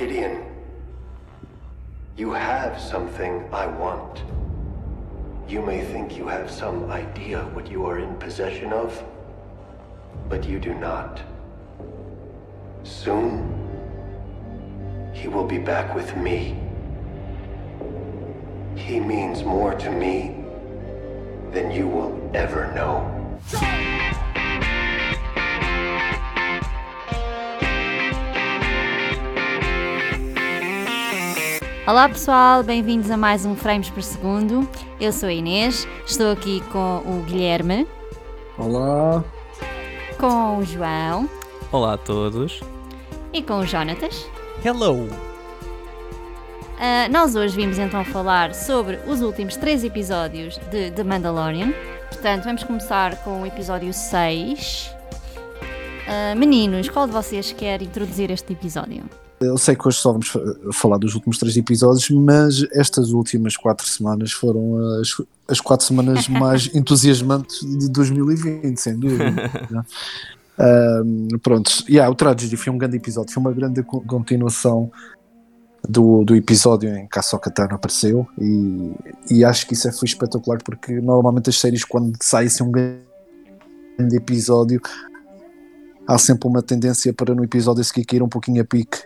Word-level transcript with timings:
Gideon, 0.00 0.46
you 2.16 2.32
have 2.32 2.80
something 2.80 3.46
I 3.52 3.66
want. 3.66 4.22
You 5.46 5.60
may 5.60 5.84
think 5.84 6.16
you 6.16 6.26
have 6.26 6.50
some 6.50 6.90
idea 6.90 7.42
what 7.52 7.70
you 7.70 7.84
are 7.84 7.98
in 7.98 8.14
possession 8.14 8.72
of, 8.72 9.04
but 10.26 10.48
you 10.48 10.58
do 10.58 10.72
not. 10.72 11.20
Soon, 12.82 13.44
he 15.12 15.28
will 15.28 15.46
be 15.46 15.58
back 15.58 15.94
with 15.94 16.16
me. 16.16 16.56
He 18.76 19.00
means 19.00 19.44
more 19.44 19.74
to 19.74 19.90
me 19.90 20.42
than 21.52 21.70
you 21.70 21.86
will 21.86 22.30
ever 22.32 22.72
know. 22.72 23.99
Olá 31.90 32.08
pessoal, 32.08 32.62
bem-vindos 32.62 33.10
a 33.10 33.16
mais 33.16 33.44
um 33.44 33.56
Frames 33.56 33.90
por 33.90 34.00
Segundo. 34.00 34.68
Eu 35.00 35.12
sou 35.12 35.28
a 35.28 35.32
Inês, 35.32 35.88
estou 36.06 36.30
aqui 36.30 36.60
com 36.70 36.98
o 36.98 37.24
Guilherme, 37.26 37.84
Olá. 38.56 39.24
com 40.16 40.58
o 40.58 40.64
João 40.64 41.28
Olá 41.72 41.94
a 41.94 41.98
todos. 41.98 42.60
e 43.32 43.42
com 43.42 43.58
o 43.58 43.66
Jonatas. 43.66 44.24
Hello! 44.64 45.08
Ah, 46.78 47.08
nós 47.10 47.34
hoje 47.34 47.56
vimos 47.56 47.76
então 47.76 48.04
falar 48.04 48.54
sobre 48.54 49.00
os 49.08 49.20
últimos 49.20 49.56
três 49.56 49.82
episódios 49.82 50.58
de 50.70 50.92
The 50.92 51.02
Mandalorian. 51.02 51.72
Portanto, 52.08 52.44
vamos 52.44 52.62
começar 52.62 53.16
com 53.24 53.42
o 53.42 53.46
episódio 53.46 53.92
6. 53.92 54.94
Ah, 56.06 56.36
meninos, 56.36 56.88
qual 56.88 57.08
de 57.08 57.12
vocês 57.12 57.50
quer 57.50 57.82
introduzir 57.82 58.30
este 58.30 58.52
episódio? 58.52 59.02
Eu 59.40 59.56
sei 59.56 59.74
que 59.74 59.88
hoje 59.88 59.96
só 59.98 60.12
vamos 60.12 60.28
fa- 60.28 60.40
falar 60.72 60.98
dos 60.98 61.14
últimos 61.14 61.38
três 61.38 61.56
episódios, 61.56 62.10
mas 62.10 62.62
estas 62.72 63.10
últimas 63.10 63.56
quatro 63.56 63.86
semanas 63.86 64.32
foram 64.32 64.76
as, 65.00 65.14
as 65.48 65.60
quatro 65.60 65.86
semanas 65.86 66.28
mais 66.28 66.68
entusiasmantes 66.74 67.60
de 67.60 67.88
2020, 67.88 68.76
sem 68.76 68.98
dúvida. 68.98 69.50
Ahm, 70.58 71.28
pronto, 71.42 71.70
yeah, 71.88 72.10
o 72.10 72.14
Tragedy 72.14 72.54
foi 72.54 72.70
um 72.70 72.76
grande 72.76 72.98
episódio, 72.98 73.32
foi 73.32 73.40
uma 73.40 73.50
grande 73.52 73.82
co- 73.82 74.02
continuação 74.02 74.92
do, 75.88 76.22
do 76.22 76.36
episódio 76.36 76.94
em 76.94 77.06
que 77.08 77.18
a 77.18 77.20
Ahsoka 77.20 77.50
Tano 77.50 77.76
apareceu 77.76 78.28
e, 78.38 78.92
e 79.30 79.42
acho 79.42 79.66
que 79.66 79.72
isso 79.72 79.88
é- 79.88 79.92
foi 79.92 80.06
espetacular 80.06 80.58
porque 80.62 81.00
normalmente 81.00 81.48
as 81.48 81.58
séries 81.58 81.82
quando 81.82 82.14
sai 82.22 82.44
assim 82.44 82.62
um 82.62 82.70
grande 82.70 83.00
episódio 84.14 84.82
há 86.14 86.18
sempre 86.18 86.48
uma 86.48 86.62
tendência 86.62 87.12
para 87.12 87.34
no 87.34 87.44
episódio 87.44 87.80
a 87.80 87.84
seguir 87.84 88.04
cair 88.04 88.22
um 88.22 88.28
pouquinho 88.28 88.60
a 88.62 88.64
pique. 88.64 88.98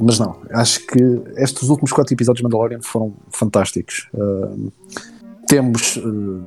Mas 0.00 0.18
não, 0.18 0.40
acho 0.52 0.86
que 0.86 1.00
estes 1.36 1.68
últimos 1.68 1.90
quatro 1.90 2.14
episódios 2.14 2.38
de 2.38 2.44
Mandalorian 2.44 2.80
foram 2.82 3.14
fantásticos. 3.30 4.08
Uh, 4.14 4.70
temos 5.48 5.96
uh, 5.96 6.44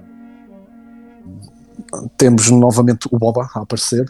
temos 2.16 2.50
novamente 2.50 3.08
o 3.12 3.18
Boba 3.18 3.50
a 3.54 3.62
aparecer. 3.62 4.06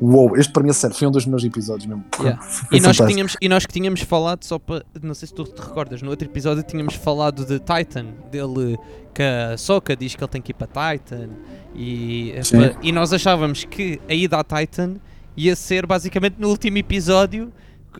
Uou, 0.00 0.36
este 0.36 0.52
para 0.52 0.62
mim 0.62 0.70
é 0.70 0.72
sério, 0.72 0.96
foi 0.96 1.06
um 1.06 1.10
dos 1.10 1.24
melhores 1.24 1.44
episódios 1.44 1.86
mesmo. 1.86 2.04
Yeah. 2.20 2.40
E 2.70 2.80
nós, 2.80 2.98
que 2.98 3.06
tínhamos, 3.06 3.36
e 3.40 3.48
nós 3.48 3.64
que 3.64 3.72
tínhamos 3.72 4.00
falado, 4.00 4.44
só 4.44 4.58
para. 4.58 4.84
Não 5.00 5.14
sei 5.14 5.28
se 5.28 5.34
tu 5.34 5.44
te 5.44 5.60
recordas, 5.60 6.02
no 6.02 6.10
outro 6.10 6.26
episódio 6.28 6.62
tínhamos 6.62 6.94
falado 6.94 7.44
de 7.44 7.60
Titan, 7.60 8.06
dele 8.30 8.76
que 9.14 9.22
a 9.22 9.56
Soka 9.56 9.96
diz 9.96 10.14
que 10.14 10.22
ele 10.22 10.30
tem 10.30 10.42
que 10.42 10.50
ir 10.50 10.54
para 10.54 10.66
Titan. 10.66 11.30
E, 11.74 12.34
Sim. 12.42 12.58
pa- 12.58 12.78
e 12.82 12.92
nós 12.92 13.12
achávamos 13.12 13.64
que 13.64 14.00
a 14.08 14.14
ida 14.14 14.38
a 14.38 14.44
Titan 14.44 14.96
ia 15.36 15.54
ser 15.56 15.86
basicamente 15.86 16.36
no 16.38 16.48
último 16.48 16.78
episódio 16.78 17.52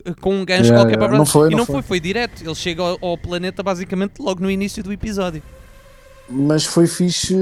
c- 0.05 0.13
com 0.21 0.35
um 0.35 0.45
gancho 0.45 0.63
Yeah, 0.63 0.77
qualquer 0.79 0.95
yeah. 0.97 1.07
para 1.07 1.17
Não 1.17 1.25
foi, 1.25 1.47
E 1.47 1.51
não 1.51 1.57
não 1.59 1.65
foi. 1.65 1.75
foi, 1.75 1.81
foi 1.83 1.99
direto. 1.99 2.41
Ele 2.43 2.55
chega 2.55 2.81
ao, 2.81 2.97
ao 3.01 3.17
planeta 3.17 3.61
basicamente 3.63 4.19
logo 4.21 4.41
no 4.41 4.49
início 4.51 4.81
do 4.83 4.91
episódio. 4.93 5.41
Mas 6.27 6.65
foi 6.65 6.87
fixe, 6.87 7.35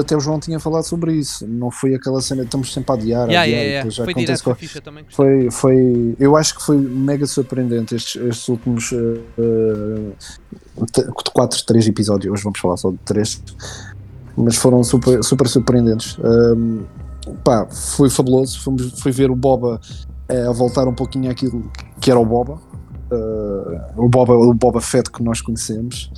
até 0.00 0.16
o 0.16 0.20
João 0.20 0.40
tinha 0.40 0.58
falado 0.58 0.82
sobre 0.84 1.12
isso. 1.12 1.46
Não 1.46 1.70
foi 1.70 1.94
aquela 1.94 2.22
cena, 2.22 2.42
estamos 2.42 2.72
sempre 2.72 2.90
a 2.92 2.94
adiar, 2.94 3.28
Yeah, 3.28 3.42
adiar, 3.42 3.62
yeah, 3.66 3.90
já 3.90 4.04
Foi 4.04 4.14
direto, 4.14 4.38
foi 4.38 4.44
qual- 4.52 4.56
fixe, 4.56 4.78
eu 4.78 4.82
também 4.82 5.04
gostei. 5.04 5.26
Foi, 5.26 5.50
foi, 5.50 6.16
eu 6.18 6.34
acho 6.34 6.54
que 6.56 6.62
foi 6.64 6.78
mega 6.78 7.26
surpreendente 7.26 7.94
estes, 7.94 8.16
estes 8.22 8.48
últimos 8.48 8.90
eh, 8.94 9.20
eh, 9.38 10.84
t- 10.90 11.06
quatro, 11.34 11.62
três 11.66 11.86
episódios. 11.86 12.32
Hoje 12.32 12.42
vamos 12.44 12.58
falar 12.58 12.78
só 12.78 12.90
de 12.90 12.96
três, 13.04 13.42
mas 14.34 14.56
foram 14.56 14.82
super, 14.82 15.22
super 15.22 15.46
surpreendentes. 15.46 16.16
Um, 16.18 16.84
pá, 17.36 17.66
foi 17.66 18.10
fabuloso. 18.10 18.60
Fomos, 18.60 19.00
foi 19.00 19.12
ver 19.12 19.30
o 19.30 19.36
Boba 19.36 19.80
eh, 20.28 20.46
a 20.46 20.52
voltar 20.52 20.86
um 20.86 20.94
pouquinho 20.94 21.30
àquilo 21.30 21.70
que 22.00 22.10
era 22.10 22.18
o 22.18 22.24
Boba, 22.24 22.58
eh, 23.10 23.92
o 23.96 24.08
Boba, 24.08 24.34
o 24.34 24.54
Boba 24.54 24.80
Fett 24.80 25.10
que 25.10 25.22
nós 25.22 25.40
conhecemos. 25.40 26.10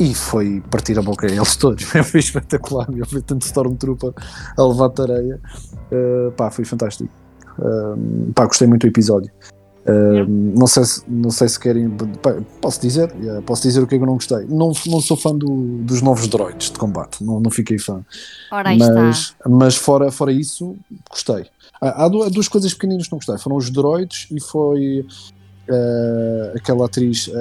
E 0.00 0.14
foi 0.14 0.62
partir 0.70 0.96
a 0.96 1.02
boca 1.02 1.26
a 1.26 1.30
eles 1.30 1.56
todos. 1.56 1.82
Foi 2.06 2.20
espetacular. 2.20 2.88
meu. 2.88 3.04
Foi 3.04 3.20
tanto 3.20 3.44
Stormtrooper 3.44 4.12
a 4.56 4.62
levar 4.62 4.90
tareia. 4.90 5.40
Uh, 5.90 6.30
pá, 6.36 6.52
foi 6.52 6.64
fantástico. 6.64 7.10
Um, 7.58 8.30
pá, 8.32 8.46
gostei 8.46 8.68
muito 8.68 8.82
do 8.82 8.90
episódio. 8.90 9.32
Não, 10.28 10.66
sei 10.66 10.84
se, 10.84 11.02
não 11.08 11.30
sei 11.30 11.48
se 11.48 11.58
querem. 11.58 11.88
posso 12.60 12.80
dizer? 12.80 13.12
Yeah, 13.20 13.42
posso 13.42 13.62
dizer 13.62 13.82
o 13.82 13.86
que 13.86 13.94
é 13.94 13.98
que 13.98 14.02
eu 14.04 14.06
não 14.06 14.14
gostei. 14.14 14.44
Não, 14.48 14.72
não 14.86 15.00
sou 15.00 15.16
fã 15.16 15.34
do- 15.34 15.78
dos 15.82 16.02
novos 16.02 16.26
droids 16.28 16.70
de 16.70 16.78
combate. 16.78 17.22
Não, 17.24 17.40
não 17.40 17.50
fiquei 17.50 17.78
fã. 17.78 18.04
Ora, 18.52 18.70
aí 18.70 18.78
está. 18.78 18.92
Mas, 18.94 19.34
mas 19.46 19.76
fora, 19.76 20.10
fora 20.10 20.32
isso, 20.32 20.76
gostei. 21.10 21.46
Há, 21.80 21.88
há 21.88 22.04
há 22.04 22.08
duas 22.08 22.48
coisas 22.48 22.72
pequeninas 22.74 23.06
que 23.06 23.12
não 23.12 23.18
gostei. 23.18 23.38
Foram 23.38 23.56
os 23.56 23.70
droids 23.70 24.26
e 24.30 24.40
foi 24.40 25.06
uh, 25.70 26.56
aquela 26.56 26.86
atriz 26.86 27.28
uh, 27.28 27.32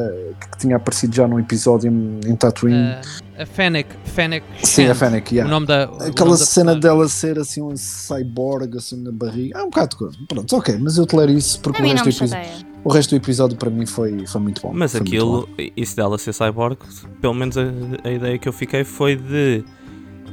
que 0.51 0.57
tinha 0.57 0.75
aparecido 0.75 1.15
já 1.15 1.27
num 1.27 1.39
episódio 1.39 1.91
em, 1.91 2.19
em 2.25 2.35
Tatooine. 2.35 2.77
Ah, 2.77 3.01
a 3.39 3.45
Fennec. 3.45 3.89
Fennec 4.05 4.45
Sim, 4.63 4.83
Shand, 4.85 4.91
a 4.91 4.95
Fennec, 4.95 5.35
yeah. 5.35 5.47
O 5.47 5.53
nome 5.53 5.67
da. 5.67 5.87
o 5.89 5.91
nome 5.97 6.09
Aquela 6.09 6.31
da 6.31 6.37
cena 6.37 6.71
personagem. 6.71 6.79
dela 6.81 7.07
ser 7.07 7.39
assim 7.39 7.61
um 7.61 7.75
cyborg 7.75 8.77
assim 8.77 9.01
na 9.01 9.11
barriga, 9.11 9.59
é 9.59 9.61
um 9.61 9.69
bocado 9.69 9.89
de 9.89 9.95
coisa. 9.97 10.17
Pronto, 10.27 10.55
ok, 10.55 10.77
mas 10.79 10.97
eu 10.97 11.05
tolero 11.05 11.31
isso 11.31 11.59
porque 11.61 11.81
o 11.81 11.85
resto, 11.85 12.03
do 12.03 12.09
episódio, 12.09 12.65
o 12.83 12.89
resto 12.91 13.09
do 13.11 13.15
episódio 13.15 13.57
para 13.57 13.69
mim 13.69 13.85
foi, 13.85 14.25
foi 14.25 14.41
muito 14.41 14.61
bom. 14.61 14.71
Mas 14.73 14.91
foi 14.91 15.01
muito 15.01 15.25
bom. 15.25 15.39
aquilo, 15.43 15.71
isso 15.75 15.95
dela 15.95 16.17
ser 16.17 16.33
cyborg, 16.33 16.77
pelo 17.21 17.33
menos 17.33 17.57
a, 17.57 17.63
a 18.03 18.11
ideia 18.11 18.37
que 18.37 18.47
eu 18.47 18.53
fiquei 18.53 18.83
foi 18.83 19.15
de. 19.15 19.63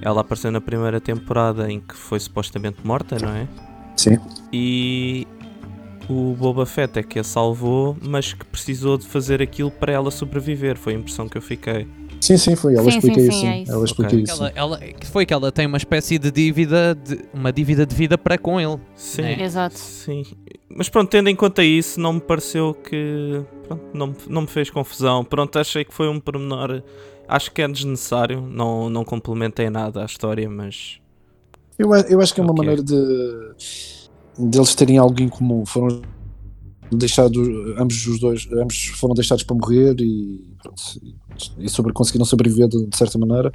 Ela 0.02 0.20
apareceu 0.20 0.50
na 0.50 0.60
primeira 0.60 1.00
temporada 1.00 1.70
em 1.70 1.80
que 1.80 1.94
foi 1.94 2.18
supostamente 2.20 2.78
morta, 2.84 3.16
não 3.18 3.30
é? 3.30 3.46
Sim, 3.96 4.18
E 4.52 5.26
o 6.08 6.34
Boba 6.38 6.66
Fett 6.66 6.98
é 6.98 7.02
que 7.02 7.18
a 7.18 7.24
salvou, 7.24 7.96
mas 8.02 8.32
que 8.32 8.44
precisou 8.44 8.98
de 8.98 9.06
fazer 9.06 9.40
aquilo 9.40 9.70
para 9.70 9.92
ela 9.92 10.10
sobreviver. 10.10 10.76
Foi 10.76 10.94
a 10.94 10.96
impressão 10.96 11.28
que 11.28 11.36
eu 11.38 11.42
fiquei. 11.42 11.86
sim, 12.20 12.36
sim, 12.36 12.54
foi. 12.56 12.74
Ela 12.74 12.90
Sim, 12.90 12.98
explica 12.98 13.20
sim, 13.20 13.28
isso. 13.28 13.40
sim, 13.40 13.46
é 13.48 13.62
isso. 13.62 13.72
Ela 13.72 13.84
explica 13.84 14.08
Ok. 14.12 14.22
isso. 14.22 14.32
Ela, 14.44 14.52
ela, 14.54 14.78
que 14.78 15.06
foi 15.06 15.24
que 15.26 15.32
ela 15.34 15.50
tem 15.52 15.66
uma 15.66 15.76
espécie 15.78 16.18
de 16.18 16.30
dívida, 16.30 16.94
de, 16.94 17.20
uma 17.32 17.52
dívida 17.52 17.84
de 17.86 17.94
vida 17.94 18.16
para 18.18 18.36
com 18.38 18.60
ele. 18.60 18.78
Sim. 18.94 19.22
É. 19.22 19.42
Exato. 19.42 19.78
Sim. 19.78 20.24
Mas 20.68 20.88
pronto, 20.88 21.08
tendo 21.10 21.28
em 21.28 21.36
conta 21.36 21.62
isso, 21.62 21.98
não 22.00 22.14
me 22.14 22.20
pareceu 22.20 22.74
que. 22.74 23.42
Pronto, 23.66 23.84
não, 23.94 24.06
me- 24.08 24.14
não 24.28 24.40
me 24.42 24.46
fez 24.48 24.68
confusão. 24.70 25.24
Pronto, 25.24 25.58
achei 25.58 25.84
que 25.84 25.94
foi 25.94 26.08
um 26.08 26.18
pormenor. 26.20 26.82
Acho 27.26 27.50
que 27.52 27.62
é 27.62 27.68
desnecessário. 27.68 28.40
Não, 28.42 28.90
não 28.90 29.04
complementei 29.04 29.70
nada 29.70 30.02
à 30.02 30.04
história, 30.04 30.48
mas. 30.50 30.98
Eu, 31.78 31.92
eu 31.94 32.20
acho 32.20 32.34
que 32.34 32.40
é 32.40 32.44
uma 32.44 32.52
Ok. 32.52 32.64
maneira 32.66 32.82
de 32.82 34.03
deles 34.38 34.74
terem 34.74 34.98
algo 34.98 35.20
em 35.22 35.28
comum. 35.28 35.64
Foram 35.66 36.02
deixados, 36.92 37.36
ambos 37.78 38.06
os 38.06 38.20
dois, 38.20 38.48
ambos 38.52 38.86
foram 38.96 39.14
deixados 39.14 39.42
para 39.42 39.56
morrer 39.56 39.96
e, 40.00 40.44
pronto, 40.62 40.82
e 41.58 41.68
sobre, 41.68 41.92
conseguiram 41.92 42.24
sobreviver 42.24 42.68
de, 42.68 42.86
de 42.86 42.96
certa 42.96 43.18
maneira 43.18 43.50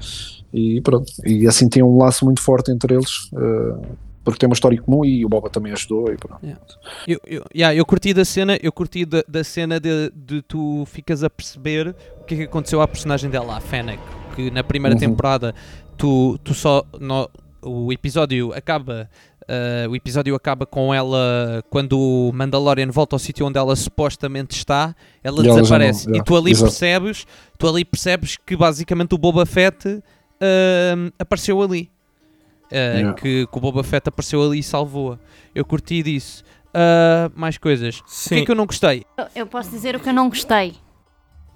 e 0.54 0.82
pronto. 0.82 1.12
E 1.26 1.48
assim 1.48 1.70
tem 1.70 1.82
um 1.84 1.98
laço 1.98 2.26
muito 2.26 2.42
forte 2.42 2.72
entre 2.72 2.96
eles. 2.96 3.30
eh, 3.34 3.88
porque 4.22 4.38
tem 4.40 4.50
uma 4.50 4.54
história 4.54 4.80
comum 4.80 5.04
e 5.06 5.26
o 5.26 5.30
Boba 5.30 5.50
também 5.50 5.72
ajudou 5.72 6.12
e 6.12 6.18
pronto. 6.18 6.40
Eu, 7.08 7.20
eu, 7.25 7.44
yeah, 7.56 7.74
eu 7.74 7.84
curti 7.86 8.14
da 8.14 8.24
cena, 8.25 8.60
eu 8.62 8.72
curti 8.72 9.04
da, 9.06 9.24
da 9.28 9.44
cena 9.44 9.80
de, 9.80 10.12
de 10.14 10.42
tu 10.44 10.84
ficas 10.86 11.24
a 11.24 11.30
perceber 11.30 11.96
o 12.22 12.24
que 12.25 12.34
é 12.36 12.38
que 12.38 12.44
aconteceu 12.44 12.80
à 12.82 12.88
personagem 12.88 13.30
dela, 13.30 13.58
a 13.58 13.62
Fennec, 13.62 14.00
que 14.36 14.52
na 14.52 14.64
primeira 14.64 14.94
Uhum. 14.96 15.00
temporada 15.00 15.56
tu, 15.98 16.38
tu 16.44 16.54
só 16.54 16.84
no- 17.00 17.30
o 17.64 17.92
episódio 17.92 18.54
acaba 18.54 19.10
ah, 19.50 19.90
o 19.90 19.96
episódio 19.96 20.36
acaba 20.36 20.66
com 20.66 20.94
ela 20.94 21.63
quando 21.69 22.00
o 22.00 22.31
Mandalorian 22.34 22.92
volta 22.92 23.16
ao 23.16 23.19
sítio 23.19 23.46
onde 23.46 23.57
ela 23.57 23.75
supostamente 23.75 24.56
está, 24.56 24.96
ela 25.24 25.44
E 25.44 25.48
ela 25.50 25.60
desaparece 25.62 26.07
não, 26.07 26.16
e 26.18 26.24
tu 26.24 26.38
ali 26.38 26.51
exato. 26.51 26.66
percebes, 26.72 27.25
tu 27.57 27.68
ali 27.68 27.84
percebes 27.84 28.38
que 28.38 28.56
basicamente 28.56 29.16
o 29.16 29.18
Boba 29.18 29.46
Fett 29.46 30.01
ah, 30.40 31.12
apareceu 31.19 31.62
ali. 31.62 31.90
Ah, 32.72 32.75
Yeah. 33.00 33.13
que, 33.13 33.48
que 33.48 33.57
o 33.57 33.60
Boba 33.60 33.84
Fett 33.84 34.07
apareceu 34.10 34.44
ali 34.44 34.60
e 34.60 34.63
salvou-a. 34.63 35.18
Eu 35.56 35.66
curti 35.66 36.04
disso. 36.04 36.44
Ah, 36.72 37.31
mais 37.36 37.57
coisas. 37.57 37.98
O 38.00 38.04
que 38.04 38.12
Sim. 38.12 38.36
é 38.42 38.46
que 38.46 38.51
eu 38.51 38.56
não 38.56 38.68
gostei? 38.68 39.04
Eu- 39.18 39.25
Eu 39.36 39.48
posso 39.48 39.72
dizer 39.72 39.96
o 39.96 40.00
que 40.00 40.07
eu 40.07 40.13
não 40.13 40.30
gostei. 40.30 40.75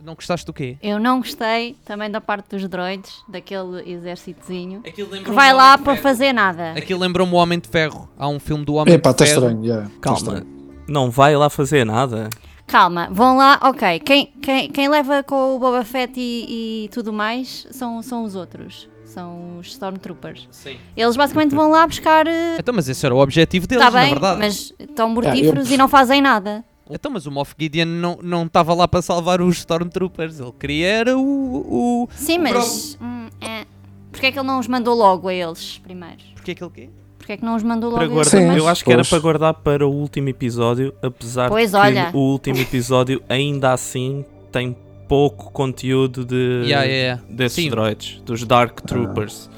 Não 0.04 0.16
gostaste 0.16 0.46
do 0.46 0.52
quê? 0.54 0.78
Eu 0.84 1.00
não 1.00 1.20
gostei 1.20 1.76
também 1.86 2.10
da 2.12 2.20
parte 2.20 2.50
dos 2.50 2.68
droids, 2.68 3.12
daquele 3.28 3.90
exércitozinho, 3.90 4.82
que 4.82 5.32
vai 5.32 5.54
lá 5.54 5.78
para 5.78 5.96
fazer 5.96 6.34
nada. 6.34 6.72
Aquilo 6.72 7.00
lembrou-me 7.00 7.32
o 7.34 7.36
Homem 7.38 7.58
de 7.60 7.70
Ferro. 7.70 8.10
Há 8.18 8.28
um 8.28 8.40
filme 8.40 8.66
do 8.66 8.74
Homem 8.76 8.96
É 8.96 8.98
pá, 8.98 9.12
de 9.12 9.24
está 9.24 9.26
Ferro. 9.26 9.48
estranho. 9.48 9.66
yeah, 9.66 9.86
tá 9.90 9.92
Calma. 10.02 10.18
estranho. 10.20 10.48
Não 10.88 11.10
vai 11.10 11.36
lá 11.38 11.50
fazer 11.50 11.86
nada. 11.86 12.30
calma, 12.68 13.08
vão 13.12 13.38
lá, 13.38 13.58
ok. 13.64 14.00
Quem, 14.00 14.34
quem, 14.42 14.70
quem 14.70 14.90
leva 14.90 15.24
com 15.24 15.56
o 15.56 15.60
Boba 15.60 15.86
Fett 15.86 16.14
e, 16.18 16.86
e 16.86 16.90
tudo 16.90 17.14
mais 17.14 17.66
são, 17.72 18.02
são 18.02 18.24
os 18.26 18.36
outros. 18.36 18.90
São 19.06 19.60
os 19.60 19.68
Stormtroopers. 19.68 20.48
Sim. 20.52 20.76
Eles 20.98 21.16
basicamente 21.16 21.54
vão 21.54 21.70
lá 21.70 21.86
buscar. 21.86 22.26
eh, 22.28 22.58
Então, 22.60 22.74
mas 22.74 22.90
esse 22.90 23.06
era 23.06 23.14
o 23.14 23.20
objetivo 23.20 23.68
deles, 23.68 23.84
na 23.86 23.92
bem, 23.92 24.10
verdade. 24.10 24.40
mas 24.40 24.74
estão 24.80 25.08
mortíferos 25.10 25.68
eu- 25.70 25.76
e 25.76 25.78
não 25.78 25.88
fazem 25.88 26.20
nada. 26.20 26.66
Então, 26.90 27.12
mas 27.12 27.26
o 27.26 27.32
Moff 27.32 27.56
Gideon 27.58 27.86
não 27.86 28.20
não 28.22 28.46
estava 28.46 28.74
lá 28.74 28.88
para 28.88 29.02
salvar 29.02 29.42
os 29.42 29.58
Stormtroopers. 29.60 30.40
Ele 30.40 30.52
queria 30.60 30.88
era 30.88 31.18
o... 31.18 31.22
o... 31.22 32.10
Sim, 32.16 32.40
o 32.40 32.42
mas. 32.44 32.98
Hum, 33.02 33.28
é. 33.42 33.66
Porquê 34.12 34.28
é 34.28 34.32
que 34.32 34.38
ele 34.40 34.48
não 34.48 34.60
os 34.60 34.68
mandou 34.68 34.94
logo 34.96 35.28
a 35.28 35.34
eles 35.34 35.80
primeiro? 35.80 36.18
Porque 36.36 36.52
é 36.52 36.56
que 36.56 36.64
ele 36.64 36.72
quê? 36.74 36.90
Porquê 37.18 37.34
é 37.34 37.38
que 37.38 37.46
não 37.46 37.56
os 37.56 37.64
mandou 37.64 37.90
logo 37.90 37.96
Para 38.00 38.04
a 38.04 38.06
eles 38.08 38.14
guardar- 38.16 38.32
Sim. 38.32 38.38
primeiro? 38.38 38.64
eu 38.64 38.68
acho 38.68 38.84
que 38.84 38.92
era 38.92 39.04
para 39.06 39.20
guardar 39.20 39.54
para 39.54 39.88
o 39.88 39.92
último 39.92 40.28
episódio, 40.30 40.94
apesar 41.02 41.48
Pois, 41.50 41.72
de 41.72 41.78
que 41.78 41.82
olha. 41.84 42.12
o 42.14 42.18
último 42.18 42.58
episódio 42.60 43.24
ainda 43.30 43.72
assim 43.72 44.26
tem 44.52 44.76
pouco 45.08 45.52
conteúdo 45.52 46.26
de 46.26 46.36
Yeah, 46.66 46.84
yeah, 46.84 46.88
yeah. 46.88 47.22
desses 47.30 47.64
Sim. 47.64 47.70
droids, 47.70 48.22
dos 48.26 48.44
Dark 48.44 48.82
Troopers. 48.82 49.50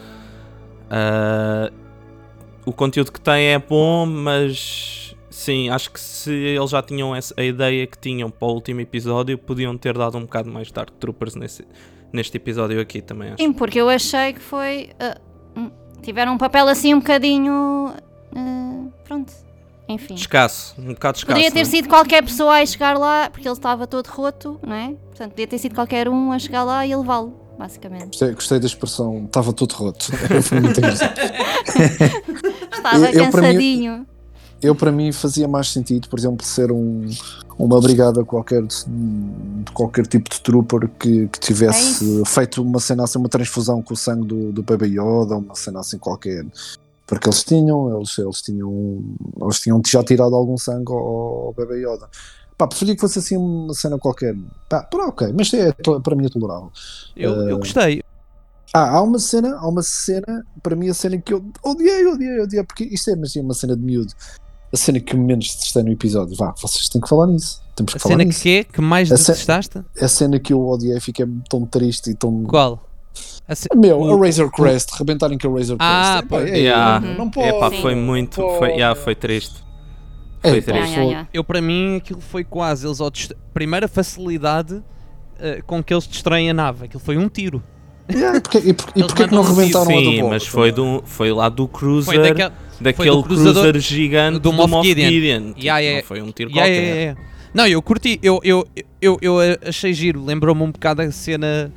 Ah, 0.89 1.71
o 2.65 2.71
conteúdo 2.71 3.11
que 3.11 3.19
tem 3.19 3.47
é 3.47 3.59
bom, 3.59 4.05
mas 4.05 5.14
sim, 5.35 5.69
acho 5.69 5.91
que 5.91 5.99
se 5.99 6.31
eles 6.31 6.69
já 6.69 6.81
tinham 6.81 7.15
essa, 7.15 7.33
a 7.37 7.43
ideia 7.43 7.85
que 7.85 7.97
tinham 7.97 8.29
para 8.29 8.47
o 8.47 8.51
último 8.53 8.79
episódio, 8.81 9.37
podiam 9.37 9.77
ter 9.77 9.97
dado 9.97 10.17
um 10.17 10.21
bocado 10.21 10.49
mais 10.49 10.71
Dark 10.71 10.91
Troopers 10.99 11.35
nesse, 11.35 11.65
neste 12.13 12.37
episódio 12.37 12.79
aqui 12.79 13.01
também. 13.01 13.29
Acho. 13.33 13.43
Sim, 13.43 13.51
porque 13.53 13.79
eu 13.79 13.89
achei 13.89 14.33
que 14.33 14.39
foi. 14.39 14.89
hum, 15.55 15.69
tiveram 16.01 16.33
um 16.33 16.37
papel 16.37 16.67
assim 16.67 16.93
um 16.93 16.99
bocadinho. 16.99 17.93
ah, 18.35 18.85
pronto. 19.03 19.31
Enfim. 19.87 20.15
Escasso, 20.15 20.73
um 20.79 20.93
bocado 20.93 21.17
escasso. 21.19 21.33
Poderia 21.35 21.51
ter 21.51 21.55
não 21.57 21.61
é? 21.61 21.65
sido 21.65 21.87
qualquer 21.89 22.23
pessoa 22.23 22.55
a 22.59 22.65
chegar 22.65 22.97
lá, 22.97 23.29
porque 23.29 23.47
ele 23.47 23.53
estava 23.53 23.85
todo 23.85 24.07
roto, 24.07 24.59
não 24.65 24.73
é? 24.75 24.95
Portanto, 25.09 25.29
podia 25.31 25.45
ter 25.45 25.59
sido 25.59 25.75
qualquer 25.75 26.09
um 26.09 26.31
a 26.31 26.39
chegar 26.39 26.63
lá 26.63 26.87
e 26.87 26.95
levá-lo, 26.95 27.39
basicamente. 27.59 28.07
Gostei, 28.07 28.31
gostei 28.33 28.59
da 28.59 28.65
expressão, 28.65 29.25
estava 29.25 29.53
tudo 29.53 29.73
roto. 29.73 30.11
Foi 30.41 30.59
muito 30.59 30.79
engraçado. 30.79 31.13
Estava 32.73 33.11
Eu- 33.11 33.25
eu, 33.25 33.31
para 33.31 33.41
mim- 33.41 33.47
cansadinho. 33.47 34.07
Eu, 34.65 34.73
para 34.73 34.91
mim, 34.91 35.11
fazia 35.11 35.47
mais 35.47 35.71
sentido, 35.71 36.09
por 36.09 36.17
exemplo, 36.17 36.43
ser 36.43 36.71
um, 36.71 37.07
uma 37.57 37.79
brigada 37.79 38.25
qualquer 38.25 38.63
de, 38.63 38.85
de 38.85 39.71
qualquer 39.71 40.07
tipo 40.07 40.27
de 40.27 40.41
trooper 40.41 40.89
que, 40.99 41.27
que 41.27 41.37
É 41.37 41.41
tivesse 41.41 42.23
feito 42.25 42.63
uma 42.63 42.79
cena 42.79 43.03
assim, 43.03 43.19
uma 43.19 43.29
transfusão 43.29 43.81
com 43.83 43.93
o 43.93 43.97
sangue 43.97 44.25
do, 44.25 44.51
do 44.51 44.63
Baby 44.63 44.99
Yoda, 44.99 45.37
uma 45.37 45.53
cena 45.53 45.81
assim 45.81 45.99
qualquer. 45.99 46.45
Porque 47.05 47.29
eles 47.29 47.43
tinham, 47.43 47.95
eles, 47.95 48.17
eles 48.17 48.41
tinham, 48.41 49.03
eles 49.39 49.59
tinham 49.59 49.79
já 49.85 50.03
tirado 50.03 50.33
algum 50.33 50.57
sangue 50.57 50.91
ao, 50.91 50.97
ao 50.97 51.53
Baby 51.53 51.85
Yoda. 51.85 52.09
Pá, 52.57 52.65
preferia 52.67 52.95
que 52.95 53.01
fosse 53.01 53.19
assim 53.19 53.37
uma 53.37 53.73
cena 53.75 53.99
qualquer. 53.99 54.35
Pá, 54.67 54.81
pá, 54.81 55.05
ok, 55.05 55.31
mas 55.37 55.53
é, 55.53 55.71
para 55.73 56.15
mim 56.15 56.25
é 56.25 56.29
tolerável. 56.29 56.71
Eu, 57.15 57.41
Eh, 57.41 57.51
eu 57.51 57.57
gostei. 57.59 58.01
Ah, 58.73 58.97
há 58.97 59.01
uma 59.01 59.19
cena, 59.19 59.55
há 59.57 59.67
uma 59.67 59.83
cena, 59.83 60.43
para 60.63 60.75
mim 60.75 60.89
a 60.89 60.93
cena 60.93 61.17
que 61.17 61.33
eu 61.33 61.45
odiei, 61.63 62.05
odiei, 62.07 62.41
odiei, 62.41 62.63
porque 62.63 62.83
isto 62.85 63.09
é 63.09 63.13
imagina, 63.13 63.45
uma 63.45 63.53
cena 63.53 63.75
de 63.75 63.83
miúdo. 63.83 64.11
A 64.73 64.77
cena 64.77 64.99
que 64.99 65.15
menos 65.15 65.53
detestei 65.53 65.83
no 65.83 65.91
episódio, 65.91 66.35
vá, 66.35 66.53
vocês 66.61 66.89
têm 66.89 67.01
que 67.01 67.07
falar 67.07 67.27
nisso. 67.27 67.61
Temos 67.75 67.93
que 67.93 67.97
A 67.97 67.99
falar 68.01 68.13
cena 68.13 68.23
que 68.23 68.27
nisso. 68.29 68.41
quê? 68.43 68.65
Que 68.71 68.81
mais 68.81 69.11
A 69.11 69.15
detestaste? 69.15 69.81
A 70.01 70.07
cena 70.07 70.39
que 70.39 70.51
eu 70.53 70.67
odiei, 70.67 70.99
fiquei 70.99 71.25
tão 71.49 71.65
triste 71.65 72.09
e 72.09 72.13
tão. 72.15 72.43
Qual? 72.43 72.81
A 73.47 73.55
ce- 73.55 73.69
Meu, 73.75 73.99
o- 73.99 74.21
a 74.21 74.25
Razor 74.25 74.51
Crest, 74.51 74.91
rebentarem 74.97 75.37
com 75.37 75.53
a 75.55 75.57
Razor 75.57 75.77
Ah, 75.79 76.15
Crest. 76.17 76.25
Epá, 76.25 76.37
pois. 76.37 76.51
é, 76.51 76.57
Yeah. 76.57 76.99
não 77.17 77.29
pode. 77.29 77.47
Epá, 77.47 77.69
Sim. 77.69 77.81
foi 77.81 77.95
muito. 77.95 78.41
não 78.41 78.57
Foi, 78.57 78.69
yeah, 78.71 78.99
foi 78.99 79.15
triste. 79.15 79.63
É, 80.43 80.49
Foi 80.51 80.61
triste. 80.61 80.99
Ya. 80.99 81.27
Eu, 81.33 81.43
para 81.43 81.61
mim, 81.61 81.95
aquilo 81.97 82.21
foi 82.21 82.43
quase. 82.43 82.85
Eles 82.85 82.99
dest... 82.99 83.31
Primeira 83.53 83.87
facilidade 83.87 84.81
eh, 85.39 85.61
com 85.65 85.83
que 85.83 85.93
eles 85.93 86.05
destroem 86.05 86.49
a 86.49 86.53
nave. 86.53 86.85
Aquilo 86.85 87.01
foi 87.03 87.17
um 87.17 87.27
tiro. 87.29 87.63
Yeah, 88.11 88.37
e 88.37 88.41
porque, 88.41 88.57
e 88.59 88.73
porque, 88.73 88.99
e 88.99 89.03
que 89.07 89.33
não 89.33 89.41
um 89.41 89.45
rebentaram 89.55 89.85
a 89.89 89.93
do 89.95 89.99
Sim, 90.01 90.21
mas 90.23 90.45
foi, 90.45 90.71
do, 90.71 91.01
foi 91.05 91.31
lá 91.31 91.49
do 91.49 91.67
cruiser, 91.67 92.13
Foi 92.13 92.21
daquela. 92.21 92.53
Daquele 92.81 93.09
do 93.11 93.23
cruzador- 93.23 93.77
gigante 93.79 94.39
do 94.39 94.51
do, 94.51 94.53
Moff 94.67 94.87
Gideon. 94.87 95.09
Gideon. 95.09 95.47
Tipo, 95.49 95.59
Yeah, 95.61 95.79
yeah. 95.79 96.01
Não 96.01 96.07
foi 96.07 96.21
um 96.21 96.31
tiro 96.31 96.49
Yeah, 96.49 96.67
qualquer. 96.69 96.81
yeah, 96.83 97.01
yeah. 97.01 97.21
Não, 97.53 97.67
eu 97.67 97.81
curti. 97.81 98.19
Eu, 98.21 98.39
eu, 98.43 98.67
eu, 99.01 99.17
eu 99.21 99.37
achei 99.65 99.93
giro. 99.93 100.23
Lembrou-me 100.23 100.61
um 100.61 100.71
bocado 100.71 101.01
a 101.01 101.11
cena. 101.11 101.71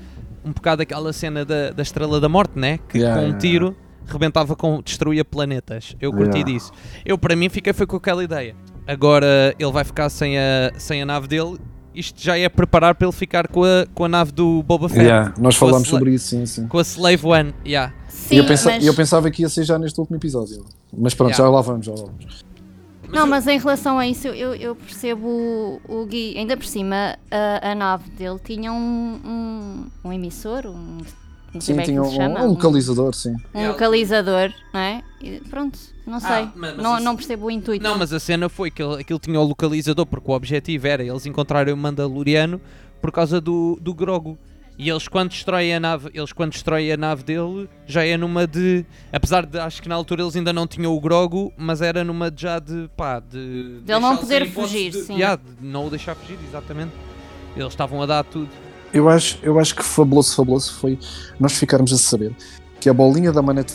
Um 0.45 0.53
bocado 0.53 0.83
aquela 0.83 1.13
cena 1.13 1.45
da, 1.45 1.71
da 1.71 1.83
Estrela 1.83 2.21
da 2.21 2.29
Morte, 2.29 2.59
né? 2.59 2.79
Que 2.89 2.99
Yeah, 2.99 3.15
com 3.17 3.21
um 3.23 3.29
yeah, 3.29 3.39
tiro 3.41 3.77
rebentava 4.07 4.57
com. 4.57 4.81
destruía 4.83 5.25
planetas. 5.25 5.95
Eu 6.01 6.11
curti 6.13 6.39
Yeah. 6.39 6.53
disso. 6.53 6.73
Eu, 7.05 7.17
para 7.19 7.37
mim, 7.37 7.49
fiquei 7.49 7.73
foi 7.73 7.87
com 7.87 7.97
aquela 7.97 8.25
ideia. 8.25 8.57
Agora 8.87 9.55
ele 9.59 9.71
vai 9.71 9.85
ficar 9.85 10.09
sem 10.09 10.39
a, 10.39 10.73
sem 10.79 11.03
a 11.03 11.07
nave 11.07 11.29
dele. 11.29 11.59
Isto 11.99 12.23
já 12.23 12.39
é 12.39 12.49
preparar 12.49 12.95
para 12.95 13.07
ele 13.09 13.13
ficar 13.17 13.49
com 13.49 13.65
a, 13.65 13.87
com 13.93 14.05
a 14.05 14.09
nave 14.09 14.31
do 14.31 14.63
Boba 14.63 14.89
Fett. 14.89 15.03
Yeah, 15.03 15.35
nós 15.39 15.59
Com 15.59 15.65
a 15.65 15.69
falámos 15.69 15.89
sobre 15.89 16.13
isso, 16.15 16.29
sim, 16.29 16.47
sim. 16.47 16.69
Com 16.69 16.79
a 16.79 16.83
Slave 16.83 17.27
One. 17.27 17.55
Yeah. 17.67 17.93
E 18.09 18.13
Sim, 18.13 18.37
eu, 18.37 18.47
pensa- 18.47 18.71
mas... 18.71 18.87
eu 18.87 18.95
pensava 18.95 19.31
que 19.31 19.43
ia 19.43 19.49
ser 19.49 19.65
já 19.65 19.79
neste 19.79 19.99
último 19.99 20.17
episódio. 20.17 20.65
Mas 20.97 21.15
pronto, 21.15 21.31
Yeah. 21.31 21.45
já 21.45 21.51
lá 21.51 21.61
vamos, 21.61 21.87
já 21.87 21.93
lá 21.93 22.03
vamos. 22.03 22.45
Não, 23.09 23.27
mas 23.27 23.47
em 23.47 23.59
relação 23.59 23.99
a 23.99 24.07
isso, 24.07 24.29
eu, 24.29 24.55
eu 24.55 24.77
percebo 24.77 25.27
o, 25.27 25.81
o 26.03 26.07
Gui. 26.07 26.37
Ainda 26.37 26.57
por 26.57 26.67
cima, 26.67 27.17
a, 27.31 27.71
a 27.71 27.75
nave 27.75 28.11
dele 28.11 28.39
tinha 28.45 28.71
um, 28.73 29.21
um, 29.25 29.87
um 30.05 30.13
emissor, 30.13 30.67
um. 30.67 30.99
Não 31.53 31.61
sei 31.61 31.75
Sim, 31.75 31.77
bem 31.79 31.87
tinha 31.87 32.05
se 32.05 32.15
chama. 32.15 32.41
um, 32.41 32.45
um 32.45 32.49
localizador, 32.51 33.15
sim. 33.15 33.35
um 33.55 33.69
localizador, 33.69 34.53
não 34.73 34.81
é? 34.81 35.03
E 35.23 35.41
pronto, 35.49 35.79
não 36.07 36.21
sei. 36.21 36.31
Ah, 36.31 36.53
mas- 36.55 36.75
mas 36.77 36.83
não, 36.85 36.95
isso- 36.97 37.05
não 37.05 37.17
percebo 37.17 37.47
o 37.47 37.51
intuito. 37.51 37.83
Não, 37.83 37.97
mas 37.99 38.13
a 38.13 38.21
cena 38.21 38.49
foi 38.49 38.71
que 38.71 38.83
ele- 38.83 39.01
aquilo 39.01 39.19
tinha 39.19 39.41
o 39.41 39.45
localizador, 39.45 40.05
porque 40.07 40.31
o 40.31 40.35
objetivo 40.35 40.87
era 40.87 41.03
eles 41.03 41.25
encontrarem 41.27 41.73
o 41.73 41.77
Mandaloriano 41.77 42.61
por 43.01 43.11
causa 43.11 43.41
do, 43.41 43.79
do 43.81 43.95
Grogu. 43.95 44.37
E 44.81 44.89
eles 44.91 45.09
quando 45.09 45.31
destroem 45.31 45.75
a 45.75 45.81
nave, 45.81 46.09
eles 46.15 46.33
quando 46.33 46.53
destroem 46.53 46.93
a 46.93 46.97
nave 46.97 47.25
dele, 47.25 47.69
já 47.85 48.05
é 48.05 48.17
numa 48.17 48.47
de. 48.47 48.85
Apesar 49.13 49.45
de 49.45 49.59
acho 49.59 49.83
que 49.83 49.89
na 49.89 49.97
altura 49.97 50.23
eles 50.23 50.37
ainda 50.37 50.53
não 50.53 50.69
tinham 50.69 50.95
o 50.95 51.01
Grogu, 51.01 51.53
mas 51.57 51.83
era 51.83 52.05
numa 52.05 52.31
de 52.31 52.43
já 52.43 52.61
de 52.61 52.89
pá, 52.97 53.19
de. 53.19 53.81
De 53.81 53.91
ele 53.93 54.01
não 54.01 54.17
poder 54.17 54.49
fugir, 54.53 54.93
de, 54.93 55.01
sim. 55.01 55.15
Yeah, 55.15 55.35
de 55.43 55.67
não 55.67 55.87
o 55.87 55.91
deixar 55.91 56.15
fugir, 56.15 56.39
exatamente. 56.49 56.93
Eles 57.57 57.73
estavam 57.73 58.01
a 58.01 58.07
dar 58.07 58.23
tudo. 58.23 58.51
Eu 58.93 59.09
acho, 59.09 59.39
eu 59.43 59.59
acho 59.59 59.75
que 59.75 59.83
fabuloso, 59.85 60.35
fabuloso 60.35 60.73
foi 60.75 60.99
nós 61.39 61.53
ficarmos 61.59 61.93
a 61.93 61.99
saber 61.99 62.33
que 62.81 62.89
a 62.89 62.95
bolinha 62.95 63.33
da 63.33 63.43
manete 63.43 63.75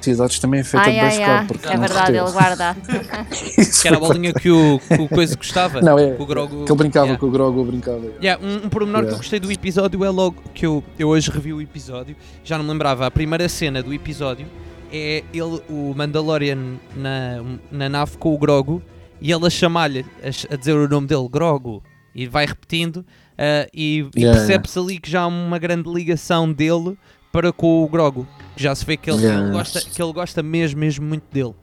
velocidades 0.00 0.38
também 0.38 0.60
é 0.60 0.64
feita 0.64 0.86
ai, 0.86 0.92
de 0.92 0.98
ai, 0.98 1.08
base 1.08 1.22
ai. 1.22 1.46
porque 1.46 1.66
É 1.68 1.72
não 1.74 1.80
verdade, 1.80 2.12
derreteu. 2.12 2.24
ele 2.24 2.32
guarda. 2.32 2.76
Que 3.82 3.88
era 3.88 3.96
a 3.96 4.00
bolinha 4.00 4.32
que 4.32 4.50
o, 4.50 4.78
que 4.80 4.94
o 5.02 5.08
coisa 5.08 5.36
gostava. 5.36 5.80
Não, 5.80 5.98
é. 5.98 6.16
o 6.18 6.26
Grogu. 6.26 6.64
Que 6.64 6.72
ele 6.72 6.78
brincava 6.78 7.06
Yeah. 7.06 7.20
com 7.20 7.26
o 7.26 7.30
Grogu, 7.30 7.64
brincava. 7.64 8.06
Yeah, 8.22 8.44
um, 8.44 8.66
um 8.66 8.68
pormenor 8.68 9.00
que 9.02 9.06
eu 9.06 9.10
Yeah. 9.10 9.16
gostei 9.18 9.38
do 9.40 9.52
episódio 9.52 10.04
é 10.04 10.10
logo 10.10 10.42
que 10.54 10.66
eu, 10.66 10.82
eu 10.98 11.08
hoje 11.08 11.30
revi 11.30 11.52
o 11.52 11.60
episódio, 11.60 12.16
já 12.42 12.56
não 12.58 12.64
me 12.64 12.70
lembrava, 12.70 13.06
a 13.06 13.10
primeira 13.10 13.48
cena 13.48 13.82
do 13.82 13.92
episódio 13.94 14.46
é 14.92 15.22
ele, 15.32 15.62
o 15.68 15.92
Mandalorian 15.94 16.76
na, 16.96 17.42
na 17.70 17.88
nave 17.88 18.16
com 18.16 18.34
o 18.34 18.38
Grogu 18.38 18.82
e 19.20 19.30
ele 19.30 19.46
a 19.46 19.50
chamar-lhe, 19.50 20.04
a, 20.22 20.54
a 20.54 20.56
dizer 20.56 20.72
o 20.74 20.88
nome 20.88 21.06
dele, 21.06 21.28
Grogu, 21.28 21.82
e 22.14 22.26
vai 22.26 22.46
repetindo 22.46 23.04
ah, 23.38 23.66
e, 23.72 24.06
e 24.16 24.20
Yeah, 24.20 24.38
percebe-se 24.38 24.78
ali 24.78 24.98
que 24.98 25.10
já 25.10 25.22
há 25.22 25.26
uma 25.26 25.58
grande 25.58 25.88
ligação 25.92 26.52
dele 26.52 26.96
para 27.32 27.52
com 27.52 27.84
o 27.84 27.88
Grogu, 27.88 28.26
que 28.56 28.62
já 28.62 28.74
se 28.74 28.84
vê 28.84 28.96
que 28.96 29.10
ele, 29.10 29.22
Yeah. 29.22 29.44
ele 29.46 29.52
gosta, 29.52 29.80
que 29.80 30.02
ele 30.02 30.12
gosta 30.12 30.42
mesmo, 30.42 30.80
mesmo 30.80 31.06
muito 31.06 31.24
dele. 31.32 31.54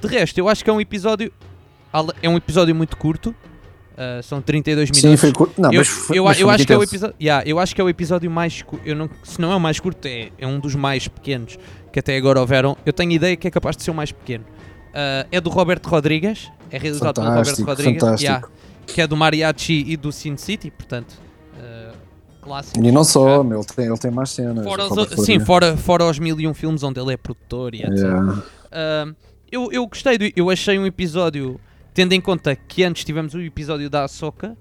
De 0.00 0.08
resto, 0.08 0.38
eu 0.38 0.48
acho 0.48 0.64
que 0.64 0.70
é 0.70 0.72
um 0.72 0.80
episódio, 0.80 1.30
é 2.22 2.28
um 2.28 2.36
episódio 2.36 2.74
muito 2.74 2.96
curto, 2.96 3.34
ah, 3.96 4.20
são 4.22 4.40
32 4.40 4.90
minutos. 4.90 5.10
Sim, 5.10 5.16
foi 5.18 5.30
curto. 5.30 5.60
Não, 5.60 5.70
Eu, 5.70 5.78
mas 5.80 5.88
foi, 5.88 6.18
eu, 6.18 6.24
mas 6.24 6.40
eu 6.40 6.46
foi 6.46 6.54
acho 6.54 6.66
que 6.66 6.72
é 6.72 6.78
o 6.78 6.82
episódio. 6.82 7.16
Yeah, 7.20 7.46
eu 7.46 7.58
acho 7.58 7.74
que 7.74 7.80
é 7.82 7.84
o 7.84 7.88
episódio 7.88 8.30
mais. 8.30 8.64
Eu 8.84 8.96
não, 8.96 9.10
se 9.22 9.38
não 9.38 9.52
é 9.52 9.56
o 9.56 9.60
mais 9.60 9.78
curto, 9.78 10.06
é, 10.08 10.30
é 10.38 10.46
um 10.46 10.58
dos 10.58 10.74
mais 10.74 11.06
pequenos 11.06 11.58
que 11.92 11.98
até 11.98 12.16
agora 12.16 12.40
houveram. 12.40 12.78
Eu 12.86 12.94
tenho 12.94 13.12
ideia 13.12 13.36
que 13.36 13.46
é 13.46 13.50
capaz 13.50 13.76
de 13.76 13.82
ser 13.82 13.90
o 13.90 13.94
mais 13.94 14.10
pequeno. 14.10 14.44
Ah, 14.94 15.26
é 15.30 15.38
do 15.38 15.50
Roberto 15.50 15.86
Rodrigues, 15.86 16.50
é 16.70 16.78
realizado 16.78 17.16
pelo 17.20 17.26
Roberto 17.28 17.62
Rodrigues, 17.62 18.00
fantástico. 18.02 18.22
yeah, 18.32 18.48
que 18.86 19.00
é 19.00 19.06
do 19.06 19.16
Mariachi 19.16 19.84
e 19.86 19.96
do 19.96 20.12
Sin 20.12 20.36
City, 20.36 20.70
portanto, 20.70 21.14
ah, 21.58 21.92
clássico. 22.40 22.84
E 22.84 22.90
não 22.90 23.04
só, 23.04 23.42
meu, 23.42 23.60
ele 23.60 23.66
tem, 23.66 23.86
ele 23.86 23.98
tem 23.98 24.10
mais 24.10 24.30
cenas. 24.30 24.64
fora 24.64 24.86
os, 24.86 25.24
sim, 25.24 25.40
fora, 25.40 25.76
fora 25.76 26.04
os 26.04 26.18
mil 26.18 26.38
e 26.40 26.46
um 26.46 26.54
filmes 26.54 26.82
onde 26.82 27.00
ele 27.00 27.12
é 27.12 27.16
produtor 27.16 27.74
e 27.74 27.82
etc. 27.82 27.96
Yeah. 27.96 28.42
Ah, 28.72 29.12
eu, 29.50 29.70
eu 29.72 29.86
gostei, 29.86 30.16
do, 30.16 30.30
eu 30.36 30.50
achei 30.50 30.78
um 30.78 30.86
episódio, 30.86 31.60
tendo 31.92 32.12
em 32.12 32.20
conta 32.20 32.54
que 32.54 32.84
antes 32.84 33.04
tivemos 33.04 33.34
o 33.34 33.40
episódio 33.40 33.90
da 33.90 34.04
Ahsoka, 34.04 34.56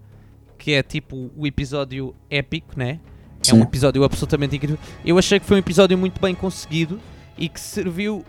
que 0.57 0.73
é 0.73 0.83
tipo 0.83 1.29
o 1.37 1.47
episódio 1.47 2.13
épico, 2.29 2.77
né? 2.77 2.99
É 3.47 3.53
um 3.53 3.61
episódio 3.61 4.03
absolutamente 4.03 4.57
incrível. 4.57 4.77
Eu 5.05 5.17
achei 5.17 5.39
que 5.39 5.45
foi 5.45 5.55
um 5.55 5.59
episódio 5.59 5.97
muito 5.97 6.19
bem 6.19 6.35
conseguido 6.35 6.99
e 7.37 7.47
que 7.47 7.59
serviu. 7.59 8.23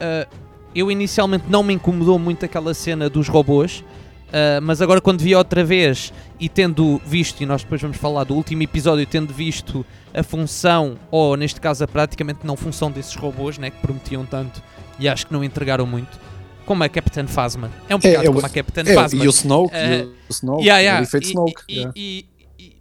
ah, 0.00 0.26
eu 0.74 0.90
inicialmente 0.90 1.44
não 1.48 1.62
me 1.62 1.74
incomodou 1.74 2.18
muito 2.18 2.44
aquela 2.44 2.72
cena 2.74 3.08
dos 3.08 3.28
robôs, 3.28 3.84
ah, 4.32 4.60
mas 4.62 4.80
agora 4.82 5.00
quando 5.00 5.20
vi 5.20 5.34
outra 5.34 5.62
vez 5.64 6.12
e 6.40 6.48
tendo 6.48 7.00
visto, 7.04 7.40
e 7.42 7.46
nós 7.46 7.62
depois 7.62 7.80
vamos 7.80 7.96
falar 7.96 8.24
do 8.24 8.34
último 8.34 8.62
episódio, 8.62 9.06
tendo 9.06 9.32
visto 9.32 9.84
a 10.14 10.22
função, 10.22 10.96
ou 11.10 11.36
neste 11.36 11.60
caso 11.60 11.84
a 11.84 11.88
praticamente 11.88 12.40
não 12.44 12.56
função 12.56 12.90
desses 12.90 13.14
robôs, 13.14 13.58
né, 13.58 13.70
que 13.70 13.78
prometiam 13.78 14.24
tanto 14.24 14.62
e 14.98 15.08
acho 15.08 15.26
que 15.26 15.32
não 15.32 15.42
entregaram 15.44 15.86
muito. 15.86 16.18
como 16.64 16.84
a 16.84 16.88
Captain 16.88 17.26
Phasma. 17.26 17.70
É 17.88 17.94
um 17.94 17.98
É, 17.98 18.08
bocado 18.10 18.26
é 18.26 18.30
o- 18.30 18.34
como 18.34 18.46
a 18.46 18.48
Captain 18.48 18.84
É, 18.86 18.94
Phasma. 18.94 19.24
e 19.24 19.26
o 19.26 19.30
Snoke, 19.30 19.74
e 19.74 20.02
o 20.04 20.14
Snoke, 20.32 20.62
Yeah, 20.62 20.78
yeah. 20.80 21.00
o 21.00 21.02
efeito 21.02 21.24
E- 21.26 21.30
Snoke. 21.30 21.62
e- 21.68 21.74
yeah. 21.74 21.92
e- 21.96 22.26
e- 22.56 22.76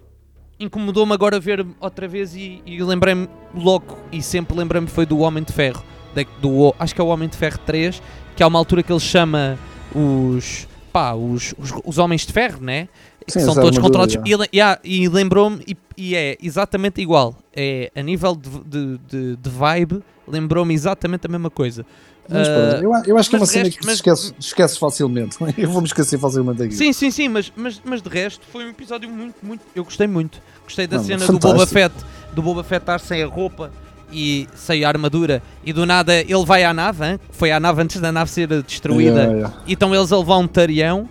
incomodou-me 0.59 1.11
agora 1.13 1.39
ver 1.39 1.65
outra 1.79 2.07
vez 2.07 2.35
e, 2.35 2.61
e 2.63 2.81
lembrei-me 2.83 3.27
logo 3.55 3.97
e 4.11 4.21
sempre 4.21 4.55
lembrei-me 4.55 4.85
foi 4.87 5.03
do 5.05 5.17
Homem 5.19 5.43
de 5.43 5.51
Ferro. 5.51 5.83
da- 6.13 6.23
do, 6.39 6.75
acho 6.77 6.93
que 6.93 7.01
é 7.01 7.03
o 7.03 7.07
Homem 7.07 7.27
de 7.27 7.35
Ferro 7.35 7.57
3, 7.65 8.01
que 8.35 8.43
há 8.43 8.47
uma 8.47 8.59
altura 8.59 8.83
que 8.83 8.91
ele 8.93 8.99
chama 8.99 9.57
os. 9.95 10.67
Pá, 10.91 11.13
os, 11.13 11.53
os, 11.57 11.73
os 11.85 11.97
Homens 11.97 12.25
de 12.25 12.33
Ferro, 12.33 12.61
né? 12.61 12.87
Que 13.25 13.33
Sim, 13.33 13.39
são 13.41 13.49
as 13.53 13.59
todos 13.59 13.77
controlados. 13.79 14.15
E, 14.15 14.55
yeah, 14.55 14.79
e 14.83 15.07
lembrou-me, 15.07 15.63
e, 15.67 15.77
e 15.95 16.15
é 16.15 16.37
exatamente 16.41 17.01
igual. 17.01 17.35
É 17.55 17.91
a 17.95 18.01
nível 18.01 18.35
de, 18.35 18.49
de, 18.65 18.97
de, 19.07 19.35
de 19.37 19.49
vibe, 19.49 20.01
lembrou-me 20.27 20.73
exatamente 20.73 21.27
a 21.27 21.29
mesma 21.29 21.49
coisa. 21.49 21.85
Mas, 22.29 22.47
pronto, 22.47 22.83
eu, 22.83 22.91
eu 23.13 23.17
acho 23.17 23.29
que 23.29 23.35
é 23.35 23.39
uma 23.39 23.45
cena 23.45 23.65
resto- 23.65 23.79
que 23.79 23.85
mas- 23.85 23.95
esquece, 23.95 24.33
esqueces 24.39 24.77
facilmente. 24.77 25.37
Eu 25.57 25.69
vou-me 25.69 25.87
esquecer 25.87 26.17
facilmente 26.17 26.59
daquilo. 26.59 26.77
Sim, 26.77 26.93
sim, 26.93 27.11
sim, 27.11 27.27
mas, 27.27 27.51
mas, 27.55 27.81
mas 27.83 28.01
de 28.01 28.07
resto 28.09 28.45
foi 28.51 28.63
um 28.65 28.69
episódio 28.69 29.09
muito, 29.09 29.35
muito. 29.43 29.61
Eu 29.75 29.83
gostei 29.83 30.07
muito. 30.07 30.41
Gostei 30.63 30.87
da 30.87 30.97
Não, 30.97 31.03
cena 31.03 31.19
fantástico. 31.19 31.39
do 31.47 31.53
Boba 31.53 31.67
Fett, 31.67 31.95
do 32.33 32.41
Boba 32.41 32.63
Fett 32.63 32.83
estar 32.83 32.99
sem 32.99 33.21
a 33.21 33.27
roupa 33.27 33.71
e 34.11 34.47
sem 34.55 34.83
a 34.83 34.87
armadura 34.87 35.41
e 35.65 35.71
do 35.73 35.85
nada 35.85 36.13
ele 36.15 36.45
vai 36.45 36.63
à 36.63 36.73
nave, 36.73 37.05
hein? 37.05 37.19
foi 37.31 37.51
à 37.51 37.59
nave 37.59 37.81
antes 37.81 37.99
da 38.01 38.11
nave 38.11 38.29
ser 38.29 38.47
destruída 38.63 39.11
Yeah, 39.21 39.33
yeah. 39.33 39.53
e 39.67 39.73
estão 39.73 39.93
eles 39.95 40.11
a 40.11 40.17
levar 40.17 40.37
um 40.37 40.47
tarião 40.47 41.07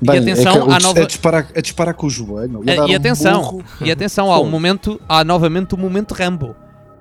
Bem, 0.00 0.18
atenção, 0.18 0.52
é 0.56 0.60
que, 0.60 0.68
o 0.68 0.72
à 0.72 0.76
dis- 0.78 0.86
nova- 0.86 1.00
a, 1.02 1.06
disparar, 1.06 1.48
a 1.56 1.60
disparar 1.60 1.94
com 1.94 2.06
o 2.08 2.10
joelho. 2.10 2.60
A 2.62 2.64
dar 2.74 2.88
e 2.88 2.92
um 2.92 2.96
atenção, 2.96 3.40
burro. 3.42 3.64
e 3.80 3.90
atenção, 3.92 4.32
há 4.32 4.40
um 4.40 4.50
momento, 4.50 5.00
há 5.08 5.22
novamente 5.24 5.74
o 5.76 5.78
momento 5.78 6.12
Rambo. 6.12 6.56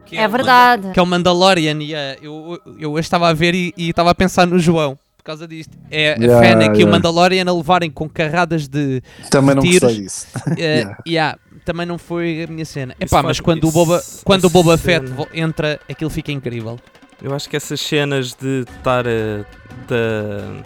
que 0.06 0.16
É 0.18 0.28
o 0.28 0.30
verdade. 0.30 0.92
Que 0.92 1.00
é 1.00 1.02
o 1.02 1.06
Mandalorian 1.08 1.78
e 1.82 1.96
eh, 1.96 2.18
eu, 2.22 2.60
eu 2.78 2.92
hoje 2.92 3.02
estava 3.02 3.28
a 3.30 3.34
ver 3.34 3.56
e 3.56 3.74
e 3.76 3.90
estava 3.90 4.12
a 4.12 4.16
pensar 4.16 4.46
no 4.46 4.60
João. 4.60 4.96
Por 5.18 5.24
causa 5.24 5.48
disto, 5.48 5.76
é 5.90 6.14
a 6.14 6.16
Yeah, 6.18 6.40
Fennec 6.42 6.70
e 6.70 6.74
o 6.74 6.78
yeah. 6.78 6.92
Mandalorian 6.92 7.46
a 7.48 7.54
levarem 7.54 7.90
com 7.90 8.08
carradas 8.10 8.68
de, 8.68 9.02
Também 9.32 9.56
não 9.56 9.64
tiros. 9.64 9.82
gostei 9.82 10.04
disso. 10.04 10.28
Eh, 10.60 10.78
Yeah. 10.82 10.98
yeah, 11.08 11.38
também 11.72 11.86
não 11.86 11.98
foi 11.98 12.44
a 12.44 12.48
minha 12.52 12.66
cena. 12.66 12.94
Epá, 13.00 13.08
faz- 13.22 13.26
mas 13.26 13.40
quando 13.40 13.68
o 13.68 13.72
Boba, 13.72 14.02
quando 14.24 14.46
o 14.46 14.50
Boba 14.50 14.78
Fett 14.78 15.06
entra, 15.34 15.80
aquilo 15.90 16.10
fica 16.10 16.32
incrível. 16.32 16.80
Eu 17.22 17.34
acho 17.34 17.50
que 17.50 17.56
essas 17.56 17.80
cenas 17.80 18.34
de 18.34 18.62
estar 18.78 19.06
a- 19.08 19.46
da, 19.88 20.64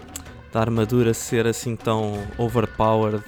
da 0.54 0.60
armadura 0.62 1.14
ser 1.14 1.46
assim 1.48 1.76
tão 1.76 2.14
overpowered 2.38 3.24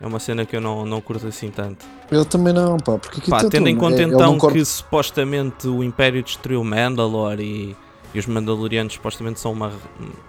é 0.00 0.06
uma 0.06 0.18
cena 0.20 0.44
que 0.44 0.54
eu 0.54 0.60
não, 0.60 0.84
não 0.84 1.00
curto 1.00 1.26
assim 1.26 1.50
tanto. 1.50 1.86
Eu 2.10 2.24
também 2.24 2.52
não, 2.52 2.76
pá. 2.76 2.98
Porque 2.98 3.20
aqui 3.20 3.30
Pá, 3.30 3.40
tá 3.42 3.48
tendo 3.48 3.68
em 3.68 3.76
conta 3.76 3.96
é- 3.96 4.02
ele 4.04 4.14
então 4.14 4.36
que 4.38 4.64
supostamente 4.64 5.66
o 5.66 5.82
Império 5.82 6.22
destruiu 6.22 6.62
Mandalore 6.62 7.42
e, 7.42 7.76
e 8.12 8.18
os 8.18 8.26
Mandalorianos 8.26 8.92
supostamente 8.92 9.40
são 9.40 9.52
uma, 9.52 9.72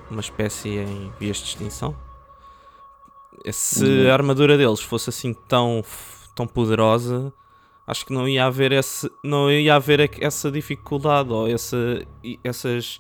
uma 0.10 0.22
espécie 0.22 0.70
em 0.70 1.12
vias 1.20 1.38
de 1.38 1.44
extinção. 1.44 1.94
Se 3.52 3.84
Uhum. 3.84 4.10
a 4.10 4.14
armadura 4.14 4.58
deles 4.58 4.80
fosse 4.80 5.10
assim 5.10 5.34
tão, 5.48 5.84
tão 6.36 6.46
poderosa, 6.46 7.32
acho 7.88 8.06
que 8.06 8.14
não 8.14 8.28
ia 8.28 8.46
haver, 8.46 8.72
esse, 8.72 9.10
não 9.24 9.50
ia 9.50 9.76
haver 9.76 10.12
essa 10.22 10.52
dificuldade 10.52 11.32
ou 11.32 11.48
essa, 11.48 11.78
essas, 12.44 13.00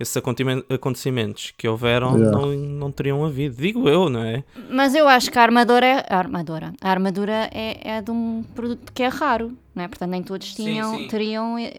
esses 0.00 0.16
acontecimen- 0.16 0.64
acontecimentos 0.68 1.52
que 1.56 1.68
houveram 1.68 2.16
Yeah. 2.18 2.36
não, 2.38 2.46
não 2.52 2.92
teriam 2.92 3.24
havido. 3.24 3.56
Digo 3.56 3.88
eu, 3.88 4.08
não 4.10 4.22
é? 4.24 4.42
Mas 4.70 4.94
eu 4.94 5.06
acho 5.06 5.30
que 5.30 5.38
a 5.38 5.42
armadura 5.42 5.86
é. 5.86 6.06
A 6.10 6.18
armadura, 6.18 6.72
a 6.80 6.90
armadura 6.90 7.48
é, 7.52 7.96
é 7.98 8.02
de 8.02 8.10
um 8.10 8.42
produto 8.54 8.92
que 8.92 9.02
é 9.02 9.08
raro, 9.08 9.56
não 9.74 9.84
é? 9.84 9.88
Portanto, 9.88 10.10
nem 10.10 10.22
todos 10.22 10.54
Sim, 10.54 10.64
tinham, 10.64 10.98
sim. 10.98 11.08
teriam 11.08 11.58
eh, 11.58 11.72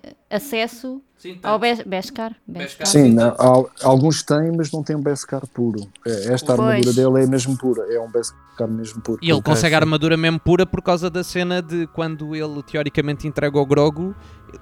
acesso 1.31 1.39
ao 1.47 1.59
Bes- 1.59 1.81
Beskar. 1.83 2.35
Beskar. 2.47 2.87
Sim, 2.87 3.11
não, 3.13 3.29
há- 3.29 3.65
alguns 3.83 4.23
têm, 4.23 4.51
mas 4.55 4.71
não 4.71 4.83
têm 4.83 4.95
um 4.95 5.01
Beskar 5.01 5.45
puro. 5.47 5.87
É, 6.05 6.33
Esta 6.33 6.55
Pois. 6.55 6.59
armadura 6.69 6.93
dele 6.93 7.23
é 7.23 7.27
mesmo 7.27 7.57
pura. 7.57 7.83
É 7.93 7.99
um 7.99 8.09
Beskar 8.11 8.67
mesmo 8.67 9.01
puro. 9.01 9.19
E 9.21 9.29
ele 9.29 9.41
consegue 9.41 9.75
a 9.75 9.77
sim. 9.79 9.83
armadura 9.83 10.15
mesmo 10.17 10.39
pura 10.39 10.65
por 10.65 10.81
causa 10.81 11.09
da 11.09 11.23
cena 11.23 11.61
de 11.61 11.87
quando 11.87 12.35
ele 12.35 12.61
teoricamente 12.63 13.27
entrega 13.27 13.57
ao 13.57 13.65
Grogu, 13.65 14.15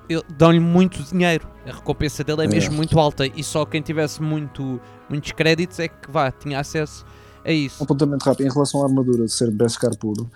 ele- 0.10 0.24
dão-lhe 0.38 0.60
muito 0.60 1.02
dinheiro. 1.04 1.48
A 1.66 1.72
recompensa 1.72 2.24
dele 2.24 2.42
é 2.42 2.46
É. 2.46 2.48
mesmo 2.48 2.74
muito 2.76 3.00
alta 3.00 3.26
e 3.26 3.44
só 3.44 3.66
quem 3.66 3.82
tivesse 3.82 4.22
muito, 4.22 4.80
muitos 5.10 5.32
créditos 5.34 5.80
é 5.80 5.88
que 5.88 6.10
vá, 6.10 6.32
tinha 6.32 6.60
acesso 6.60 7.06
a 7.46 7.50
Um 7.50 7.52
isso. 7.54 7.84
apontamento 7.84 8.24
rápido. 8.26 8.48
Em 8.48 8.52
relação 8.52 8.82
à 8.82 8.86
armadura 8.88 9.26
de 9.26 9.32
ser 9.32 9.52
Beskar 9.52 9.96
puro, 9.98 10.30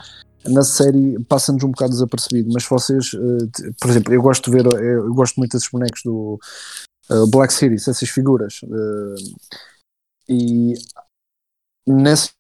na 0.50 0.64
série 0.64 1.20
passa-nos 1.26 1.64
um 1.64 1.72
bocado 1.72 1.92
desapercebido, 1.92 2.50
mas 2.54 2.66
vocês, 2.66 3.12
eh, 3.14 3.46
t- 3.54 3.72
por 3.80 3.90
exemplo, 3.90 4.14
eu 4.14 4.22
gosto 4.22 4.50
de 4.50 4.58
ver, 4.58 4.66
eu, 4.66 5.06
eu 5.06 5.14
gosto 5.14 5.36
muito 5.38 5.52
desses 5.52 5.70
bonecos 5.70 6.02
do 6.04 6.40
eh, 7.10 7.26
Black 7.32 7.54
Series, 7.54 7.88
essas 7.88 8.10
figuras. 8.10 8.60
eh, 8.64 9.16
e 10.30 10.74
nessas 11.88 12.34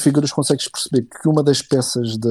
figuras 0.00 0.32
consegues 0.32 0.68
perceber 0.68 1.02
que 1.08 1.28
uma 1.28 1.42
das 1.42 1.62
peças 1.62 2.18
da, 2.18 2.28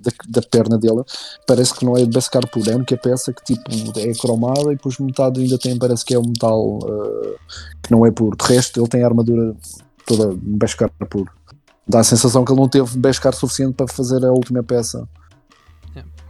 da, 0.00 0.10
da 0.28 0.42
perna 0.42 0.78
dele 0.78 1.02
parece 1.46 1.74
que 1.74 1.84
não 1.84 1.96
é 1.96 2.04
de 2.04 2.10
Beskar 2.10 2.48
puro, 2.48 2.68
é 2.70 2.72
a 2.72 2.76
única 2.76 2.96
peça 2.96 3.32
que 3.32 3.44
tipo 3.44 3.70
é 3.98 4.12
cromada 4.14 4.72
e 4.72 4.76
depois 4.76 4.98
metade 4.98 5.40
ainda 5.40 5.58
tem, 5.58 5.78
parece 5.78 6.04
que 6.04 6.14
é 6.14 6.18
um 6.18 6.26
metal 6.26 6.78
eh, 6.82 7.36
que 7.82 7.90
não 7.90 8.04
é 8.06 8.10
puro. 8.10 8.36
De 8.36 8.44
resto, 8.44 8.80
ele 8.80 8.88
tem 8.88 9.02
a 9.02 9.06
armadura 9.06 9.54
toda 10.06 10.34
Beskar 10.36 10.90
puro. 11.08 11.30
Dá 11.90 12.00
a 12.00 12.04
sensação 12.04 12.44
que 12.44 12.52
ele 12.52 12.60
não 12.60 12.68
teve 12.68 12.96
Beskar 12.98 13.34
suficiente 13.34 13.74
para 13.74 13.88
fazer 13.88 14.24
a 14.24 14.30
última 14.30 14.62
peça. 14.62 15.06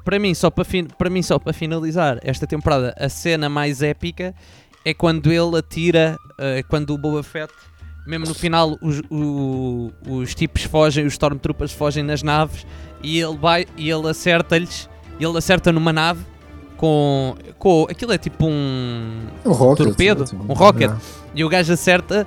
Para 0.04 0.18
mim, 0.18 0.32
só 0.34 0.50
para, 0.50 0.64
fin- 0.64 0.86
para 0.98 1.10
mim, 1.10 1.22
só 1.22 1.38
para 1.38 1.52
finalizar 1.52 2.18
esta 2.22 2.46
temporada, 2.46 2.94
a 2.98 3.08
cena 3.10 3.48
mais 3.50 3.82
épica 3.82 4.34
é 4.84 4.94
quando 4.94 5.30
ele 5.30 5.58
atira, 5.58 6.16
eh, 6.38 6.62
quando 6.68 6.94
o 6.94 6.98
Boba 6.98 7.22
Fett, 7.22 7.52
mesmo 8.06 8.24
no 8.26 8.34
final, 8.34 8.78
os, 8.80 9.02
o- 9.10 9.92
os 10.08 10.34
tipos 10.34 10.62
fogem, 10.62 11.04
os 11.04 11.12
Stormtroopers 11.12 11.72
fogem 11.72 12.02
nas 12.02 12.22
naves 12.22 12.66
e 13.02 13.20
ele 13.20 13.36
vai 13.36 13.66
e 13.76 13.90
ele 13.90 14.08
acerta-lhes, 14.08 14.88
ele 15.20 15.36
acerta 15.36 15.70
numa 15.70 15.92
nave 15.92 16.24
com, 16.78 17.36
com. 17.58 17.86
Aquilo 17.90 18.12
é 18.14 18.18
tipo 18.18 18.46
um. 18.46 19.26
Um 19.44 19.52
rocket. 19.52 19.86
Torpedo, 19.88 20.22
assim, 20.22 20.36
um 20.36 20.54
rocket. 20.54 20.90
é. 20.90 20.96
E 21.34 21.44
o 21.44 21.48
gajo 21.50 21.74
acerta 21.74 22.26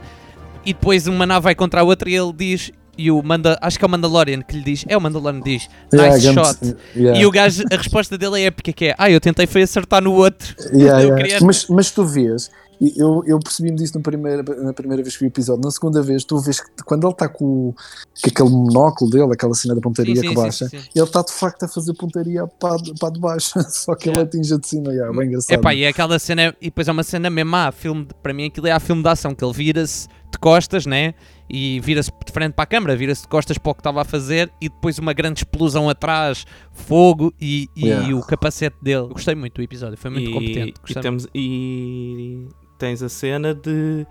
e 0.64 0.74
depois 0.74 1.08
uma 1.08 1.26
nave 1.26 1.44
vai 1.46 1.56
contra 1.56 1.82
a 1.82 1.84
outra 1.84 2.08
e 2.08 2.14
ele 2.16 2.32
diz. 2.34 2.72
E 2.98 3.10
o 3.10 3.22
manda, 3.24 3.58
acho 3.62 3.80
que 3.80 3.84
é 3.86 3.88
o 3.88 3.90
Mandalorian 3.90 4.42
que 4.42 4.56
lhe 4.56 4.64
diz, 4.64 4.86
é 4.88 4.96
o 4.96 5.02
Mandalorian 5.02 5.42
que 5.42 5.58
diz, 5.58 5.70
Yeah, 5.92 6.14
nice 6.16 6.28
Gambit- 6.28 6.46
shot. 6.46 6.76
yeah. 6.96 7.20
E 7.20 7.26
o 7.26 7.32
gajo, 7.32 7.64
a 7.72 7.76
resposta 7.76 8.18
dele 8.18 8.42
é 8.42 8.46
épica, 8.46 8.72
que 8.72 8.86
é 8.86 8.96
Ah, 8.98 9.10
eu 9.10 9.20
tentei 9.20 9.48
foi 9.48 9.64
acertar 9.64 10.02
no 10.04 10.14
outro. 10.14 10.56
Yeah, 10.74 11.00
yeah. 11.02 11.16
queria- 11.16 11.40
Mas, 11.42 11.68
mas 11.68 11.90
tu 11.90 12.06
vês, 12.06 12.52
eu, 12.96 13.24
eu 13.26 13.40
percebi-me 13.40 13.78
disso 13.78 13.94
na 13.96 14.02
primeira, 14.02 14.44
na 14.44 14.74
primeira 14.74 15.02
vez 15.02 15.16
que 15.16 15.22
vi 15.22 15.28
o 15.28 15.30
episódio, 15.30 15.64
na 15.64 15.72
segunda 15.72 16.02
vez, 16.04 16.24
tu 16.24 16.38
vês 16.40 16.60
que 16.60 16.68
quando 16.86 17.06
ele 17.08 17.14
está 17.14 17.28
com, 17.30 17.74
com 17.74 18.30
aquele 18.30 18.50
monóculo 18.50 19.10
dele, 19.10 19.34
aquela 19.34 19.54
cena 19.56 19.74
da 19.74 19.82
pontaria 19.82 20.14
que 20.22 20.34
baixa, 20.36 20.68
sim, 20.68 20.80
sim. 20.80 20.86
ele 20.94 21.06
está 21.06 21.22
de 21.24 21.32
facto 21.32 21.64
a 21.64 21.68
fazer 21.68 21.94
pontaria 21.96 22.46
para, 22.60 22.76
para 23.00 23.10
de 23.10 23.20
baixo, 23.20 23.54
só 23.70 23.96
que 23.96 24.10
ele 24.10 24.14
Yeah. 24.18 24.30
atinge 24.30 24.58
de 24.60 24.68
cima, 24.68 24.92
yeah, 24.92 25.12
bem 25.18 25.30
engraçado. 25.30 25.58
Epá, 25.58 25.74
e 25.74 25.84
é 25.84 25.88
aquela 25.88 26.20
cena, 26.20 26.54
e 26.62 26.66
depois 26.66 26.88
é 26.88 26.92
uma 26.92 27.04
cena 27.04 27.30
mesmo, 27.30 27.56
ah, 27.56 27.72
filme, 27.72 28.08
para 28.22 28.34
mim 28.34 28.46
aquilo 28.48 28.68
é 28.68 28.72
a 28.72 28.80
filme 28.80 29.02
de 29.02 29.10
ação, 29.10 29.34
que 29.34 29.44
ele 29.44 29.54
vira-se 29.54 30.08
de 30.32 30.38
costas, 30.40 30.86
né? 30.86 31.14
E 31.50 31.80
vira-se 31.82 32.10
de 32.26 32.32
frente 32.32 32.54
para 32.54 32.64
a 32.64 32.66
câmara, 32.68 32.96
vira-se 32.96 33.24
de 33.24 33.28
costas 33.28 33.58
para 33.58 33.72
o 33.72 33.76
que 33.76 33.82
estava 33.82 34.02
a 34.02 34.06
fazer 34.06 34.50
e 34.62 34.70
depois 34.70 34.98
uma 34.98 35.14
grande 35.14 35.42
explosão 35.42 35.90
atrás, 35.90 36.46
fogo 36.72 37.34
e, 37.40 37.70
e 37.76 37.86
Yeah. 37.88 38.16
o 38.16 38.22
capacete 38.26 38.78
dele. 38.82 39.02
Eu 39.02 39.10
gostei 39.10 39.36
muito 39.36 39.56
do 39.56 39.62
episódio, 39.62 39.98
foi 39.98 40.10
muito 40.10 40.30
e, 40.30 40.34
competente. 40.34 40.74
E, 40.90 40.94
temos, 40.96 41.28
e 41.36 42.48
tens 42.80 43.04
a 43.04 43.10
cena 43.10 43.54
de 43.54 44.08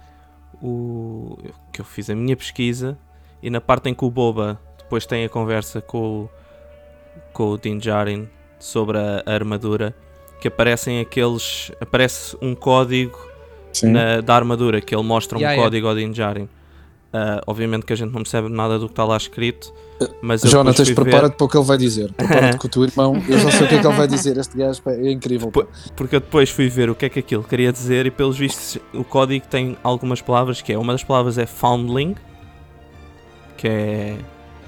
o, 0.62 1.38
que 1.72 1.80
eu 1.80 1.84
fiz 1.84 2.08
a 2.10 2.14
minha 2.14 2.36
pesquisa 2.36 2.98
e 3.42 3.50
na 3.50 3.60
parte 3.60 3.88
em 3.88 3.94
que 3.94 4.04
o 4.04 4.10
Boba 4.10 4.60
depois 4.78 5.06
tem 5.06 5.24
a 5.24 5.28
conversa 5.28 5.80
com, 5.80 5.98
o- 6.24 6.30
com 7.32 7.50
o 7.50 7.58
Din 7.58 7.78
Djarin 7.78 8.28
sobre 8.58 8.98
a, 8.98 9.22
a 9.26 9.32
armadura 9.32 9.94
que 10.40 10.48
aparecem 10.48 11.00
aqueles 11.00 11.72
aparece 11.80 12.36
um 12.42 12.54
código 12.54 13.18
na- 13.82 14.20
da 14.20 14.34
armadura 14.36 14.80
que 14.80 14.94
ele 14.94 15.02
mostra 15.02 15.38
um 15.38 15.40
Yeah, 15.40 15.54
yeah. 15.54 15.66
código 15.66 15.88
ao 15.88 15.94
Din 15.96 16.12
Djarin 16.12 16.48
Ah, 17.12 17.42
obviamente 17.46 17.84
que 17.84 17.92
a 17.92 17.96
gente 17.96 18.10
não 18.12 18.22
percebe 18.22 18.48
nada 18.48 18.78
do 18.78 18.86
que 18.86 18.92
está 18.92 19.04
lá 19.04 19.16
escrito 19.16 19.72
mas 20.22 20.40
Jonatas, 20.40 20.88
ver- 20.88 20.94
prepara-te 20.94 21.36
para 21.36 21.44
o 21.44 21.48
que 21.48 21.56
ele 21.56 21.64
vai 21.66 21.76
dizer. 21.78 22.10
Prepara-te 22.16 22.56
com 22.58 22.66
o 22.66 22.70
teu 22.70 22.82
irmão. 22.84 23.22
Eu 23.28 23.38
já 23.38 23.50
sei 23.52 23.66
o 23.66 23.68
que 23.68 23.74
é 23.76 23.80
que 23.80 23.86
ele 23.86 23.96
vai 23.96 24.08
dizer. 24.08 24.36
Este 24.36 24.56
gajo 24.56 24.80
é 24.86 25.12
incrível. 25.12 25.52
Porque 25.94 26.16
eu 26.16 26.20
depois 26.20 26.50
fui 26.50 26.68
ver 26.68 26.90
o 26.90 26.94
que 26.94 27.04
é 27.04 27.08
que 27.08 27.18
aquilo 27.20 27.44
queria 27.44 27.70
dizer 27.72 28.06
e 28.06 28.10
pelos 28.10 28.36
vistos 28.36 28.78
o 28.92 29.04
código 29.04 29.46
tem 29.46 29.76
algumas 29.84 30.20
palavras 30.20 30.60
que 30.60 30.72
é, 30.72 30.78
uma 30.78 30.92
das 30.92 31.04
palavras 31.04 31.38
é 31.38 31.46
foundling, 31.46 32.16
que 33.56 33.68
é 33.68 34.16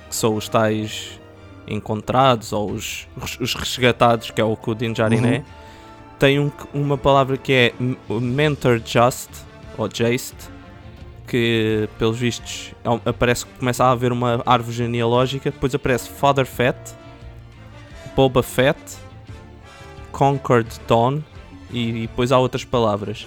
que 0.08 0.14
são 0.14 0.36
os 0.36 0.48
tais 0.48 1.18
encontrados 1.66 2.52
ou 2.52 2.70
os, 2.70 3.08
os 3.40 3.54
resgatados, 3.54 4.30
que 4.30 4.40
é 4.40 4.44
o 4.44 4.56
que 4.56 4.70
o 4.70 4.74
Uhum. 5.20 5.26
é. 5.26 5.42
Tem 6.18 6.38
um- 6.38 6.52
uma 6.72 6.96
palavra 6.96 7.36
que 7.36 7.52
é 7.52 7.72
mentor 8.08 8.80
just 8.84 9.30
ou 9.76 9.88
jaste, 9.92 10.36
que 11.35 11.88
pelos 11.99 12.17
vistos 12.17 12.73
é 12.85 13.11
aparece 13.11 13.45
começa 13.59 13.85
a 13.85 13.91
haver 13.91 14.12
uma 14.12 14.41
árvore 14.47 14.76
genealógica, 14.76 15.50
depois 15.50 15.75
aparece 15.75 16.09
Father 16.09 16.47
Fett, 16.47 16.79
Boba 18.14 18.41
Fett, 18.41 18.79
Concord 20.12 20.69
Dawn 20.87 21.19
e, 21.73 21.88
e 21.88 22.00
depois 22.03 22.31
há 22.31 22.38
outras 22.38 22.64
palavras. 22.64 23.26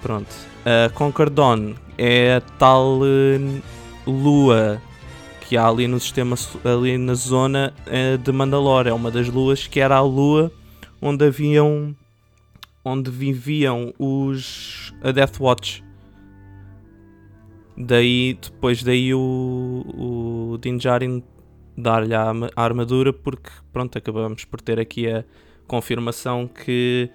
Pronto. 0.00 0.32
A 0.64 0.88
Conquer 0.90 1.28
Dawn 1.28 1.74
é 1.98 2.36
a 2.36 2.40
tal 2.40 3.00
eh, 3.02 3.60
lua 4.06 4.80
que 5.40 5.56
há 5.56 5.66
ali 5.66 5.88
no 5.88 5.98
sistema, 5.98 6.36
ali 6.64 6.96
na 6.96 7.14
zona 7.14 7.74
eh, 7.86 8.18
de 8.18 8.30
Mandalore. 8.30 8.88
É 8.88 8.92
uma 8.92 9.10
das 9.10 9.28
luas 9.28 9.66
que 9.66 9.80
era 9.80 9.96
a 9.96 10.00
lua 10.00 10.52
onde 11.00 11.26
haviam. 11.26 11.92
onde 12.84 13.10
viviam 13.10 13.92
os. 13.98 14.94
a 15.02 15.10
Death 15.10 15.40
Watch. 15.40 15.82
Daí, 17.76 18.38
depois 18.40 18.82
daí 18.82 19.14
o, 19.14 19.84
o 20.54 20.58
Din 20.58 20.76
Djarin 20.76 21.22
dar-lhe 21.76 22.14
a, 22.14 22.30
a 22.54 22.62
armadura 22.62 23.12
porque, 23.12 23.50
pronto, 23.72 23.96
acabamos 23.96 24.44
por 24.44 24.60
ter 24.60 24.78
aqui 24.78 25.08
a 25.08 25.24
confirmação 25.66 26.46
que 26.46 27.10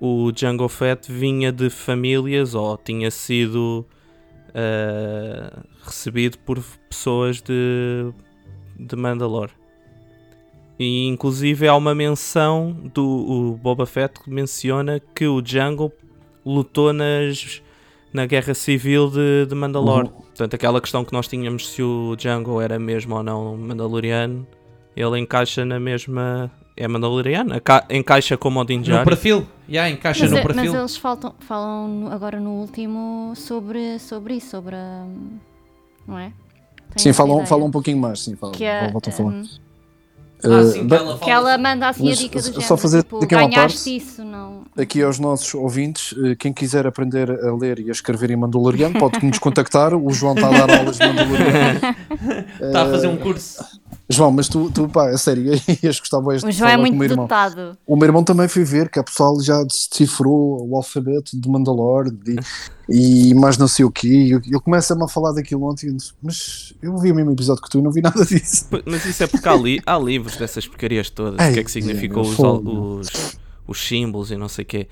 o 0.00 0.32
Jango 0.34 0.68
Fett 0.68 1.10
vinha 1.12 1.52
de 1.52 1.68
famílias 1.68 2.54
ou 2.54 2.76
tinha 2.76 3.10
sido 3.10 3.86
ah, 4.54 5.62
recebido 5.84 6.38
por 6.38 6.62
pessoas 6.88 7.40
de, 7.40 8.12
de 8.78 8.96
Mandalore. 8.96 9.52
E 10.78 11.06
inclusive 11.06 11.66
há 11.66 11.74
uma 11.74 11.94
menção 11.94 12.72
do 12.94 13.58
Boba 13.60 13.84
Fett 13.84 14.20
que 14.20 14.30
menciona 14.30 15.00
que 15.00 15.26
o 15.26 15.44
Jango 15.44 15.92
lutou 16.46 16.92
nas, 16.92 17.60
na 18.12 18.26
guerra 18.26 18.54
civil 18.54 19.10
de, 19.10 19.46
de 19.46 19.54
Mandalore. 19.54 20.08
Uhum. 20.08 20.12
Portanto, 20.22 20.54
aquela 20.54 20.80
questão 20.80 21.04
que 21.04 21.12
nós 21.12 21.28
tínhamos 21.28 21.68
se 21.68 21.82
o 21.82 22.16
Jango 22.18 22.60
era 22.60 22.78
mesmo 22.78 23.16
ou 23.16 23.22
não 23.22 23.56
Mandaloriano, 23.56 24.46
ele 24.96 25.18
encaixa 25.18 25.64
na 25.64 25.78
mesma. 25.78 26.50
É 26.76 26.86
Mandaloriano? 26.86 27.54
Encaixa 27.90 28.36
como 28.36 28.60
o 28.60 28.64
Din 28.64 28.76
No 28.78 28.82
Djarin. 28.84 29.04
perfil. 29.04 29.46
Já, 29.68 29.90
encaixa 29.90 30.22
Mas, 30.22 30.30
no 30.30 30.38
é- 30.38 30.42
perfil. 30.42 30.64
mas 30.72 30.74
eles 30.74 30.96
faltam, 30.96 31.34
falam 31.40 32.08
agora 32.12 32.38
no 32.38 32.50
último 32.52 33.32
sobre, 33.34 33.98
sobre 33.98 34.34
isso, 34.34 34.50
sobre 34.50 34.76
a. 34.76 35.04
Não 36.06 36.18
é? 36.18 36.32
Tem 36.94 37.02
Sim, 37.02 37.12
falam, 37.12 37.44
falam 37.46 37.66
um 37.66 37.70
pouquinho 37.70 37.98
mais, 37.98 38.20
sim, 38.22 38.34
falam, 38.36 38.54
Que, 38.54 38.64
é, 38.64 38.90
voltam 38.90 39.12
a 39.12 39.16
falar. 39.16 39.30
hum, 39.30 39.42
Ah, 40.44 40.48
Eh, 40.60 40.64
sim, 40.66 40.86
que 40.86 40.94
ela 40.94 41.18
que 41.18 41.30
ela 41.30 41.58
manda 41.58 41.88
assim 41.88 42.04
Mas 42.08 42.18
a 42.18 42.22
dica 42.22 42.38
do 42.38 42.44
só 42.44 42.50
género. 42.60 42.76
fazer 42.76 43.02
tipo, 43.02 43.20
daqui 43.20 43.34
uma 43.34 43.50
parte. 43.50 43.96
isso, 43.96 44.24
não. 44.24 44.62
aqui 44.76 45.02
aos 45.02 45.18
nossos 45.18 45.52
ouvintes, 45.54 46.14
eh, 46.24 46.36
quem 46.36 46.52
quiser 46.52 46.86
aprender 46.86 47.30
a 47.30 47.52
ler 47.56 47.80
e 47.80 47.88
a 47.88 47.92
escrever 47.92 48.30
em 48.30 48.36
Mandaloriano, 48.36 48.98
pode 48.98 49.24
nos 49.26 49.38
contactar. 49.38 49.94
O 49.94 50.10
João 50.12 50.34
está 50.34 50.46
a 50.48 50.66
dar 50.66 50.78
aulas 50.78 50.96
de 50.98 51.06
Mandaloriano. 51.06 51.80
Está 52.60 52.82
a 52.82 52.86
fazer 52.90 53.06
um 53.08 53.16
curso. 53.16 53.64
João, 54.10 54.30
mas 54.30 54.48
tu, 54.48 54.70
tu 54.70 54.88
pá, 54.88 55.10
a 55.10 55.18
sério, 55.18 55.52
ias 55.82 56.00
gostar 56.00 56.20
mais 56.22 56.42
O 56.42 56.46
de 56.48 56.52
João 56.52 56.68
é 56.70 56.72
falar 56.72 56.84
com 56.88 56.92
o 56.92 56.96
muito 56.96 56.98
meu 56.98 57.10
irmão. 57.10 57.24
dotado. 57.26 57.78
O 57.86 57.94
meu 57.96 58.06
irmão 58.06 58.24
também 58.24 58.48
foi 58.48 58.64
ver 58.64 58.88
que 58.88 58.98
a 58.98 59.04
pessoal 59.04 59.38
já 59.42 59.62
decifrou 59.64 60.66
o 60.66 60.76
alfabeto 60.76 61.38
de 61.38 61.48
Mandalore 61.48 62.10
e, 62.88 63.30
e 63.30 63.34
mais 63.34 63.58
não 63.58 63.68
sei 63.68 63.84
o 63.84 63.90
quê. 63.90 64.08
E 64.08 64.30
eu- 64.30 64.40
ele 64.44 64.60
começa-me 64.60 65.04
a 65.04 65.08
falar 65.08 65.32
daquilo 65.32 65.68
ontem, 65.70 65.86
e 65.86 65.90
eu 65.90 65.96
disse, 65.96 66.12
mas 66.22 66.72
eu 66.80 66.96
vi 66.96 67.12
o 67.12 67.14
mesmo 67.14 67.32
episódio 67.32 67.62
que 67.62 67.68
tu 67.68 67.80
e 67.80 67.82
não 67.82 67.90
vi 67.90 68.00
nada 68.00 68.24
disso. 68.24 68.66
Mas 68.86 69.04
isso 69.04 69.22
é 69.22 69.26
porque 69.26 69.46
há, 69.48 69.54
li 69.54 69.80
há 69.84 69.98
livros 69.98 70.36
dessas 70.36 70.66
porcarias 70.66 71.10
todas. 71.10 71.38
Ei, 71.38 71.50
o 71.50 71.54
que 71.54 71.60
é 71.60 71.64
que 71.64 71.70
significou 71.70 72.24
meu 72.24 72.32
os, 72.32 73.08
os, 73.10 73.38
os 73.66 73.86
símbolos 73.88 74.30
e 74.30 74.36
não 74.36 74.48
sei 74.48 74.62
o 74.62 74.66
quê. 74.66 74.88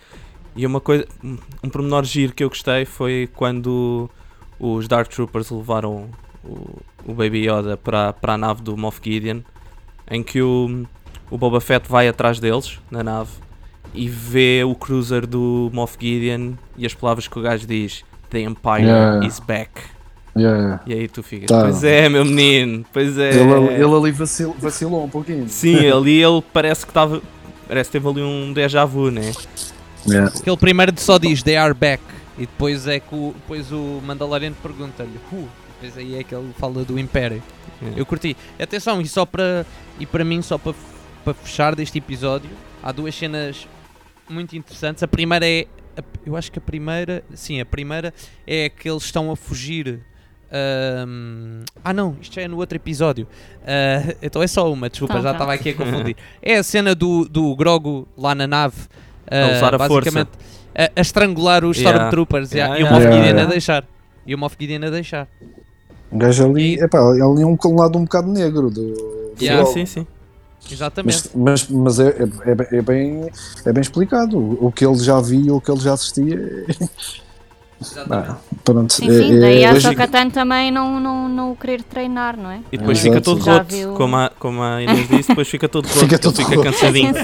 E 0.55 0.67
uma 0.67 0.81
coisa, 0.81 1.07
um- 1.25 1.39
um 1.65 1.71
pormenor 1.71 2.05
giro 2.05 2.35
que 2.35 2.45
eu 2.45 2.49
gostei 2.51 2.85
foi 2.85 3.31
quando 3.35 4.11
os 4.61 4.87
Dark 4.89 5.09
Troopers 5.09 5.51
levaram 5.51 6.09
o, 6.49 7.11
o 7.11 7.15
Baby 7.15 7.49
Yoda 7.49 7.77
para, 7.77 8.13
para 8.13 8.35
a 8.35 8.39
nave 8.39 8.63
do 8.63 8.77
Moff 8.77 9.01
Gideon, 9.03 9.41
em 10.11 10.23
que 10.23 10.41
o, 10.41 10.85
o 11.31 11.37
Boba 11.39 11.61
Fett 11.61 11.89
vai 11.89 12.09
atrás 12.09 12.39
deles 12.41 12.79
na 12.91 13.03
nave 13.03 13.31
e 13.95 14.09
vê 14.09 14.63
o 14.65 14.75
cruiser 14.75 15.27
do 15.27 15.71
Moff 15.73 15.97
Gideon 16.01 16.53
e 16.77 16.87
as 16.87 16.95
palavras 16.95 17.27
que 17.29 17.39
o 17.39 17.43
gajo 17.43 17.67
diz: 17.67 18.05
The 18.31 18.41
Empire 18.41 18.83
Yeah. 18.85 19.27
is 19.27 19.41
back. 19.41 19.71
Yeah. 20.37 20.83
E 20.87 20.93
aí 20.93 21.09
tu 21.09 21.23
ficas, 21.23 21.47
Tá. 21.49 21.63
pois 21.63 21.83
é, 21.83 22.09
meu 22.11 22.23
menino, 22.25 22.85
pois 22.93 23.17
é. 23.17 23.31
Ele, 23.31 23.73
ele 23.75 23.95
ali 23.95 24.11
vacil, 24.13 24.55
vacilou 24.59 25.05
um 25.05 25.09
pouquinho. 25.09 25.49
Sim, 25.49 25.91
ali 25.91 26.23
ele 26.23 26.43
parece 26.53 26.85
que 26.85 26.91
estava. 26.91 27.23
Parece 27.67 27.91
que 27.91 27.99
teve 27.99 28.09
ali 28.09 28.23
um 28.23 28.53
déjà 28.53 28.85
vu, 28.85 29.11
né? 29.11 29.33
Yeah. 30.07 30.31
Aquele 30.39 30.57
primeiro 30.57 30.93
só 30.99 31.19
diz 31.19 31.43
They 31.43 31.57
are 31.57 31.73
back. 31.75 32.03
E 32.39 32.43
depois 32.43 32.87
é 32.87 33.01
que 33.01 33.15
o, 33.15 33.33
depois 33.35 33.73
o 33.73 34.01
Mandalorian 34.07 34.53
pergunta-lhe 34.63 35.19
Who? 35.33 35.49
Depois 35.81 35.99
aí 35.99 36.19
é 36.19 36.25
que 36.25 36.35
ele 36.35 36.53
fala 36.59 36.85
do 36.85 36.99
Império. 36.99 37.43
Yeah. 37.83 37.99
Eu 38.01 38.07
curti. 38.07 38.37
Atenção, 38.59 39.01
e 39.01 39.07
só 39.07 39.27
para. 39.27 39.67
E 40.01 40.07
para 40.07 40.25
mim, 40.25 40.41
só 40.43 40.57
para, 40.59 40.75
para 41.25 41.35
fechar 41.35 41.75
deste 41.75 41.99
episódio, 41.99 42.51
há 42.83 42.91
duas 42.93 43.15
cenas 43.15 43.69
muito 44.29 44.57
interessantes. 44.57 45.03
A 45.03 45.09
primeira 45.09 45.47
é. 45.47 45.67
a- 45.97 46.03
eu 46.25 46.37
acho 46.37 46.51
que 46.51 46.59
a 46.59 46.63
primeira. 46.63 47.23
Sim, 47.35 47.61
a 47.61 47.67
primeira 47.67 48.13
é 48.47 48.69
que 48.71 48.89
eles 48.89 49.03
estão 49.05 49.31
a 49.31 49.37
fugir. 49.37 50.01
ah 51.85 51.93
não, 51.93 52.17
isto 52.21 52.35
já 52.35 52.43
é 52.43 52.49
no 52.49 52.57
outro 52.57 52.77
episódio. 52.77 53.27
Ah, 53.67 54.15
então 54.23 54.43
é 54.43 54.47
só 54.47 54.73
uma, 54.73 54.89
desculpa, 54.89 55.15
Então, 55.15 55.23
já 55.23 55.31
pronto. 55.35 55.43
estava 55.43 55.53
aqui 55.55 55.71
a 55.71 55.75
confundir. 55.75 56.17
É 56.41 56.57
a 56.57 56.63
cena 56.63 56.95
do, 56.95 57.29
do 57.29 57.55
Grogo 57.55 58.09
lá 58.17 58.35
na 58.35 58.47
nave. 58.47 58.77
A 59.29 59.57
usar 59.57 59.75
a 59.75 59.79
basicamente, 59.79 60.31
A, 60.75 60.91
a 60.97 61.01
estrangular 61.01 61.65
os 61.65 61.77
Yeah. 61.77 61.97
Stormtroopers 61.99 62.53
Yeah, 62.53 62.77
yeah, 62.77 62.81
e 62.81 62.89
o 62.89 62.93
Moff 62.95 63.05
yeah, 63.07 63.27
Gideon 63.29 63.43
a 63.43 63.47
deixar. 63.51 63.85
E 64.27 64.35
o 64.35 64.39
Moff 64.39 64.57
Gideon 64.59 64.87
a 64.87 64.91
deixar. 64.91 65.29
Um 66.17 66.19
gajo 66.19 66.47
ali, 66.47 66.81
epá, 66.81 66.99
ele 67.13 67.21
é 67.43 67.47
um 67.47 67.59
um 67.63 67.77
lado 67.77 67.99
um 67.99 68.05
bocado 68.05 68.29
negro 68.33 68.71
do, 68.71 68.93
do 68.93 69.27
Yeah. 69.39 69.67
Sim, 69.67 69.85
sim, 69.85 70.01
sim. 70.01 70.07
Exatamente. 70.73 71.29
Mas, 71.35 71.69
mas, 71.69 71.69
mas 71.69 72.01
é, 72.01 72.09
é, 72.09 72.51
é 72.51 72.55
bem- 72.55 72.67
é 72.73 72.83
bem, 72.83 73.31
é 73.67 73.81
explicado. 73.81 74.39
O, 74.39 74.73
que 74.73 74.85
ele 74.87 74.97
já 74.99 75.21
viu, 75.21 75.57
o 75.57 75.61
que 75.61 75.71
ele 75.71 75.81
já 75.81 75.93
assistia. 75.93 76.65
Exatamente. 77.79 78.31
Ah, 78.31 78.37
pronto. 78.65 78.93
Sim, 78.95 79.11
é- 79.11 79.23
sim, 79.23 79.39
daí 79.41 79.63
é- 79.63 79.69
a 79.69 79.75
é- 79.77 79.81
Sokatan 79.81 80.31
também 80.31 80.71
não, 80.73 80.99
não, 80.99 81.29
não 81.29 81.53
o 81.53 81.57
querer 81.57 81.83
treinar, 81.83 82.35
não 82.35 82.51
é? 82.51 82.61
E 82.73 82.79
depois 82.79 82.99
fica 82.99 83.21
todo 83.21 83.45
roto, 83.45 83.75
como 83.95 84.17
a, 84.17 84.31
como 84.39 84.63
a 84.63 84.83
Inês 84.83 85.07
disse, 85.13 85.29
depois 85.29 85.47
fica 85.49 85.69
todo 85.69 85.85
roto, 85.87 85.99
Fica 85.99 86.19
todo 86.19 86.35
fica 86.35 86.57
roto. 86.57 86.63
cansadinho. 86.63 87.13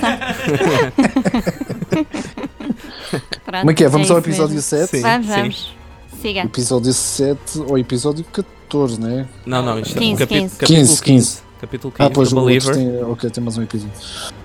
Pronto, 3.44 3.60
Como 3.60 3.70
é 3.70 3.74
que 3.74 3.84
é? 3.84 3.88
Vamos 3.88 4.10
ao 4.10 4.18
isso 4.18 4.28
episódio 4.28 4.54
mesmo. 4.54 4.68
7? 4.68 4.90
Sim. 4.96 5.02
Vamos, 5.02 5.26
vamos. 5.26 5.74
Siga. 6.20 6.40
Episódio 6.42 6.92
7 6.92 7.58
ou 7.66 7.78
episódio 7.78 8.24
14, 8.24 8.61
né? 8.98 9.28
Não, 9.46 9.62
não, 9.62 9.78
isto 9.78 9.96
é 9.96 10.00
15, 10.00 10.18
capi- 10.20 10.34
15. 10.40 10.56
capítulo 10.56 10.78
15, 10.86 11.02
15. 11.02 11.42
Capítulo 11.60 11.92
15, 11.92 12.06
Ah, 12.06 12.10
pois 12.12 12.28
The 12.30 12.34
Believer. 12.34 12.74
tem, 12.74 13.04
ok, 13.04 13.30
tem 13.30 13.44
mais 13.44 13.56
um 13.58 13.62
episódio. 13.62 13.94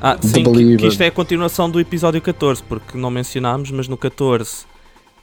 Ah, 0.01 0.15
The 0.15 0.27
sim, 0.27 0.33
que, 0.43 0.49
Believer. 0.49 0.77
que 0.79 0.87
isto 0.87 1.01
é 1.01 1.07
a 1.07 1.11
continuação 1.11 1.69
do 1.69 1.79
episódio 1.79 2.21
14, 2.21 2.61
porque 2.63 2.97
não 2.97 3.09
mencionámos, 3.09 3.71
mas 3.71 3.87
no 3.87 3.97
14 3.97 4.65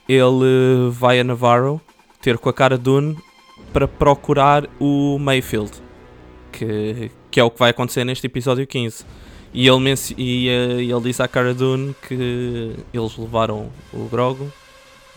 ele 0.07 0.89
vai 0.91 1.19
a 1.19 1.23
Navarro 1.23 1.79
ter 2.21 2.37
com 2.37 2.49
a 2.49 2.53
cara 2.53 2.77
Dune 2.77 3.17
para 3.71 3.87
procurar 3.87 4.67
o 4.79 5.17
Mayfield, 5.19 5.71
que, 6.51 7.11
que 7.31 7.39
é 7.39 7.43
o 7.43 7.49
que 7.49 7.59
vai 7.59 7.69
acontecer 7.71 8.03
neste 8.03 8.25
episódio 8.27 8.65
15. 8.67 9.05
E 9.53 9.67
ele, 9.67 9.79
menci- 9.79 10.15
e, 10.17 10.49
eh, 10.49 10.81
ele 10.83 10.99
diz 11.01 11.19
à 11.21 11.27
cara 11.29 11.53
Dune 11.53 11.95
que 12.07 12.75
eles 12.93 13.17
levaram 13.17 13.69
o 13.93 14.03
Grogo 14.09 14.51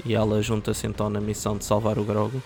e 0.07 0.15
ela 0.15 0.41
junta-se 0.41 0.87
então 0.87 1.11
na 1.11 1.21
missão 1.21 1.57
de 1.57 1.65
salvar 1.65 1.99
o 1.99 2.05
Grogo. 2.05 2.41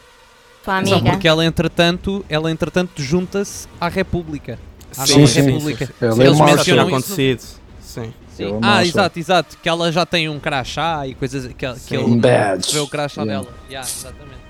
Tua 0.65 0.77
amiga. 0.79 1.11
porque 1.11 1.27
ela 1.29 1.45
entretanto, 1.45 2.25
ela 2.29 2.51
entretanto 2.51 3.03
junta-se 3.03 3.67
à 3.81 3.89
República. 3.89 4.59
À 4.97 5.07
Sim, 5.07 5.27
sim, 5.27 5.41
República. 5.43 5.87
sim, 5.87 5.93
sim. 5.99 6.23
É 6.23 6.27
eles 6.27 6.41
mencionam 6.41 6.87
acontecido. 6.89 7.41
Sim. 7.81 8.13
Sim. 8.37 8.53
É 8.55 8.59
Ah, 8.63 8.85
exato, 8.85 9.19
exato. 9.19 9.59
Que 9.63 9.69
ela 9.69 9.91
já 9.93 10.07
tem 10.07 10.29
um 10.29 10.39
crachá 10.39 11.07
e 11.07 11.15
coisas 11.15 11.47
que, 11.47 11.55
que 11.55 11.75
Sim. 11.79 11.97
ele 11.97 12.17
badge. 12.21 12.73
vê 12.73 12.79
o 12.81 12.87
crachá 12.87 13.23
Yeah. 13.23 13.43
dela. 13.45 13.57
Yeah, 13.69 13.89
exatamente. 13.89 14.43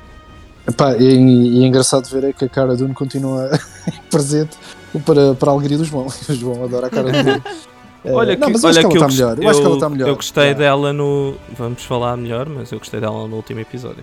Epá, 0.68 0.96
e, 0.96 1.59
e 1.59 1.64
é 1.64 1.66
engraçado 1.66 2.09
ver 2.09 2.25
é 2.25 2.33
que 2.33 2.44
a 2.44 2.48
cara 2.48 2.77
Dune 2.77 2.94
continua 2.94 3.51
presente 4.11 4.57
para, 5.05 5.35
para 5.35 5.51
a 5.51 5.55
alegria 5.55 5.79
do 5.79 5.85
João. 5.85 6.07
O 6.29 6.35
João 6.35 6.64
adora 6.64 6.87
a 6.87 6.90
cara 6.90 7.11
Dune. 7.11 7.42
É, 8.05 8.11
Olha 8.12 8.37
não, 8.37 8.48
que, 8.48 8.53
mas 8.55 8.62
eu 8.64 8.68
olha 8.68 8.79
acho 8.81 8.88
que 8.88 8.92
que 8.94 8.98
ela 8.98 9.07
eu, 9.07 9.09
está 9.09 9.14
melhor. 9.14 9.37
gost- 9.37 9.44
Eu 9.44 9.48
acho 9.51 9.61
que 9.61 9.64
ela 9.64 9.70
eu- 9.75 9.77
está 9.77 9.88
melhor. 9.88 10.09
eu 10.09 10.16
gostei 10.16 10.42
Yeah. 10.42 10.59
dela 10.59 10.92
no. 10.92 11.37
Vamos 11.57 11.85
falar 11.85 12.16
melhor, 12.16 12.48
mas 12.48 12.72
eu 12.72 12.79
gostei 12.81 12.98
dela 13.01 13.29
no 13.29 13.37
último 13.37 13.61
episódio. 13.61 14.03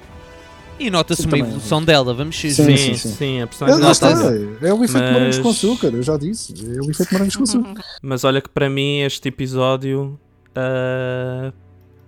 E 0.80 0.89
nota-se 0.89 1.24
uma 1.24 1.32
também. 1.32 1.46
evolução 1.46 1.84
dela, 1.84 2.13
vamos 2.13 2.39
Sim, 2.39 2.50
Sim, 2.52 2.78
sim, 2.78 2.94
sim, 2.96 3.10
sim. 3.10 3.39
a 3.39 3.44
É, 3.44 3.46
personagem 3.46 3.82
lá 3.82 3.92
dela 3.92 3.92
está, 3.92 4.68
é 4.68 4.74
o 4.74 4.84
efeito 4.84 5.04
Mas- 5.04 5.12
morangos 5.13 5.39
com 5.39 5.50
açúcar, 5.50 5.88
eu 5.88 6.02
já 6.04 6.18
disse. 6.18 6.54
É 6.54 6.82
o 6.82 6.89
efeito 6.89 7.12
morangos 7.13 7.36
com 7.36 7.44
açúcar. 7.44 7.84
Mas 8.02 8.24
olha 8.24 8.42
que 8.42 8.50
para 8.50 8.70
mim 8.70 9.00
este 9.02 9.28
episódio 9.28 10.20
ah, 10.56 11.52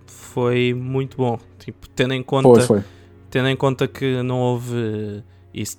foi 0.06 0.72
muito 0.74 1.16
bom. 1.16 1.38
Tipo, 1.58 1.88
tendo 1.90 2.14
em 2.14 2.22
conta, 2.22 2.48
Foi, 2.48 2.62
foi. 2.78 2.84
tendo 3.30 3.48
em 3.48 3.56
conta 3.56 3.86
que 3.86 4.22
não 4.22 4.38
houve 4.40 5.22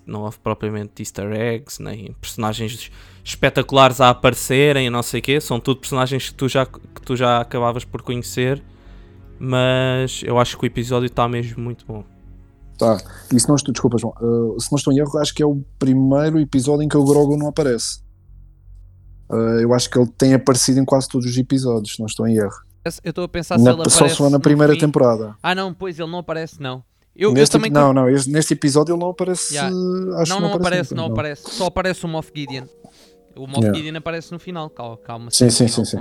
não 0.06 0.22
houve 0.22 0.38
propriamente 0.38 1.02
easter 1.02 1.32
eggs, 1.34 1.82
nem 1.82 2.14
personagens 2.22 2.92
espetaculares 3.24 4.00
a 4.00 4.12
aparecerem 4.12 4.86
e 4.86 4.90
não 4.92 5.02
sei 5.02 5.20
o 5.20 5.24
quê. 5.24 5.42
São 5.42 5.60
tudo 5.60 5.80
personagens 5.80 6.30
que 6.30 6.36
tu, 6.36 6.48
já, 6.48 6.66
que 6.68 7.02
tu 7.04 7.16
já 7.16 7.40
acabavas 7.42 7.84
por 7.84 8.04
conhecer. 8.04 8.62
Mas 9.40 10.22
eu 10.24 10.38
acho 10.38 10.58
que 10.58 10.64
o 10.64 10.68
episódio 10.68 11.08
está 11.08 11.28
mesmo 11.28 11.62
muito 11.62 11.86
bom. 11.88 12.04
Tá. 12.78 12.98
E 13.34 13.40
se 13.40 13.48
não 13.48 13.56
estou, 13.56 13.72
desculpa, 13.72 13.98
João, 13.98 14.14
uh, 14.22 14.60
se 14.60 14.72
não 14.72 14.78
estou 14.78 14.92
em 14.94 14.98
erro, 15.00 15.18
acho 15.20 15.34
que 15.34 15.42
é 15.44 15.46
o 15.46 15.64
primeiro 15.78 16.40
episódio 16.40 16.84
em 16.84 16.88
que 16.90 16.98
o 16.98 17.04
Grogu 17.04 17.38
não 17.38 17.48
aparece. 17.48 18.02
Uh, 19.30 19.60
eu 19.62 19.74
acho 19.74 19.90
que 19.90 19.98
ele 19.98 20.10
tem 20.18 20.34
aparecido 20.34 20.80
em 20.80 20.86
quase 20.86 21.08
todos 21.08 21.28
os 21.28 21.38
episódios, 21.38 21.94
se 21.94 22.00
não 22.00 22.06
estou 22.06 22.28
em 22.28 22.36
erro. 22.36 22.54
Eu 23.04 23.10
estou 23.10 23.24
a 23.24 23.28
pensar 23.30 23.58
se 23.58 23.64
Na, 23.64 23.72
ele 23.72 23.82
aparece. 23.82 23.98
só 23.98 24.10
for 24.10 24.30
na 24.30 24.40
primeira 24.40 24.74
fim. 24.74 24.80
temporada. 24.80 25.36
Ah, 25.42 25.56
não, 25.56 25.74
pois 25.74 25.98
ele 26.00 26.12
não 26.12 26.20
aparece, 26.20 26.62
não. 26.62 26.84
Eu, 27.16 27.30
eu 27.30 27.34
neste, 27.34 27.54
também. 27.54 27.72
não, 27.72 27.94
não, 27.94 28.10
este- 28.10 28.30
neste 28.30 28.54
episódio 28.54 28.94
ele 28.94 29.00
não 29.00 29.10
aparece. 29.12 29.54
Yeah. 29.54 29.74
Acho 30.18 30.30
não, 30.32 30.38
que 30.38 30.44
não 30.48 30.54
aparece, 30.56 30.94
nunca, 30.94 31.08
não 31.08 31.14
aparece. 31.14 31.44
Só 31.52 31.68
aparece 31.68 32.06
o 32.06 32.10
Moff 32.10 32.32
Gideon. 32.36 32.66
O 33.36 33.48
Moff 33.48 33.62
Yeah. 33.62 33.78
Gideon 33.78 33.98
aparece 33.98 34.32
no 34.32 34.40
final. 34.40 34.70
Calma, 34.70 34.98
calma. 34.98 35.32
Sim, 35.32 35.50
sim, 35.50 35.68
sim, 35.68 35.86
sim. 35.86 35.98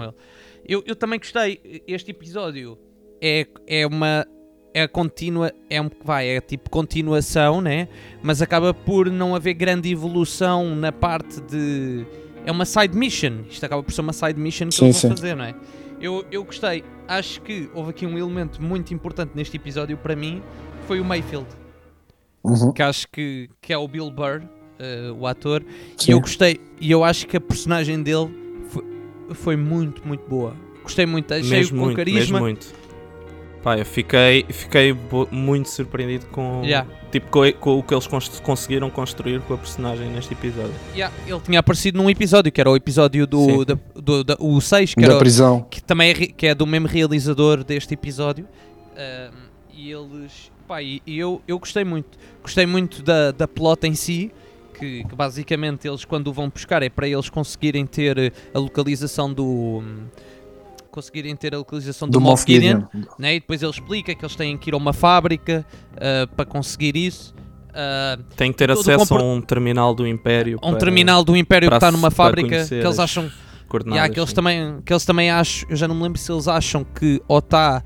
Eu, 0.66 0.82
eu 0.86 0.96
também 0.96 1.18
gostei. 1.18 1.82
Este 1.86 2.10
episódio 2.10 2.78
é, 3.22 3.46
é 3.66 3.86
uma. 3.86 4.26
É 4.74 4.86
contínua. 4.88 5.52
É 5.68 5.80
um 5.80 5.90
vai, 6.04 6.28
é 6.28 6.40
tipo 6.40 6.70
continuação, 6.70 7.60
né? 7.60 7.88
Mas 8.22 8.40
acaba 8.40 8.72
por 8.72 9.10
não 9.10 9.34
haver 9.34 9.54
grande 9.54 9.90
evolução 9.90 10.74
na 10.74 10.90
parte 10.92 11.40
de. 11.42 12.06
É 12.46 12.50
uma 12.50 12.64
side 12.64 12.96
mission. 12.96 13.40
Isto 13.48 13.64
acaba 13.66 13.82
por 13.82 13.92
ser 13.92 14.00
uma 14.00 14.12
side 14.12 14.38
mission 14.40 14.68
que 14.68 14.74
Sim, 14.76 14.84
eles 14.86 15.02
vão 15.02 15.10
sim. 15.10 15.16
fazer, 15.16 15.36
não 15.36 15.44
é? 15.44 15.54
Eu, 16.00 16.24
eu 16.32 16.42
gostei. 16.44 16.82
Acho 17.06 17.40
que 17.42 17.68
houve 17.74 17.90
aqui 17.90 18.06
um 18.06 18.16
elemento 18.18 18.60
muito 18.62 18.92
importante 18.94 19.32
neste 19.34 19.56
episódio 19.56 19.96
para 19.96 20.16
mim. 20.16 20.42
Foi 20.86 20.98
o 21.00 21.04
Mayfield 21.04 21.46
Uhum. 22.44 22.72
que 22.72 22.82
acho 22.82 23.06
que, 23.12 23.48
que 23.60 23.72
é 23.72 23.78
o 23.78 23.86
Bill 23.86 24.10
Burr, 24.10 24.42
eh, 24.80 25.12
o 25.16 25.28
ator, 25.28 25.62
e 25.96 26.02
Sim. 26.02 26.10
eu 26.12 26.20
gostei, 26.20 26.58
e 26.80 26.90
eu 26.90 27.04
acho 27.04 27.24
que 27.28 27.36
a 27.36 27.40
personagem 27.40 28.02
dele 28.02 28.34
foi, 28.68 28.84
foi 29.32 29.56
muito, 29.56 30.02
muito 30.04 30.28
boa. 30.28 30.56
Gostei 30.82 31.06
muito, 31.06 31.32
achei 31.32 31.48
mesmo 31.48 31.78
com 31.78 31.84
muito, 31.84 31.96
carisma. 31.96 32.20
mesmo 32.20 32.38
muito. 32.40 32.66
Pá, 33.62 33.78
eu 33.78 33.84
fiquei, 33.86 34.44
fiquei 34.48 34.92
muito 35.30 35.68
surpreendido 35.68 36.26
com, 36.26 36.62
Yeah. 36.64 36.88
tipo, 37.12 37.28
com, 37.30 37.52
com 37.52 37.78
o 37.78 37.82
que 37.82 37.94
eles 37.94 38.06
cons- 38.08 38.40
conseguiram 38.40 38.90
construir 38.90 39.40
com 39.42 39.54
a 39.54 39.58
personagem 39.58 40.08
neste 40.08 40.32
episódio. 40.34 40.74
Yeah, 40.94 41.14
ele 41.26 41.40
tinha 41.40 41.60
aparecido 41.60 41.96
num 41.96 42.10
episódio, 42.10 42.50
que 42.50 42.60
era 42.60 42.68
o 42.68 42.74
episódio 42.74 43.24
do, 43.26 43.64
da- 43.64 43.78
do, 43.94 44.24
da- 44.24 44.36
o 44.40 44.60
6, 44.60 44.94
que, 44.94 45.00
Da 45.00 45.10
era, 45.10 45.18
prisão. 45.18 45.64
que 45.70 45.80
também 45.80 46.10
é, 46.10 46.14
que 46.14 46.46
é 46.48 46.54
do 46.56 46.66
mesmo 46.66 46.88
realizador 46.88 47.62
deste 47.62 47.94
episódio. 47.94 48.48
E 49.72 49.90
eles. 49.90 50.50
Pá, 50.66 50.82
e, 50.82 51.00
e 51.06 51.18
eu, 51.18 51.40
eu 51.46 51.58
gostei 51.58 51.84
muito. 51.84 52.18
Gostei 52.42 52.66
muito 52.66 53.02
da, 53.02 53.30
da 53.30 53.48
plot 53.48 53.86
em 53.86 53.94
si. 53.94 54.30
Que, 54.78 55.04
que 55.04 55.14
basicamente 55.14 55.86
eles, 55.86 56.04
quando 56.04 56.26
o 56.28 56.32
vão 56.32 56.48
buscar, 56.48 56.82
é 56.82 56.88
para 56.88 57.06
eles 57.06 57.30
conseguirem 57.30 57.86
ter 57.86 58.32
a 58.52 58.58
localização 58.58 59.32
do. 59.32 59.82
Conseguirem 60.92 61.34
ter 61.34 61.54
a 61.54 61.58
localização 61.58 62.06
do, 62.06 62.12
Do 62.12 62.20
Moff 62.20 62.44
Gideon. 62.46 62.82
Gideon. 62.92 63.04
né? 63.18 63.34
E 63.36 63.40
depois 63.40 63.62
ele 63.62 63.70
explica 63.72 64.14
que 64.14 64.24
eles 64.24 64.36
têm 64.36 64.56
que 64.58 64.70
ir 64.70 64.74
a 64.74 64.76
uma 64.76 64.92
fábrica 64.92 65.64
ah, 65.96 66.28
para 66.36 66.44
conseguir 66.44 66.96
isso. 66.96 67.34
Ah, 67.74 68.18
Tem 68.36 68.52
que 68.52 68.58
ter 68.58 68.70
acesso 68.70 68.98
compor- 69.08 69.20
a 69.20 69.24
um 69.24 69.40
terminal 69.40 69.94
do 69.94 70.06
Império. 70.06 70.58
a 70.60 70.66
um 70.68 70.70
para 70.72 70.80
terminal 70.80 71.24
do 71.24 71.34
Império 71.34 71.70
que 71.70 71.74
está 71.74 71.90
numa 71.90 72.10
fábrica 72.10 72.66
que 72.66 72.74
eles 72.74 72.98
acham 72.98 73.30
eles 74.18 74.28
sim. 74.28 74.34
também, 74.36 74.82
que 74.84 74.92
eles 74.92 75.04
também 75.06 75.30
acham, 75.30 75.66
eu 75.70 75.76
já 75.76 75.88
não 75.88 75.94
me 75.94 76.02
lembro 76.02 76.18
se 76.18 76.30
eles 76.30 76.46
acham 76.46 76.84
que 76.84 77.22
ou 77.26 77.38
está 77.38 77.82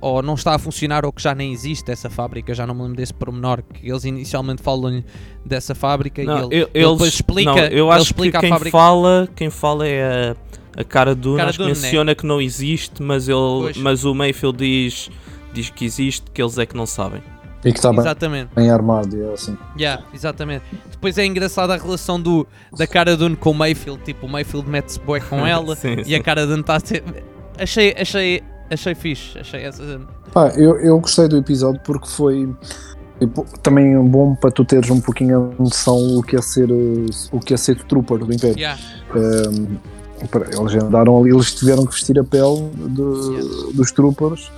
ou 0.00 0.22
não 0.22 0.34
está 0.34 0.54
a 0.54 0.58
funcionar 0.60 1.04
ou 1.04 1.12
que 1.12 1.20
já 1.20 1.34
nem 1.34 1.52
existe 1.52 1.90
essa 1.90 2.08
fábrica, 2.08 2.54
já 2.54 2.64
não 2.64 2.76
me 2.76 2.82
lembro 2.82 2.96
desse 2.96 3.12
pormenor, 3.12 3.62
que 3.62 3.90
eles 3.90 4.04
inicialmente 4.04 4.62
falam 4.62 5.02
dessa 5.44 5.74
fábrica 5.74 6.22
Não, 6.22 6.38
e 6.52 6.54
ele, 6.54 6.62
eu- 6.62 6.70
ele 6.72 6.84
depois 6.84 7.00
eles- 7.00 7.14
explica, 7.14 7.50
não, 7.50 7.58
eu 7.58 7.86
ele 7.86 7.90
acho 7.96 8.02
explica 8.04 8.38
que 8.38 8.42
quem 8.42 8.50
fábrica. 8.50 8.78
fala, 8.78 9.28
quem 9.34 9.50
fala 9.50 9.88
é 9.88 10.02
a, 10.30 10.36
a 10.76 10.84
cara 10.84 11.14
Dune, 11.14 11.36
Cara 11.38 11.50
acho 11.50 11.58
que 11.58 11.64
Dune, 11.64 11.76
né? 11.76 11.82
menciona 11.82 12.14
que 12.14 12.26
não 12.26 12.40
existe, 12.40 13.02
mas, 13.02 13.28
ele, 13.28 13.36
Pois. 13.60 13.76
mas 13.76 14.04
o 14.04 14.14
Mayfield 14.14 14.58
diz, 14.58 15.10
diz 15.52 15.70
que 15.70 15.84
existe, 15.84 16.30
que 16.32 16.42
eles 16.42 16.58
é 16.58 16.66
que 16.66 16.76
não 16.76 16.86
sabem. 16.86 17.22
E 17.64 17.72
que 17.72 17.78
está 17.78 17.90
bem, 17.92 18.46
bem 18.54 18.70
armado. 18.70 19.16
É 19.22 19.32
assim. 19.32 19.56
yeah, 19.78 20.04
exatamente. 20.12 20.64
Depois 20.90 21.16
é 21.16 21.24
engraçada 21.24 21.72
a 21.72 21.78
relação 21.78 22.20
do, 22.20 22.46
da 22.76 22.86
cara 22.86 23.16
Dune 23.16 23.36
com 23.36 23.52
o 23.52 23.54
Mayfield, 23.54 24.02
tipo, 24.04 24.26
o 24.26 24.28
Mayfield 24.28 24.68
mete-se 24.68 25.00
bué 25.00 25.18
com 25.20 25.38
ela 25.46 25.74
Sim, 25.74 25.94
e 26.00 26.04
sim. 26.04 26.14
a 26.14 26.22
cara 26.22 26.46
Dune 26.46 26.60
está 26.60 26.76
a 26.76 26.80
ser. 26.80 27.02
Achei, 27.58 27.94
achei, 27.98 28.42
achei 28.70 28.94
fixe, 28.94 29.38
achei 29.38 29.62
essa. 29.62 30.00
Pá, 30.32 30.48
eu, 30.56 30.76
eu 30.80 30.98
gostei 31.00 31.26
do 31.26 31.38
episódio 31.38 31.80
porque 31.84 32.06
foi 32.08 32.54
tipo, 33.18 33.46
também 33.62 33.96
bom 34.08 34.34
para 34.34 34.50
tu 34.50 34.62
teres 34.64 34.90
um 34.90 35.00
pouquinho 35.00 35.54
a 35.58 35.62
noção 35.62 36.18
o 36.18 36.22
que 36.22 36.36
é 36.36 36.42
ser 36.42 36.68
o 37.32 37.40
que 37.40 37.54
é 37.54 37.56
ser 37.56 37.76
trooper 37.84 38.18
do 38.18 38.30
Império. 38.34 38.58
Yeah, 38.58 38.78
Um, 39.14 39.64
para- 39.66 39.93
eles 40.60 40.82
andaram 40.82 41.20
ali, 41.20 41.30
eles 41.30 41.54
tiveram 41.54 41.86
que 41.86 41.92
vestir 41.92 42.18
a 42.18 42.24
pele 42.24 42.70
de- 42.74 43.72
dos 43.74 43.90
troopers 43.92 44.50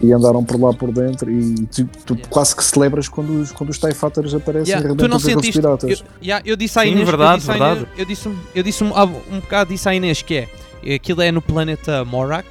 e 0.00 0.12
andaram 0.12 0.42
por 0.44 0.60
lá 0.60 0.72
por 0.72 0.92
dentro 0.92 1.30
e 1.30 1.54
tu, 1.66 1.84
tu 2.04 2.14
Yeah. 2.14 2.28
quase 2.28 2.56
que 2.56 2.64
celebras 2.64 3.08
quando 3.08 3.40
os, 3.40 3.52
quando 3.52 3.70
os 3.70 3.78
TIE 3.78 3.94
Fighters 3.94 4.34
aparecem 4.34 4.74
Yeah, 4.74 4.94
tu 4.96 5.06
não 5.08 5.18
sentiste. 5.18 5.52
piratas. 5.60 5.90
Eu, 6.00 6.06
yeah, 6.22 6.42
eu 6.46 6.56
disse 6.56 6.78
à 6.78 6.82
Sim, 6.82 6.88
Inês. 6.92 7.08
verdade, 7.08 7.32
eu 7.32 7.36
disse 7.38 7.48
verdade. 7.48 7.80
Inês- 7.80 7.98
eu 7.98 8.04
disse, 8.04 8.30
eu 8.54 8.62
disse 8.62 8.84
um, 8.84 8.96
há 8.96 9.04
um 9.04 9.40
bocado 9.40 9.70
disso 9.70 9.88
à 9.88 9.94
Inês 9.94 10.20
que 10.22 10.48
é 10.84 10.94
aquilo 10.94 11.22
é 11.22 11.30
no 11.30 11.40
planeta 11.40 12.04
Morak 12.04 12.48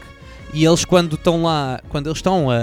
e 0.53 0.65
eles 0.65 0.85
quando 0.85 1.15
estão 1.15 1.43
lá, 1.43 1.81
quando 1.89 2.07
eles 2.07 2.17
estão 2.19 2.49
a, 2.49 2.55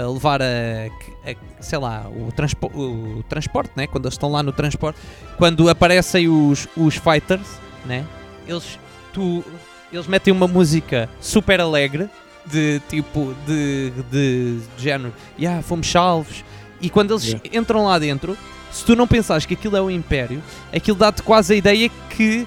a 0.00 0.06
levar 0.08 0.40
a, 0.40 0.44
a- 0.46 1.34
sei 1.60 1.78
lá, 1.78 2.06
o, 2.08 2.30
transpo, 2.30 2.66
o 2.68 3.24
transporte, 3.28 3.72
né? 3.76 3.88
Quando 3.88 4.04
eles 4.06 4.14
estão 4.14 4.30
lá 4.30 4.42
no 4.42 4.52
transporte, 4.52 5.00
quando 5.36 5.68
aparecem 5.68 6.28
os, 6.28 6.68
os 6.76 6.94
fighters, 6.94 7.46
né? 7.84 8.04
Eles, 8.46 8.78
tu, 9.18 9.44
eles 9.92 10.06
metem 10.06 10.32
uma 10.32 10.46
música 10.46 11.08
super 11.20 11.60
alegre 11.60 12.08
de 12.46 12.80
tipo 12.88 13.34
de, 13.46 13.90
de, 14.10 14.58
de 14.76 14.82
género, 14.82 15.12
yeah, 15.38 15.60
fomos 15.62 15.90
salvos. 15.90 16.44
E 16.80 16.88
quando 16.88 17.12
eles 17.12 17.24
Yeah. 17.24 17.58
entram 17.58 17.84
lá 17.84 17.98
dentro, 17.98 18.38
se 18.70 18.84
tu 18.84 18.94
não 18.94 19.06
pensares 19.06 19.44
que 19.44 19.54
aquilo 19.54 19.76
é 19.76 19.80
o 19.80 19.90
Império, 19.90 20.40
aquilo 20.72 20.96
dá-te 20.96 21.22
quase 21.22 21.54
a 21.54 21.56
ideia 21.56 21.90
que 22.10 22.46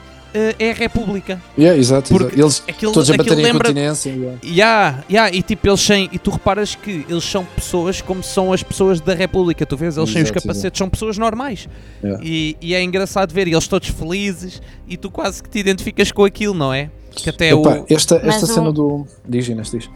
é 0.59 0.71
a 0.71 0.73
República. 0.73 1.41
Yeah, 1.57 1.77
exato, 1.79 2.09
Porque 2.09 2.39
exato. 2.39 2.41
Eles 2.41 2.63
Aquilo, 2.67 2.91
todos 2.93 3.09
a 3.11 3.17
baterem 3.17 3.39
em 3.39 3.43
lembra. 3.43 3.67
continência. 3.67 4.09
yeah. 4.11 4.37
Yeah, 4.43 5.03
yeah, 5.09 5.35
e 5.35 5.41
tipo, 5.41 5.67
eles 5.67 5.85
têm, 5.85 6.09
e 6.11 6.17
tu 6.19 6.31
reparas 6.31 6.75
que 6.75 7.05
eles 7.09 7.23
são 7.23 7.43
pessoas 7.45 8.01
como 8.01 8.23
são 8.23 8.53
as 8.53 8.63
pessoas 8.63 8.99
da 9.01 9.13
República, 9.13 9.65
tu 9.65 9.75
vês, 9.77 9.97
eles 9.97 10.11
têm 10.13 10.21
os 10.23 10.29
Exato, 10.29 10.41
capacetes, 10.47 10.77
são 10.77 10.89
pessoas 10.89 11.17
normais. 11.17 11.67
Yeah. 12.03 12.23
E, 12.23 12.57
e 12.61 12.73
é 12.73 12.81
engraçado 12.83 13.33
ver, 13.33 13.47
e 13.47 13.51
eles 13.53 13.67
todos 13.67 13.89
felizes, 13.89 14.61
e 14.87 14.97
tu 14.97 15.09
quase 15.11 15.41
que 15.43 15.49
te 15.49 15.59
identificas 15.59 16.11
com 16.11 16.23
aquilo, 16.23 16.53
não 16.53 16.73
é? 16.73 16.89
Que 17.11 17.29
até 17.29 17.49
Epá, 17.51 17.79
o. 17.79 17.85
esta 17.89 18.15
esta 18.15 18.25
Mas 18.25 18.49
cena 18.49 18.69
o- 18.69 18.73
do. 18.73 19.07
Diz, 19.27 19.47
Inês, 19.49 19.69
diz. 19.69 19.89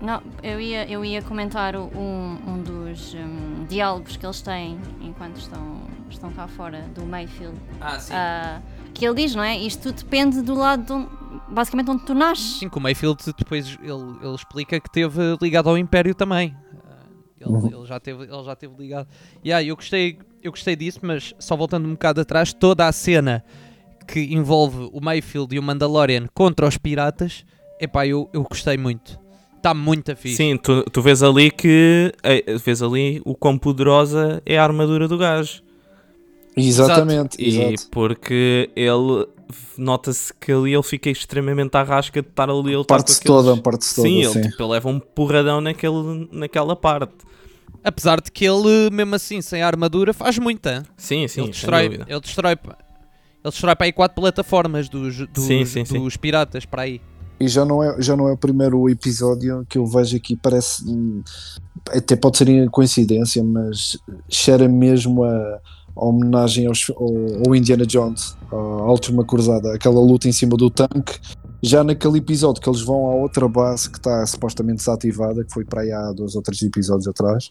Não, 0.00 0.20
eu 0.42 0.60
ia, 0.60 0.86
eu 0.86 1.02
ia 1.02 1.22
comentar 1.22 1.74
um, 1.74 2.36
um 2.46 2.62
dos 2.62 3.14
hum, 3.14 3.64
diálogos 3.68 4.18
que 4.18 4.26
eles 4.26 4.42
têm 4.42 4.76
enquanto 5.00 5.38
estão, 5.38 5.78
estão 6.10 6.30
cá 6.30 6.46
fora 6.46 6.84
do 6.94 7.06
Mayfield. 7.06 7.56
Ah, 7.80 7.98
sim. 7.98 8.12
Ah, 8.14 8.60
que 8.94 9.04
ele 9.04 9.14
diz, 9.22 9.34
não 9.34 9.42
é? 9.42 9.58
Isto 9.58 9.92
depende 9.92 10.40
do 10.42 10.54
lado 10.54 10.84
de 10.86 10.92
onde, 10.92 11.08
basicamente 11.50 11.90
onde 11.90 12.04
tu 12.04 12.14
nasces. 12.14 12.58
Sim, 12.60 12.68
que 12.68 12.78
o 12.78 12.80
Mayfield 12.80 13.18
depois 13.36 13.76
ele, 13.82 14.16
ele 14.22 14.34
explica 14.34 14.78
que 14.80 14.90
teve 14.90 15.36
ligado 15.42 15.68
ao 15.68 15.76
Império 15.76 16.14
também. 16.14 16.54
Ah, 16.88 17.04
Ele, 17.40 17.50
Uhum. 17.50 17.66
ele 17.66 17.86
já 17.86 17.98
teve, 18.00 18.22
ele 18.24 18.42
já 18.44 18.56
teve 18.56 18.74
ligado. 18.78 19.08
Yeah, 19.44 19.66
eu, 19.66 19.76
gostei, 19.76 20.18
eu 20.42 20.50
gostei 20.50 20.76
disso, 20.76 21.00
mas 21.02 21.34
só 21.38 21.56
voltando 21.56 21.86
um 21.86 21.92
bocado 21.92 22.20
atrás, 22.20 22.52
toda 22.52 22.86
a 22.86 22.92
cena 22.92 23.44
que 24.06 24.20
envolve 24.34 24.88
o 24.92 25.00
Mayfield 25.00 25.54
e 25.54 25.58
o 25.58 25.62
Mandalorian 25.62 26.26
contra 26.34 26.66
os 26.66 26.76
piratas, 26.78 27.44
epá, 27.80 28.06
eu, 28.06 28.28
eu 28.32 28.42
gostei 28.44 28.76
muito. 28.76 29.18
Está 29.56 29.72
muito 29.72 30.14
fixe. 30.14 30.36
Sim, 30.36 30.56
tu, 30.58 30.82
tu 30.90 31.00
vês 31.00 31.22
ali 31.22 31.50
que 31.50 32.12
eh, 32.22 32.56
vês 32.58 32.82
ali 32.82 33.22
o 33.24 33.34
quão 33.34 33.56
poderosa 33.56 34.42
é 34.44 34.58
a 34.58 34.62
armadura 34.62 35.08
do 35.08 35.16
gajo. 35.16 35.62
Exatamente, 36.56 37.36
E 37.40 37.48
exato. 37.72 37.88
porque 37.90 38.70
ele 38.76 39.26
nota-se 39.76 40.32
que 40.34 40.52
ali 40.52 40.72
ele 40.74 40.82
fica 40.82 41.10
extremamente 41.10 41.76
à 41.76 41.82
rasca 41.82 42.22
de 42.22 42.28
estar 42.28 42.48
ali 42.48 42.74
a 42.74 42.78
lutar 42.78 42.98
Parte-se 42.98 43.18
aqueles- 43.20 43.44
toda, 43.44 43.60
parte-se 43.60 43.94
toda. 43.96 44.08
Sim, 44.08 44.24
Sim, 44.24 44.38
ele, 44.38 44.48
tipo, 44.50 44.62
ele 44.62 44.72
leva 44.72 44.88
um 44.88 44.98
porradão 45.00 45.60
naquele, 45.60 46.28
naquela 46.32 46.76
parte. 46.76 47.12
Apesar 47.82 48.20
de 48.20 48.30
que 48.30 48.44
ele, 48.46 48.88
mesmo 48.90 49.14
assim, 49.14 49.42
sem 49.42 49.62
armadura, 49.62 50.14
faz 50.14 50.38
muita. 50.38 50.84
Sim, 50.96 51.28
sim, 51.28 51.42
ele 51.42 51.50
destrói, 51.50 51.84
ele 52.06 52.20
destrói, 52.20 52.52
ele 52.52 52.74
destrói 53.44 53.76
para 53.76 53.86
aí 53.86 53.92
quatro 53.92 54.14
plataformas 54.22 54.88
dos, 54.88 55.18
dos, 55.28 55.44
Sim, 55.44 55.64
sim, 55.66 55.84
sim. 55.84 55.98
dos 55.98 56.16
piratas 56.16 56.64
para 56.64 56.82
aí. 56.82 57.00
E 57.38 57.46
já 57.48 57.64
não, 57.64 57.82
é, 57.82 58.00
já 58.00 58.16
não 58.16 58.28
é 58.28 58.32
o 58.32 58.38
primeiro 58.38 58.88
episódio 58.88 59.66
que 59.68 59.76
eu 59.76 59.84
vejo 59.86 60.16
aqui, 60.16 60.34
parece. 60.36 60.82
hum, 60.88 61.22
Até 61.90 62.16
pode 62.16 62.38
ser 62.38 62.70
coincidência, 62.70 63.42
mas 63.44 63.98
cheira 64.30 64.66
mesmo 64.68 65.24
a, 65.24 65.58
a 65.96 66.04
homenagem 66.04 66.66
aos, 66.66 66.90
ao, 66.90 67.46
ao 67.46 67.54
Indiana 67.54 67.86
Jones, 67.86 68.36
à 68.50 68.90
última 68.90 69.24
cruzada, 69.24 69.74
aquela 69.74 70.00
luta 70.00 70.28
em 70.28 70.32
cima 70.32 70.56
do 70.56 70.70
tanque. 70.70 71.18
Já 71.62 71.82
naquele 71.82 72.18
episódio 72.18 72.60
que 72.60 72.68
eles 72.68 72.82
vão 72.82 73.06
à 73.06 73.14
outra 73.14 73.48
base 73.48 73.88
que 73.90 73.96
está 73.96 74.24
supostamente 74.26 74.78
desativada, 74.78 75.44
que 75.44 75.52
foi 75.52 75.64
para 75.64 75.82
aí 75.82 75.92
há 75.92 76.12
dois 76.12 76.34
ou 76.34 76.42
três 76.42 76.60
episódios 76.62 77.08
atrás, 77.08 77.50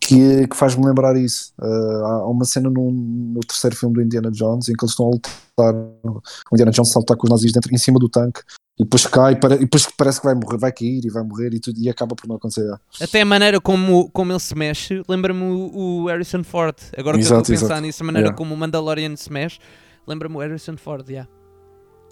que, 0.00 0.46
que 0.46 0.56
faz-me 0.56 0.86
lembrar 0.86 1.16
isso. 1.16 1.52
Uh, 1.60 2.04
há 2.04 2.30
uma 2.30 2.44
cena 2.44 2.70
no, 2.70 2.92
no 2.92 3.40
terceiro 3.40 3.74
filme 3.74 3.94
do 3.96 4.02
Indiana 4.02 4.30
Jones 4.30 4.68
em 4.68 4.72
que 4.72 4.84
eles 4.84 4.92
estão 4.92 5.06
a 5.06 5.10
lutar, 5.10 5.74
o 5.74 6.54
Indiana 6.54 6.70
Jones 6.70 6.90
saltar 6.90 7.16
com 7.16 7.26
os 7.26 7.30
nazis 7.30 7.52
dentro, 7.52 7.74
em 7.74 7.78
cima 7.78 7.98
do 7.98 8.08
tanque 8.08 8.40
e 8.78 8.84
depois 8.84 9.06
cai 9.06 9.32
e 9.32 9.58
depois 9.58 9.88
parece 9.96 10.20
que 10.20 10.26
vai 10.26 10.34
morrer, 10.34 10.56
vai 10.58 10.72
cair 10.72 11.04
e 11.04 11.10
vai 11.10 11.22
morrer 11.24 11.52
e, 11.52 11.58
tudo, 11.58 11.78
e 11.80 11.88
acaba 11.88 12.14
por 12.14 12.28
não 12.28 12.36
acontecer. 12.36 12.70
Até 13.00 13.22
a 13.22 13.24
maneira 13.24 13.60
como, 13.60 14.08
como 14.10 14.30
ele 14.32 14.38
se 14.38 14.54
mexe, 14.54 15.02
lembra-me 15.08 15.42
o, 15.42 16.02
o 16.02 16.06
Harrison 16.06 16.44
Ford. 16.44 16.76
Agora 16.96 17.16
que 17.16 17.22
eu 17.24 17.26
Exato, 17.26 17.40
estou 17.42 17.54
a 17.54 17.58
pensar 17.58 17.64
exato. 17.74 17.80
nisso, 17.82 18.02
a 18.02 18.06
maneira 18.06 18.28
Yeah. 18.28 18.36
como 18.38 18.54
o 18.54 18.56
Mandalorian 18.56 19.16
se 19.16 19.32
mexe, 19.32 19.58
lembra-me 20.06 20.36
o 20.36 20.38
Harrison 20.38 20.76
Ford, 20.76 21.08
yeah. 21.08 21.28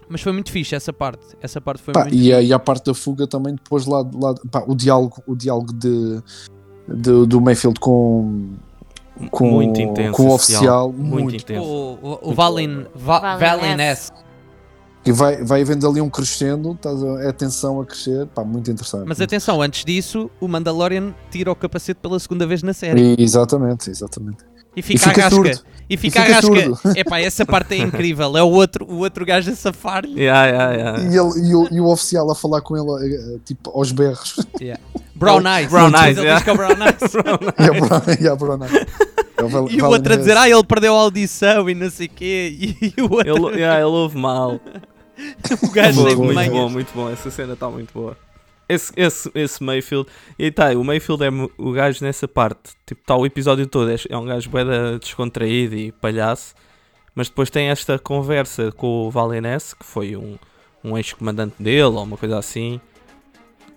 Mas 0.08 0.20
foi 0.22 0.32
muito 0.32 0.50
fixe 0.52 0.74
essa 0.74 0.92
parte. 0.92 1.24
Essa 1.40 1.60
parte 1.60 1.82
foi 1.82 1.92
Pá, 1.94 2.02
muito 2.02 2.14
e, 2.16 2.32
a, 2.32 2.40
e 2.40 2.52
a 2.52 2.58
parte 2.58 2.86
da 2.86 2.94
fuga 2.94 3.26
também 3.26 3.54
depois 3.54 3.86
lá, 3.86 3.98
lá 4.14 4.34
pá, 4.50 4.64
o 4.66 4.74
diálogo, 4.74 5.22
o 5.26 5.34
diálogo 5.36 5.72
de, 5.72 6.20
de- 6.88 7.26
do 7.26 7.40
Mayfield 7.40 7.78
com, 7.80 8.54
com, 9.30 9.50
Muito 9.50 9.80
intenso 9.80 10.12
com 10.12 10.28
o 10.28 10.34
oficial, 10.34 10.62
diálogo, 10.92 10.98
muito 11.02 11.34
intenso. 11.36 11.64
O, 11.64 11.98
o, 12.02 12.30
o 12.30 12.34
Valin, 12.34 12.86
Va, 12.94 13.36
Valin 13.36 13.40
Valin 13.40 13.82
S. 13.82 14.12
S. 14.12 14.25
E 15.06 15.12
vai, 15.12 15.36
vai 15.44 15.62
havendo 15.62 15.88
ali 15.88 16.00
um 16.00 16.10
crescendo, 16.10 16.76
é 17.20 17.28
a 17.28 17.32
tensão 17.32 17.80
a 17.80 17.86
crescer, 17.86 18.26
pá, 18.26 18.42
muito 18.42 18.70
interessante. 18.70 19.04
Mas 19.06 19.20
atenção, 19.20 19.62
antes 19.62 19.84
disso, 19.84 20.28
o 20.40 20.48
Mandalorian 20.48 21.14
tira 21.30 21.50
o 21.50 21.54
capacete 21.54 22.00
pela 22.00 22.18
segunda 22.18 22.44
vez 22.46 22.62
na 22.62 22.72
série. 22.72 23.14
E- 23.14 23.22
exatamente, 23.22 23.88
exatamente. 23.88 24.38
E 24.74 24.82
fica, 24.82 24.94
e 24.94 24.98
fica 24.98 25.20
a 25.20 25.24
rasca. 25.24 25.30
surdo. 25.36 25.60
E 25.88 25.96
fica, 25.96 26.22
fica 26.22 26.38
a. 26.90 26.92
Epá, 26.98 27.20
essa 27.20 27.46
parte 27.46 27.74
é 27.74 27.78
incrível. 27.78 28.36
É 28.36 28.42
o 28.42 28.50
outro, 28.50 28.84
o 28.84 28.98
outro 28.98 29.24
gajo 29.24 29.50
a 29.50 29.54
safar-lhe. 29.54 30.20
Yeah, 30.20 30.46
yeah, 30.46 30.74
yeah. 30.74 31.02
E, 31.02 31.16
ele, 31.16 31.48
e, 31.48 31.54
o, 31.54 31.68
e 31.76 31.80
o 31.80 31.86
oficial 31.86 32.30
a 32.30 32.34
falar 32.34 32.60
com 32.60 32.76
ele, 32.76 33.14
eh, 33.14 33.38
tipo, 33.44 33.70
aos 33.70 33.92
berros. 33.92 34.36
Yeah. 34.60 34.82
Brown 35.14 35.42
Eyes. 35.46 35.70
Brown 35.70 35.90
Depois 35.90 36.04
Eyes, 36.06 36.18
ele 36.18 36.26
yeah. 36.26 36.34
diz 36.36 36.44
que 36.44 36.50
é 36.50 36.52
o 36.52 36.56
Brown 38.36 38.58
Eyes. 38.58 38.72
e. 39.70 39.74
E, 39.74 39.76
E 39.76 39.82
o 39.82 39.86
outro 39.86 40.12
a 40.12 40.16
dizer, 40.16 40.36
ah, 40.36 40.48
ele 40.48 40.64
perdeu 40.64 40.94
a 40.94 41.00
audição 41.00 41.70
e 41.70 41.74
não 41.74 41.90
sei 41.90 42.06
o 42.06 42.10
quê. 42.10 42.76
E 42.98 43.00
o 43.00 43.10
outro, 43.12 43.48
Ele, 43.48 43.60
yeah, 43.60 43.76
ele 43.78 43.84
ouve 43.86 44.18
mal. 44.18 44.60
o 45.62 45.70
gajo 45.70 46.02
Muito 46.02 46.18
muito 46.18 46.34
manhas. 46.34 46.52
bom, 46.52 46.68
muito 46.68 46.92
bom. 46.94 47.08
Essa 47.10 47.30
cena 47.30 47.54
está 47.54 47.68
muito 47.70 47.92
boa. 47.92 48.16
Esse, 48.68 48.92
esse, 48.96 49.30
esse 49.34 49.62
Mayfield. 49.62 50.08
E 50.38 50.50
tá, 50.50 50.70
o 50.72 50.82
Mayfield 50.84 51.24
é 51.24 51.28
o 51.56 51.72
gajo 51.72 52.04
nessa 52.04 52.26
parte. 52.28 52.74
Tipo, 52.84 53.02
tá 53.04 53.16
o 53.16 53.24
episódio 53.24 53.66
todo. 53.66 53.90
É, 53.90 53.96
é 54.10 54.16
um 54.16 54.24
gajo 54.26 54.50
bem 54.50 54.64
descontraído 55.00 55.74
e 55.76 55.92
palhaço. 55.92 56.54
Mas 57.14 57.28
depois 57.28 57.48
tem 57.48 57.68
esta 57.68 57.98
conversa 57.98 58.70
com 58.72 59.06
o 59.06 59.10
Valenesse, 59.10 59.74
que 59.76 59.86
foi 59.86 60.16
um, 60.16 60.36
um 60.84 60.98
ex-comandante 60.98 61.54
dele 61.60 61.82
ou 61.84 62.02
uma 62.02 62.16
coisa 62.16 62.38
assim. 62.38 62.80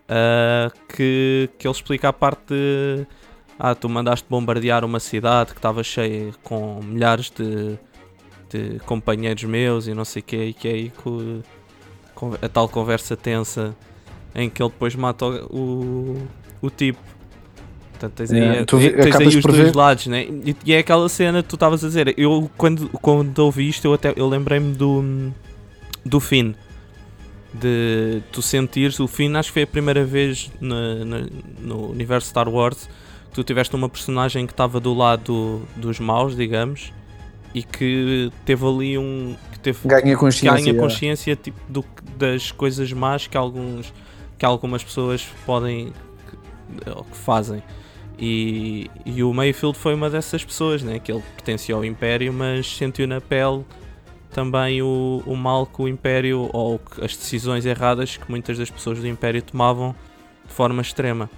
ah, 0.07 0.71
que, 0.95 1.49
que 1.57 1.67
ele 1.67 1.73
explica 1.73 2.09
a 2.09 2.13
parte 2.13 2.41
de. 2.53 3.05
Ah, 3.57 3.75
tu 3.75 3.89
mandaste 3.89 4.25
bombardear 4.29 4.83
uma 4.85 4.99
cidade 4.99 5.51
que 5.51 5.57
estava 5.59 5.83
cheia 5.83 6.31
com 6.43 6.79
milhares 6.81 7.29
de, 7.29 7.77
de 8.49 8.79
companheiros 8.85 9.43
meus 9.43 9.87
e 9.87 9.93
não 9.93 10.03
sei 10.05 10.21
o 10.21 10.23
que, 10.23 10.37
e 10.37 10.53
que 10.53 10.67
é 10.67 10.71
aí 10.71 10.91
que 10.91 11.41
a 12.41 12.49
tal 12.49 12.67
conversa 12.67 13.15
tensa 13.15 13.75
em 14.35 14.49
que 14.49 14.61
ele 14.61 14.69
depois 14.69 14.95
mata 14.95 15.25
o, 15.25 16.17
o, 16.61 16.69
tipo. 16.69 16.99
Portanto, 17.91 18.13
tens 18.13 18.31
aí, 18.31 18.65
tu 18.65 18.77
tens 18.79 19.15
aí 19.15 19.27
os 19.27 19.41
dois 19.43 19.57
ver- 19.57 19.75
lados, 19.75 20.07
né? 20.07 20.23
E, 20.23 20.55
e 20.65 20.73
é 20.73 20.79
aquela 20.79 21.09
cena 21.09 21.41
que 21.43 21.49
tu 21.49 21.55
estavas 21.55 21.83
a 21.83 21.87
dizer. 21.87 22.13
Eu, 22.17 22.49
quando, 22.57 22.87
quando 22.89 23.39
ouvi 23.39 23.67
isto, 23.69 23.85
eu, 23.85 23.93
até, 23.93 24.13
eu 24.15 24.27
lembrei-me 24.27 24.73
do, 24.73 25.31
do 26.05 26.19
Finn. 26.19 26.53
De 27.53 28.21
tu 28.31 28.41
sentires 28.43 28.99
o 28.99 29.07
Finn, 29.07 29.35
acho 29.35 29.49
que 29.49 29.53
foi 29.53 29.63
a 29.63 29.67
primeira 29.67 30.05
vez 30.05 30.51
na- 30.61 31.03
na- 31.03 31.27
no 31.59 31.89
universo 31.89 32.27
Star 32.29 32.47
Wars 32.47 32.87
que 33.29 33.33
tu 33.35 33.43
tiveste 33.43 33.75
uma 33.75 33.89
personagem 33.89 34.45
que 34.45 34.53
estava 34.53 34.79
do 34.79 34.93
lado 34.93 35.61
dos 35.75 35.99
maus, 35.99 36.35
digamos, 36.35 36.93
e 37.53 37.63
que 37.63 38.31
teve 38.45 38.65
ali 38.65 38.97
um. 38.97 39.35
que 39.51 39.59
teve 39.59 39.79
Ganha 39.85 40.17
consciência. 40.17 40.63
ganha 40.63 40.79
consciência 40.79 41.35
tipo, 41.35 41.59
do, 41.67 41.83
das 42.17 42.51
coisas 42.51 42.91
más 42.93 43.27
que, 43.27 43.37
alguns, 43.37 43.93
que 44.37 44.45
algumas 44.45 44.83
pessoas 44.83 45.27
podem 45.45 45.93
que, 46.29 47.03
que 47.11 47.17
fazem. 47.17 47.63
E, 48.17 48.91
e 49.05 49.23
o 49.23 49.33
Mayfield 49.33 49.77
foi 49.77 49.93
uma 49.93 50.09
dessas 50.09 50.43
pessoas, 50.43 50.83
né? 50.83 50.99
que 50.99 51.11
ele 51.11 51.23
pertencia 51.35 51.73
ao 51.73 51.85
Império, 51.85 52.33
mas 52.33 52.75
sentiu 52.75 53.07
na 53.07 53.21
pele 53.21 53.65
também 54.31 54.81
o, 54.81 55.23
o 55.25 55.35
mal 55.35 55.65
que 55.65 55.81
o 55.81 55.87
Império 55.87 56.49
ou 56.53 56.77
que 56.79 57.03
as 57.03 57.15
decisões 57.15 57.65
erradas 57.65 58.17
que 58.17 58.29
muitas 58.29 58.57
das 58.57 58.69
pessoas 58.69 58.99
do 58.99 59.07
Império 59.07 59.41
tomavam 59.41 59.95
de 60.45 60.53
forma 60.53 60.81
extrema. 60.81 61.29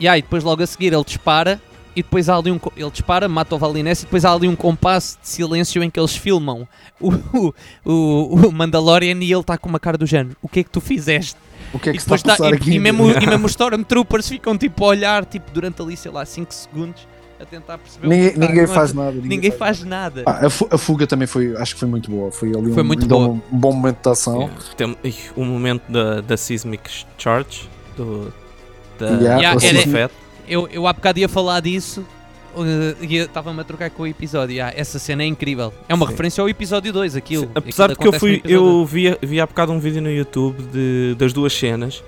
Yeah, 0.00 0.18
e 0.18 0.22
depois 0.22 0.42
logo 0.42 0.62
a 0.62 0.66
seguir 0.66 0.92
ele 0.92 1.04
dispara 1.04 1.60
e 1.94 2.02
depois 2.02 2.28
há 2.28 2.36
ali 2.36 2.50
um 2.50 2.58
ele 2.76 2.90
dispara, 2.90 3.28
mata 3.28 3.54
o 3.54 3.58
Valinese 3.58 4.02
e 4.02 4.04
depois 4.06 4.24
há 4.24 4.32
ali 4.32 4.48
um 4.48 4.56
compasso 4.56 5.18
de 5.20 5.28
silêncio 5.28 5.82
em 5.82 5.90
que 5.90 5.98
eles 6.00 6.16
filmam 6.16 6.66
o, 7.00 7.12
o, 7.84 8.48
o, 8.48 8.52
Mandalorian 8.52 9.18
e 9.22 9.30
ele 9.32 9.40
está 9.40 9.58
com 9.58 9.68
uma 9.68 9.80
cara 9.80 9.98
do 9.98 10.06
género. 10.06 10.36
O 10.42 10.48
que 10.48 10.60
é 10.60 10.64
que 10.64 10.70
tu 10.70 10.80
fizeste? 10.80 11.36
O 11.72 11.78
que 11.78 11.90
é 11.90 11.92
e 11.92 11.96
que 11.96 12.02
se 12.02 12.14
está 12.14 12.14
a 12.14 12.16
depois 12.16 12.22
tá- 12.22 12.36
passar 12.44 12.52
e, 12.52 12.56
aqui? 12.56 12.72
e 12.74 12.78
mesmo, 12.78 13.10
e 13.10 13.26
mesmo 13.26 13.46
os 13.46 13.52
Stormtroopers 13.52 14.28
ficam 14.28 14.56
tipo 14.56 14.84
a 14.84 14.88
olhar 14.88 15.24
tipo, 15.24 15.50
durante 15.52 15.80
ali, 15.82 15.96
sei 15.96 16.10
lá, 16.10 16.24
5 16.24 16.52
segundos 16.52 17.06
a 17.40 17.44
tentar 17.44 17.76
perceber. 17.78 18.06
o 18.06 18.10
que 18.10 18.16
Ninguém, 18.16 18.28
está 18.30 18.44
a 18.44 18.48
ninguém 18.48 18.66
faz 18.66 18.92
nada. 18.94 19.12
Ninguém 19.22 19.50
faz 19.50 19.84
nada. 19.84 20.22
Ah, 20.26 20.46
a, 20.46 20.50
fu- 20.50 20.68
a 20.70 20.78
fuga 20.78 21.06
também 21.06 21.26
foi, 21.26 21.56
acho 21.56 21.74
que 21.74 21.80
foi 21.80 21.88
muito 21.88 22.10
boa. 22.10 22.30
Foi 22.30 22.48
ali 22.56 22.72
Foi 22.72 22.82
um, 22.82 22.86
muito 22.86 23.06
boa. 23.06 23.28
um 23.28 23.40
bom 23.50 23.72
momento 23.72 23.98
de 24.02 24.08
ação. 24.10 24.42
Yeah. 24.42 24.54
Tem 24.76 24.96
o 25.36 25.44
momento 25.44 25.82
da, 25.90 26.20
da 26.20 26.36
Seismic 26.36 26.88
Charge 27.18 27.68
do, 27.96 28.32
da 28.98 29.06
Yeah, 29.08 29.56
Yeah, 29.58 29.66
era-. 29.66 30.10
Eu, 30.48 30.68
eu 30.68 30.86
há 30.86 30.92
bocado 30.92 31.18
ia 31.18 31.28
falar 31.28 31.60
disso 31.60 32.04
uh, 32.54 33.04
e 33.04 33.16
eu 33.16 33.24
estava-me 33.26 33.60
a 33.60 33.64
trocar 33.64 33.90
com 33.90 34.02
o 34.02 34.06
episódio. 34.06 34.64
Ah, 34.64 34.72
essa 34.74 34.98
cena 34.98 35.22
é 35.22 35.26
incrível. 35.26 35.72
É 35.88 35.94
uma 35.94 36.06
Sim. 36.06 36.12
referência 36.12 36.42
ao 36.42 36.48
episódio 36.48 36.92
2, 36.92 37.16
aquilo. 37.16 37.50
Apesar 37.54 37.88
de 37.88 37.96
que 37.96 38.06
eu 38.06 38.12
fui, 38.12 38.42
eu 38.44 38.84
vi, 38.84 39.16
vi 39.22 39.40
há 39.40 39.46
bocado 39.46 39.72
um 39.72 39.78
vídeo 39.78 40.02
no 40.02 40.10
YouTube 40.10 40.62
de, 40.64 41.14
das 41.16 41.32
duas 41.32 41.52
cenas 41.52 42.02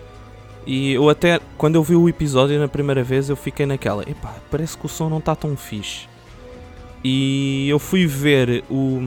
e 0.67 0.93
eu 0.93 1.09
até, 1.09 1.41
quando 1.59 1.75
eu 1.75 1.83
vi 1.83 1.95
o 1.95 2.09
episódio 2.09 2.59
na 2.59 2.69
primeira 2.69 3.03
vez, 3.03 3.29
eu 3.29 3.37
fiquei 3.37 3.67
naquela, 3.67 4.03
epá, 4.09 4.35
parece 4.51 4.77
que 4.79 4.87
o 4.87 4.89
som 4.89 5.09
não 5.09 5.19
está 5.19 5.35
tão 5.37 5.57
fixe. 5.57 6.09
E 7.03 7.69
eu 7.69 7.79
fui 7.79 8.07
ver 8.07 8.65
o. 8.71 8.99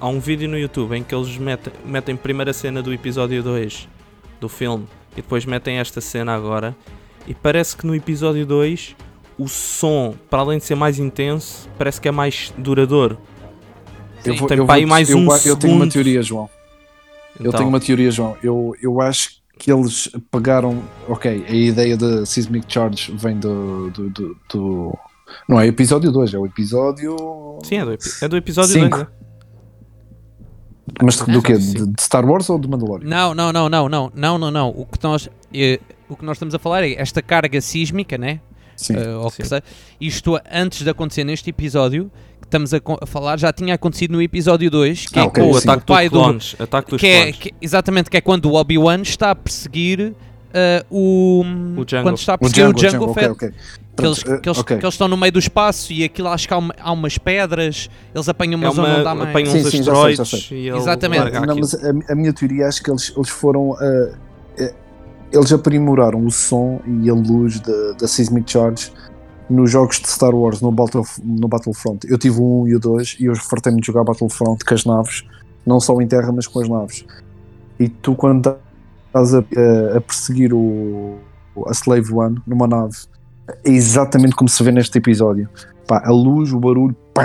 Há 0.00 0.08
um 0.08 0.18
vídeo 0.18 0.48
no 0.48 0.58
YouTube 0.58 0.96
em 0.96 1.04
que 1.04 1.14
eles 1.14 1.38
metem, 1.38 1.72
metem 1.84 2.16
primeiro 2.16 2.50
a 2.50 2.52
cena 2.52 2.82
do 2.82 2.92
episódio 2.92 3.42
2 3.42 3.88
do 4.40 4.48
filme 4.48 4.86
e 5.12 5.16
depois 5.16 5.46
metem 5.46 5.78
esta 5.78 6.00
cena 6.00 6.34
agora. 6.34 6.76
E 7.26 7.34
parece 7.34 7.76
que 7.76 7.86
no 7.86 7.94
episódio 7.94 8.44
2 8.46 8.94
o 9.38 9.48
som, 9.48 10.14
para 10.30 10.40
além 10.40 10.58
de 10.58 10.64
ser 10.64 10.74
mais 10.74 10.98
intenso, 10.98 11.68
parece 11.78 12.00
que 12.00 12.06
é 12.06 12.10
mais 12.12 12.52
duradouro. 12.56 13.18
Eu, 14.24 14.36
vou, 14.36 14.48
Tem 14.48 14.58
eu, 14.58 14.66
para 14.66 14.74
aí 14.76 14.82
vou- 14.82 14.90
mais 14.90 15.10
eu, 15.10 15.18
um 15.18 15.28
eu 15.44 15.56
tenho 15.56 15.74
uma 15.74 15.88
teoria, 15.88 16.22
João. 16.22 16.48
Eu 17.38 17.46
Então, 17.48 17.58
tenho 17.58 17.68
uma 17.68 17.80
teoria, 17.80 18.10
João. 18.10 18.36
Eu, 18.42 18.74
eu 18.80 19.00
acho 19.00 19.42
que 19.58 19.72
eles 19.72 20.08
pegaram. 20.30 20.82
Ok, 21.08 21.44
a 21.48 21.52
ideia 21.52 21.96
da 21.96 22.24
Seismic 22.24 22.72
Charge 22.72 23.12
vem 23.16 23.38
do. 23.38 23.90
do, 23.90 24.10
do, 24.10 24.36
do- 24.52 24.98
não 25.48 25.60
é 25.60 25.66
episódio 25.66 26.12
2, 26.12 26.32
é 26.34 26.38
o 26.38 26.46
episódio. 26.46 27.16
Sim, 27.64 27.78
é 27.78 27.84
do, 27.84 27.98
é 28.22 28.28
do 28.28 28.36
episódio 28.36 28.70
Cinco. 28.72 28.96
2. 28.98 29.08
Mas 31.02 31.16
do 31.16 31.38
Ah, 31.38 31.42
quê? 31.42 31.58
De, 31.58 31.86
de 31.86 32.02
Star 32.02 32.24
Wars 32.24 32.48
ou 32.50 32.58
de 32.58 32.68
Mandalorian? 32.68 33.08
Não, 33.08 33.34
não, 33.34 33.52
não, 33.52 33.68
não, 33.68 33.88
não, 33.88 34.12
não, 34.14 34.38
não, 34.38 34.50
não. 34.50 34.68
O 34.70 34.86
que 34.86 35.02
nós, 35.02 35.28
eh, 35.52 35.80
o 36.08 36.16
que 36.16 36.24
nós 36.24 36.36
estamos 36.36 36.54
a 36.54 36.58
falar 36.58 36.82
é 36.84 36.92
esta 37.00 37.20
carga 37.22 37.60
sísmica, 37.60 38.16
né? 38.18 38.40
Sim. 38.76 38.96
Ou 39.22 39.30
que 39.30 39.36
sim. 39.42 39.48
seja, 39.48 39.62
isto 40.00 40.38
antes 40.52 40.82
de 40.82 40.90
acontecer 40.90 41.22
neste 41.24 41.48
episódio 41.50 42.10
que 42.40 42.46
estamos 42.46 42.74
a, 42.74 42.80
a 43.00 43.06
falar 43.06 43.38
já 43.38 43.52
tinha 43.52 43.74
acontecido 43.74 44.12
no 44.12 44.20
episódio 44.22 44.68
2, 44.70 45.06
que 45.06 45.18
Ah, 45.18 45.22
é 45.22 45.26
ok, 45.26 45.44
com 45.44 45.50
o 45.50 45.60
sim. 45.60 45.68
pai 45.86 46.08
dos 46.08 46.18
do 46.18 46.24
clones. 46.24 46.56
Ataque 46.58 46.90
dos 46.90 47.00
que 47.00 47.06
é, 47.06 47.32
que- 47.32 47.54
exatamente 47.62 48.10
que 48.10 48.16
é 48.16 48.20
quando 48.20 48.46
o 48.46 48.54
Obi-Wan 48.54 49.00
está 49.02 49.30
a 49.30 49.34
perseguir 49.34 50.12
eh, 50.52 50.84
o, 50.90 51.44
O 51.76 51.84
Django. 51.84 52.02
quando 52.04 52.18
está 52.18 52.32
a 52.32 52.34
O 52.34 52.38
perseguir 52.38 52.68
o 52.68 52.72
Django, 52.72 52.90
Django, 52.90 53.04
o 53.04 53.14
Django, 53.14 53.14
Fett. 53.14 53.30
ok, 53.32 53.48
ok. 53.48 53.54
Que 53.96 54.04
eles, 54.06 54.22
que, 54.24 54.30
eles, 54.48 54.58
eh, 54.58 54.60
ok. 54.60 54.78
que 54.78 54.84
eles 54.84 54.94
estão 54.94 55.06
no 55.06 55.16
meio 55.16 55.30
do 55.32 55.38
espaço 55.38 55.92
e 55.92 56.02
aquilo 56.02 56.26
acho 56.28 56.48
que 56.48 56.52
há, 56.54 56.58
uma- 56.58 56.74
há 56.80 56.90
umas 56.92 57.16
pedras, 57.16 57.88
eles 58.12 58.28
apanham 58.28 58.56
uma 58.58 58.66
É 58.68 58.72
zona 58.72 58.88
uma, 58.88 58.98
onde 58.98 59.08
há 59.08 59.14
mais. 59.14 59.30
apanham 59.30 59.52
Sim, 59.52 59.58
uns 59.60 59.70
sim, 59.70 59.82
já 59.84 59.94
sei, 59.94 60.14
já 60.16 60.22
asteroides 60.24 60.48
sei. 60.48 60.58
e 60.58 60.68
Exatamente. 60.70 61.30
Não, 61.30 61.56
mas 61.56 61.74
a, 61.74 62.12
a 62.12 62.14
minha 62.16 62.32
teoria 62.32 62.66
acho 62.66 62.82
que 62.82 62.90
eles, 62.90 63.12
eles 63.16 63.28
foram. 63.30 63.76
eh, 63.80 64.14
eles 65.34 65.52
aprimoraram 65.52 66.24
o 66.24 66.30
som 66.30 66.80
e 66.86 67.10
a 67.10 67.14
luz 67.14 67.60
da, 67.60 68.06
Seismic 68.08 68.50
Charge 68.50 68.92
nos 69.50 69.70
jogos 69.70 70.00
de 70.00 70.08
Star 70.08 70.34
Wars 70.34 70.60
no, 70.60 70.72
Battle, 70.72 71.04
no 71.22 71.48
Battlefront. 71.48 72.06
Eu 72.08 72.16
tive 72.16 72.40
o 72.40 72.62
1 72.62 72.68
e 72.68 72.76
o 72.76 72.80
2 72.80 73.16
e 73.20 73.24
eu 73.26 73.36
fartei-me 73.36 73.80
de 73.80 73.86
jogar 73.86 74.04
Battlefront 74.04 74.64
com 74.64 74.74
as 74.74 74.84
naves, 74.84 75.24
não 75.66 75.80
só 75.80 76.00
em 76.00 76.06
terra, 76.06 76.32
mas 76.32 76.46
com 76.46 76.60
as 76.60 76.68
naves. 76.68 77.04
E 77.78 77.88
tu, 77.88 78.14
quando 78.14 78.56
estás 79.08 79.34
a, 79.34 79.38
a- 79.40 79.96
a 79.98 80.00
perseguir 80.00 80.54
o, 80.54 81.16
a 81.66 81.72
Slave 81.72 82.12
One 82.12 82.38
numa 82.46 82.66
nave, 82.66 82.96
é 83.64 83.70
exatamente 83.70 84.34
como 84.34 84.48
se 84.48 84.62
vê 84.62 84.72
neste 84.72 84.96
episódio. 84.96 85.48
Pá, 85.86 86.02
a 86.06 86.10
luz, 86.10 86.52
o 86.52 86.58
barulho, 86.58 86.96
pá, 87.12 87.24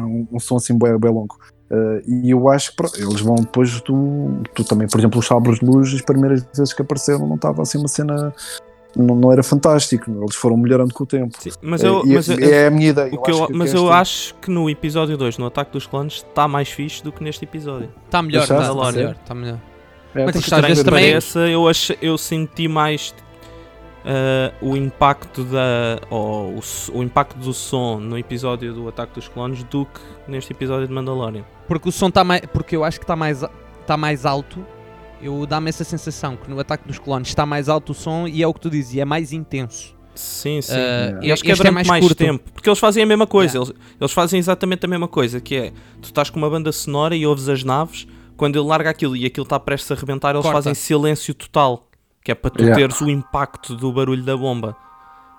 um, 0.00 0.26
um 0.32 0.40
som 0.40 0.56
assim 0.56 0.76
bem, 0.76 0.98
bem 0.98 1.12
longo. 1.12 1.36
Uh, 1.70 2.00
e 2.06 2.30
eu 2.30 2.48
acho 2.48 2.70
que 2.70 2.76
pronto, 2.76 2.96
eles 2.96 3.20
vão 3.20 3.34
depois 3.36 3.80
tu, 3.80 4.40
tu 4.54 4.62
também, 4.62 4.86
por 4.86 5.00
exemplo, 5.00 5.18
os 5.18 5.26
sabres 5.26 5.58
de 5.58 5.66
luz, 5.66 5.92
as 5.92 6.00
primeiras 6.00 6.46
vezes 6.56 6.72
que 6.72 6.80
apareceram 6.80 7.26
não 7.26 7.34
estava 7.34 7.60
assim 7.62 7.76
uma 7.78 7.88
cena, 7.88 8.32
não, 8.96 9.16
não 9.16 9.32
era 9.32 9.42
fantástico, 9.42 10.08
eles 10.10 10.36
foram 10.36 10.56
melhorando 10.56 10.94
com 10.94 11.02
o 11.02 11.06
tempo. 11.06 11.36
Sim, 11.40 11.50
mas 11.60 11.82
eu, 11.82 12.06
E- 12.06 12.14
mas, 12.14 12.28
e 12.28 12.40
eu- 12.40 12.54
é 12.54 12.66
a 12.68 12.70
minha 12.70 12.90
ideia. 12.90 13.10
eu- 13.12 13.20
acho 13.26 13.46
que- 13.48 13.52
mas 13.52 13.70
que 13.72 13.76
eu 13.76 13.92
acho 13.92 14.34
que 14.36 14.48
no 14.50 14.70
episódio 14.70 15.16
2, 15.16 15.38
no 15.38 15.46
Ataque 15.46 15.72
dos 15.72 15.86
Clones, 15.88 16.14
está 16.26 16.46
mais 16.46 16.68
fixe 16.68 17.02
do 17.02 17.10
que 17.10 17.22
neste 17.24 17.44
episódio. 17.44 17.88
Está 18.04 18.22
melhor, 18.22 18.42
está 18.42 18.62
melhor, 18.92 19.16
está 19.20 19.34
melhor. 19.34 19.58
É, 20.14 20.24
mas 20.24 20.36
às 20.52 20.60
vezes 20.66 20.84
também- 20.84 21.10
pareça, 21.10 21.40
eu, 21.40 21.64
eu 22.00 22.16
senti 22.16 22.68
mais 22.68 23.12
ah, 24.06 24.52
o 24.62 24.76
impacto 24.76 25.42
da 25.42 25.98
ou 26.08 26.54
o, 26.54 26.60
o 26.98 27.02
impacto 27.02 27.36
do 27.38 27.52
som 27.52 27.98
no 27.98 28.16
episódio 28.16 28.72
do 28.72 28.88
Ataque 28.88 29.14
dos 29.14 29.26
Clones 29.26 29.64
do 29.64 29.84
que 29.84 30.00
neste 30.28 30.52
episódio 30.52 30.86
de 30.86 30.94
Mandalorian. 30.94 31.44
Porque 31.66 31.88
o 31.88 31.92
som 31.92 32.06
está 32.06 32.22
mais. 32.22 32.42
Porque 32.52 32.76
eu 32.76 32.84
acho 32.84 33.00
que 33.00 33.04
está 33.04 33.16
mais. 33.16 33.44
está 33.80 33.96
mais 33.96 34.24
alto. 34.24 34.64
Eu 35.20 35.44
dá-me 35.44 35.70
essa 35.70 35.82
sensação 35.82 36.36
que 36.36 36.48
no 36.48 36.60
ataque 36.60 36.86
dos 36.86 36.98
clones 36.98 37.28
está 37.28 37.46
mais 37.46 37.70
alto 37.70 37.92
o 37.92 37.94
som 37.94 38.28
e 38.28 38.42
é 38.42 38.46
o 38.46 38.52
que 38.52 38.60
tu 38.60 38.68
dizes, 38.68 38.94
e 38.94 39.00
é 39.00 39.04
mais 39.04 39.32
intenso. 39.32 39.96
Sim, 40.14 40.60
sim. 40.60 40.74
Uh, 40.74 41.24
e 41.24 41.32
acho 41.32 41.42
que 41.42 41.50
é 41.50 41.54
durante 41.54 41.72
mais 41.72 41.88
mais, 41.88 42.04
curto. 42.04 42.18
tempo. 42.18 42.52
Porque 42.52 42.68
eles 42.68 42.78
fazem 42.78 43.02
a 43.02 43.06
mesma 43.06 43.26
coisa. 43.26 43.56
Yeah. 43.56 43.72
Eles, 43.72 43.96
eles 43.98 44.12
fazem 44.12 44.38
exatamente 44.38 44.84
a 44.84 44.88
mesma 44.88 45.08
coisa. 45.08 45.40
Que 45.40 45.56
é, 45.56 45.72
tu 46.00 46.04
estás 46.04 46.30
com 46.30 46.38
uma 46.38 46.50
banda 46.50 46.70
sonora 46.70 47.16
e 47.16 47.26
ouves 47.26 47.48
as 47.48 47.64
naves. 47.64 48.06
Quando 48.36 48.58
ele 48.58 48.68
larga 48.68 48.90
aquilo 48.90 49.16
e 49.16 49.24
aquilo 49.24 49.44
está 49.44 49.58
prestes 49.58 49.90
a 49.90 49.94
arrebentar, 49.94 50.30
eles 50.30 50.42
Corta. 50.42 50.58
fazem 50.58 50.74
silêncio 50.74 51.34
total. 51.34 51.88
Que 52.26 52.32
é 52.32 52.34
para 52.34 52.50
tu 52.50 52.60
Yeah. 52.60 52.74
teres 52.82 53.00
o 53.00 53.08
impacto 53.08 53.76
do 53.76 53.92
barulho 53.92 54.24
da 54.24 54.36
bomba. 54.36 54.76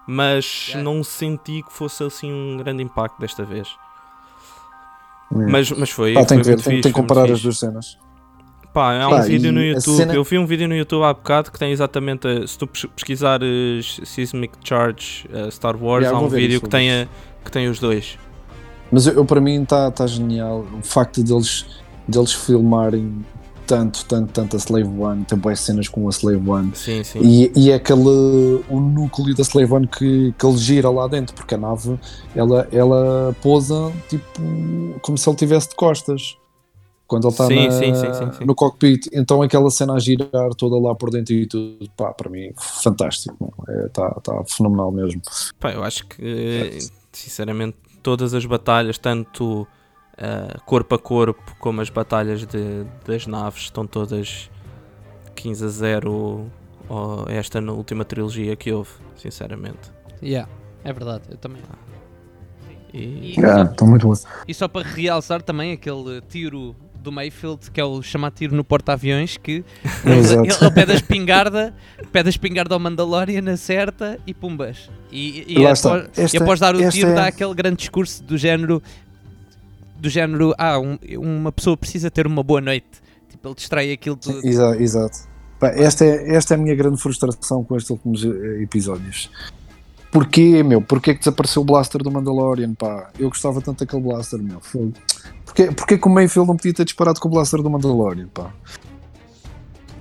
Mas 0.08 0.69
Yeah. 0.69 0.84
não 0.89 1.04
senti 1.04 1.62
que 1.62 1.73
fosse 1.73 2.02
assim 2.02 2.32
um 2.32 2.56
grande 2.56 2.82
impacto 2.82 3.19
desta 3.19 3.43
vez. 3.43 3.67
Yeah. 5.34 5.52
Mas, 5.52 5.69
mas 5.71 5.89
foi. 5.89 6.13
Pá, 6.13 6.23
tem 6.23 6.41
foi 6.41 6.56
que 6.56 6.62
ver, 6.63 6.63
tem, 6.63 6.82
que 6.82 6.91
comparar 6.93 7.30
as 7.30 7.41
duas 7.41 7.60
cenas. 7.60 7.97
Pá, 8.73 8.93
há 9.02 9.08
um 9.08 9.12
Pá, 9.12 9.21
vídeo 9.23 9.52
no 9.52 9.62
YouTube. 9.62 9.97
cena- 9.97 10.13
Eu 10.13 10.23
vi 10.23 10.38
um 10.38 10.45
vídeo 10.45 10.65
no 10.65 10.76
YouTube 10.78 11.04
há 11.04 11.13
bocado 11.13 11.52
que 11.52 11.60
tem 11.60 11.73
exatamente. 11.73 12.26
a- 12.26 12.47
se 12.47 12.58
tu 12.58 12.65
pes- 12.65 12.86
pesquisares 12.95 14.00
Seismic 14.06 14.54
Charge 14.63 15.28
uh, 15.30 15.52
Star 15.52 15.76
Wars, 15.76 16.04
Yeah, 16.06 16.17
há 16.17 16.21
um 16.26 16.30
vídeo 16.30 16.62
que 16.62 16.69
tem, 16.69 16.89
a- 16.89 17.08
que 17.43 17.52
tem 17.52 17.67
os 17.67 17.80
dois. 17.80 18.17
Mas 18.89 19.08
eu, 19.08 19.15
eu, 19.15 19.26
para 19.26 19.41
mim 19.41 19.63
está 19.63 19.91
tá 19.91 20.08
genial 20.08 20.65
o 20.80 20.82
facto 20.82 21.21
deles, 21.21 21.65
deles 22.08 22.32
filmarem 22.32 23.26
tanto, 23.68 24.06
tanto, 24.06 24.32
tanto 24.34 24.56
a 24.56 24.60
Slave 24.60 24.88
One, 24.88 25.26
tem 25.26 25.38
boas 25.38 25.60
cenas 25.60 25.88
com 25.88 26.08
a 26.08 26.10
Slave 26.12 26.50
One. 26.50 26.72
Sim, 26.76 27.04
sim. 27.04 27.20
E, 27.22 27.52
e 27.56 27.72
é 27.72 27.76
aquele 27.76 28.00
o 28.70 28.80
núcleo 28.80 29.36
da 29.36 29.44
Slave 29.44 29.72
One 29.72 29.88
que, 29.88 30.34
que 30.38 30.46
ele 30.46 30.58
gira 30.58 30.90
lá 30.90 31.08
dentro, 31.08 31.36
porque 31.36 31.54
a 31.54 31.58
nave 31.58 32.00
ela, 32.36 32.68
ela 32.72 33.36
pousa 33.42 33.92
tipo 34.10 34.42
como 35.02 35.18
se 35.18 35.30
ele 35.30 35.36
estivesse 35.36 35.70
de 35.70 35.76
costas. 35.76 36.38
Quando 37.08 37.24
ele 37.26 37.32
está 37.32 37.48
Sim, 37.48 37.66
na- 37.68 37.72
sim, 37.72 37.96
sim, 37.96 38.14
sim, 38.14 38.32
sim. 38.38 38.46
no 38.46 38.54
cockpit, 38.54 39.08
então 39.14 39.42
aquela 39.42 39.70
cena 39.70 39.94
a 39.94 40.00
girar 40.00 40.54
toda 40.58 40.78
lá 40.78 40.94
por 40.94 41.10
dentro 41.10 41.34
e 41.34 41.48
tudo, 41.48 41.90
pá, 41.96 42.14
para 42.14 42.30
mim, 42.30 42.52
fantástico, 42.58 43.54
está 43.86 44.10
tá 44.22 44.44
fenomenal 44.46 44.92
mesmo. 44.92 45.22
Pá, 45.58 45.72
eu 45.72 45.84
acho 45.86 46.06
que, 46.06 46.80
sinceramente, 47.14 47.78
todas 48.04 48.34
as 48.34 48.46
batalhas, 48.46 48.98
tanto 48.98 49.66
uh, 50.18 50.62
corpo 50.66 50.96
a 50.96 51.00
corpo 51.00 51.56
como 51.60 51.82
as 51.82 51.90
batalhas 51.90 52.46
de, 52.46 52.86
das 53.06 53.26
naves, 53.28 53.64
estão 53.64 53.86
todas 53.88 54.50
15 55.36 55.66
a 55.66 55.68
0. 55.70 56.52
Ou 56.90 57.26
esta 57.28 57.60
na 57.60 57.74
última 57.74 58.06
trilogia 58.06 58.56
que 58.56 58.72
houve, 58.72 58.90
sinceramente. 59.18 59.92
Yeah, 60.24 60.50
é 60.86 60.94
verdade, 60.94 61.24
eu 61.30 61.38
também. 61.38 61.62
E, 62.94 63.34
E- 63.38 63.46
Ah, 63.46 63.64
estão 63.64 63.88
muito 63.88 64.08
bom. 64.08 64.14
E 64.48 64.54
só 64.54 64.68
para 64.68 64.88
realçar 64.88 65.42
também 65.42 65.74
aquele 65.74 66.22
tiro 66.30 66.76
do 66.96 67.12
Mayfield, 67.12 67.70
que 67.72 67.80
é 67.80 67.84
o 67.84 68.02
chamado 68.02 68.34
tiro 68.34 68.56
no 68.56 68.64
porta-aviões, 68.64 69.38
que 69.38 69.64
ele, 70.06 70.34
ele, 70.48 70.54
ele 70.62 70.72
pede 70.72 70.92
a 70.94 70.96
espingarda, 70.96 71.74
pede 72.12 72.28
a 72.28 72.32
espingarda 72.32 72.74
ao 72.74 72.80
Mandalorian, 72.80 73.52
acerta 73.52 74.18
e 74.26 74.34
pumbas. 74.34 74.90
E, 75.12 75.44
e, 75.60 75.66
após, 75.66 75.80
está. 75.80 75.98
e 76.22 76.24
Esta- 76.26 76.44
após 76.44 76.60
dar 76.60 76.76
o 76.76 76.80
esta 76.82 76.92
tiro 76.92 77.10
é- 77.12 77.14
dá 77.16 77.28
aquele 77.28 77.54
grande 77.54 77.78
discurso 77.78 78.24
do 78.24 78.38
género 78.38 78.82
do 80.00 80.10
género, 80.10 80.54
ah, 80.58 80.80
um- 80.80 80.98
uma 81.18 81.52
pessoa 81.52 81.76
precisa 81.78 82.10
ter 82.12 82.26
uma 82.28 82.44
boa 82.44 82.62
noite. 82.62 82.88
Tipo, 83.30 83.50
ele 83.50 83.56
distrai 83.56 83.92
aquilo 83.92 84.16
tudo. 84.16 84.46
Exato. 84.46 84.82
exato. 84.82 85.18
Pá, 85.60 85.70
esta, 85.70 86.06
é, 86.06 86.36
esta 86.36 86.54
é 86.54 86.58
a 86.58 86.60
minha 86.60 86.76
grande 86.76 87.02
frustração 87.02 87.64
com 87.64 87.76
estes 87.76 87.90
últimos 87.90 88.24
eh, 88.24 88.62
episódios. 88.62 89.30
Porquê, 90.12 90.64
meu? 90.64 90.82
Porquê 90.82 91.14
que 91.14 91.20
desapareceu 91.20 91.62
o 91.62 91.66
blaster 91.66 92.02
do 92.02 92.12
Mandalorian, 92.12 92.74
pá? 92.74 93.10
Eu 93.20 93.30
gostava 93.30 93.60
tanto 93.62 93.80
daquele 93.84 94.02
blaster, 94.04 94.40
meu. 94.42 94.60
Fogo. 94.62 94.94
Porquê, 95.46 95.72
porquê 95.72 95.98
que 95.98 96.08
o 96.08 96.12
Mayfield 96.12 96.48
não 96.48 96.56
podia 96.56 96.74
ter 96.74 96.86
disparado 96.86 97.20
com 97.20 97.28
o 97.28 97.32
blaster 97.32 97.62
do 97.62 97.70
Mandalorian, 97.70 98.28
pá? 98.34 98.52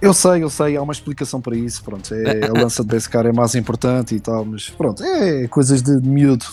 Eu 0.01 0.13
sei, 0.13 0.43
eu 0.43 0.51
sei, 0.51 0.77
há 0.77 0.83
uma 0.83 0.93
explicação 0.93 1.41
para 1.41 1.57
isso, 1.57 1.83
pronto. 1.83 2.15
É, 2.15 2.47
a 2.49 2.53
lança 2.53 2.83
de 2.83 2.89
Beskar 2.91 3.25
é 3.27 3.33
mais 3.33 3.55
importante 3.55 4.15
e 4.15 4.21
tal, 4.21 4.45
mas 4.45 4.69
pronto, 4.69 5.03
é 5.03 5.49
coisas 5.49 5.81
de 5.83 5.91
miúdo 6.07 6.45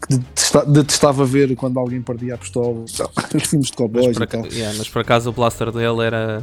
que 0.00 0.16
detesta- 0.16 0.64
detestava 0.66 1.24
ver 1.24 1.54
quando 1.56 1.78
alguém 1.78 2.00
perdia 2.02 2.34
a 2.34 2.38
pistola, 2.38 2.84
os 3.34 3.42
filmes 3.44 3.68
de 3.70 3.72
cowboys 3.76 4.16
por, 4.16 4.22
e 4.24 4.26
tal. 4.26 4.46
yeah, 4.46 4.76
mas 4.76 4.88
por 4.88 5.00
acaso 5.00 5.30
o 5.30 5.32
blaster 5.32 5.70
dele 5.72 6.02
era. 6.04 6.42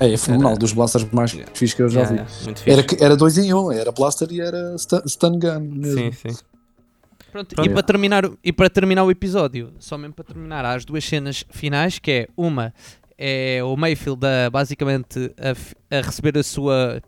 É, 0.00 0.12
é 0.12 0.16
fenomenal, 0.16 0.52
Era- 0.52 0.58
dos 0.60 0.72
blasters 0.72 1.06
mais 1.12 1.32
Yeah. 1.32 1.50
fixos 1.54 1.74
que 1.74 1.82
eu 1.82 1.88
já 1.88 2.00
yeah, 2.02 2.22
vi. 2.24 2.40
yeah. 2.44 2.62
Era, 2.66 2.82
que- 2.84 3.02
era 3.04 3.16
dois 3.16 3.36
em 3.36 3.52
um, 3.52 3.72
era 3.72 3.90
blaster 3.90 4.28
e 4.30 4.40
era 4.40 4.76
stun, 4.78 5.00
stun 5.08 5.38
gun 5.38 5.60
mesmo. 5.60 5.98
Sim, 5.98 6.12
sim. 6.12 6.36
Pronto, 7.32 7.54
Pronto. 7.54 7.68
E, 7.68 7.72
para 7.72 7.82
terminar, 7.82 8.24
o- 8.24 8.38
e 8.42 8.52
para 8.52 8.70
terminar 8.70 9.04
o 9.04 9.10
episódio, 9.10 9.72
só 9.78 9.98
mesmo 9.98 10.14
para 10.14 10.24
terminar, 10.24 10.64
há 10.64 10.74
as 10.74 10.84
duas 10.84 11.04
cenas 11.04 11.44
finais, 11.50 11.98
que 11.98 12.10
é 12.10 12.28
uma 12.36 12.72
é 13.20 13.60
o 13.64 13.76
Mayfield 13.76 14.20
a, 14.24 14.48
basicamente 14.48 15.32
a, 15.36 15.96
a 15.98 16.00
receber 16.00 16.38
a 16.38 16.42
sua, 16.44 17.02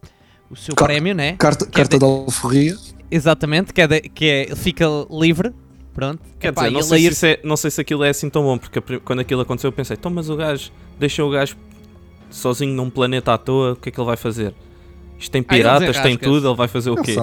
o 0.50 0.56
seu 0.56 0.74
Car- 0.74 0.88
prémio, 0.88 1.14
né? 1.14 1.36
Carta, 1.38 1.64
Que 1.64 1.70
é 1.70 1.74
carta 1.84 1.96
de- 1.96 2.00
da 2.00 2.06
alforria. 2.06 2.76
Exatamente, 3.10 3.72
que 3.72 3.80
é, 3.80 3.86
de- 3.86 4.00
que 4.02 4.24
é 4.26 4.42
ele 4.46 4.56
fica 4.56 4.86
livre, 5.10 5.52
pronto. 5.94 6.20
Quer 6.38 6.48
Epá, 6.48 6.62
dizer, 6.62 6.74
não 6.74 6.82
sei, 6.82 6.98
se 7.00 7.04
ir- 7.06 7.12
isso 7.12 7.26
é- 7.26 7.40
não 7.44 7.56
sei 7.56 7.70
se 7.70 7.80
aquilo 7.80 8.04
é 8.04 8.10
assim 8.10 8.30
tão 8.30 8.42
bom, 8.42 8.56
porque 8.58 8.80
quando 9.00 9.20
aquilo 9.20 9.40
aconteceu 9.40 9.68
eu 9.68 9.72
pensei, 9.72 9.96
então 9.98 10.10
mas 10.10 10.28
o 10.30 10.36
gajo 10.36 10.70
deixa 10.98 11.24
o 11.24 11.30
gajo 11.30 11.56
sozinho 12.30 12.74
num 12.74 12.88
planeta 12.90 13.32
à 13.34 13.38
toa, 13.38 13.72
o 13.72 13.76
que 13.76 13.88
é 13.88 13.92
que 13.92 13.98
ele 14.00 14.06
vai 14.06 14.16
fazer? 14.16 14.54
Isto 15.18 15.32
tem 15.32 15.42
Ah, 15.46 15.52
piratas, 15.52 15.80
tem 15.80 15.88
desenrasca-se. 15.88 16.18
tudo, 16.32 16.48
ele 16.48 16.56
vai 16.56 16.66
fazer 16.68 16.90
o 16.90 16.96
quê? 16.96 17.14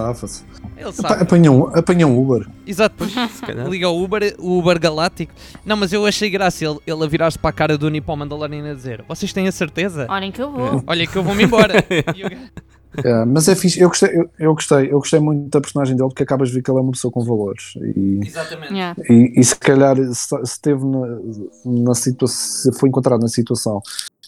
ele 0.77 0.91
sabe. 0.91 1.23
Apanha 1.23 1.51
um, 1.51 1.65
apanha 1.75 2.05
um 2.05 2.19
Uber. 2.21 2.47
Exato, 2.67 3.03
Se 3.33 3.41
calhar. 3.41 3.67
liga 3.67 3.87
ao 3.87 3.97
Uber, 3.99 4.35
o 4.37 4.59
Uber 4.59 4.79
Galáctico. 4.79 5.33
Não, 5.65 5.75
mas 5.75 5.91
eu 5.91 6.05
achei 6.05 6.29
graça 6.29 6.63
ele, 6.63 6.77
ele 6.85 7.03
a 7.03 7.07
virar-se 7.07 7.39
para 7.39 7.49
a 7.49 7.53
cara 7.53 7.75
do 7.75 7.89
Nipo 7.89 8.15
Mandalorian 8.15 8.69
a 8.69 8.73
dizer: 8.75 9.03
Vocês 9.07 9.33
têm 9.33 9.47
a 9.47 9.51
certeza? 9.51 10.05
Olhem 10.11 10.31
que 10.31 10.39
eu 10.39 10.51
vou. 10.51 10.83
Olha 10.85 11.07
que 11.07 11.15
eu 11.15 11.23
vou-me 11.23 11.43
embora. 11.43 11.73
E 13.03 13.07
É, 13.07 13.25
mas 13.25 13.47
é 13.47 13.55
fixe, 13.55 13.79
eu 13.79 13.89
gostei, 13.89 14.09
eu, 14.09 14.29
eu 14.39 14.53
gostei, 14.53 14.87
eu 14.87 14.99
gostei 14.99 15.19
muito 15.19 15.49
da 15.49 15.61
personagem 15.61 15.95
dele 15.95 16.09
porque 16.09 16.23
acabas 16.23 16.49
de 16.49 16.55
ver 16.55 16.61
que 16.61 16.71
ele 16.71 16.79
é 16.79 16.81
uma 16.81 16.91
pessoa 16.91 17.11
com 17.11 17.23
valores. 17.23 17.73
E, 17.95 18.21
Exatamente. 18.25 18.73
Yeah. 18.73 18.95
e, 19.09 19.39
e 19.39 19.43
se 19.43 19.55
calhar 19.55 19.95
se 19.95 20.27
se 20.27 20.43
esteve 20.43 20.83
na, 20.85 21.19
na 21.65 21.93
situação, 21.93 22.37
se 22.37 22.71
foi 22.79 22.89
encontrado 22.89 23.21
na 23.21 23.27
situação 23.27 23.81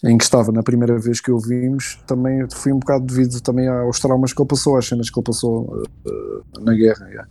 em 0.04 0.16
que 0.16 0.24
estava 0.24 0.50
na 0.50 0.62
primeira 0.62 0.98
vez 0.98 1.20
que 1.20 1.30
o 1.30 1.38
vimos, 1.38 1.98
também 2.06 2.46
foi 2.50 2.72
um 2.72 2.78
bocado 2.78 3.04
devido 3.04 3.40
também 3.40 3.68
aos 3.68 4.00
traumas 4.00 4.32
que 4.32 4.40
ele 4.40 4.48
passou, 4.48 4.76
às 4.76 4.86
cenas 4.86 5.10
que 5.10 5.18
ele 5.18 5.24
passou 5.24 5.82
eh, 6.06 6.60
na 6.60 6.74
guerra. 6.74 7.06
yeah. 7.08 7.28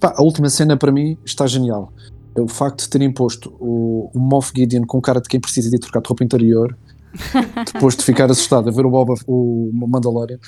Pá, 0.00 0.14
a 0.16 0.22
última 0.22 0.50
cena 0.50 0.76
para 0.76 0.90
mim 0.90 1.16
está 1.24 1.46
genial. 1.46 1.92
É 2.34 2.40
O 2.40 2.48
facto 2.48 2.82
de 2.82 2.88
terem 2.90 3.12
posto 3.12 3.54
o, 3.60 4.10
o 4.12 4.18
Moff 4.18 4.52
Gideon 4.54 4.84
com 4.84 5.00
cara 5.00 5.20
de 5.20 5.28
quem 5.28 5.40
precisa 5.40 5.70
de 5.70 5.78
trocar 5.78 6.00
de 6.00 6.08
roupa 6.08 6.24
interior, 6.24 6.76
depois 7.72 7.96
de 7.96 8.04
ficar 8.04 8.30
assustado 8.30 8.68
a 8.68 8.72
ver 8.72 8.84
o 8.86 8.90
Boba, 8.90 9.14
o 9.26 9.70
Mandalorian, 9.72 10.38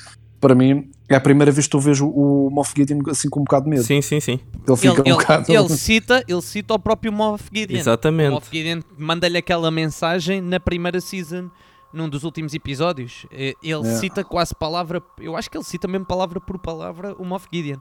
para 0.41 0.55
mim 0.55 0.91
é 1.09 1.17
a 1.17 1.21
primeira 1.21 1.51
vez 1.51 1.67
que 1.67 1.75
eu 1.75 1.81
vejo 1.81 2.07
o 2.09 2.49
Moff 2.51 2.73
Gideon 2.77 3.01
assim 3.11 3.29
com 3.29 3.41
um 3.41 3.45
bocado 3.45 3.65
de 3.65 3.71
medo. 3.71 3.83
Sim, 3.83 4.01
sim, 4.01 4.21
sim. 4.21 4.39
Ele 4.67 4.77
fica 4.77 5.01
Ele, 5.03 5.13
um 5.13 5.17
bocado. 5.17 5.51
ele, 5.51 5.59
ele 5.59 5.69
cita, 5.71 6.25
ele 6.29 6.43
cita 6.43 6.75
o 6.75 6.79
próprio 6.79 7.13
Moff 7.13 7.45
Gideon. 7.53 7.77
O 7.77 7.81
Exatamente. 7.81 8.31
Moff 8.31 8.49
Gideon 8.53 8.81
manda-lhe 8.97 9.37
aquela 9.39 9.71
mensagem 9.71 10.41
na 10.41 10.61
primeira 10.61 11.01
season, 11.01 11.51
num 11.93 12.09
dos 12.09 12.23
últimos 12.23 12.55
episódios. 12.55 13.27
Ele 13.33 13.57
É. 13.89 13.97
cita 13.97 14.23
quase 14.23 14.55
palavra, 14.55 15.03
eu 15.19 15.37
acho 15.37 15.51
que 15.51 15.57
ele 15.57 15.65
cita 15.65 15.89
mesmo 15.89 16.07
palavra 16.07 16.41
por 16.41 16.59
palavra 16.59 17.15
o 17.19 17.25
Moff 17.25 17.47
Gideon. 17.53 17.79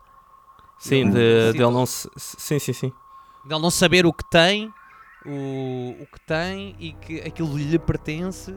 Sim, 0.79 1.05
de, 1.05 1.11
Sim. 1.11 1.51
de 1.57 1.63
ele 1.63 1.71
não. 1.71 1.85
Sim, 1.85 2.59
sim, 2.59 2.73
sim. 2.73 2.91
De 3.45 3.53
ele 3.53 3.61
não 3.61 3.69
saber 3.71 4.05
o 4.05 4.13
que 4.13 4.23
tem, 4.29 4.71
o, 5.25 5.95
o 6.01 6.05
que 6.05 6.19
tem 6.25 6.75
e 6.79 6.93
que 6.93 7.19
aquilo 7.21 7.55
lhe 7.57 7.77
pertence 7.77 8.55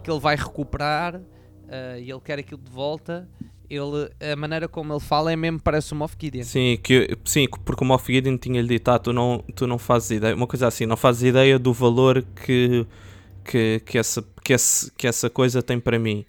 e 0.00 0.02
que 0.02 0.10
ele 0.10 0.20
vai 0.20 0.34
recuperar 0.34 1.20
eh, 1.68 2.00
e 2.00 2.10
ele 2.10 2.20
quer 2.20 2.38
aquilo 2.38 2.60
de 2.60 2.70
volta. 2.70 3.28
Ele, 3.68 4.10
a 4.20 4.34
maneira 4.34 4.66
como 4.66 4.92
ele 4.92 5.00
fala 5.00 5.32
é 5.32 5.36
mesmo 5.36 5.60
parece 5.60 5.92
o 5.92 5.96
Moff 5.96 6.16
Gideon. 6.20 6.42
Sim, 6.42 6.76
que, 6.82 7.16
sim, 7.24 7.46
porque 7.64 7.84
o 7.84 7.86
Moff 7.86 8.12
Gideon 8.12 8.36
tinha-lhe 8.36 8.66
dito, 8.66 8.88
ah, 8.90 8.98
tu 8.98 9.12
não, 9.12 9.44
tu 9.54 9.66
não 9.66 9.78
fazes 9.78 10.10
ideia, 10.10 10.34
uma 10.34 10.46
coisa 10.46 10.66
assim, 10.66 10.86
não 10.86 10.96
fazes 10.96 11.22
ideia 11.22 11.56
do 11.56 11.72
valor 11.72 12.24
que, 12.44 12.84
que, 13.44 13.80
que, 13.86 13.96
essa, 13.96 14.24
que, 14.42 14.52
esse, 14.52 14.90
que 14.92 15.06
essa 15.06 15.30
coisa 15.30 15.62
tem 15.62 15.78
para 15.78 16.00
mim. 16.00 16.24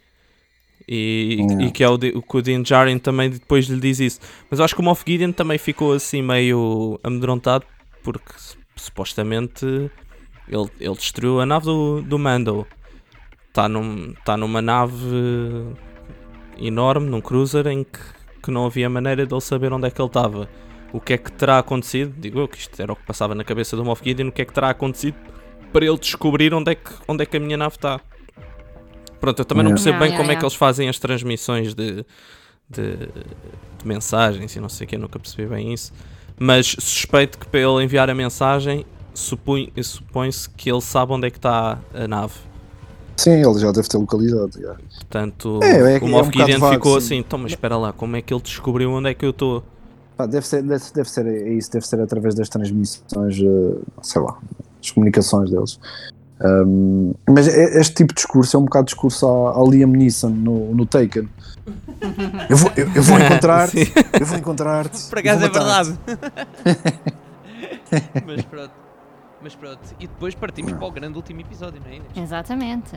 E, 0.87 1.39
e 1.61 1.71
que 1.71 1.83
é 1.83 1.89
o, 1.89 1.97
que 1.97 2.37
o 2.37 2.41
Din 2.41 2.61
Djarin 2.61 2.99
também 2.99 3.29
depois 3.29 3.65
lhe 3.65 3.79
diz 3.79 3.99
isso. 3.99 4.19
Mas 4.49 4.59
eu 4.59 4.65
acho 4.65 4.75
que 4.75 4.81
o 4.81 4.83
Moff 4.83 5.03
Gideon 5.07 5.31
também 5.31 5.57
ficou 5.57 5.93
assim 5.93 6.21
meio 6.21 6.99
amedrontado 7.03 7.65
porque 8.03 8.33
supostamente 8.75 9.65
ele, 10.47 10.69
ele 10.79 10.95
destruiu 10.95 11.39
a 11.39 11.45
nave 11.45 11.65
do, 11.65 12.01
do 12.01 12.19
Mando. 12.19 12.67
Está 13.51 13.67
num, 13.67 14.13
tá 14.23 14.37
numa 14.37 14.61
nave 14.61 14.95
enorme, 16.57 17.09
num 17.09 17.19
cruiser, 17.19 17.67
em 17.67 17.83
que, 17.83 17.99
que 18.41 18.49
não 18.49 18.65
havia 18.65 18.89
maneira 18.89 19.25
de 19.27 19.33
ele 19.33 19.41
saber 19.41 19.73
onde 19.73 19.87
é 19.87 19.91
que 19.91 20.01
ele 20.01 20.07
estava. 20.07 20.47
O 20.93 21.01
que 21.01 21.13
é 21.13 21.17
que 21.17 21.29
terá 21.33 21.59
acontecido? 21.59 22.13
Digo 22.17 22.39
eu 22.39 22.47
que 22.47 22.57
isto 22.57 22.81
era 22.81 22.93
o 22.93 22.95
que 22.95 23.03
passava 23.05 23.35
na 23.35 23.43
cabeça 23.43 23.75
do 23.75 23.83
Moff 23.83 24.01
Gideon. 24.03 24.29
O 24.29 24.31
que 24.31 24.41
é 24.41 24.45
que 24.45 24.53
terá 24.53 24.69
acontecido 24.69 25.17
para 25.73 25.85
ele 25.85 25.97
descobrir 25.97 26.53
onde 26.53 26.71
é 26.71 26.75
que, 26.75 26.91
onde 27.07 27.23
é 27.23 27.25
que 27.25 27.35
a 27.35 27.39
minha 27.41 27.57
nave 27.57 27.75
está? 27.75 27.99
Pronto, 29.19 29.39
eu 29.39 29.45
também 29.45 29.63
não 29.65 29.71
percebo 29.71 29.99
bem 29.99 30.07
yeah, 30.07 30.17
como 30.17 30.31
é 30.31 30.35
que 30.37 30.43
eles 30.43 30.55
fazem 30.55 30.87
as 30.87 30.97
transmissões 30.97 31.75
de, 31.75 32.05
de, 32.69 32.95
de 32.97 33.85
mensagens 33.85 34.55
e 34.55 34.59
não 34.59 34.69
sei 34.69 34.85
o 34.85 34.87
que, 34.87 34.95
eu 34.95 34.99
nunca 34.99 35.19
percebi 35.19 35.45
bem 35.47 35.73
isso. 35.73 35.93
Mas 36.39 36.67
suspeito 36.79 37.37
que 37.37 37.45
para 37.45 37.59
ele 37.59 37.83
enviar 37.83 38.09
a 38.09 38.15
mensagem, 38.15 38.85
supõe- 39.13 39.71
supõe-se 39.83 40.49
que 40.49 40.71
ele 40.71 40.81
sabe 40.81 41.13
onde 41.13 41.27
é 41.27 41.29
que 41.29 41.37
está 41.37 41.79
a 41.93 42.07
nave. 42.07 42.33
Sim, 43.17 43.31
ele 43.31 43.59
já 43.59 43.71
deve 43.71 43.87
ter 43.87 43.97
localizado. 43.97 44.51
já. 44.59 44.75
Portanto, 44.95 45.59
É, 45.63 45.95
é 45.95 45.99
que 45.99 46.05
o 46.05 46.07
é 46.07 46.09
um 46.09 46.11
Moff 46.11 46.31
bocado 46.31 46.45
Gideon 46.51 46.59
vago, 46.59 46.73
ficou 46.73 46.99
sim. 46.99 47.05
assim, 47.05 47.15
então, 47.17 47.39
mas 47.39 47.51
espera 47.51 47.77
lá, 47.77 47.93
como 47.93 48.15
é 48.15 48.21
que 48.21 48.33
ele 48.33 48.41
descobriu 48.41 48.91
onde 48.91 49.09
é 49.09 49.13
que 49.13 49.25
eu 49.25 49.29
estou? 49.31 49.63
Deve, 50.29 50.45
ser, 50.45 50.61
deve, 50.61 50.83
deve 50.93 51.09
ser 51.09 51.25
é 51.25 51.49
isso, 51.53 51.71
deve 51.71 51.87
ser 51.87 51.99
através 51.99 52.35
das 52.35 52.47
transmissões, 52.47 53.39
eh, 53.41 53.75
sei 54.03 54.21
lá, 54.21 54.37
as 54.79 54.91
comunicações 54.91 55.49
deles. 55.49 55.79
Um, 56.43 57.13
mas 57.27 57.47
é- 57.47 57.79
este 57.79 57.95
tipo 57.95 58.09
de 58.13 58.17
discurso 58.17 58.55
é 58.55 58.59
um 58.59 58.65
bocado 58.65 58.85
discurso 58.85 59.27
à, 59.27 59.59
à 59.59 59.63
Liam 59.67 59.89
Neeson 59.89 60.29
no, 60.29 60.75
no 60.75 60.85
Taken. 60.85 61.27
Eu 62.49 62.57
vou, 62.57 62.71
eu, 62.75 62.87
eu 62.95 63.03
vou 63.03 63.17
encontrar-te, 63.21 63.91
eu 64.19 64.25
vou 64.25 64.37
encontrar-te. 64.37 65.03
Por 65.09 65.19
acaso 65.19 65.45
é 65.45 65.49
verdade. 65.49 65.97
Mas 68.25 68.41
pronto. 68.43 68.71
Mas 69.43 69.55
pronto. 69.55 69.79
E 69.99 70.07
depois 70.07 70.35
partimos 70.35 70.71
para 70.73 70.85
o 70.85 70.91
grande 70.91 71.15
último 71.17 71.41
episódio, 71.41 71.81
não 71.83 71.91
é 71.91 71.95
Inês? 71.95 72.11
Exatamente. 72.15 72.91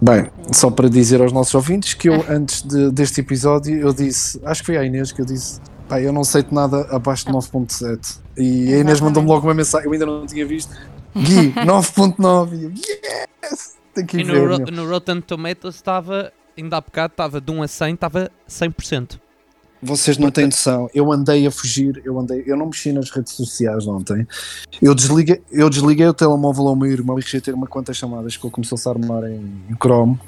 Bem, 0.00 0.30
só 0.52 0.70
para 0.70 0.88
dizer 0.88 1.20
aos 1.20 1.32
nossos 1.32 1.54
ouvintes 1.54 1.94
que 1.94 2.08
eu, 2.08 2.24
antes 2.28 2.62
de- 2.62 2.90
deste 2.90 3.20
episódio, 3.20 3.78
eu 3.78 3.92
disse, 3.92 4.40
acho 4.44 4.62
que 4.62 4.66
foi 4.66 4.76
à 4.76 4.84
Inês 4.84 5.12
que 5.12 5.20
eu 5.20 5.24
disse, 5.26 5.60
pá, 5.88 6.00
eu 6.00 6.12
não 6.12 6.22
aceito 6.22 6.54
nada 6.54 6.80
abaixo 6.94 7.26
de 7.26 7.32
9.7. 7.32 8.18
E 8.36 8.40
a 8.42 8.44
Inês 8.44 8.72
Exatamente. 8.74 9.02
mandou-me 9.02 9.28
logo 9.28 9.46
uma 9.46 9.54
mensagem, 9.54 9.86
eu 9.86 9.92
ainda 9.92 10.06
não 10.06 10.26
tinha 10.26 10.44
visto. 10.46 10.74
Gui, 11.14 11.52
9.9. 11.64 12.52
E 12.54 12.64
eu, 12.64 12.70
yes! 13.50 13.74
Tem 13.94 14.04
que 14.04 14.16
E 14.16 14.20
ir 14.20 14.24
no, 14.24 14.32
ver, 14.34 14.48
Ro- 14.50 14.58
meu. 14.58 14.66
no 14.72 14.90
Rotten 14.90 15.20
Tomatoes 15.20 15.76
estava, 15.76 16.32
ainda 16.58 16.76
há 16.78 16.80
bocado, 16.80 17.12
estava 17.12 17.40
de 17.40 17.52
1 17.52 17.62
a 17.62 17.68
100, 17.68 17.94
estava 17.94 18.30
100%. 18.48 19.20
Vocês 19.84 20.16
não 20.18 20.30
têm 20.30 20.46
noção. 20.46 20.88
Eu 20.94 21.12
andei 21.12 21.46
a 21.46 21.50
fugir, 21.50 22.00
eu 22.04 22.18
andei, 22.18 22.42
eu 22.46 22.56
não 22.56 22.66
mexi 22.66 22.92
nas 22.92 23.10
redes 23.10 23.32
sociais 23.34 23.86
ontem. 23.86 24.26
Eu 24.80 24.94
desliguei, 24.94 25.42
eu 25.52 25.68
desliguei 25.68 26.06
o 26.06 26.14
telemóvel 26.14 26.68
ao 26.68 26.76
meu 26.76 26.90
irmão 26.90 27.18
e 27.18 27.22
rejeitei 27.22 27.52
uma 27.52 27.66
quantas 27.66 27.96
chamadas 27.96 28.36
que 28.36 28.46
ele 28.46 28.52
começou-se 28.52 28.88
a 28.88 28.92
armar 28.92 29.24
em, 29.24 29.40
em 29.70 29.74
Chrome. 29.76 30.18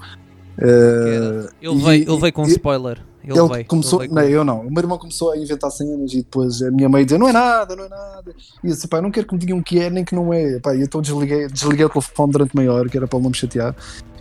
Eh, 0.59 1.49
Ele 1.61 1.75
e- 1.75 1.83
veio, 1.85 2.11
ele 2.13 2.21
veio 2.21 2.33
com 2.33 2.43
um 2.43 2.47
e- 2.47 2.51
spoiler. 2.53 2.99
Ele, 3.25 3.37
Ele, 3.39 3.49
veio. 3.49 3.65
começou, 3.67 4.05
ele 4.05 4.15
veio 4.15 4.45
não, 4.45 4.55
com- 4.55 4.61
eu 4.61 4.63
não. 4.63 4.69
O 4.69 4.71
meu 4.73 4.83
irmão 4.83 4.99
começou 4.99 5.33
a 5.33 5.37
inventar 5.37 5.71
cenas 5.73 6.13
e 6.13 6.19
depois 6.19 6.63
a 6.63 6.71
minha 6.71 6.89
mãe 6.89 7.05
dizia: 7.05 7.19
Não 7.19 7.29
é 7.29 7.33
nada, 7.33 7.75
não 7.75 7.85
é 7.85 7.89
nada. 7.89 8.33
E 8.63 8.69
eu 8.69 8.73
disse: 8.73 8.87
Pá, 8.87 9.03
não 9.03 9.11
quero 9.11 9.27
que 9.27 9.35
me 9.35 9.41
digam 9.41 9.61
que 9.63 9.81
é 9.81 9.91
nem 9.91 10.05
que 10.05 10.15
não 10.15 10.33
é. 10.33 10.61
Pá, 10.61 10.75
e 10.77 10.83
então 10.83 11.01
desliguei, 11.03 11.49
desliguei 11.49 11.85
o 11.85 11.89
telefone 11.89 12.33
durante 12.33 12.55
meia 12.57 12.73
hora, 12.73 12.89
que 12.89 12.97
era 12.97 13.09
para 13.09 13.17
ele 13.19 13.25
não 13.25 13.31
me 13.31 13.37
chatear. 13.37 13.75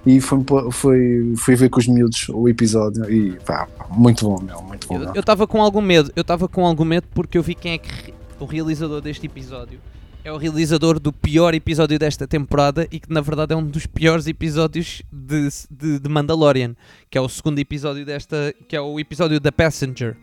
E 0.06 0.22
fui, 0.22 0.40
fui, 0.72 1.34
fui 1.38 1.56
ver 1.56 1.70
com 1.70 1.80
os 1.80 1.88
miúdos 1.88 2.28
o 2.30 2.48
episódio. 2.48 3.10
E 3.12 3.32
pá, 3.46 3.68
muito 3.90 4.26
bom, 4.26 4.40
meu, 4.42 4.62
muito 4.62 4.88
bom. 4.88 4.96
Eu- 4.96 5.00
meu. 5.02 5.12
Eu 5.16 5.20
estava 5.22 5.48
com 5.48 5.62
algum 5.62 5.82
medo, 5.82 6.12
eu 6.16 6.22
estava 6.22 6.48
com 6.48 6.66
algum 6.66 6.86
medo 6.86 7.08
porque 7.14 7.38
eu 7.38 7.44
vi 7.44 7.56
quem 7.56 7.74
é 7.74 7.78
que 7.78 8.14
o 8.40 8.46
realizador 8.46 9.02
deste 9.02 9.26
episódio 9.26 9.80
é 10.24 10.32
o 10.32 10.38
realizador 10.38 11.00
do 11.00 11.14
pior 11.14 11.54
episódio 11.54 12.00
desta 12.00 12.28
temporada 12.28 12.88
e 12.92 13.00
que 13.00 13.12
na 13.14 13.22
verdade 13.22 13.54
é 13.54 13.56
um 13.56 13.64
dos 13.64 13.86
piores 13.86 14.26
episódios 14.26 15.04
de, 15.12 15.48
de, 15.70 16.00
de 16.00 16.10
Mandalorian, 16.10 16.76
que 17.12 17.18
é 17.18 17.22
o 17.22 17.30
segundo 17.30 17.60
episódio 17.60 18.04
desta, 18.04 18.52
que 18.68 18.76
é 18.76 18.82
o 18.82 19.00
episódio 19.00 19.40
da 19.40 19.52
Passenger. 19.52 20.18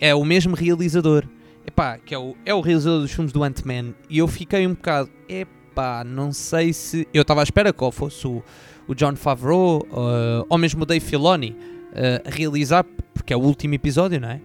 É 0.00 0.14
o 0.14 0.24
mesmo 0.24 0.54
realizador, 0.54 1.24
epá, 1.66 1.98
que 1.98 2.14
é 2.14 2.18
o, 2.18 2.36
é 2.46 2.54
o 2.54 2.60
realizador 2.60 3.00
dos 3.00 3.10
filmes 3.10 3.32
do 3.32 3.42
Ant-Man 3.42 3.94
e 4.08 4.18
eu 4.18 4.28
fiquei 4.28 4.66
um 4.68 4.74
bocado, 4.74 5.10
epá, 5.28 6.04
não 6.04 6.32
sei 6.32 6.72
se 6.72 7.06
eu 7.12 7.22
estava 7.22 7.40
à 7.40 7.44
espera 7.44 7.72
que 7.72 7.82
ou 7.82 7.90
fosse 7.90 8.24
o, 8.28 8.40
o 8.86 8.94
John 8.94 9.16
Favreau 9.16 9.78
uh, 9.90 10.46
ou 10.48 10.58
mesmo 10.58 10.82
o 10.82 10.86
Dave 10.86 11.04
Filoni 11.04 11.50
uh, 11.50 12.28
a 12.28 12.30
realizar, 12.30 12.84
porque 13.12 13.32
é 13.32 13.36
o 13.36 13.40
último 13.40 13.74
episódio, 13.74 14.20
não 14.20 14.28
é? 14.30 14.40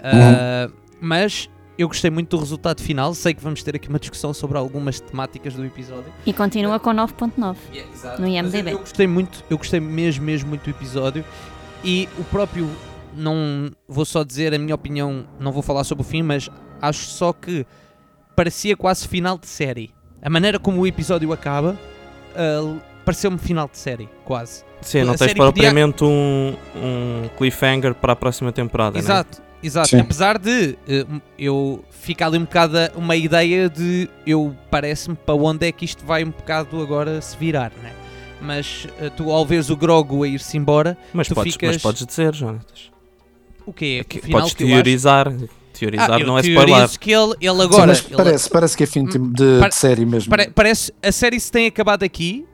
Uh, 0.00 0.72
Mas 1.00 1.48
eu 1.78 1.88
gostei 1.88 2.10
muito 2.10 2.36
do 2.36 2.40
resultado 2.40 2.82
final. 2.82 3.14
Sei 3.14 3.32
que 3.32 3.42
vamos 3.42 3.62
ter 3.62 3.74
aqui 3.74 3.88
uma 3.88 3.98
discussão 3.98 4.34
sobre 4.34 4.58
algumas 4.58 5.00
temáticas 5.00 5.54
do 5.54 5.64
episódio. 5.64 6.12
E 6.26 6.32
continua 6.32 6.78
com 6.78 6.90
9.9 6.90 7.36
no 7.38 7.56
Mas 8.20 8.54
IMDb. 8.54 8.72
Eu 8.72 8.78
gostei 8.80 9.06
muito, 9.06 9.44
eu 9.48 9.56
gostei 9.56 9.80
mesmo, 9.80 10.24
mesmo 10.24 10.50
muito 10.50 10.64
do 10.64 10.70
episódio. 10.70 11.24
E 11.82 12.06
o 12.18 12.24
próprio, 12.24 12.68
não 13.16 13.70
vou 13.88 14.04
só 14.04 14.22
dizer 14.22 14.52
a 14.52 14.58
minha 14.58 14.74
opinião, 14.74 15.24
não 15.38 15.52
vou 15.52 15.62
falar 15.62 15.84
sobre 15.84 16.02
o 16.02 16.04
fim, 16.04 16.22
mas 16.22 16.50
acho 16.82 17.06
só 17.06 17.32
que 17.32 17.66
parecia 18.36 18.76
quase 18.76 19.08
final 19.08 19.38
de 19.38 19.46
série. 19.46 19.90
A 20.22 20.28
maneira 20.28 20.58
como 20.58 20.82
o 20.82 20.86
episódio 20.86 21.32
acaba, 21.32 21.78
uh, 22.36 22.78
pareceu-me 23.10 23.38
final 23.38 23.68
de 23.70 23.76
série, 23.76 24.08
quase. 24.24 24.62
Sim, 24.80 25.02
não 25.02 25.14
A 25.14 25.16
tens 25.18 25.18
série 25.30 25.34
podia- 25.34 25.52
propriamente 25.52 26.04
um, 26.04 26.54
um 26.76 27.28
cliffhanger 27.36 27.94
para 27.94 28.12
a 28.12 28.16
próxima 28.16 28.52
temporada, 28.52 28.92
né? 28.94 28.98
Exato, 29.00 29.42
exato. 29.62 29.88
Sim. 29.88 29.98
Apesar 30.00 30.38
de 30.38 30.78
eh, 30.88 31.04
eu 31.38 31.84
ficar 31.90 32.26
ali 32.26 32.38
um 32.38 32.44
bocado 32.44 32.76
uma 32.96 33.16
ideia 33.16 33.68
de 33.68 34.08
eu 34.26 34.56
parece-me 34.70 35.16
para 35.16 35.34
onde 35.34 35.66
é 35.66 35.72
que 35.72 35.84
isto 35.84 36.04
vai 36.06 36.22
um 36.24 36.30
bocado 36.30 36.80
agora 36.80 37.20
se 37.20 37.36
virar, 37.36 37.72
né? 37.82 37.92
Mas 38.40 38.86
eh, 39.00 39.10
tu 39.10 39.30
ao 39.30 39.44
veres 39.44 39.68
o 39.70 39.76
Grogo 39.76 40.22
a 40.22 40.28
ir-se 40.28 40.56
embora, 40.56 40.96
Mas, 41.12 41.26
Tu 41.28 41.34
podes, 41.34 41.52
ficas- 41.54 41.72
mas 41.74 41.82
podes 41.82 42.06
dizer, 42.06 42.34
Jonatas. 42.34 42.90
o 43.66 43.72
quê? 43.72 44.04
Que- 44.08 44.18
O 44.18 44.22
final 44.22 44.40
podes 44.40 44.54
que 44.54 44.62
eu 44.62 44.66
acho- 44.68 44.74
teorizar. 44.76 45.32
Teorizar 45.78 46.12
Ah, 46.12 46.18
não 46.18 46.36
é 46.38 46.40
spoiler. 46.42 46.98
que 46.98 47.10
ele, 47.12 47.34
ele 47.40 47.54
Sim, 47.56 47.62
agora... 47.62 47.86
mas 47.88 48.04
ele- 48.06 48.16
parece, 48.16 48.50
parece 48.50 48.76
que 48.76 48.82
é 48.84 48.86
fim 48.86 49.04
de, 49.04 49.18
de 49.18 49.58
Pare- 49.60 49.72
série 49.72 50.04
mesmo. 50.06 50.28
pare- 50.30 50.50
parece 50.54 50.92
a 51.02 51.10
série 51.12 51.38
se 51.40 51.50
tem 51.50 51.66
acabado 51.66 52.02
aqui, 52.02 52.44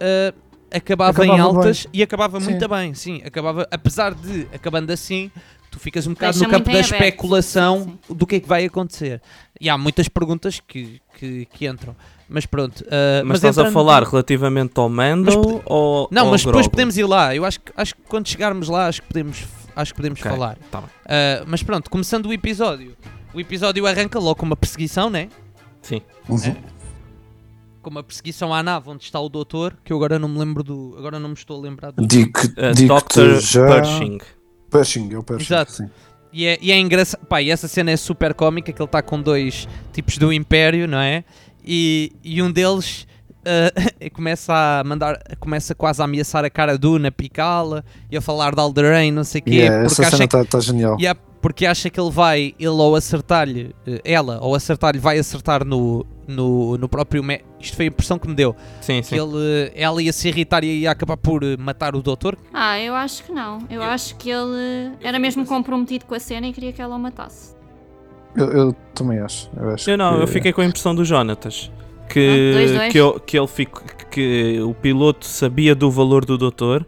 eh, 0.00 0.32
acabava, 0.72 1.24
em 1.24 1.30
Acabava 1.30 1.58
altas 1.58 1.86
e 1.92 2.02
acabava 2.02 2.40
Sim. 2.40 2.50
muito 2.50 2.68
bem, 2.68 2.94
sim. 2.94 3.22
Acabava, 3.24 3.66
apesar 3.70 4.14
de 4.14 4.46
acabando 4.52 4.90
assim, 4.90 5.30
tu 5.70 5.78
ficas 5.78 6.06
um 6.06 6.14
bocado 6.14 6.32
Deixa 6.38 6.44
no 6.46 6.50
campo 6.50 6.70
em 6.70 6.72
da 6.72 6.78
aberto, 6.80 6.94
especulação 6.94 7.98
sim, 8.08 8.14
do 8.14 8.26
que 8.26 8.36
é 8.36 8.40
que 8.40 8.48
vai 8.48 8.64
acontecer. 8.64 9.20
E 9.60 9.68
há 9.68 9.76
muitas 9.76 10.08
perguntas 10.08 10.60
que, 10.66 11.00
que, 11.18 11.46
que 11.46 11.66
entram. 11.66 11.94
Mas 12.28 12.46
pronto. 12.46 12.84
eh, 12.88 13.22
Mas, 13.24 13.38
estás 13.38 13.58
a 13.58 13.62
entrando- 13.62 13.74
falar 13.74 14.04
relativamente 14.04 14.72
ao 14.78 14.88
Mando 14.88 15.24
Mas 15.26 15.62
ou 15.66 16.08
Não, 16.12 16.26
ao 16.26 16.30
mas 16.30 16.40
depois 16.44 16.62
Grogu? 16.64 16.70
podemos 16.70 16.96
ir 16.96 17.04
lá. 17.04 17.34
Eu 17.34 17.44
acho 17.44 17.60
que, 17.60 17.72
acho 17.76 17.94
que 17.96 18.02
quando 18.08 18.28
chegarmos 18.28 18.68
lá, 18.68 18.86
acho 18.86 19.02
que 19.02 19.08
podemos, 19.08 19.44
acho 19.74 19.92
que 19.92 19.96
podemos 19.96 20.20
Ok, 20.20 20.30
falar. 20.30 20.56
tá 20.70 20.80
bem. 20.80 20.90
Eh, 21.08 21.42
mas 21.48 21.62
pronto, 21.64 21.90
começando 21.90 22.26
o 22.26 22.32
episódio. 22.32 22.96
O 23.34 23.40
episódio 23.40 23.84
arranca 23.86 24.18
logo 24.20 24.36
com 24.36 24.46
uma 24.46 24.56
perseguição, 24.56 25.10
né? 25.10 25.28
Sim. 25.82 26.00
Uhum. 26.28 26.54
Com 27.82 27.90
uma 27.90 28.02
perseguição 28.02 28.52
à 28.52 28.62
nave 28.62 28.90
onde 28.90 29.04
está 29.04 29.18
o 29.18 29.28
doutor, 29.28 29.76
que 29.84 29.92
eu 29.92 29.96
agora 29.96 30.18
não 30.18 30.28
me 30.28 30.38
lembro 30.38 30.62
do. 30.62 30.94
Agora 30.98 31.18
não 31.18 31.28
me 31.28 31.34
estou 31.34 31.58
a 31.58 31.62
lembrar 31.62 31.92
do. 31.92 32.06
Digo, 32.06 32.38
Uh, 32.40 32.74
digo 32.74 32.94
Dr. 32.94 33.40
já. 33.40 33.66
Pershing. 33.66 34.18
Pershing, 34.70 35.12
é 35.12 35.18
o 35.18 35.22
Pershing. 35.22 35.44
Exato. 35.54 35.72
sim. 35.72 35.90
E 36.32 36.46
é, 36.46 36.58
e 36.60 36.70
é 36.70 36.78
engraçado. 36.78 37.24
Pá, 37.26 37.40
e 37.42 37.50
essa 37.50 37.66
cena 37.66 37.90
é 37.90 37.96
super 37.96 38.34
cómica, 38.34 38.72
que 38.72 38.80
ele 38.80 38.86
está 38.86 39.02
com 39.02 39.20
dois 39.20 39.66
tipos 39.92 40.16
do 40.18 40.32
Império, 40.32 40.86
não 40.86 40.98
é? 40.98 41.24
E, 41.64 42.12
e 42.22 42.40
um 42.42 42.50
deles 42.52 43.06
ah, 43.44 43.72
começa 44.12 44.52
a 44.54 44.84
mandar, 44.84 45.18
começa 45.38 45.74
quase 45.74 46.00
a 46.00 46.04
ameaçar 46.04 46.44
a 46.44 46.50
cara 46.50 46.76
Duna, 46.78 47.08
a 47.08 47.12
picá-la 47.12 47.82
e 48.10 48.16
a 48.16 48.20
falar 48.20 48.54
de 48.54 48.60
Alderain, 48.60 49.10
não 49.10 49.24
sei 49.24 49.40
o 49.40 49.44
quê, 49.44 49.50
Yeah, 49.50 49.78
porque, 49.80 49.92
essa 49.92 50.02
acha 50.02 50.10
cena 50.16 50.28
que, 50.28 50.36
está 50.36 50.58
tá 50.58 50.60
genial. 50.60 50.96
yeah, 51.00 51.18
porque 51.40 51.66
acha 51.66 51.88
que 51.90 51.98
ele 51.98 52.10
vai, 52.10 52.54
ele 52.58 52.68
ao 52.68 52.94
acertar-lhe, 52.94 53.74
eh, 53.86 54.00
ela 54.04 54.36
ao 54.36 54.54
acertar-lhe, 54.54 54.98
vai 54.98 55.18
acertar 55.18 55.64
no, 55.64 56.04
no, 56.30 56.76
no 56.78 56.88
próprio. 56.88 57.22
Me 57.22 57.40
Isto 57.58 57.76
foi 57.76 57.86
a 57.86 57.88
impressão 57.88 58.18
que 58.18 58.26
me 58.28 58.34
deu. 58.34 58.54
Sim, 58.80 59.00
Que 59.00 59.06
sim. 59.08 59.16
ele, 59.16 59.72
ela 59.74 60.02
ia 60.02 60.12
se 60.12 60.28
irritar 60.28 60.64
e 60.64 60.80
ia 60.80 60.90
acabar 60.90 61.16
por 61.16 61.42
eh, 61.42 61.56
matar 61.56 61.94
o 61.94 62.02
doutor. 62.02 62.36
Ah, 62.54 62.78
eu 62.80 62.94
acho 62.94 63.24
que 63.24 63.32
não. 63.32 63.58
Eu 63.68 63.82
acho 63.82 64.16
que 64.16 64.30
ele 64.30 64.92
era 65.02 65.18
mesmo 65.18 65.44
comprometido 65.44 66.04
com 66.06 66.14
a 66.14 66.20
cena 66.20 66.46
e 66.46 66.52
queria 66.52 66.72
que 66.72 66.80
ela 66.80 66.96
o 66.96 66.98
matasse. 66.98 67.54
Eu, 68.36 68.46
eu 68.52 68.72
também 68.94 69.18
acho. 69.18 69.50
Eu, 69.56 69.70
acho 69.70 69.90
Eu 69.90 69.98
não, 69.98 70.16
que- 70.16 70.22
eu 70.22 70.26
fiquei 70.28 70.52
com 70.52 70.60
a 70.60 70.64
impressão 70.64 70.94
do 70.94 71.04
Jonatas. 71.04 71.70
Que, 72.08 72.52
Ah, 72.52 72.54
dois, 72.56 72.72
dois. 72.72 72.92
que, 72.92 72.98
eu- 72.98 73.20
que 73.20 73.38
ele 73.38 73.46
fico, 73.48 73.82
que 74.10 74.60
o 74.62 74.72
piloto 74.74 75.26
sabia 75.26 75.74
do 75.74 75.90
valor 75.90 76.24
do 76.24 76.36
doutor 76.38 76.86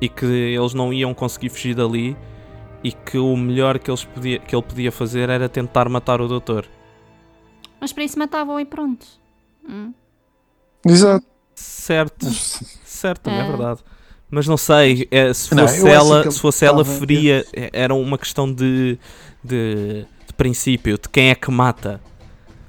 e 0.00 0.08
que 0.08 0.24
eles 0.26 0.74
não 0.74 0.92
iam 0.92 1.12
conseguir 1.14 1.48
fugir 1.50 1.74
dali 1.74 2.16
e 2.82 2.92
que 2.92 3.16
o 3.18 3.34
melhor 3.36 3.78
que, 3.78 3.90
eles 3.90 4.04
podia, 4.04 4.38
que 4.38 4.54
ele 4.54 4.62
podia 4.62 4.92
fazer 4.92 5.28
era 5.30 5.48
tentar 5.48 5.88
matar 5.88 6.20
o 6.20 6.28
doutor. 6.28 6.66
Mas 7.84 7.92
para 7.92 8.02
isso 8.04 8.18
matava-o 8.18 8.58
e 8.58 8.64
pronto. 8.64 9.04
Hum. 9.68 9.92
Exato. 10.86 11.26
Certo, 11.54 12.26
certo, 12.82 13.28
é 13.28 13.40
É. 13.40 13.46
verdade. 13.46 13.80
Mas 14.30 14.46
não 14.48 14.56
sei, 14.56 15.06
é, 15.10 15.34
se 15.34 15.54
Não, 15.54 15.68
fosse 15.68 15.80
acho 15.80 15.86
ela, 15.88 16.30
se 16.30 16.40
fosse 16.40 16.64
ela 16.64 16.82
faria, 16.82 17.44
é- 17.52 17.68
era 17.74 17.94
uma 17.94 18.16
questão 18.16 18.50
de, 18.50 18.98
de, 19.44 20.06
de 20.26 20.32
princípio, 20.34 20.96
de 20.96 21.10
quem 21.10 21.28
é 21.28 21.34
que 21.34 21.50
mata. 21.50 22.00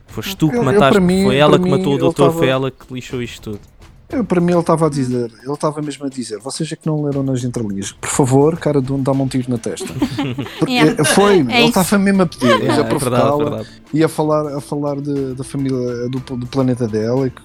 Foste 0.08 0.36
tu 0.36 0.50
que 0.50 0.58
Eu- 0.58 0.64
mataste, 0.66 1.00
mim- 1.00 1.24
foi 1.24 1.38
ela 1.38 1.58
que 1.58 1.64
mim, 1.64 1.72
matou 1.72 1.94
o 1.96 1.98
doutor, 1.98 2.26
estava- 2.28 2.38
foi 2.40 2.48
ela 2.50 2.70
que 2.70 2.94
lixou 2.94 3.22
isto 3.22 3.52
tudo. 3.52 3.62
Eu, 4.08 4.24
para 4.24 4.40
mim 4.40 4.52
ele 4.52 4.60
estava 4.60 4.86
a 4.86 4.90
dizer, 4.90 5.32
ele 5.44 5.52
estava 5.54 5.82
mesmo 5.82 6.06
a 6.06 6.10
dizer, 6.10 6.38
vocês 6.40 6.72
é 6.72 6.76
que 6.76 6.86
não 6.86 7.04
leram 7.04 7.24
nas 7.24 7.44
entrelinhas, 7.44 7.92
por 7.92 8.08
favor, 8.10 8.56
cara 8.58 8.80
de 8.82 8.94
um 8.94 9.02
dá-me 9.02 9.22
um 9.22 9.28
tiro 9.28 9.50
na 9.50 9.58
testa. 9.58 9.88
Porque 10.60 10.74
Yeah. 10.74 11.04
Foi, 11.06 11.40
ele 11.40 11.54
isso. 11.54 11.68
estava 11.80 11.98
mesmo 11.98 12.22
a 12.22 12.26
pedir, 12.28 12.52
É, 12.52 12.70
a 12.72 12.76
é 12.76 12.84
verdade, 12.84 13.44
é 13.62 13.66
e 13.94 14.04
a 14.04 14.08
falar, 14.08 14.56
a 14.56 14.62
falar 14.62 15.02
de- 15.02 15.34
da 15.34 15.44
família 15.44 16.08
do, 16.10 16.20
do 16.38 16.46
planeta 16.48 16.88
dela 16.88 17.28
e, 17.28 17.32
que, 17.32 17.42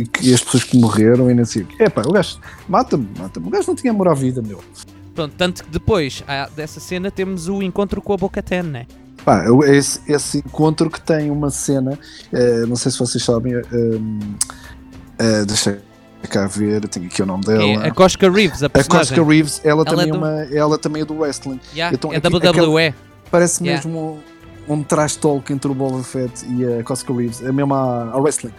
e, 0.00 0.06
que- 0.06 0.28
e 0.30 0.34
as 0.34 0.42
pessoas 0.42 0.64
que 0.64 0.76
morreram 0.78 1.30
e 1.30 1.34
não 1.34 1.44
sei 1.44 1.62
o 1.62 1.66
quê. 1.66 1.84
Epá, 1.84 2.02
o 2.04 2.12
gajo, 2.12 2.38
mata-me, 2.68 3.08
mata-me. 3.18 3.46
O 3.46 3.50
gajo 3.50 3.68
não 3.68 3.74
tinha 3.76 3.92
amor 3.92 4.08
à 4.08 4.14
vida, 4.14 4.42
meu. 4.42 4.60
Pronto, 5.14 5.34
tanto 5.38 5.62
que 5.64 5.70
depois 5.70 6.24
dessa 6.56 6.80
cena 6.80 7.10
temos 7.10 7.46
o 7.48 7.62
encontro 7.62 8.00
com 8.02 8.12
a 8.12 8.16
Boca 8.16 8.42
Ten, 8.42 8.62
né? 8.62 8.86
Pá, 9.24 9.44
esse, 9.66 10.00
esse 10.12 10.38
encontro 10.38 10.90
que 10.90 11.00
tem 11.00 11.30
uma 11.30 11.48
cena, 11.50 11.96
eh, 12.32 12.64
não 12.66 12.74
sei 12.74 12.90
se 12.90 12.98
vocês 12.98 13.22
sabem, 13.22 13.54
eh, 13.54 13.62
eh, 15.18 15.44
deixa 15.44 15.80
cá 16.28 16.46
ver, 16.46 16.86
tenho 16.88 17.06
aqui 17.06 17.22
o 17.22 17.26
nome 17.26 17.44
Que 17.44 17.50
é 17.52 17.56
dela. 17.58 17.86
a 17.86 17.90
Cosca 17.90 18.30
Reeves, 18.30 18.62
a 18.62 18.66
A 18.66 18.70
personagem. 18.70 19.16
Cosca 19.16 19.30
Reeves, 19.30 19.60
ela, 19.64 19.82
Ela 19.82 19.84
também 19.84 20.04
é 20.06 20.08
é 20.08 20.12
do- 20.12 20.18
uma, 20.18 20.42
ela 20.54 20.78
também 20.78 21.02
é 21.02 21.04
do 21.04 21.14
wrestling. 21.18 21.60
Yeah, 21.74 21.94
Então, 21.94 22.12
é 22.12 22.16
aqui- 22.16 22.28
WWE. 22.28 22.94
Parece 23.30 23.62
Yeah. 23.64 23.84
mesmo 23.88 24.20
um, 24.68 24.74
um 24.74 24.82
trash 24.82 25.16
talk 25.16 25.52
entre 25.52 25.70
o 25.70 25.74
Boba 25.74 26.02
Fett 26.02 26.44
e 26.48 26.64
a 26.80 26.82
Cosca 26.84 27.12
Reeves, 27.12 27.42
é 27.42 27.50
mesmo 27.50 27.74
a, 27.74 28.10
a 28.12 28.18
wrestling. 28.18 28.52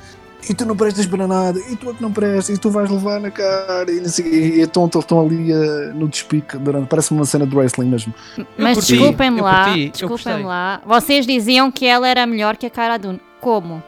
E 0.50 0.54
tu 0.54 0.66
não 0.66 0.76
prestas 0.76 1.06
para 1.06 1.26
nada, 1.26 1.58
e 1.70 1.76
tu 1.78 1.90
é 1.90 1.94
que 1.94 2.02
não 2.02 2.12
prestas, 2.12 2.58
e 2.58 2.60
tu 2.60 2.70
vais 2.70 2.90
levar 2.92 3.18
na 3.22 3.32
cara, 3.32 3.90
e, 3.90 4.10
sei, 4.10 4.26
e 4.58 4.62
então 4.62 4.88
estão 4.94 5.22
ali 5.26 5.54
eh, 5.54 5.92
no 5.96 6.06
despique, 6.10 6.58
durante, 6.58 6.88
parece 6.88 7.12
uma 7.12 7.24
cena 7.24 7.48
de 7.48 7.56
wrestling 7.56 7.86
mesmo. 7.88 8.14
Mas 8.58 8.78
desculpem-me 8.86 9.40
lá, 9.40 9.74
desculpem-me 9.74 10.44
lá. 10.44 10.82
Vocês 10.86 11.26
diziam 11.26 11.72
que 11.72 11.86
ela 11.86 12.06
era 12.10 12.26
melhor 12.28 12.58
que 12.58 12.66
a 12.66 12.70
Cara 12.70 12.98
Dune. 12.98 13.22
Como? 13.40 13.82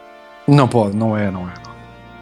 Não 0.47 0.65
pode, 0.65 0.95
não 0.95 1.17
é, 1.17 1.29
não 1.29 1.41
é. 1.49 1.53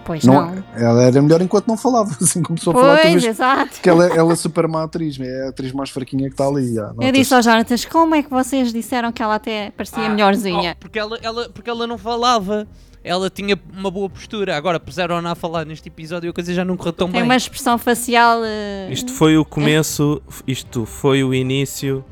Pois 0.05 0.23
Não, 0.23 0.53
não. 0.55 0.63
Ela 0.75 1.03
era 1.03 1.21
melhor 1.21 1.41
enquanto 1.41 1.67
não 1.67 1.77
falava, 1.77 2.11
assim 2.21 2.41
começou 2.41 2.71
a 2.71 2.79
falar, 2.81 2.99
Pois, 3.01 3.23
exato. 3.23 3.81
que 3.81 3.89
ela, 3.89 4.05
ela 4.07 4.33
é 4.33 4.35
super 4.35 4.67
má 4.67 4.83
atriz, 4.83 5.19
é 5.19 5.45
a 5.45 5.49
atriz 5.49 5.71
mais 5.71 5.89
fraquinha 5.89 6.27
que 6.27 6.33
está 6.33 6.45
ali. 6.47 6.73
já, 6.73 6.91
Eu 6.99 7.11
disse 7.11 7.33
ao 7.33 7.41
Jonatas, 7.41 7.85
como 7.85 8.13
é 8.15 8.23
que 8.23 8.29
vocês 8.29 8.73
disseram 8.73 9.11
que 9.11 9.21
ela 9.23 9.35
até 9.35 9.71
parecia 9.71 10.05
Ah, 10.05 10.09
melhorzinha? 10.09 10.75
oh, 10.75 10.79
porque, 10.79 10.99
ela, 10.99 11.17
ela, 11.21 11.49
porque 11.49 11.69
ela 11.69 11.87
não 11.87 11.97
falava. 11.97 12.67
Ela 13.05 13.29
tinha 13.29 13.59
uma 13.73 13.91
boa 13.91 14.09
postura. 14.09 14.55
Agora 14.55 14.79
puseram-na 14.79 15.31
a 15.31 15.35
falar 15.35 15.65
neste 15.65 15.89
episódio 15.89 16.27
e 16.27 16.29
a 16.29 16.33
coisa 16.33 16.53
já 16.53 16.63
não 16.63 16.77
correu 16.77 16.93
tão 16.93 17.07
Tem 17.07 17.19
bem. 17.19 17.23
uma 17.29 17.35
expressão 17.35 17.77
facial. 17.77 18.39
eh, 18.45 18.87
Isto 18.91 19.11
foi 19.11 19.37
o 19.37 19.43
começo, 19.43 20.21
isto 20.47 20.85
foi 20.85 21.21
o 21.21 21.33
início 21.33 22.03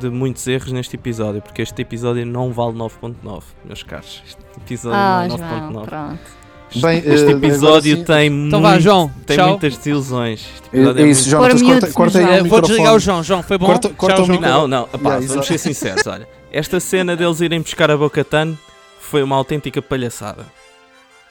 de 0.00 0.08
muitos 0.08 0.46
erros 0.46 0.72
neste 0.72 0.96
episódio, 0.96 1.42
porque 1.42 1.60
este 1.60 1.82
episódio 1.82 2.24
não 2.24 2.50
vale 2.50 2.72
9.9, 2.78 3.42
meus 3.64 3.82
caros. 3.82 4.22
Este 4.26 4.38
episódio 4.56 4.98
Ah, 4.98 5.26
não 5.28 5.34
é 5.34 5.38
João, 5.38 5.72
9.9. 5.72 5.84
pronto. 5.86 6.20
Bem, 6.76 6.98
Este 6.98 7.26
eh, 7.26 7.30
episódio 7.30 8.04
tem, 8.04 8.26
Então 8.46 8.60
vá, 8.60 8.70
muito- 8.72 8.82
João. 8.82 9.10
tem 9.26 9.36
tchau. 9.36 9.48
muitas 9.50 9.76
desilusões. 9.76 10.40
Este 10.40 10.76
É, 10.76 10.78
é 10.78 11.06
é 11.06 11.10
isso, 11.10 11.30
muito- 11.30 11.30
Jonatas, 11.30 11.62
Por 11.62 11.66
corta, 11.68 11.92
corta 11.92 12.18
aí 12.18 12.24
João. 12.24 12.34
Eh, 12.36 12.42
vou 12.48 12.60
desligar 12.60 12.94
o 12.94 12.98
João. 12.98 13.22
João, 13.22 13.42
foi 13.42 13.58
bom? 13.58 13.66
Corta- 13.66 13.88
corta 13.90 14.16
Tchau, 14.16 14.24
o 14.24 14.26
João. 14.26 14.40
Não, 14.40 14.68
não, 14.68 14.82
opá, 14.84 15.10
Yeah, 15.14 15.26
vamos 15.26 15.46
ser 15.46 15.58
sinceros, 15.58 16.06
olha. 16.06 16.28
Esta 16.52 16.78
cena 16.80 17.16
deles 17.16 17.40
irem 17.40 17.60
buscar 17.60 17.90
a 17.90 17.96
Bocatan 17.96 18.54
foi 19.00 19.22
uma 19.22 19.36
autêntica 19.36 19.80
palhaçada. 19.80 20.44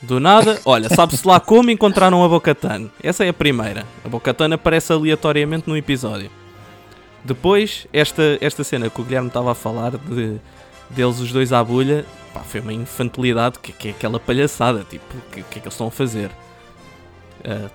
Do 0.02 0.20
nada, 0.20 0.60
olha, 0.66 0.90
sabe-se 0.90 1.28
lá 1.28 1.40
como 1.40 1.70
encontraram 1.72 2.24
a 2.24 2.28
Bocatan. 2.30 2.88
Essa 3.02 3.24
é 3.26 3.30
a 3.30 3.34
primeira. 3.34 3.86
A 4.06 4.10
Bocatan 4.10 4.54
aparece 4.54 4.92
aleatoriamente 4.94 5.68
no 5.68 5.76
episódio. 5.78 6.30
Depois, 7.24 7.88
esta, 7.92 8.38
esta 8.42 8.64
cena 8.64 8.90
que 8.90 9.02
o 9.02 9.04
Guilherme 9.04 9.28
estava 9.28 9.52
a 9.52 9.56
falar 9.56 9.92
de 9.92 10.38
deles 10.90 11.20
os 11.20 11.32
dois 11.32 11.52
à 11.52 11.64
bolha, 11.64 12.06
pá, 12.38 12.44
foi 12.44 12.60
uma 12.60 12.74
infantilidade, 12.74 13.60
que, 13.60 13.72
que 13.72 13.88
é 13.90 13.92
aquela 13.92 14.20
palhaçada, 14.20 14.86
tipo, 14.90 15.06
o 15.18 15.22
que, 15.32 15.42
que 15.44 15.60
é 15.60 15.62
que 15.62 15.68
eles 15.68 15.74
estão 15.74 15.88
a 15.88 15.92
fazer? 15.92 16.32
Ah, 17.44 17.70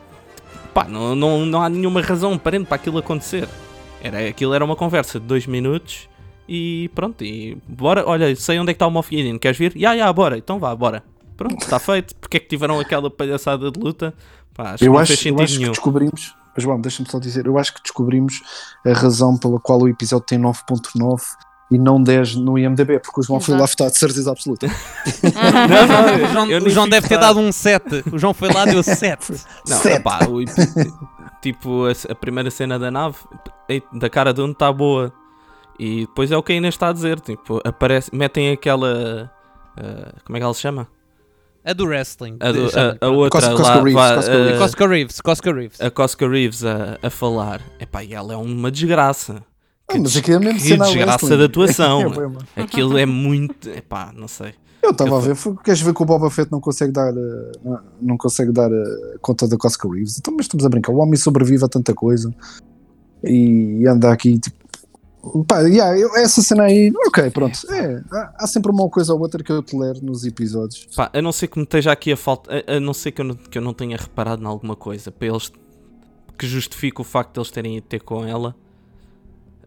pá, 0.72 0.84
não, 0.84 1.14
não, 1.14 1.44
não 1.44 1.62
há 1.62 1.68
nenhuma 1.68 2.00
razão 2.00 2.32
aparente 2.32 2.66
para 2.66 2.76
aquilo 2.76 2.98
acontecer. 2.98 3.48
Era, 4.02 4.28
aquilo 4.28 4.54
era 4.54 4.64
uma 4.64 4.76
conversa 4.76 5.20
de 5.20 5.26
dois 5.26 5.46
minutos 5.46 6.08
e 6.48 6.90
pronto, 6.94 7.22
e 7.24 7.56
bora, 7.68 8.04
olha, 8.06 8.34
sei 8.34 8.58
onde 8.58 8.70
é 8.70 8.74
que 8.74 8.76
está 8.76 8.86
o 8.86 8.90
Moff 8.90 9.14
Gideon, 9.14 9.38
queres 9.38 9.56
vir? 9.58 9.76
Ya, 9.76 9.92
ya, 9.94 10.12
bora, 10.12 10.38
então 10.38 10.58
vá, 10.58 10.74
bora. 10.74 11.02
Pronto, 11.36 11.62
está 11.62 11.78
feito. 11.78 12.14
Porque 12.16 12.36
é 12.36 12.40
que 12.40 12.48
tiveram 12.48 12.78
aquela 12.78 13.10
palhaçada 13.10 13.70
de 13.70 13.80
luta? 13.80 14.14
Pá, 14.54 14.72
acho 14.72 14.84
Eu 14.84 14.98
acho, 14.98 15.28
eu 15.28 15.40
acho 15.40 15.54
que 15.54 15.58
nenhum. 15.60 15.70
descobrimos, 15.72 16.34
mas 16.54 16.62
João, 16.62 16.80
deixa-me 16.80 17.08
só 17.08 17.18
dizer, 17.18 17.46
eu 17.46 17.58
acho 17.58 17.74
que 17.74 17.82
descobrimos 17.82 18.42
a 18.84 18.92
razão 18.92 19.36
pela 19.36 19.58
qual 19.58 19.80
o 19.80 19.88
episódio 19.88 20.26
tem 20.26 20.38
9.9 20.38 21.20
e 21.74 21.78
não 21.78 22.02
10 22.02 22.36
no 22.36 22.58
IMDB, 22.58 22.98
porque 23.00 23.20
o 23.20 23.22
João 23.22 23.40
foi 23.40 23.54
lá 23.54 23.60
Exato. 23.64 23.72
votar 23.72 23.90
de 23.90 23.98
certeza 23.98 24.30
absoluta. 24.30 24.66
Não, 25.22 25.86
não, 25.86 26.24
O 26.24 26.32
João, 26.32 26.50
eu 26.50 26.62
o 26.64 26.70
João 26.70 26.88
deve 26.88 27.08
ter 27.08 27.18
dado 27.18 27.38
um 27.40 27.50
7. 27.52 28.04
O 28.12 28.18
João 28.18 28.34
foi 28.34 28.52
lá 28.52 28.64
e 28.66 28.70
deu 28.72 28.82
7. 28.82 29.32
Não, 29.68 29.76
Sete. 29.78 30.02
pá, 30.02 30.20
o, 30.28 30.40
tipo, 31.40 31.86
a, 31.86 32.12
a 32.12 32.14
primeira 32.14 32.50
cena 32.50 32.78
da 32.78 32.90
nave, 32.90 33.16
da 33.92 34.08
cara 34.10 34.32
de 34.32 34.40
onde 34.40 34.52
está 34.52 34.72
boa. 34.72 35.12
E 35.78 36.00
depois 36.02 36.30
é 36.30 36.36
o 36.36 36.42
que 36.42 36.52
a 36.52 36.56
Inês 36.56 36.74
está 36.74 36.88
a 36.88 36.92
dizer, 36.92 37.18
tipo, 37.20 37.60
aparece, 37.64 38.14
metem 38.14 38.52
aquela... 38.52 39.30
ah, 39.76 40.12
como 40.24 40.36
é 40.36 40.40
que 40.40 40.44
ela 40.44 40.54
se 40.54 40.60
chama? 40.60 40.86
A 41.64 41.72
do 41.72 41.84
wrestling. 41.86 42.36
A, 42.40 42.52
do- 42.52 42.70
a, 43.00 43.06
a 43.06 43.08
outra 43.08 43.40
Cosca- 43.40 43.56
Cosca 43.56 43.68
lá, 43.68 43.82
Reeves, 43.82 43.94
vá, 43.94 44.14
Cosca 44.16 44.32
ah, 44.32 44.36
Reeves. 44.36 44.58
Cosca 44.60 44.86
Reeves. 44.88 45.20
Cosca 45.20 45.52
Reeves. 45.52 45.80
a 45.80 45.90
Cosca 45.90 46.28
Reeves 46.28 46.64
a, 46.64 46.98
a 47.02 47.10
falar. 47.10 47.60
Epá, 47.80 48.02
e 48.04 48.12
ela 48.14 48.32
é 48.34 48.36
uma 48.36 48.70
desgraça. 48.70 49.42
Ah, 49.94 49.98
mas 50.00 50.16
aqui 50.16 50.32
é 50.32 50.38
mesmo 50.38 50.60
que 50.60 50.76
desgraça 50.76 51.26
wrestling. 51.26 51.36
de 51.38 51.44
atuação. 51.44 52.00
É, 52.00 52.08
mano. 52.08 52.38
Aquilo 52.56 52.98
é 52.98 53.06
muito. 53.06 53.68
Epá, 53.70 54.12
não 54.16 54.28
sei. 54.28 54.54
Eu 54.82 54.90
estava 54.90 55.16
a 55.16 55.20
ver, 55.20 55.36
foi- 55.36 55.56
queres 55.62 55.80
ver 55.80 55.94
que 55.94 56.02
o 56.02 56.04
Boba 56.04 56.28
Fett 56.28 56.50
não 56.50 56.60
consegue 56.60 56.90
dar, 56.92 57.12
eh, 57.16 57.52
não, 57.64 57.80
não 58.00 58.16
consegue 58.16 58.50
dar 58.50 58.68
eh, 58.72 59.16
conta 59.20 59.46
da 59.46 59.56
Cosca 59.56 59.88
Reeves? 59.88 60.18
Então, 60.18 60.34
mas 60.36 60.46
estamos 60.46 60.66
a 60.66 60.68
brincar, 60.68 60.90
o 60.92 60.96
homem 60.96 61.14
sobrevive 61.16 61.64
a 61.64 61.68
tanta 61.68 61.94
coisa 61.94 62.34
e 63.24 63.86
anda 63.86 64.10
aqui 64.12 64.38
tipo. 64.38 64.60
Pá, 65.46 65.60
yeah, 65.60 65.96
eu- 65.96 66.16
essa 66.16 66.42
cena 66.42 66.64
aí, 66.64 66.92
ok, 67.06 67.30
pronto. 67.30 67.56
É, 67.72 68.02
há, 68.10 68.34
há 68.40 68.46
sempre 68.48 68.72
uma 68.72 68.88
coisa 68.88 69.14
ou 69.14 69.20
outra 69.20 69.40
que 69.44 69.52
eu 69.52 69.62
tolero 69.62 70.04
nos 70.04 70.24
episódios. 70.24 70.88
Pá, 70.96 71.08
a 71.14 71.22
não 71.22 71.30
ser 71.30 71.46
que 71.46 71.58
me 71.58 71.62
esteja 71.64 71.92
aqui 71.92 72.10
a 72.10 72.16
falta. 72.16 72.50
A, 72.66 72.76
a 72.78 72.80
não 72.80 72.92
ser 72.92 73.12
que 73.12 73.20
eu 73.20 73.24
não, 73.26 73.36
que 73.36 73.56
eu 73.56 73.62
não 73.62 73.72
tenha 73.72 73.96
reparado 73.96 74.42
em 74.42 74.46
alguma 74.46 74.74
coisa 74.74 75.12
para 75.12 75.28
eles 75.28 75.52
que 76.36 76.44
justifique 76.48 77.00
o 77.00 77.04
facto 77.04 77.34
de 77.34 77.38
eles 77.38 77.52
terem 77.52 77.76
ido 77.76 77.86
ter 77.86 78.00
com 78.00 78.24
ela. 78.26 78.52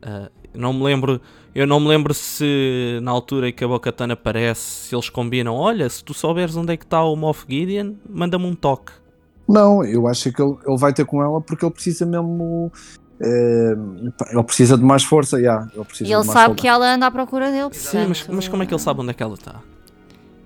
Ah, 0.05 0.29
não 0.53 0.71
me 0.71 0.83
lembro. 0.83 1.19
Eu 1.53 1.65
não 1.65 1.79
me 1.79 1.87
lembro 1.87 2.13
se 2.13 2.99
na 3.01 3.11
altura 3.11 3.49
em 3.49 3.53
que 3.53 3.63
a 3.63 3.67
Bocatana 3.67 4.13
aparece, 4.13 4.61
se 4.61 4.95
eles 4.95 5.09
combinam. 5.09 5.55
Olha, 5.55 5.89
se 5.89 6.03
tu 6.03 6.13
souberes 6.13 6.55
onde 6.55 6.73
é 6.73 6.77
que 6.77 6.83
está 6.85 7.03
o 7.03 7.15
Moff 7.15 7.45
Gideon, 7.49 7.93
manda-me 8.09 8.45
um 8.45 8.53
toque. 8.53 8.91
Não, 9.47 9.83
eu 9.83 10.07
acho 10.07 10.31
que 10.31 10.41
ele, 10.41 10.55
ele 10.67 10.77
vai 10.77 10.93
ter 10.93 11.05
com 11.05 11.23
ela 11.23 11.39
porque 11.41 11.65
ele 11.65 11.73
precisa 11.73 12.05
mesmo. 12.05 12.71
pá, 14.17 14.27
ele 14.31 14.43
precisa 14.43 14.77
de 14.77 14.83
mais 14.83 15.03
força, 15.03 15.39
yeah, 15.39 15.67
ele 15.73 15.85
precisa 15.85 16.09
E 16.09 16.13
ele 16.13 16.21
de 16.21 16.27
mais 16.27 16.39
sabe 16.39 16.55
que 16.55 16.67
ela 16.67 16.93
anda 16.93 17.07
à 17.07 17.11
procura 17.11 17.51
dele. 17.51 17.69
Sim, 17.73 18.05
mas, 18.07 18.19
portanto, 18.19 18.35
mas 18.35 18.47
como 18.47 18.63
é 18.63 18.65
que 18.65 18.73
ele 18.73 18.81
sabe 18.81 19.01
onde 19.01 19.11
é 19.11 19.13
que 19.13 19.23
ela 19.23 19.33
está? 19.33 19.61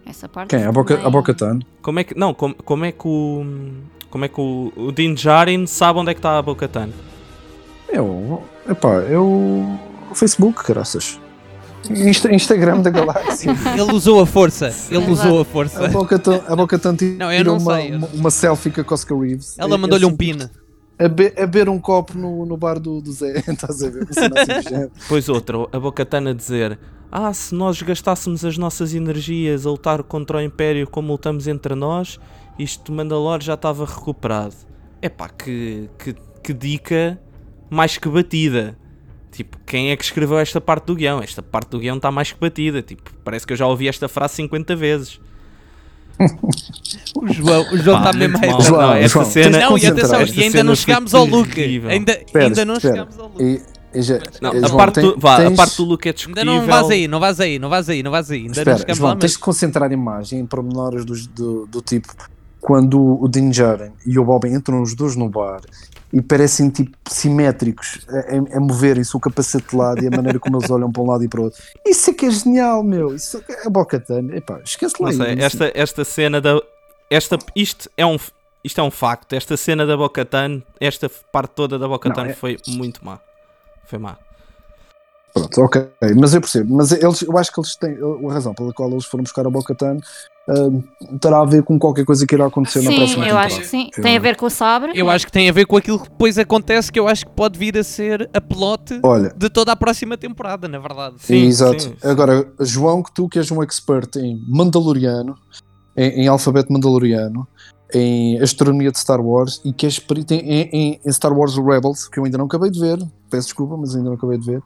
Essa 0.05 0.27
parte 0.29 0.49
Quem? 0.49 0.63
A 0.65 0.71
Boca, 0.71 0.93
também- 0.95 1.07
a 1.07 1.09
Boca 1.09 1.33
Tan? 1.33 1.59
Como 1.81 1.99
é 1.99 2.03
que. 2.03 2.17
Não, 2.17 2.33
como, 2.33 2.55
como 2.55 2.85
é 2.85 2.91
que 2.91 3.07
o. 3.07 3.45
Como 4.09 4.25
é 4.25 4.27
que 4.27 4.41
o, 4.41 4.73
o 4.75 4.91
Din 4.91 5.13
Djarin 5.13 5.67
sabe 5.67 5.99
onde 5.99 6.11
é 6.11 6.13
que 6.13 6.19
está 6.19 6.37
a 6.37 6.41
Bocatan? 6.41 6.89
Eu. 7.87 8.43
Epá, 8.69 8.95
eu. 9.09 9.79
Facebook, 10.13 10.63
graças. 10.67 11.19
Insta- 11.89 12.33
Instagram 12.33 12.81
da 12.81 12.89
Galáxia. 12.89 13.51
Ele 13.73 13.91
usou 13.93 14.21
a 14.21 14.25
força. 14.25 14.67
Ele 14.89 14.97
Exato. 14.97 15.11
usou 15.11 15.39
a 15.39 15.41
A 15.41 15.45
força. 15.45 15.87
Boca 15.87 16.21
a 16.47 16.55
Boca 16.55 16.77
Tan 16.77 16.95
Não, 17.17 17.31
eu 17.31 17.37
tirou 17.37 17.55
não 17.55 17.61
uma, 17.63 17.79
uma, 17.79 18.07
uma 18.13 18.31
selfie 18.31 18.69
com 18.69 18.81
a 18.81 18.83
Cosca 18.83 19.15
Reeves. 19.17 19.57
Ela 19.57 19.75
É- 19.75 19.77
mandou-lhe 19.77 20.03
é 20.03 20.07
um 20.07 20.15
pin. 20.15 20.37
A, 20.99 21.07
be- 21.07 21.33
a 21.37 21.41
beber 21.47 21.69
um 21.69 21.79
copo 21.79 22.17
no, 22.17 22.45
no 22.45 22.57
bar 22.57 22.77
do, 22.79 22.99
do 23.01 23.11
Zé, 23.13 23.39
estás 23.47 23.81
a 23.81 23.89
ver? 23.89 24.03
Assim. 24.09 24.89
Depois 24.99 25.29
outra, 25.29 25.57
a 25.71 25.79
Bocatana 25.79 26.31
a 26.31 26.33
dizer: 26.33 26.77
Ah, 27.09 27.33
se 27.33 27.55
nós 27.55 27.81
gastássemos 27.81 28.43
as 28.43 28.57
nossas 28.57 28.93
energias 28.93 29.65
a 29.65 29.69
lutar 29.69 30.03
contra 30.03 30.37
o 30.37 30.41
Império 30.41 30.85
como 30.89 31.13
lutamos 31.13 31.47
entre 31.47 31.73
nós, 31.73 32.19
isto 32.59 32.91
de 32.91 32.97
Mandalore 32.97 33.43
já 33.43 33.53
estava 33.53 33.85
recuperado. 33.85 34.53
Epá, 35.01 35.29
que, 35.29 35.89
que, 35.97 36.13
que 36.43 36.53
dica 36.53 37.17
mais 37.69 37.97
que 37.97 38.07
batida. 38.09 38.77
Tipo, 39.31 39.57
quem 39.65 39.91
é 39.91 39.95
que 39.95 40.03
escreveu 40.03 40.39
esta 40.39 40.59
parte 40.59 40.85
do 40.85 40.95
guião? 40.95 41.21
Esta 41.21 41.41
parte 41.41 41.69
do 41.69 41.79
guião 41.79 41.97
está 41.97 42.11
mais 42.11 42.31
que 42.31 42.39
batida. 42.39 42.81
Tipo, 42.81 43.11
parece 43.23 43.45
que 43.45 43.53
eu 43.53 43.57
já 43.57 43.67
ouvi 43.67 43.87
esta 43.87 44.07
frase 44.07 44.35
50 44.35 44.75
vezes. 44.75 45.19
O 47.15 47.27
João 47.31 47.61
o 47.73 47.77
João 47.77 47.97
está 47.99 48.11
mesmo 48.13 48.37
mal. 48.39 48.61
João, 48.61 48.81
Não, 48.81 48.93
esta 48.95 49.07
João, 49.19 49.25
cena. 49.25 49.59
Não, 49.59 49.77
e 49.77 49.85
atenção, 49.85 50.19
e 50.19 50.23
ainda 50.23 50.51
cena 50.51 50.63
não 50.63 50.75
chegámos 50.75 51.13
ao 51.13 51.25
Luke. 51.25 51.61
Ainda, 51.61 52.11
Espera, 52.13 52.45
ainda 52.45 52.65
não 52.65 52.79
chegámos 52.79 53.17
ao 53.19 53.27
Luke. 53.29 53.43
E, 53.43 53.61
e 53.97 54.01
já, 54.01 54.19
Não, 54.41 54.51
eh, 54.53 54.57
a, 54.57 54.67
João, 54.67 54.77
parte 54.77 54.95
tem- 54.95 55.03
do, 55.03 55.17
vá, 55.17 55.37
tens- 55.37 55.53
a 55.53 55.55
parte 55.55 55.77
do 55.77 55.85
look 55.85 56.05
é 56.05 56.09
Ainda 56.09 56.15
discutível. 56.17 56.45
não 56.53 56.65
vais 56.67 56.89
aí, 56.89 57.07
não 57.07 57.19
vais 57.19 57.39
aí, 57.39 57.59
não 57.59 57.69
vais 57.69 57.89
aí, 57.89 58.03
não 58.03 58.11
vais 58.11 58.31
aí. 58.31 58.37
Ainda 58.39 58.47
não 58.49 58.59
Espera, 58.61 58.77
chegamos 58.77 58.97
João, 58.97 59.15
tens 59.15 59.31
de 59.31 59.39
concentrar 59.39 59.89
a 59.89 59.93
imagem 59.93 60.39
em 60.41 60.45
pormenores 60.45 61.05
dos- 61.05 61.25
do, 61.27 61.65
do 61.67 61.81
tipo 61.81 62.13
quando 62.61 63.21
o 63.23 63.27
Din 63.27 63.49
Djarin 63.49 63.91
e 64.05 64.17
o 64.19 64.25
Bob 64.25 64.47
entram 64.47 64.81
os 64.81 64.93
dois 64.95 65.15
no 65.15 65.29
bar 65.29 65.61
e 66.11 66.21
parecem 66.21 66.69
tipo 66.69 66.97
simétricos 67.07 67.99
a, 68.09 68.57
a- 68.57 68.59
moverem-se 68.59 69.15
o 69.15 69.19
capacete 69.19 69.69
de 69.69 69.75
lado 69.75 70.03
e 70.03 70.07
a 70.07 70.11
maneira 70.11 70.39
como 70.39 70.57
eles 70.57 70.69
olham 70.69 70.91
para 70.91 71.01
um 71.01 71.07
lado 71.07 71.23
e 71.23 71.27
para 71.27 71.39
o 71.39 71.43
outro. 71.45 71.61
Isso 71.85 72.09
é 72.09 72.13
que 72.13 72.25
é 72.25 72.31
genial, 72.31 72.83
meu. 72.83 73.15
Isso 73.15 73.37
é, 73.47 73.67
é 73.67 73.69
Bocatana. 73.69 74.35
Epá, 74.35 74.59
esquece 74.63 74.95
lá 74.99 75.09
Não 75.11 75.17
sei, 75.17 75.39
esta, 75.39 75.71
esta 75.73 76.03
cena 76.03 76.41
da. 76.41 76.59
Esta, 77.09 77.37
isto, 77.55 77.89
é 77.97 78.05
um, 78.05 78.17
isto 78.63 78.79
é 78.81 78.83
um 78.83 78.91
facto. 78.91 79.33
Esta 79.33 79.55
cena 79.57 79.85
da 79.85 79.95
Bocatan, 79.97 80.61
esta 80.79 81.07
parte 81.09 81.51
toda 81.55 81.77
da 81.79 81.87
Bocatan 81.87 82.25
é- 82.27 82.33
foi 82.33 82.57
muito 82.67 83.03
má. 83.05 83.19
Foi 83.85 83.97
má. 83.99 84.17
Pronto, 85.33 85.61
ok, 85.61 85.87
mas 86.17 86.33
eu 86.33 86.41
percebo. 86.41 86.75
Mas 86.75 86.91
eles, 86.91 87.21
eu 87.21 87.37
acho 87.37 87.51
que 87.51 87.59
eles 87.59 87.75
têm 87.75 87.97
a 88.27 88.33
razão 88.33 88.53
pela 88.53 88.73
qual 88.73 88.89
eles 88.89 89.05
foram 89.05 89.23
buscar 89.23 89.45
a 89.45 89.49
Bocatan 89.49 89.99
terá 91.21 91.41
a 91.41 91.45
ver 91.45 91.63
com 91.63 91.77
qualquer 91.77 92.05
coisa 92.05 92.25
que 92.25 92.33
irá 92.35 92.47
acontecer 92.47 92.81
na 92.81 92.89
Sim, 92.91 92.97
próxima 92.97 93.23
eu 93.23 93.27
temporada. 93.27 93.47
acho 93.47 93.59
que 93.59 93.67
sim. 93.67 93.89
Eu 93.95 94.03
Tem 94.03 94.17
a 94.17 94.19
ver 94.19 94.35
com 94.35 94.45
o 94.45 94.49
sabre. 94.49 94.91
Eu 94.95 95.09
acho 95.09 95.25
que 95.25 95.31
tem 95.31 95.49
a 95.49 95.51
ver 95.51 95.65
com 95.65 95.77
aquilo 95.77 95.99
que 95.99 96.09
depois 96.09 96.37
acontece, 96.37 96.91
que 96.91 96.99
eu 96.99 97.07
acho 97.07 97.25
que 97.25 97.31
pode 97.31 97.57
vir 97.59 97.77
a 97.77 97.83
ser 97.83 98.29
a 98.33 98.41
plot 98.41 98.99
Olha, 99.03 99.33
de 99.35 99.49
toda 99.49 99.71
a 99.71 99.75
próxima 99.75 100.17
temporada, 100.17 100.67
na 100.67 100.79
verdade. 100.79 101.15
Sim, 101.19 101.45
exato. 101.45 101.83
sim. 101.83 101.93
Agora, 102.03 102.51
João, 102.61 103.03
que 103.03 103.13
tu 103.13 103.29
que 103.29 103.37
és 103.37 103.51
um 103.51 103.61
expert 103.61 104.15
em 104.17 104.41
Mandaloriano, 104.47 105.35
em, 105.95 106.23
em 106.23 106.27
alfabeto 106.27 106.73
Mandaloriano, 106.73 107.47
em 107.93 108.39
astronomia 108.41 108.91
de 108.91 108.99
Star 108.99 109.21
Wars 109.21 109.61
e 109.63 109.73
que 109.73 109.85
é 109.85 109.89
espírito 109.89 110.33
em, 110.33 110.39
em, 110.39 110.99
em 111.05 111.11
Star 111.11 111.33
Wars 111.33 111.55
Rebels, 111.57 112.07
que 112.07 112.19
eu 112.19 112.25
ainda 112.25 112.37
não 112.37 112.45
acabei 112.45 112.69
de 112.69 112.79
ver, 112.79 112.97
peço 113.29 113.47
desculpa, 113.47 113.77
mas 113.77 113.95
ainda 113.95 114.09
não 114.09 114.15
acabei 114.15 114.37
de 114.37 114.45
ver. 114.45 114.63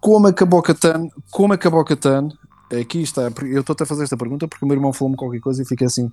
Como 0.00 0.28
é 0.28 0.32
que 0.32 0.42
a 0.42 0.46
Bo-Katan, 0.46 1.08
como 1.30 1.54
é 1.54 1.58
que 1.58 1.66
a 1.66 1.70
Bo-Katan, 1.70 2.28
aqui 2.80 3.02
está, 3.02 3.30
eu 3.42 3.60
estou 3.60 3.76
a 3.78 3.86
fazer 3.86 4.04
esta 4.04 4.16
pergunta 4.16 4.48
porque 4.48 4.64
o 4.64 4.68
meu 4.68 4.76
irmão 4.76 4.92
falou-me 4.92 5.16
qualquer 5.16 5.40
coisa 5.40 5.62
e 5.62 5.66
fiquei 5.66 5.86
assim, 5.86 6.10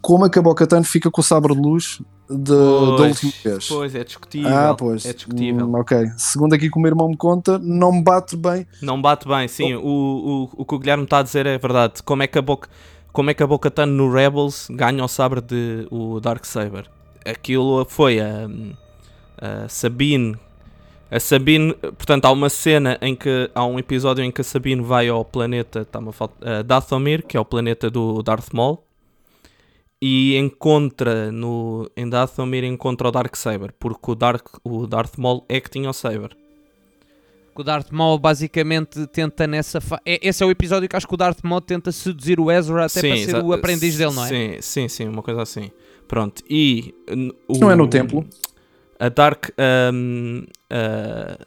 como 0.00 0.26
é 0.26 0.30
que 0.30 0.38
a 0.38 0.42
Bo-Katan 0.42 0.82
fica 0.82 1.10
com 1.10 1.20
o 1.20 1.24
sabre 1.24 1.54
de 1.54 1.60
luz 1.60 2.00
de, 2.28 2.36
da 2.36 2.96
Pois, 2.96 3.22
última 3.22 3.32
vez? 3.44 3.68
Pois, 3.68 3.94
é 3.94 4.04
discutível. 4.04 4.56
Ah, 4.56 4.74
pois. 4.74 5.04
É 5.04 5.12
discutível. 5.12 5.66
Hum, 5.66 5.74
ok. 5.78 6.06
Segundo 6.16 6.54
aqui 6.54 6.70
que 6.70 6.78
o 6.78 6.80
meu 6.80 6.90
irmão 6.90 7.08
me 7.08 7.16
conta, 7.16 7.58
não 7.58 7.92
me 7.92 8.02
bate 8.02 8.36
bem. 8.36 8.66
Não 8.82 9.00
bate 9.00 9.28
bem, 9.28 9.46
sim. 9.46 9.74
O, 9.74 9.80
o, 9.82 10.62
o 10.62 10.64
que 10.64 10.74
o 10.74 10.78
Guilherme 10.78 11.04
está 11.04 11.18
a 11.18 11.22
dizer 11.22 11.46
é 11.46 11.58
verdade. 11.58 12.02
Como 12.02 12.22
é 12.22 12.26
que 12.26 12.38
a 12.38 12.42
Boca, 12.42 12.68
como 13.12 13.30
é 13.30 13.34
que 13.34 13.42
a 13.42 13.46
Bo-Katan 13.46 13.86
no 13.86 14.10
Rebels 14.10 14.68
ganha 14.70 15.04
o 15.04 15.08
sabre 15.08 15.40
de 15.40 15.86
o 15.90 16.18
Darksaber? 16.20 16.90
Aquilo 17.24 17.84
foi 17.84 18.20
a, 18.20 18.48
a 19.38 19.68
Sabine. 19.68 20.36
A 21.14 21.20
Sabine, 21.20 21.72
portanto, 21.74 22.24
há 22.24 22.32
uma 22.32 22.48
cena 22.50 22.98
em 23.00 23.14
que 23.14 23.48
há 23.54 23.64
um 23.64 23.78
episódio 23.78 24.24
em 24.24 24.32
que 24.32 24.40
a 24.40 24.44
Sabine 24.44 24.82
vai 24.82 25.08
ao 25.08 25.24
planeta, 25.24 25.82
está-me 25.82 26.08
a 26.08 26.12
faltar, 26.12 26.60
uh, 26.60 26.64
Dathomir, 26.64 27.22
que 27.24 27.36
é 27.36 27.40
o 27.40 27.44
planeta 27.44 27.88
do 27.88 28.20
Darth 28.20 28.52
Maul, 28.52 28.84
e 30.02 30.36
encontra 30.36 31.30
no 31.30 31.88
em 31.96 32.08
Dathomir 32.08 32.64
encontra 32.64 33.06
o 33.06 33.10
Darksaber, 33.12 33.72
porque 33.78 34.10
o 34.10 34.14
Dark 34.16 34.44
o 34.64 34.88
Darth 34.88 35.16
Maul 35.16 35.44
é 35.48 35.60
que 35.60 35.70
tinha 35.70 35.88
o 35.88 35.92
saber. 35.92 36.36
O 37.54 37.62
Darth 37.62 37.92
Maul 37.92 38.18
basicamente 38.18 39.06
tenta 39.06 39.46
nessa. 39.46 39.80
Fa... 39.80 40.00
É, 40.04 40.18
esse 40.20 40.42
é 40.42 40.46
o 40.46 40.50
episódio 40.50 40.88
que 40.88 40.96
acho 40.96 41.06
que 41.06 41.14
o 41.14 41.16
Darth 41.16 41.38
Maul 41.44 41.60
tenta 41.60 41.92
seduzir 41.92 42.40
o 42.40 42.50
Ezra 42.50 42.86
até 42.86 43.00
para 43.00 43.16
ser 43.18 43.36
o 43.36 43.52
aprendiz 43.52 43.96
dele, 43.96 44.12
não 44.12 44.24
é? 44.24 44.28
Sim, 44.28 44.56
sim, 44.60 44.88
sim, 44.88 45.08
uma 45.08 45.22
coisa 45.22 45.42
assim. 45.42 45.70
Pronto, 46.08 46.42
e. 46.50 46.92
o- 47.46 47.58
Não 47.58 47.70
é 47.70 47.76
no 47.76 47.86
templo? 47.86 48.26
A 48.98 49.08
Dark. 49.08 49.50
Um, 49.92 50.44
a 50.70 51.38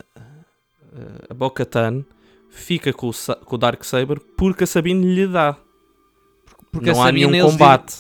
a 1.30 1.34
Bo-Katan 1.34 2.04
fica 2.50 2.92
com 2.94 3.10
o, 3.10 3.14
com 3.46 3.56
o 3.56 3.58
Darksaber 3.58 4.20
porque 4.38 4.64
a 4.64 4.68
Sabine 4.68 5.14
lhe 5.14 5.28
dá. 5.28 5.56
Porque 6.72 6.92
não 6.92 7.02
há 7.02 7.06
Sabine, 7.06 7.28
nenhum 7.28 7.52
combate. 7.52 7.96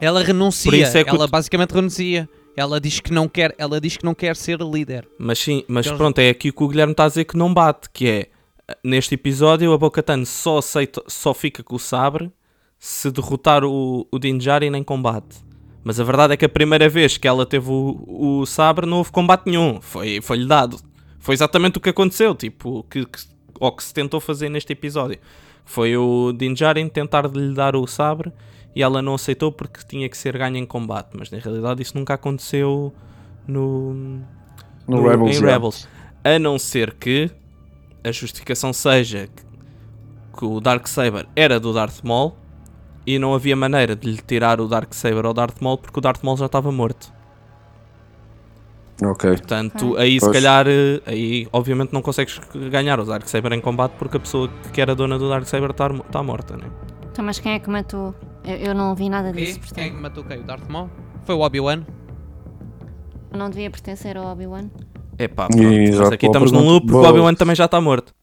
Ela 0.00 0.22
renuncia. 0.22 0.86
É 0.86 1.04
ela 1.06 1.26
basicamente 1.26 1.72
renuncia. 1.72 2.28
Ela 2.56 2.80
diz 2.80 3.00
que 3.00 3.12
não 3.12 3.28
quer, 3.28 3.54
ela 3.58 3.80
diz 3.80 3.96
que 3.96 4.04
não 4.04 4.14
quer 4.14 4.34
ser 4.36 4.60
líder. 4.60 5.08
Mas 5.18 5.38
sim, 5.38 5.64
mas 5.68 5.86
Eles- 5.86 5.96
pronto, 5.96 6.18
é 6.18 6.30
aqui 6.30 6.50
que 6.50 6.62
o 6.62 6.68
Guilherme 6.68 6.92
está 6.92 7.04
a 7.04 7.08
dizer 7.08 7.24
que 7.24 7.36
não 7.36 7.52
bate, 7.52 7.88
que 7.90 8.08
é 8.08 8.30
neste 8.84 9.14
episódio 9.14 9.72
a 9.72 9.78
Bo-Katan 9.78 10.24
só 10.24 10.58
aceita, 10.58 11.02
só 11.06 11.32
fica 11.32 11.62
com 11.62 11.76
o 11.76 11.78
sabre 11.78 12.30
se 12.78 13.10
derrotar 13.10 13.64
o, 13.64 14.06
o 14.10 14.18
Din 14.18 14.38
Djarin 14.38 14.74
em 14.74 14.82
combate. 14.82 15.36
Mas 15.82 15.98
a 15.98 16.04
verdade 16.04 16.34
é 16.34 16.36
que 16.36 16.44
a 16.44 16.48
primeira 16.48 16.88
vez 16.88 17.16
que 17.16 17.26
ela 17.26 17.46
teve 17.46 17.70
o, 17.70 18.40
o 18.40 18.46
sabre 18.46 18.86
não 18.86 18.98
houve 18.98 19.10
combate 19.10 19.46
nenhum, 19.46 19.80
foi, 19.80 20.20
foi-lhe 20.20 20.46
dado. 20.46 20.78
Foi 21.18 21.34
exatamente 21.34 21.78
o 21.78 21.80
que 21.80 21.88
aconteceu, 21.88 22.34
tipo, 22.34 22.84
que, 22.90 23.04
que, 23.06 23.18
ou 23.58 23.72
que 23.72 23.82
se 23.82 23.92
tentou 23.94 24.20
fazer 24.20 24.48
neste 24.50 24.72
episódio. 24.72 25.18
Foi 25.64 25.96
o 25.96 26.32
Din 26.32 26.52
Djarin 26.54 26.88
tentar 26.88 27.26
lhe 27.34 27.54
dar 27.54 27.76
o 27.76 27.86
sabre 27.86 28.32
e 28.74 28.82
ela 28.82 29.00
não 29.00 29.14
aceitou 29.14 29.50
porque 29.52 29.80
tinha 29.86 30.08
que 30.08 30.16
ser 30.16 30.36
ganha 30.36 30.58
em 30.58 30.66
combate, 30.66 31.10
mas 31.18 31.30
na 31.30 31.38
realidade 31.38 31.82
isso 31.82 31.96
nunca 31.96 32.14
aconteceu 32.14 32.92
no, 33.46 33.94
No, 34.86 35.00
no- 35.00 35.08
Rebels. 35.08 35.36
em. 35.36 35.40
Rebels. 35.44 35.88
A 36.24 36.38
não 36.38 36.58
ser 36.58 36.92
que 36.94 37.30
a 38.04 38.10
justificação 38.12 38.72
seja 38.72 39.28
que, 39.34 39.42
que 40.38 40.44
o 40.44 40.60
Darksaber 40.60 41.26
era 41.36 41.58
do 41.60 41.72
Darth 41.72 42.02
Maul 42.02 42.34
e 43.06 43.18
não 43.18 43.34
havia 43.34 43.56
maneira 43.56 43.96
de 43.96 44.10
lhe 44.10 44.18
tirar 44.18 44.60
o 44.60 44.68
Darksaber 44.68 45.24
ao 45.24 45.34
Darth 45.34 45.60
Maul 45.60 45.78
porque 45.78 45.98
o 45.98 46.02
Darth 46.02 46.22
Maul 46.22 46.36
já 46.36 46.46
estava 46.46 46.70
morto. 46.70 47.12
Ok. 49.02 49.30
Portanto, 49.30 49.96
aí 49.96 50.20
se 50.20 50.26
Pois. 50.26 50.32
calhar, 50.32 50.66
eh, 50.68 51.00
aí 51.06 51.48
obviamente 51.52 51.92
não 51.92 52.02
consegues 52.02 52.38
ganhar 52.70 53.00
o 53.00 53.04
Darksaber 53.04 53.52
em 53.52 53.60
combate 53.60 53.92
porque 53.98 54.18
a 54.18 54.20
pessoa 54.20 54.50
que 54.72 54.80
era 54.80 54.94
dona 54.94 55.18
do 55.18 55.28
Darksaber 55.28 55.70
está 55.70 55.88
tá 55.88 56.22
morta, 56.22 56.56
né? 56.56 56.64
Então, 57.10 57.24
mas 57.24 57.38
quem 57.38 57.52
é 57.52 57.58
que 57.58 57.70
matou? 57.70 58.14
Eu, 58.44 58.56
eu 58.56 58.74
não 58.74 58.90
ouvi 58.90 59.08
nada 59.08 59.32
disso, 59.32 59.58
Quem 59.74 59.84
é 59.84 59.90
que 59.90 59.96
matou 59.96 60.22
quem? 60.24 60.40
O 60.40 60.42
Darth 60.44 60.68
Maul? 60.68 60.90
Foi 61.24 61.34
o 61.34 61.40
Obi-Wan? 61.40 61.82
Não 63.36 63.48
devia 63.48 63.70
pertencer 63.70 64.16
ao 64.16 64.26
Obi-Wan. 64.26 64.68
Epá, 65.18 65.48
pronto, 65.48 65.62
mas 65.98 66.12
aqui 66.12 66.26
estamos 66.26 66.50
num 66.52 66.64
loop 66.64 66.86
porque 66.86 67.06
o. 67.06 67.10
Obi-Wan 67.10 67.34
também 67.34 67.54
já 67.54 67.66
está 67.66 67.80
morto. 67.80 68.14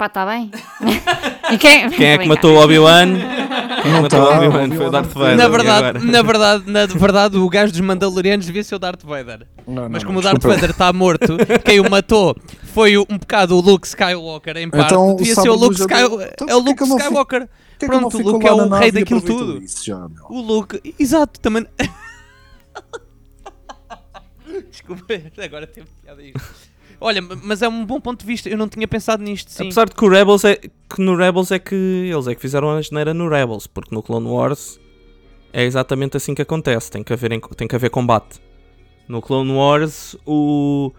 Pá, 0.00 0.06
está 0.06 0.24
bem. 0.24 0.50
e 1.52 1.58
quem, 1.58 1.90
Quem 1.90 2.06
é 2.06 2.16
que 2.16 2.26
matou 2.26 2.56
o 2.56 2.62
Obi-Wan? 2.62 3.06
Quem 3.84 3.92
Não 3.92 4.00
matou 4.00 4.22
o 4.22 4.34
Obi-Wan 4.34 4.70
foi 4.70 4.86
o 4.86 4.90
Darth 4.90 5.12
Vader. 5.12 5.36
na 5.36 5.46
verdade, 5.46 6.06
na 6.06 6.22
verdade, 6.22 6.64
na 6.70 6.86
verdade, 6.86 7.36
o 7.36 7.46
gajo 7.50 7.70
dos 7.70 7.82
Mandalorianos 7.82 8.46
devia 8.46 8.64
ser 8.64 8.76
o 8.76 8.78
Darth 8.78 9.02
Vader. 9.04 9.46
Não, 9.66 9.90
Mas 9.90 10.02
não, 10.02 10.08
como 10.08 10.12
não, 10.14 10.20
o 10.20 10.22
Darth 10.22 10.36
desculpa. 10.36 10.54
Vader 10.54 10.70
está 10.70 10.90
morto, 10.90 11.36
quem 11.62 11.80
o 11.80 11.90
matou 11.90 12.34
foi 12.72 12.96
um 12.96 13.18
bocado 13.18 13.54
o 13.54 13.60
Luke 13.60 13.86
Skywalker 13.86 14.56
em 14.56 14.70
parte. 14.70 14.86
Então, 14.86 15.16
devia 15.16 15.34
ser 15.34 15.50
o 15.50 15.54
Luke, 15.54 15.78
é 15.78 15.84
Skywalker. 15.84 16.30
Então, 16.32 16.48
é 16.48 16.54
o 16.54 16.58
Luke 16.60 16.82
que 16.82 16.84
Skywalker. 16.84 17.40
Porquê 17.40 17.50
que 17.78 17.86
Pronto, 17.86 18.16
o 18.16 18.22
Luke 18.22 18.46
é 18.46 18.52
o 18.52 18.68
rei 18.70 18.90
daquilo 18.90 19.20
tudo. 19.20 19.62
Isso 19.62 19.84
já. 19.84 20.08
O 20.30 20.40
Luke, 20.40 20.94
exato, 20.98 21.38
também. 21.40 21.66
Desculpa, 24.70 25.04
agora 25.44 25.66
teve 25.66 25.86
piada 26.02 26.22
isto. 26.22 26.69
Olha, 27.00 27.22
mas 27.42 27.62
é 27.62 27.68
um 27.68 27.84
bom 27.86 27.98
ponto 28.00 28.20
de 28.20 28.26
vista. 28.26 28.48
Eu 28.48 28.58
não 28.58 28.68
tinha 28.68 28.86
pensado 28.86 29.22
nisto, 29.22 29.50
sim. 29.50 29.64
Apesar 29.64 29.88
de 29.88 29.94
que 29.94 30.04
o 30.04 30.08
Rebels 30.08 30.44
é 30.44 30.56
que 30.56 31.00
no 31.00 31.16
Rebels 31.16 31.50
é 31.50 31.58
que 31.58 31.74
eles 31.74 32.26
é 32.26 32.34
que 32.34 32.40
fizeram 32.40 32.70
a 32.70 32.82
geneira 32.82 33.14
no 33.14 33.28
Rebels, 33.28 33.66
porque 33.66 33.94
no 33.94 34.02
Clone 34.02 34.28
Wars 34.28 34.78
é 35.52 35.64
exatamente 35.64 36.16
assim 36.16 36.34
que 36.34 36.42
acontece, 36.42 36.90
tem 36.90 37.02
que 37.02 37.12
haver, 37.12 37.32
em- 37.32 37.40
tem 37.56 37.66
que 37.66 37.74
haver 37.74 37.88
combate. 37.90 38.40
No 39.08 39.22
Clone 39.22 39.50
Wars 39.52 40.14
o, 40.26 40.92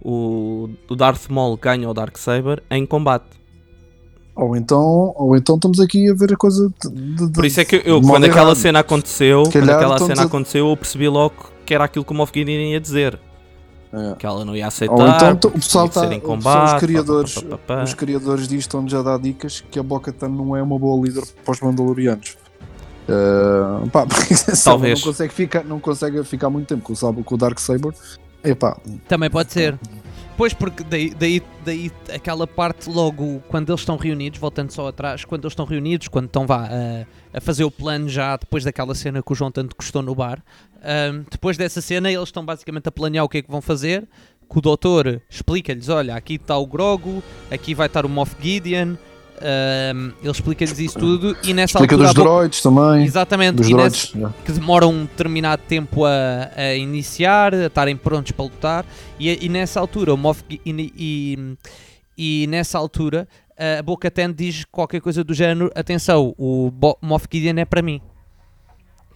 o, 0.00 0.70
o 0.88 0.94
Darth 0.96 1.28
Maul 1.28 1.56
ganha 1.56 1.88
o 1.90 1.92
Darksaber 1.94 2.62
em 2.70 2.86
combate. 2.86 3.26
Ou 4.36 4.56
então, 4.56 5.12
ou 5.16 5.36
então 5.36 5.56
estamos 5.56 5.80
aqui 5.80 6.08
a 6.08 6.14
ver 6.14 6.32
a 6.32 6.36
coisa 6.36 6.72
de, 6.88 7.16
de- 7.26 7.32
Por 7.32 7.44
isso 7.44 7.60
é 7.60 7.64
que 7.64 7.82
eu, 7.84 8.00
quando 8.00 8.24
aquela 8.24 8.50
errado. 8.50 8.54
cena 8.56 8.78
aconteceu, 8.78 9.44
Se 9.46 9.50
quando 9.52 9.66
calhar 9.66 9.76
aquela 9.76 9.98
cena 9.98 10.22
a- 10.22 10.26
aconteceu, 10.26 10.68
eu 10.68 10.76
percebi 10.76 11.08
logo 11.08 11.50
que 11.66 11.74
era 11.74 11.82
aquilo 11.84 12.04
que 12.04 12.12
o 12.12 12.14
Moff 12.14 12.32
Gideon 12.32 12.60
ia 12.70 12.80
dizer. 12.80 13.18
É. 13.92 14.14
Que 14.16 14.26
ela 14.26 14.44
não 14.44 14.54
ia 14.54 14.66
aceitar. 14.66 14.94
Ou 14.94 15.08
então 15.08 15.50
o 15.50 15.54
pessoal 15.54 15.90
em 16.12 16.18
Os 16.18 16.22
combate, 16.22 16.80
criadores, 16.80 17.34
pá, 17.34 17.42
pá, 17.42 17.48
pá, 17.56 17.76
pá. 17.76 17.82
os 17.84 17.94
criadores 17.94 18.46
disto 18.46 18.68
estão 18.68 18.88
já 18.88 19.00
a 19.00 19.02
dar 19.02 19.18
dicas 19.18 19.62
que 19.70 19.78
a 19.78 19.82
Boca 19.82 20.14
não 20.28 20.54
é 20.54 20.62
uma 20.62 20.78
boa 20.78 21.06
líder 21.06 21.24
para 21.44 21.52
os 21.52 21.60
Mandalorianos. 21.60 22.36
Uh, 23.08 23.88
pá, 23.88 24.06
Talvez. 24.62 25.00
Não 25.00 25.06
consegue, 25.06 25.32
ficar, 25.32 25.64
não 25.64 25.80
consegue 25.80 26.22
ficar 26.24 26.50
muito 26.50 26.66
tempo 26.66 26.82
com 26.82 27.22
com 27.22 27.34
o 27.34 27.38
Dark 27.38 27.58
Saber. 27.58 27.94
Epá, 28.44 28.78
Também 29.08 29.30
pode 29.30 29.52
ser. 29.52 29.78
Pois, 30.38 30.54
porque 30.54 30.84
daí, 30.84 31.10
daí, 31.10 31.42
daí 31.64 31.90
aquela 32.14 32.46
parte 32.46 32.88
logo, 32.88 33.42
quando 33.48 33.70
eles 33.70 33.80
estão 33.80 33.96
reunidos, 33.96 34.38
voltando 34.38 34.70
só 34.70 34.86
atrás, 34.86 35.24
quando 35.24 35.42
eles 35.42 35.52
estão 35.52 35.66
reunidos, 35.66 36.06
quando 36.06 36.26
estão 36.26 36.46
vá, 36.46 36.68
a, 36.68 37.36
a 37.36 37.40
fazer 37.40 37.64
o 37.64 37.70
plano 37.72 38.08
já 38.08 38.36
depois 38.36 38.62
daquela 38.62 38.94
cena 38.94 39.20
que 39.20 39.32
o 39.32 39.34
João 39.34 39.50
tanto 39.50 39.74
gostou 39.76 40.00
no 40.00 40.14
bar, 40.14 40.40
ahm, 40.82 41.24
depois 41.30 41.56
dessa 41.56 41.80
cena 41.80 42.10
eles 42.10 42.28
estão 42.28 42.44
basicamente 42.44 42.88
a 42.88 42.92
planear 42.92 43.24
o 43.24 43.28
que 43.28 43.38
é 43.38 43.42
que 43.42 43.50
vão 43.50 43.60
fazer, 43.60 44.06
que 44.50 44.58
o 44.58 44.60
doutor 44.60 45.20
explica-lhes, 45.28 45.88
olha, 45.88 46.14
aqui 46.16 46.34
está 46.34 46.56
o 46.56 46.66
Grogu, 46.66 47.22
aqui 47.50 47.74
vai 47.74 47.86
estar 47.86 48.06
o 48.06 48.08
Moff 48.08 48.34
Gideon, 48.40 48.94
ahm, 49.40 50.10
ele 50.22 50.30
explica-lhes 50.30 50.78
isso 50.78 50.98
tudo 50.98 51.36
e 51.44 51.52
nessa 51.52 51.78
explica 51.78 51.94
altura... 51.94 52.08
dos 52.08 52.14
Bo- 52.16 52.22
droids 52.24 52.62
também. 52.62 53.04
Exatamente, 53.04 53.56
Dos 53.56 53.68
droids. 53.68 54.12
yeah. 54.14 54.34
que 54.44 54.52
demoram 54.52 54.90
um 54.90 55.02
determinado 55.04 55.62
tempo 55.68 56.04
a, 56.04 56.50
a 56.56 56.74
iniciar, 56.74 57.54
a 57.54 57.66
estarem 57.66 57.96
prontos 57.96 58.32
para 58.32 58.44
lutar, 58.44 58.86
e, 59.20 59.44
e 59.44 59.48
nessa 59.48 59.78
altura 59.80 60.14
o 60.14 60.16
Moff 60.16 60.42
Gi- 60.50 60.60
e, 60.64 60.92
e, 60.96 61.56
e 62.42 62.46
nessa 62.48 62.78
altura 62.78 63.28
a 63.78 63.82
Boca 63.82 64.08
Ten 64.10 64.32
diz 64.32 64.64
qualquer 64.70 65.00
coisa 65.00 65.22
do 65.24 65.34
género: 65.34 65.70
atenção, 65.74 66.32
o 66.38 66.70
Bo 66.70 66.96
Moff 67.02 67.26
Gideon 67.30 67.58
é 67.58 67.64
para 67.64 67.82
mim. 67.82 68.00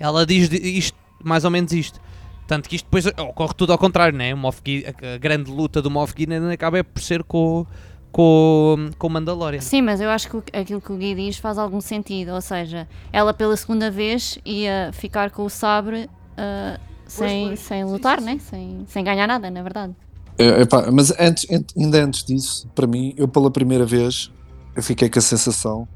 Ela 0.00 0.26
diz 0.26 0.50
isto, 0.52 0.98
mais 1.24 1.44
ou 1.44 1.50
menos 1.50 1.72
isto. 1.72 2.00
Tanto 2.46 2.68
que 2.68 2.76
isto 2.76 2.84
depois 2.84 3.06
ocorre 3.06 3.54
tudo 3.56 3.72
ao 3.72 3.78
contrário, 3.78 4.16
né? 4.16 4.34
O 4.34 4.38
a, 4.38 5.14
a 5.14 5.18
grande 5.18 5.50
luta 5.50 5.80
do 5.80 5.90
Moff 5.90 6.12
Gideon 6.16 6.50
acaba 6.50 6.82
por 6.82 7.00
ser 7.00 7.22
com, 7.22 7.66
com, 8.10 8.90
com 8.98 9.06
o 9.06 9.10
Mandalorian. 9.10 9.60
Sim, 9.60 9.82
mas 9.82 10.00
eu 10.00 10.10
acho 10.10 10.28
que 10.28 10.56
aquilo 10.56 10.80
que 10.80 10.92
o 10.92 10.96
Gui 10.96 11.14
diz 11.14 11.38
faz 11.38 11.56
algum 11.56 11.80
sentido. 11.80 12.32
Ou 12.32 12.40
seja, 12.40 12.88
ela 13.12 13.32
pela 13.32 13.56
segunda 13.56 13.90
vez 13.90 14.38
ia 14.44 14.90
ficar 14.92 15.30
com 15.30 15.44
o 15.44 15.50
sabre 15.50 16.10
ah, 16.36 16.78
sem, 17.06 17.56
sem 17.56 17.84
lutar, 17.84 18.20
né? 18.20 18.38
Sem, 18.38 18.84
sem 18.86 19.04
ganhar 19.04 19.26
nada, 19.26 19.50
na 19.50 19.62
verdade. 19.62 19.94
É, 20.38 20.62
epá, 20.62 20.90
mas 20.90 21.12
antes, 21.20 21.46
ainda 21.76 22.04
antes 22.04 22.24
disso, 22.24 22.68
para 22.74 22.86
mim, 22.86 23.14
eu 23.16 23.28
pela 23.28 23.50
primeira 23.50 23.84
vez 23.84 24.30
eu 24.74 24.82
fiquei 24.82 25.08
com 25.08 25.18
a 25.18 25.22
sensação: 25.22 25.86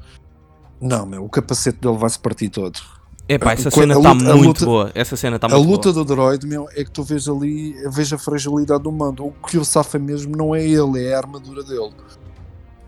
não, 0.79 1.05
meu, 1.05 1.23
o 1.25 1.29
capacete 1.29 1.79
dele 1.79 1.97
vai 1.97 2.09
se 2.09 2.19
partir 2.19 2.49
todo. 2.49 2.79
Epá, 3.29 3.51
essa 3.53 3.69
Quando 3.69 3.93
cena 3.93 3.95
a 3.95 3.97
está 3.97 4.11
luta- 4.13 4.31
a 4.31 4.35
muito 4.35 4.47
luta- 4.47 4.65
boa. 4.65 4.91
Essa 4.95 5.15
cena 5.17 5.35
está 5.35 5.47
a 5.47 5.49
muito 5.49 5.69
luta 5.69 5.91
boa. 5.91 6.05
do 6.05 6.15
droid, 6.15 6.47
meu, 6.47 6.69
é 6.73 6.83
que 6.83 6.91
tu 6.91 7.03
vês 7.03 7.27
ali, 7.27 7.73
vês 7.89 8.11
a 8.13 8.17
fragilidade 8.17 8.83
do 8.83 8.91
mando. 8.91 9.25
O 9.25 9.31
que 9.47 9.57
o 9.57 9.65
safa 9.65 9.99
mesmo 9.99 10.35
não 10.37 10.55
é 10.55 10.63
ele, 10.65 11.03
é 11.05 11.13
a 11.13 11.17
armadura 11.17 11.61
dele. 11.63 11.91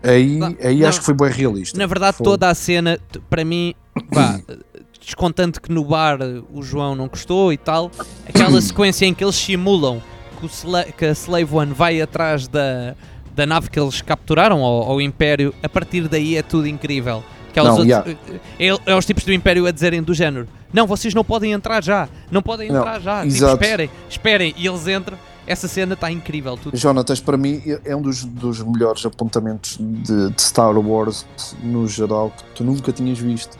Aí, 0.02 0.38
Não, 0.38 0.56
aí 0.62 0.80
não. 0.80 0.88
acho 0.88 1.00
que 1.00 1.04
foi 1.04 1.12
bem 1.14 1.28
realista. 1.30 1.76
Na 1.78 1.86
verdade, 1.86 2.16
Foi. 2.16 2.24
toda 2.24 2.48
a 2.48 2.54
cena, 2.54 2.98
para 3.28 3.44
mim, 3.44 3.74
vá, 4.10 4.40
descontando 4.98 5.60
que 5.60 5.70
no 5.70 5.84
bar 5.84 6.18
o 6.54 6.62
João 6.62 6.94
não 6.94 7.06
gostou 7.06 7.52
e 7.52 7.58
tal. 7.58 7.90
Aquela 8.26 8.60
sequência 8.62 9.04
em 9.04 9.12
que 9.12 9.22
eles 9.22 9.34
simulam 9.36 10.02
que, 10.38 10.46
o 10.46 10.48
Sla- 10.48 10.84
que 10.84 11.04
a 11.04 11.10
Slave 11.12 11.54
One 11.54 11.74
vai 11.74 12.00
atrás 12.00 12.48
da, 12.48 12.94
da 13.34 13.44
nave 13.44 13.68
que 13.68 13.78
eles 13.78 14.00
capturaram 14.00 14.62
ao, 14.62 14.84
ao 14.92 15.00
Império, 15.02 15.54
a 15.62 15.68
partir 15.68 16.08
daí 16.08 16.34
é 16.36 16.42
tudo 16.42 16.66
incrível. 16.66 17.22
Que 17.52 17.58
é, 17.58 17.62
os 17.62 17.68
Não, 17.68 17.76
outros- 17.78 17.88
yeah. 17.88 18.10
é- 18.58 18.92
é 18.92 18.96
os 18.96 19.04
tipos 19.04 19.24
do 19.24 19.32
Império 19.32 19.66
a 19.66 19.70
dizerem 19.70 20.02
do 20.02 20.14
género: 20.14 20.46
Não, 20.72 20.86
vocês 20.86 21.12
não 21.14 21.24
podem 21.24 21.52
entrar 21.52 21.82
já, 21.82 22.08
não 22.30 22.42
podem 22.42 22.70
Não, 22.70 22.78
entrar 22.80 23.00
já, 23.00 23.22
tipo, 23.26 23.44
esperem, 23.46 23.90
esperem. 24.08 24.54
E 24.56 24.66
eles 24.66 24.86
entram. 24.86 25.18
Essa 25.46 25.66
cena 25.66 25.94
está 25.94 26.12
incrível. 26.12 26.56
Tudo. 26.56 26.76
Jonatas, 26.76 27.18
para 27.18 27.36
mim, 27.36 27.60
é 27.84 27.96
um 27.96 28.02
dos, 28.02 28.24
dos 28.24 28.62
melhores 28.62 29.04
apontamentos 29.04 29.78
de, 29.80 30.30
de 30.30 30.40
Star 30.42 30.78
Wars 30.78 31.26
no 31.60 31.88
geral 31.88 32.30
que 32.36 32.44
tu 32.54 32.62
nunca 32.62 32.92
tinhas 32.92 33.18
visto. 33.18 33.58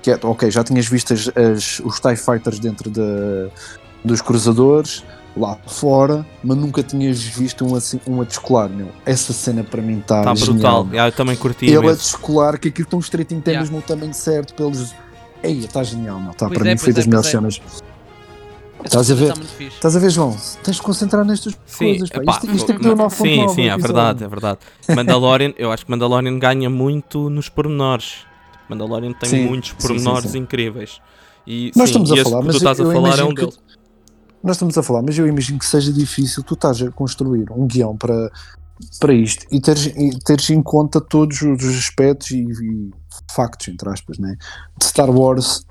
Que 0.00 0.12
é, 0.12 0.18
ok, 0.22 0.50
já 0.50 0.64
tinhas 0.64 0.86
visto 0.86 1.12
as, 1.12 1.28
as- 1.28 1.80
os 1.80 2.00
TIE 2.00 2.16
Fighters 2.16 2.58
dentro 2.58 2.88
da- 2.88 3.50
dos 4.02 4.22
cruzadores, 4.22 5.04
lá 5.38 5.56
fora, 5.66 6.26
mas 6.42 6.56
nunca 6.56 6.82
tinhas 6.82 7.20
visto 7.22 7.64
um, 7.66 7.74
assim, 7.74 8.00
um 8.06 8.20
a 8.20 8.24
descolar, 8.24 8.68
meu. 8.68 8.88
Essa 9.06 9.32
cena 9.32 9.62
para 9.64 9.80
mim 9.80 9.98
está 10.00 10.20
Está 10.20 10.34
genial. 10.34 10.54
brutal. 10.84 10.86
Yeah, 10.94 11.08
eu 11.08 11.12
também 11.12 11.36
curti 11.36 11.66
Ele 11.66 11.76
a 11.76 11.80
imenso. 11.80 11.96
descolar, 12.02 12.58
que 12.58 12.68
aquilo 12.68 12.88
tão 12.88 12.98
estreitinho 12.98 13.40
tem 13.40 13.52
Yeah. 13.52 13.70
mesmo 13.70 13.78
o 13.78 13.82
tamanho 13.86 14.14
certo 14.14 14.54
para 14.54 14.66
eles. 14.66 14.94
Ei, 15.42 15.58
está 15.60 15.82
genial, 15.82 16.18
meu. 16.20 16.34
Tá, 16.34 16.46
Pois 16.48 16.58
para 16.58 16.68
é, 16.68 16.72
mim 16.72 16.78
foi 16.78 16.86
pois 16.86 16.96
das 16.96 17.04
é, 17.04 17.08
melhores 17.08 17.28
é. 17.28 17.30
cenas. 17.30 17.60
Estás 18.84 19.10
a 19.10 19.16
cena 19.16 19.34
ver? 19.34 19.66
Estás 19.66 19.96
a 19.96 19.98
ver, 19.98 20.10
João? 20.10 20.36
Tens 20.62 20.76
de 20.76 20.82
concentrar 20.82 21.24
nestas 21.24 21.52
Sim, 21.66 21.86
coisas. 21.86 22.10
Pá. 22.10 22.22
epá, 22.22 22.32
isto, 22.32 22.50
isto 22.54 22.72
é 22.72 22.76
que 22.76 22.82
deu 22.82 22.96
ma- 22.96 23.06
9.9 23.08 23.16
sim, 23.48 23.48
sim, 23.54 23.68
é 23.68 23.76
verdade, 23.76 24.22
é 24.24 24.28
verdade. 24.28 24.58
Mandalorian, 24.94 25.52
eu 25.58 25.72
acho 25.72 25.84
que 25.84 25.90
Mandalorian 25.90 26.38
ganha 26.38 26.70
muito 26.70 27.28
nos 27.28 27.48
pormenores. 27.48 28.18
Mandalorian 28.68 29.12
tem 29.14 29.30
Sim, 29.30 29.46
muitos 29.46 29.72
pormenores 29.72 30.24
sim, 30.24 30.28
sim. 30.30 30.38
incríveis. 30.38 31.00
E, 31.46 31.72
Nós 31.74 31.88
sim, 31.90 32.02
estamos 32.02 32.12
a 32.12 32.16
e 32.16 32.22
falar, 32.24 32.40
que 32.40 32.46
mas 32.46 32.54
tu 32.54 32.58
estás 32.58 32.78
a 32.80 32.82
eu 32.84 32.92
falar 32.92 33.18
é 33.18 33.24
um 33.24 33.28
que- 33.34 33.40
deles. 33.40 33.58
Nós 34.42 34.56
estamos 34.56 34.76
a 34.78 34.82
falar, 34.82 35.02
mas 35.02 35.18
eu 35.18 35.26
imagino 35.26 35.58
que 35.58 35.66
seja 35.66 35.92
difícil 35.92 36.42
tu 36.42 36.54
estás 36.54 36.80
a 36.82 36.90
construir 36.90 37.50
um 37.50 37.66
guião 37.66 37.96
para, 37.96 38.30
para 39.00 39.12
isto 39.12 39.44
e 39.50 39.60
teres, 39.60 39.86
e 39.86 40.10
teres 40.24 40.48
em 40.50 40.62
conta 40.62 41.00
todos 41.00 41.42
os 41.42 41.64
aspectos 41.64 42.30
e, 42.30 42.42
e 42.44 42.90
factos, 43.34 43.68
entre 43.68 43.88
aspas, 43.88 44.18
né? 44.18 44.36
de 44.78 44.84
Star 44.84 45.10
Wars. 45.10 45.64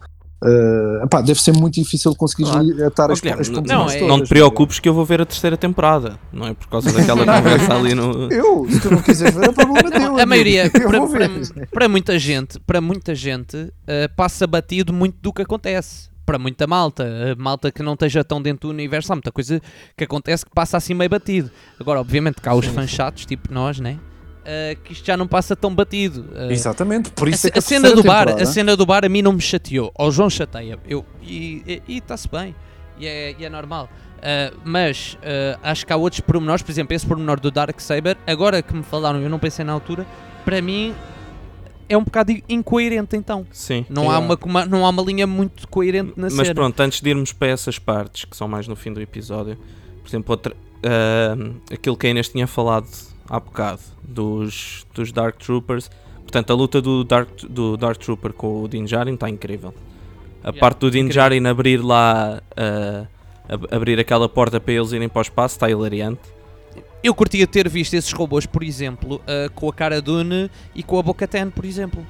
epá, 1.03 1.21
deve 1.21 1.41
ser 1.41 1.53
muito 1.57 1.75
difícil 1.75 2.13
conseguir 2.15 2.43
Claro. 2.43 2.85
atar 2.87 3.09
as, 3.11 3.19
as 3.23 3.49
não, 3.49 3.61
não, 3.61 3.89
é- 3.89 3.93
todas, 3.99 4.07
não 4.07 4.21
te 4.23 4.29
preocupes 4.29 4.79
que 4.79 4.87
eu 4.89 4.93
vou 4.93 5.05
ver 5.05 5.21
a 5.21 5.25
terceira 5.25 5.55
temporada. 5.57 6.19
Não 6.33 6.45
é 6.45 6.53
por 6.53 6.67
causa 6.67 6.91
daquela 6.91 7.25
conversa 7.25 7.73
ali 7.73 7.95
no. 7.95 8.29
Eu, 8.31 8.69
se 8.69 8.79
tu 8.81 8.91
não 8.91 9.01
quiseres 9.01 9.33
ver, 9.33 9.49
é 9.49 9.51
problema 9.51 9.89
teu. 9.89 10.01
A 10.01 10.05
amigo. 10.07 10.27
maioria, 10.27 10.69
para, 10.69 11.07
para- 11.07 11.67
para 11.71 11.89
muita 11.89 12.19
gente, 12.19 12.59
para 12.59 12.81
muita 12.81 13.15
gente, 13.15 13.73
eh, 13.87 14.07
passa 14.09 14.45
batido 14.45 14.91
muito 14.93 15.15
do 15.21 15.31
que 15.33 15.41
acontece. 15.41 16.09
Para 16.27 16.37
muita 16.37 16.67
malta, 16.67 17.05
a 17.31 17.41
malta 17.41 17.71
que 17.71 17.81
não 17.81 17.93
esteja 17.93 18.21
tão 18.21 18.41
dentro 18.41 18.67
do 18.67 18.73
universo, 18.73 19.13
há 19.13 19.15
muita 19.15 19.31
coisa 19.31 19.61
que 19.95 20.03
acontece 20.03 20.45
que 20.45 20.51
passa 20.53 20.75
assim 20.75 20.93
meio 20.93 21.09
batido. 21.09 21.49
Agora, 21.79 22.01
obviamente, 22.01 22.41
que 22.41 22.49
há 22.49 22.53
os 22.53 22.65
fãs 22.65 22.89
chatos, 22.89 23.25
tipo 23.25 23.53
nós, 23.53 23.79
né? 23.79 23.97
Eh, 24.43 24.77
que 24.83 24.91
isto 24.91 25.05
já 25.05 25.15
não 25.15 25.25
passa 25.25 25.55
tão 25.55 25.73
batido. 25.73 26.25
Eh, 26.35 26.51
Exatamente, 26.51 27.11
por 27.11 27.29
a, 27.29 27.31
isso 27.31 27.47
é 27.47 27.49
que 27.49 27.59
a 27.59 27.61
cena 27.61 27.95
do 27.95 28.03
bar, 28.03 28.27
a 28.29 28.45
cena 28.45 28.75
do 28.75 28.85
bar 28.85 29.05
a 29.05 29.09
mim 29.09 29.21
não 29.21 29.31
me 29.31 29.39
chateou. 29.39 29.89
Ao 29.97 30.11
João 30.11 30.29
chateia. 30.29 30.77
Eu, 30.85 31.05
e 31.21 31.81
está-se 31.87 32.27
bem. 32.27 32.53
E 32.99 33.07
é, 33.07 33.35
e 33.39 33.45
é 33.45 33.49
normal. 33.49 33.89
Uh, 34.17 34.57
mas 34.65 35.17
uh, 35.21 35.59
acho 35.63 35.85
que 35.85 35.93
há 35.93 35.95
outros 35.95 36.19
pormenores, 36.19 36.61
por 36.61 36.71
exemplo, 36.71 36.93
esse 36.93 37.05
pormenor 37.05 37.39
do 37.39 37.49
Dark 37.51 37.79
Saber, 37.79 38.17
agora 38.27 38.61
que 38.61 38.73
me 38.73 38.83
falaram, 38.83 39.21
eu 39.21 39.29
não 39.29 39.39
pensei 39.39 39.63
na 39.63 39.71
altura, 39.71 40.05
para 40.43 40.61
mim 40.61 40.93
é 41.89 41.97
um 41.97 42.03
bocado 42.03 42.33
incoerente 42.49 43.15
então. 43.15 43.45
Sim. 43.51 43.85
Não, 43.89 44.09
há 44.11 44.19
uma, 44.19 44.37
uma- 44.43 44.65
não 44.65 44.85
há 44.85 44.89
uma 44.89 45.01
linha 45.03 45.25
muito 45.27 45.67
coerente 45.67 46.13
na 46.17 46.23
Mas 46.25 46.33
cena. 46.35 46.53
pronto, 46.55 46.79
antes 46.79 47.01
de 47.01 47.09
irmos 47.09 47.31
para 47.33 47.47
essas 47.49 47.79
partes 47.79 48.25
que 48.25 48.35
são 48.35 48.47
mais 48.47 48.67
no 48.67 48.75
fim 48.75 48.91
do 48.93 49.01
episódio, 49.01 49.57
por 50.01 50.09
exemplo, 50.09 50.31
outra, 50.31 50.55
ah, 50.83 51.35
aquilo 51.73 51.95
que 51.97 52.07
a 52.07 52.09
Inês 52.09 52.29
tinha 52.29 52.47
falado 52.47 52.87
há 53.29 53.39
bocado 53.39 53.81
dos, 54.03 54.85
dos 54.93 55.11
Dark 55.11 55.37
Troopers, 55.37 55.89
portanto, 56.21 56.51
a 56.51 56.55
luta 56.55 56.81
do 56.81 57.03
Dark, 57.03 57.29
do 57.49 57.75
Dark 57.77 57.97
Trooper 57.97 58.33
com 58.33 58.63
o 58.63 58.67
Din 58.67 58.85
Djarin 58.85 59.13
está 59.15 59.29
incrível. 59.29 59.73
A 60.43 60.49
Yeah, 60.49 60.59
parte 60.59 60.79
do 60.79 60.91
Din. 60.91 61.07
Djarin 61.09 61.45
abrir 61.45 61.77
lá, 61.83 62.41
ah, 62.55 63.05
ab- 63.49 63.67
abrir 63.71 63.99
aquela 63.99 64.29
porta 64.29 64.59
para 64.59 64.73
eles 64.73 64.91
irem 64.93 65.09
para 65.09 65.19
o 65.19 65.21
espaço 65.21 65.55
está 65.55 65.69
hilariante. 65.69 66.21
Eu 67.03 67.13
curtia 67.13 67.45
ter 67.47 67.69
visto 67.69 67.93
esses 67.93 68.11
robôs, 68.11 68.45
por 68.45 68.63
exemplo, 68.63 69.17
uh, 69.17 69.51
com 69.53 69.69
a 69.69 69.73
cara 69.73 70.01
Dune 70.01 70.49
e 70.75 70.81
com 70.83 70.97
a 70.99 71.03
Boca 71.03 71.27
Ten, 71.27 71.49
por 71.49 71.63
exemplo. 71.63 72.05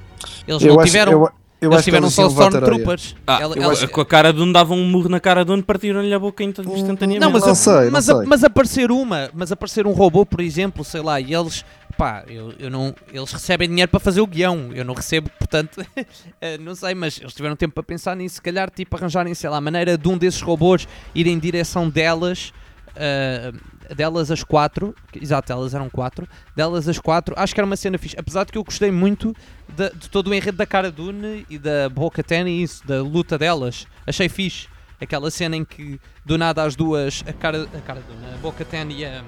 Eles 0.48 0.64
Eu 0.64 0.74
não 0.74 0.80
acho- 0.80 0.86
tiveram, 0.92 1.12
eu- 1.12 1.20
eu 1.62 1.70
eles 1.70 1.74
acho 1.76 1.78
que 1.80 1.84
tiveram 1.86 2.06
eles 2.06 2.14
só. 2.14 2.28
Stormtroopers. 2.28 3.16
Ah, 3.28 3.40
Ela- 3.42 3.56
ela- 3.58 3.74
acho- 3.74 3.88
Com 3.90 4.02
a 4.02 4.06
cara 4.06 4.32
de 4.34 4.42
um 4.42 4.52
davam 4.52 4.78
um 4.78 4.86
murro 4.90 5.10
na 5.10 5.20
cara 5.20 5.44
de 5.46 5.52
um 5.52 5.62
partiram-lhe 5.62 6.14
a 6.14 6.18
boca 6.20 6.44
insta- 6.44 6.62
instantaneamente. 6.64 7.20
Não, 7.20 7.30
mas, 7.32 7.44
Não 7.44 7.52
a- 7.52 7.56
sei, 7.56 7.74
não 7.86 7.92
mas, 7.92 8.06
sei. 8.06 8.16
A, 8.16 8.24
mas 8.26 8.44
aparecer 8.44 8.90
uma, 8.92 9.30
mas 9.34 9.52
aparecer 9.52 9.86
um 9.86 9.92
robô, 9.92 10.26
por 10.26 10.40
exemplo, 10.42 10.84
sei 10.84 11.02
lá, 11.02 11.20
e 11.20 11.34
eles, 11.34 11.64
pá, 11.98 12.24
eu, 12.28 12.54
eu 12.58 12.70
não, 12.72 12.96
eles 13.14 13.32
recebem 13.32 13.68
dinheiro 13.68 13.92
para 13.92 14.00
fazer 14.00 14.22
o 14.22 14.26
guião, 14.28 14.70
eu 14.74 14.86
não 14.86 14.94
recebo, 14.94 15.30
portanto, 15.38 15.86
eh, 16.42 16.58
não 16.58 16.74
sei, 16.74 16.96
mas 16.96 17.20
eles 17.20 17.34
tiveram 17.34 17.56
tempo 17.58 17.74
para 17.74 17.84
pensar 17.84 18.16
nisso, 18.16 18.36
se 18.36 18.42
calhar, 18.42 18.70
tipo, 18.72 18.96
arranjarem, 18.96 19.34
sei 19.36 19.50
lá, 19.50 19.58
a 19.58 19.62
maneira 19.62 19.98
de 19.98 20.08
um 20.08 20.18
desses 20.18 20.42
robôs 20.42 20.88
ir 21.14 21.28
em 21.28 21.38
direção 21.38 21.90
delas, 21.90 22.54
eh, 22.96 23.52
delas 23.96 24.30
as 24.32 24.44
quatro, 24.44 24.94
exato, 25.16 25.52
elas 25.52 25.74
eram 25.74 25.90
quatro, 25.90 26.28
delas 26.56 26.88
as 26.88 27.00
quatro, 27.00 27.34
acho 27.38 27.54
que 27.54 27.60
era 27.60 27.66
uma 27.66 27.76
cena 27.76 27.98
fixe, 27.98 28.16
apesar 28.18 28.46
de 28.46 28.52
que 28.52 28.58
eu 28.58 28.64
gostei 28.64 28.92
muito 28.92 29.36
de, 29.70 29.90
de 29.92 30.10
todo 30.10 30.30
o 30.30 30.34
enredo 30.34 30.58
da 30.58 30.66
Cara 30.66 30.92
Dune 30.92 31.46
e 31.50 31.58
da 31.58 31.90
Boca 31.90 32.24
Ten 32.24 32.48
e 32.48 32.64
isso, 32.64 32.86
da 32.88 33.02
luta 33.02 33.38
delas, 33.38 33.86
achei 34.06 34.28
fixe. 34.30 34.68
Aquela 35.00 35.30
cena 35.30 35.56
em 35.56 35.64
que 35.64 36.00
do 36.26 36.40
nada 36.40 36.64
as 36.64 36.76
duas, 36.76 37.24
a 37.28 37.32
cara, 37.32 37.68
a 37.72 37.82
cara 37.82 38.02
Dune, 38.02 38.34
a 38.34 38.38
Boca 38.38 38.66
Ten 38.66 38.88
e 38.92 39.06
a, 39.06 39.24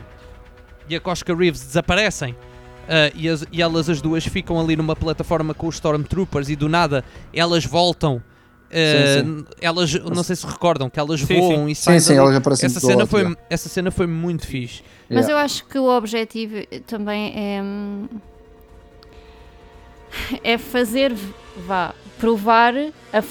e 0.89 0.95
a 0.95 0.99
Cosca 0.99 1.35
Reeves 1.35 1.61
desaparecem. 1.61 2.35
ah, 2.87 3.11
e, 3.13 3.29
as- 3.29 3.45
e 3.51 3.61
elas 3.61 3.87
as 3.87 4.01
duas 4.01 4.25
ficam 4.25 4.59
ali 4.59 4.75
numa 4.75 4.95
plataforma 4.95 5.53
com 5.53 5.67
os 5.67 5.75
Stormtroopers 5.75 6.49
e 6.49 6.55
do 6.55 6.67
nada 6.67 7.03
elas 7.31 7.63
voltam. 7.65 8.19
Ah, 8.71 9.23
Sim, 9.23 9.45
Elas, 9.61 9.93
não 9.93 10.23
sei 10.23 10.35
se 10.35 10.45
recordam, 10.45 10.89
que 10.89 10.99
elas 10.99 11.21
Sim, 11.21 11.39
voam 11.39 11.69
e 11.69 11.75
Sim, 11.75 11.83
saem 11.83 11.99
sim, 11.99 12.07
dali. 12.15 12.19
elas 12.19 12.35
aparecem 12.35 12.67
essa 12.67 12.79
cena, 12.79 12.95
lado, 12.99 13.07
foi, 13.07 13.37
essa 13.49 13.69
cena 13.69 13.91
foi 13.91 14.07
muito 14.07 14.45
fixe. 14.47 14.83
Mas 15.09 15.25
Yeah. 15.27 15.31
eu 15.33 15.37
acho 15.37 15.65
que 15.65 15.77
o 15.79 15.85
objetivo 15.89 16.57
eh, 16.57 16.79
também 16.85 17.33
é. 17.35 17.61
hum, 17.63 18.07
É 20.43 20.57
fazer, 20.57 21.13
vá, 21.67 21.93
provar 22.19 22.73
a 23.13 23.23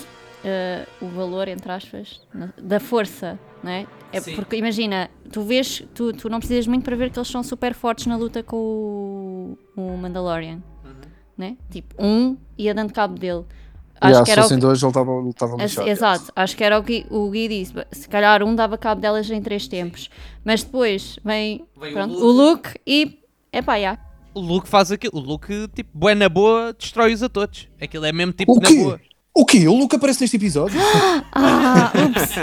eh, 0.44 0.86
o 1.00 1.06
valor, 1.08 1.48
entre 1.48 1.70
aspas, 1.72 2.20
da 2.56 2.78
força, 2.78 3.38
não 3.62 3.70
é? 3.72 3.86
É 4.12 4.20
Sim. 4.20 4.34
porque 4.36 4.56
imagina, 4.56 5.10
tu 5.32 5.42
vês, 5.42 5.82
tu, 5.94 6.12
tu 6.12 6.28
não 6.30 6.38
precisas 6.38 6.66
muito 6.66 6.84
para 6.84 6.94
ver 6.96 7.10
que 7.10 7.18
eles 7.18 7.28
são 7.28 7.42
super 7.42 7.74
fortes 7.74 8.06
na 8.06 8.16
luta 8.16 8.42
com 8.42 8.56
o, 8.56 9.58
o 9.76 9.96
Mandalorian, 9.98 10.62
né? 11.36 11.56
Tipo, 11.70 11.94
um 12.02 12.36
ia 12.56 12.72
dando 12.74 12.92
cabo 12.92 13.18
dele. 13.18 13.44
Acho 14.00 14.10
Yeah, 14.10 14.20
que 14.20 14.26
se 14.26 14.32
era 14.32 14.40
o 14.40 14.44
fossem 14.44 14.58
que- 14.58 14.62
dois, 14.66 14.82
ele 14.82 14.88
estava 14.90 15.12
ele 15.20 15.28
estava 15.30 15.54
As- 15.56 15.60
lixado. 15.62 15.88
Exato, 15.88 16.32
acho 16.36 16.56
que 16.56 16.64
era 16.64 16.78
o 16.78 16.82
que 16.84 17.06
o 17.10 17.30
Gui 17.30 17.48
disse. 17.48 17.72
Se 17.92 18.08
calhar 18.08 18.42
um 18.42 18.54
dava 18.54 18.78
cabo 18.78 19.00
delas 19.00 19.28
em 19.30 19.42
três 19.42 19.66
tempos, 19.66 20.08
mas 20.44 20.62
depois 20.62 21.18
vem, 21.24 21.64
Vem 21.80 21.90
o 21.90 21.92
pronto, 21.94 22.12
Luke. 22.14 22.22
o 22.24 22.30
Luke 22.30 22.70
e. 22.86 23.18
Epá, 23.52 23.80
já. 23.80 23.98
O 24.34 24.40
Luke 24.40 24.68
faz 24.68 24.92
aquilo. 24.92 25.16
O 25.16 25.20
Luke, 25.20 25.68
tipo, 25.74 25.90
bué 25.92 26.14
na 26.14 26.28
boa, 26.28 26.72
destrói-os 26.78 27.22
a 27.22 27.28
todos. 27.28 27.66
Aquilo 27.80 28.04
é 28.04 28.12
mesmo 28.12 28.32
tipo 28.32 28.52
O 28.52 28.60
na 28.60 28.68
quê? 28.68 28.74
boa. 28.76 29.00
O 29.34 29.44
quê? 29.44 29.66
O 29.68 29.74
Luke 29.74 29.96
aparece 29.96 30.20
neste 30.20 30.36
episódio? 30.36 30.78
Ah, 31.32 31.92
ups. 31.94 32.34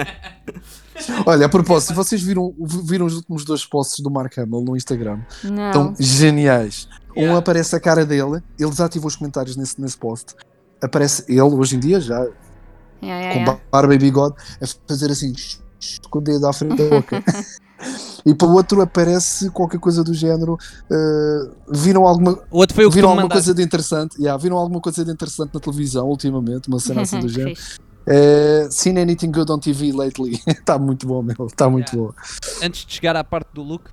Olha, 1.26 1.46
a 1.46 1.50
propósito, 1.50 1.94
vocês 1.94 2.22
viram, 2.22 2.54
viram 2.84 3.06
os 3.06 3.16
últimos 3.16 3.44
dois 3.44 3.66
posts 3.66 4.02
do 4.02 4.10
Mark 4.10 4.38
Hamill 4.38 4.62
no 4.62 4.78
Instagram? 4.78 5.20
Não. 5.44 5.68
Estão 5.68 5.96
geniais. 6.00 6.88
Um 7.16 7.22
Yeah. 7.22 7.40
aparece 7.40 7.76
a 7.76 7.80
cara 7.80 8.06
dele, 8.06 8.42
ele 8.60 8.70
desativou 8.70 9.08
os 9.08 9.16
comentários 9.16 9.56
nesse, 9.56 9.80
nesse 9.80 9.98
post. 9.98 10.34
Aparece 10.86 11.26
ele, 11.28 11.42
hoje 11.42 11.76
em 11.76 11.80
dia, 11.80 12.00
já 12.00 12.16
Yeah, 13.02 13.22
yeah, 13.22 13.34
com 13.34 13.40
yeah. 13.42 13.62
barba 13.72 13.94
e 13.94 13.98
bigode, 14.00 14.36
a 14.62 14.66
fazer 14.88 15.12
assim, 15.12 15.34
com 16.10 16.20
o 16.20 16.22
dedo 16.22 16.48
à 16.48 16.54
frente 16.54 16.76
da 16.78 16.90
boca. 16.90 17.22
e 18.26 18.34
para 18.34 18.48
o 18.48 18.54
outro 18.54 18.82
aparece 18.82 19.50
qualquer 19.52 19.80
coisa 19.80 20.04
do 20.04 20.14
género. 20.14 20.58
eh, 20.92 21.52
viram 21.72 22.08
alguma, 22.08 22.32
O 22.50 22.58
outro 22.60 22.74
foi 22.76 22.86
o 22.86 22.90
viram 22.92 23.10
alguma 23.10 23.30
coisa 23.30 23.54
de 23.54 23.62
interessante? 23.62 24.16
Yeah, 24.20 24.42
viram 24.42 24.58
alguma 24.58 24.80
coisa 24.82 25.04
de 25.06 25.12
interessante 25.12 25.54
na 25.54 25.60
televisão 25.60 26.08
ultimamente? 26.08 26.68
Uma 26.68 26.80
cena 26.80 27.02
assim 27.02 27.20
do 27.20 27.28
género. 27.30 27.56
Eh, 28.08 28.68
seen 28.72 28.98
anything 29.00 29.32
good 29.32 29.52
on 29.52 29.60
TV 29.60 29.92
lately? 29.92 30.40
Está 30.48 30.78
muito 30.80 31.06
bom, 31.06 31.22
meu. 31.22 31.48
Está 31.48 31.70
muito 31.70 31.96
Yeah. 31.96 32.14
bom. 32.14 32.66
antes 32.66 32.86
de 32.86 32.94
chegar 32.94 33.16
à 33.16 33.24
parte 33.24 33.50
do 33.54 33.62
Luke, 33.62 33.92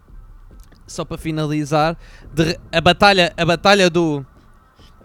só 0.87 1.05
para 1.05 1.19
finalizar, 1.19 1.99
de- 2.33 2.59
a 2.71 2.81
batalha, 2.81 3.33
a 3.37 3.45
batalha 3.45 3.91
do 3.91 4.25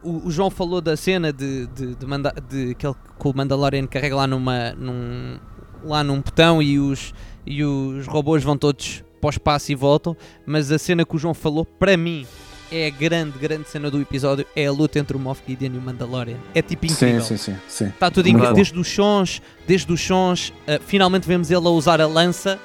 o, 0.07 0.27
o 0.27 0.31
João 0.31 0.49
falou 0.49 0.79
da 0.79 0.95
cena 0.95 1.33
de, 1.33 1.67
de, 1.67 1.95
de, 1.95 2.05
manda, 2.05 2.33
de 2.49 2.73
que, 2.75 2.85
ele, 2.85 2.95
que 3.19 3.27
o 3.27 3.33
Mandalorian 3.35 3.85
carrega 3.87 4.15
lá 4.15 4.27
numa 4.27 4.71
num, 4.73 5.37
lá 5.83 6.03
num 6.03 6.21
botão 6.21 6.61
e 6.61 6.79
os 6.79 7.13
e 7.45 7.63
os 7.63 8.07
robôs 8.07 8.43
vão 8.43 8.57
todos 8.57 9.03
para 9.21 9.27
o 9.27 9.29
espaço 9.29 9.71
e 9.71 9.75
voltam, 9.75 10.15
mas 10.45 10.71
a 10.71 10.77
cena 10.77 11.05
que 11.05 11.15
o 11.15 11.17
João 11.17 11.33
falou 11.33 11.65
para 11.65 11.95
mim 11.95 12.25
é 12.71 12.87
a 12.87 12.89
grande, 12.89 13.39
grande 13.39 13.69
cena 13.69 13.89
do 13.89 14.01
episódio, 14.01 14.45
é 14.55 14.65
a 14.65 14.71
luta 14.71 14.99
entre 14.99 15.15
o 15.15 15.19
Moff 15.19 15.41
Gideon 15.47 15.73
e 15.73 15.77
o 15.77 15.81
Mandalorian. 15.81 16.37
É 16.53 16.61
tipo 16.61 16.85
Sim, 16.87 16.93
incrível. 16.93 17.21
sim, 17.21 17.37
sim, 17.37 17.55
sim. 17.67 17.87
Está 17.87 18.11
tudo 18.11 18.27
incrível. 18.27 18.53
Desde 18.53 18.77
os 18.77 18.87
sons, 18.89 19.41
desde 19.65 19.91
os 19.91 20.01
sons, 20.01 20.49
uh, 20.49 20.81
finalmente 20.85 21.25
vemos 21.25 21.49
ele 21.49 21.65
a 21.65 21.69
usar 21.69 22.01
a 22.01 22.07
lança 22.07 22.59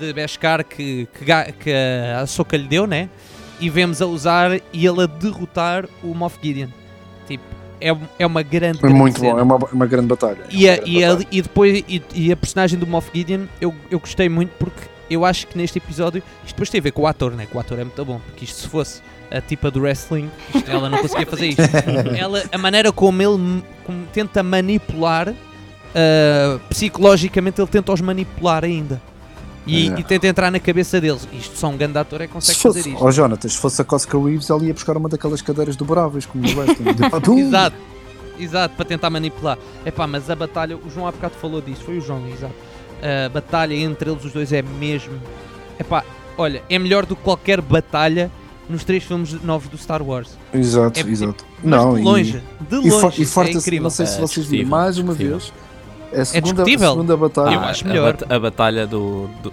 de 0.00 0.12
Beskar 0.12 0.64
que, 0.64 1.06
que, 1.14 1.52
que 1.52 1.70
a 2.16 2.26
Soca 2.26 2.56
lhe 2.56 2.66
deu, 2.66 2.86
né? 2.86 3.10
E 3.60 3.68
vemos 3.68 4.00
a 4.00 4.06
usar 4.06 4.52
e 4.72 4.86
ele 4.86 5.02
a 5.02 5.06
derrotar 5.06 5.86
o 6.02 6.14
Moff 6.14 6.38
Gideon. 6.42 6.68
É, 7.90 7.96
é 8.20 8.26
uma 8.26 8.42
grande, 8.42 8.78
grande 8.78 8.94
muito 8.96 9.18
cena. 9.20 9.32
bom, 9.34 9.38
é 9.40 9.42
uma, 9.42 9.56
uma 9.72 9.86
grande 9.86 10.06
batalha. 10.06 10.38
E, 10.50 10.66
É 10.66 10.74
a, 10.74 10.82
e, 10.86 11.04
a- 11.04 11.08
batalha. 11.10 11.26
e 11.30 11.42
depois 11.42 11.84
e, 11.88 12.02
e 12.14 12.32
a 12.32 12.36
personagem 12.36 12.78
do 12.78 12.86
Moff 12.86 13.10
Gideon 13.14 13.46
eu, 13.60 13.74
eu 13.90 13.98
gostei 13.98 14.28
muito 14.28 14.50
porque 14.58 14.82
eu 15.10 15.24
acho 15.24 15.46
que 15.46 15.58
neste 15.58 15.78
episódio 15.78 16.22
isto 16.44 16.54
depois 16.54 16.70
tem 16.70 16.78
a 16.78 16.82
ver 16.82 16.92
com 16.92 17.02
o 17.02 17.06
ator, 17.06 17.32
né? 17.32 17.46
Que 17.46 17.56
o 17.56 17.60
ator 17.60 17.78
é 17.78 17.84
muito 17.84 18.04
bom, 18.04 18.20
porque 18.26 18.44
isto 18.44 18.60
se 18.62 18.68
fosse 18.68 19.02
a 19.30 19.40
tipa 19.40 19.70
do 19.70 19.80
wrestling, 19.80 20.30
isto- 20.54 20.70
ela 20.70 20.88
não 20.88 20.98
conseguia 20.98 21.26
fazer 21.26 21.48
isto. 21.48 21.62
ela, 22.18 22.42
a 22.52 22.58
maneira 22.58 22.92
como 22.92 23.20
ele 23.22 23.62
como 23.84 24.06
tenta 24.12 24.42
manipular 24.42 25.34
ah, 25.94 26.58
psicologicamente 26.68 27.60
ele 27.60 27.68
tenta 27.68 27.92
os 27.92 28.00
manipular 28.00 28.64
ainda. 28.64 29.00
E, 29.66 29.88
É. 29.90 30.00
e 30.00 30.02
tenta 30.04 30.26
entrar 30.26 30.50
na 30.50 30.58
cabeça 30.58 31.00
deles. 31.00 31.26
Isto 31.32 31.56
só 31.56 31.68
um 31.68 31.76
grande 31.76 31.96
ator 31.98 32.20
é 32.20 32.26
que 32.26 32.32
consegue 32.32 32.56
Se 32.56 32.62
fosse, 32.62 32.78
fazer 32.80 32.90
isto. 32.90 33.04
oh 33.04 33.10
Jonathan, 33.12 33.48
se 33.48 33.56
fosse 33.58 33.80
a 33.80 33.84
Cosca 33.84 34.18
Reeves, 34.18 34.50
ela 34.50 34.64
ia 34.64 34.74
buscar 34.74 34.96
uma 34.96 35.08
daquelas 35.08 35.40
cadeiras 35.40 35.76
dobráveis, 35.76 36.26
como. 36.26 36.42
De 36.96 37.10
papum. 37.10 37.38
Exato, 37.38 37.76
exato, 38.40 38.74
para 38.74 38.84
tentar 38.84 39.08
manipular. 39.10 39.56
Epá, 39.86 40.06
mas 40.06 40.28
a 40.28 40.34
batalha, 40.34 40.76
o 40.76 40.90
João 40.90 41.06
há 41.06 41.12
bocado 41.12 41.34
falou 41.40 41.60
disso, 41.60 41.82
foi 41.84 41.98
o 41.98 42.00
João, 42.00 42.26
exato. 42.28 42.54
A 43.26 43.28
batalha 43.28 43.74
entre 43.74 44.10
eles 44.10 44.24
os 44.24 44.32
dois 44.32 44.52
é 44.52 44.62
mesmo. 44.62 45.14
Epá, 45.78 46.04
olha, 46.36 46.62
é 46.68 46.78
melhor 46.78 47.06
do 47.06 47.14
que 47.16 47.22
qualquer 47.22 47.60
batalha 47.60 48.30
nos 48.68 48.84
três 48.84 49.02
filmes 49.04 49.32
novos 49.42 49.68
do 49.68 49.76
Star 49.78 50.02
Wars. 50.02 50.36
Exato, 50.52 50.98
É- 51.00 51.02
exato. 51.10 51.44
Mas 51.62 51.70
não, 51.70 51.94
de 51.94 52.00
e- 52.00 52.04
longe, 52.04 52.42
de 52.68 52.76
E, 52.86 52.90
for, 52.90 53.02
longe, 53.04 53.22
e 53.22 53.24
forte 53.26 53.50
é 53.54 53.58
incrível. 53.58 53.82
não 53.84 53.90
sei 53.90 54.06
se 54.06 54.16
É 54.18 54.20
vocês 54.20 54.46
viram, 54.46 54.68
mais 54.70 54.98
uma 54.98 55.12
vez, 55.12 55.52
é 55.52 55.71
a 56.20 56.24
segunda, 56.24 56.54
discutível? 56.54 56.88
a 56.88 56.92
segunda 56.92 57.16
batalha. 57.16 57.54
Eu 57.54 57.60
Ah, 57.60 57.66
acho 57.70 57.84
a 57.84 57.88
melhor. 57.88 58.12
bat- 58.16 58.32
A, 58.32 58.38
batalha 58.38 58.86
do, 58.86 59.28
do- 59.42 59.52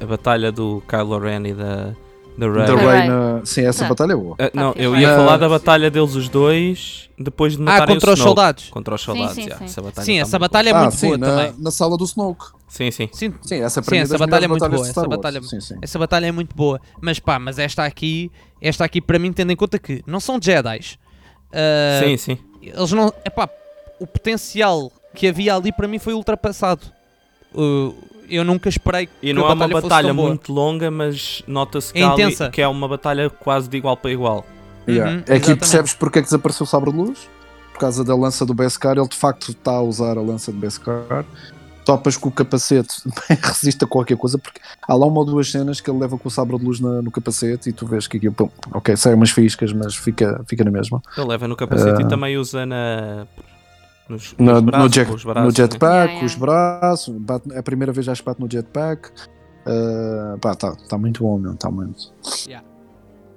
A 0.00 0.06
batalha 0.06 0.52
do 0.52 0.82
Kylo 0.88 1.18
Ren 1.18 1.42
e 1.46 1.54
da, 1.54 1.94
da 2.36 2.46
Rey. 2.52 2.66
da 2.66 2.74
Rey. 2.76 3.08
Na- 3.08 3.40
Sim, 3.44 3.64
essa 3.64 3.84
Ah. 3.86 3.88
batalha 3.88 4.12
é 4.12 4.16
boa. 4.16 4.36
Ah, 4.38 4.50
não, 4.52 4.72
fixe. 4.72 4.84
eu 4.84 4.94
ia 4.96 5.12
Ah. 5.12 5.16
falar 5.16 5.36
da 5.38 5.48
batalha 5.48 5.90
deles 5.90 6.14
os 6.14 6.28
dois 6.28 7.08
depois 7.18 7.54
de 7.56 7.62
Ah, 7.62 7.64
matarem 7.64 7.94
contra 7.94 8.10
o 8.10 8.12
os 8.12 8.20
soldados. 8.20 8.68
Contra 8.70 8.94
os 8.94 9.00
soldados, 9.00 9.34
sim, 9.34 9.40
yeah, 9.42 9.58
sim. 9.58 9.64
Essa 9.64 9.80
batalha 9.82 10.04
Sim, 10.04 10.16
tá 10.16 10.20
essa 10.20 10.38
muito 10.38 10.40
batalha 10.52 10.68
é 10.68 10.72
ah, 10.72 10.80
muito 10.82 10.96
sim, 10.96 11.06
boa 11.06 11.18
na, 11.18 11.26
também. 11.26 11.54
na 11.58 11.70
sala 11.70 11.96
do 11.96 12.04
Snoke. 12.04 12.40
boa. 12.50 12.52
Sim, 12.68 12.90
sim. 12.90 13.08
Sim, 13.12 13.32
Sim, 13.40 13.62
essa, 13.62 13.82
Sim, 13.82 13.96
essa 13.98 14.18
batalha 14.18 14.44
é 14.44 14.48
muito 14.48 14.68
boa, 14.68 14.86
essa 14.86 15.08
batalha- 15.08 15.42
Sim, 15.42 15.60
sim. 15.62 15.74
essa 15.80 15.98
batalha 15.98 16.26
é 16.26 16.32
muito 16.32 16.54
boa. 16.54 16.78
Mas 17.00 17.18
pá, 17.18 17.38
mas 17.38 17.58
esta 17.58 17.84
aqui, 17.86 18.30
esta 18.60 18.84
aqui 18.84 19.00
para 19.00 19.18
mim, 19.18 19.32
tendo 19.32 19.50
em 19.52 19.56
conta 19.56 19.78
que 19.78 20.02
não 20.06 20.20
são 20.20 20.38
Jedi's. 20.40 20.98
ah, 21.54 22.00
Sim, 22.04 22.16
sim. 22.18 22.38
eles 22.60 22.92
não. 22.92 23.10
Epá, 23.24 23.48
o 23.98 24.06
potencial 24.06 24.92
que 25.16 25.26
havia 25.26 25.54
ali 25.56 25.72
para 25.72 25.88
mim 25.88 25.98
foi 25.98 26.14
ultrapassado. 26.14 26.82
Uh, 27.54 27.94
eu 28.28 28.44
nunca 28.44 28.68
esperei 28.68 29.06
que 29.06 29.12
E 29.22 29.30
a 29.30 29.34
não 29.34 29.42
é 29.42 29.46
uma 29.52 29.54
batalha 29.68 29.80
batalha 29.82 30.14
muito 30.14 30.52
longa, 30.52 30.90
mas 30.90 31.42
nota-se 31.46 31.92
que, 31.92 31.98
É 32.00 32.04
intensa. 32.04 32.50
que 32.50 32.60
é 32.60 32.68
uma 32.68 32.86
batalha 32.86 33.30
quase 33.30 33.68
de 33.68 33.76
igual 33.76 33.96
para 33.96 34.10
igual. 34.10 34.44
Yeah. 34.88 35.10
Uhum, 35.12 35.18
Aqui 35.20 35.32
exatamente. 35.32 35.58
percebes 35.58 35.94
porque 35.94 36.18
é 36.18 36.22
que 36.22 36.26
desapareceu 36.26 36.64
o 36.64 36.66
sabre 36.66 36.90
de 36.92 36.96
luz? 36.98 37.28
Por 37.72 37.80
causa 37.80 38.04
da 38.04 38.14
lança 38.14 38.44
do 38.46 38.54
Beskar, 38.54 38.96
ele 38.96 39.08
de 39.08 39.16
facto 39.16 39.50
está 39.50 39.72
a 39.72 39.82
usar 39.82 40.16
a 40.16 40.20
lança 40.22 40.50
do 40.52 40.58
Beskar. 40.58 41.24
Topas 41.84 42.16
com 42.16 42.28
o 42.28 42.32
capacete, 42.32 42.96
resiste 43.42 43.84
a 43.84 43.86
qualquer 43.86 44.16
coisa, 44.16 44.36
porque 44.38 44.60
há 44.88 44.94
lá 44.94 45.06
uma 45.06 45.18
ou 45.20 45.24
duas 45.24 45.48
cenas 45.50 45.80
que 45.80 45.88
ele 45.88 46.00
leva 46.00 46.18
com 46.18 46.26
o 46.26 46.30
sabre 46.30 46.58
de 46.58 46.64
luz 46.64 46.80
na- 46.80 47.00
no 47.00 47.12
capacete 47.12 47.68
e 47.68 47.72
tu 47.72 47.86
vês 47.86 48.08
que 48.08 48.16
aqui, 48.16 48.28
pum, 48.28 48.48
ok, 48.74 48.96
saem 48.96 49.14
umas 49.14 49.30
fiscas, 49.30 49.72
mas 49.72 49.94
fica, 49.94 50.42
fica 50.48 50.64
na 50.64 50.70
mesma. 50.72 51.00
Ele 51.16 51.26
leva 51.28 51.46
no 51.46 51.54
capacete 51.54 52.02
Ah. 52.02 52.04
e 52.04 52.08
também 52.08 52.36
usa 52.36 52.66
na. 52.66 53.26
Nos, 54.08 54.34
No, 54.38 54.44
nos 54.46 54.54
no, 54.62 54.62
braços, 54.70 54.92
jet- 54.94 55.08
com 55.08 55.14
os 55.14 55.24
no 55.24 55.32
braços, 55.32 55.54
sim. 55.54 55.62
jetpack, 55.62 55.82
Yeah, 55.90 56.12
yeah. 56.12 56.26
os 56.26 56.34
braços, 56.36 57.16
bate- 57.18 57.52
é 57.52 57.58
a 57.58 57.62
primeira 57.62 57.92
vez 57.92 58.06
já 58.06 58.14
que 58.14 58.22
bate 58.22 58.40
no 58.40 58.48
jetpack. 58.50 59.10
Uh, 59.66 60.38
pá, 60.38 60.54
tá, 60.54 60.76
tá 60.88 60.96
muito 60.96 61.24
bom, 61.24 61.38
meu, 61.38 61.54
tá 61.56 61.70
muito. 61.70 62.12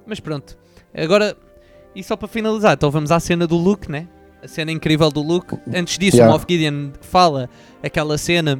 Mas 0.05 0.19
pronto. 0.19 0.57
Agora, 0.93 1.35
e 1.95 2.03
só 2.03 2.15
para 2.15 2.27
finalizar, 2.27 2.73
então 2.73 2.89
vamos 2.91 3.11
à 3.11 3.19
cena 3.19 3.45
do 3.47 3.55
Luke, 3.57 3.89
né? 3.91 4.07
A 4.43 4.47
cena 4.47 4.71
incrível 4.71 5.09
do 5.11 5.21
Luke. 5.21 5.55
Antes 5.73 5.97
disso, 5.97 6.17
Yeah. 6.17 6.29
o 6.29 6.33
Moff 6.39 6.45
Gideon 6.49 6.91
fala 7.01 7.49
aquela 7.83 8.17
cena 8.17 8.59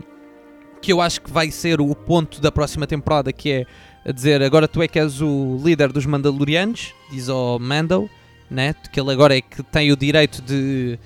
que 0.82 0.91
eu 0.93 1.01
acho 1.01 1.22
que 1.22 1.32
vai 1.32 1.51
ser 1.51 1.80
o 1.82 1.93
ponto 1.95 2.39
da 2.41 2.51
próxima 2.51 2.88
temporada, 2.88 3.32
que 3.34 3.51
é 3.51 3.66
a 4.05 4.12
dizer 4.12 4.41
agora 4.41 4.68
tu 4.68 4.82
é 4.82 4.88
que 4.88 4.97
és 4.99 5.22
o 5.22 5.60
líder 5.64 5.91
dos 5.91 6.05
Mandalorianos, 6.05 6.93
diz 7.12 7.30
ao 7.30 7.60
Mando, 7.60 8.10
né? 8.49 8.74
Que 8.91 8.99
ele 8.99 9.12
agora 9.12 9.38
é 9.38 9.41
que 9.41 9.62
tem 9.64 9.91
o 9.91 9.97
direito 9.97 10.41
de, 10.41 10.97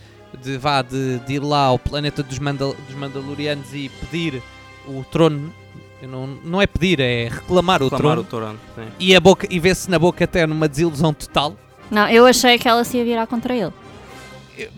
de, 0.44 0.58
vá, 0.58 0.82
de, 0.82 1.20
de 1.20 1.34
ir 1.34 1.40
lá 1.44 1.66
ao 1.66 1.80
planeta 1.80 2.22
dos, 2.24 2.40
Mandal 2.40 2.76
dos 2.88 2.96
Mandalorianos 2.96 3.74
e 3.74 3.90
pedir 3.90 4.42
o 4.88 5.04
trono. 5.12 5.54
Eu 6.02 6.10
Não, 6.10 6.28
não 6.44 6.62
é 6.62 6.68
pedir, 6.68 7.00
é 7.00 7.30
reclamar, 7.30 7.82
o 7.82 7.86
Reclamar 7.86 8.18
trono. 8.18 8.22
o 8.22 8.24
trono. 8.26 8.60
sim. 8.76 8.92
E, 9.00 9.16
a 9.16 9.20
boca, 9.20 9.48
e 9.50 9.60
vê-se 9.60 9.90
na 9.90 9.98
boca 9.98 10.24
até 10.26 10.46
numa 10.46 10.68
desilusão 10.68 11.14
total. 11.14 11.56
Não, 11.90 12.10
eu 12.10 12.26
achei 12.26 12.58
que 12.60 12.68
ela 12.68 12.84
se 12.84 12.98
ia 12.98 13.06
virar 13.06 13.26
contra 13.28 13.56
ele. 13.56 13.72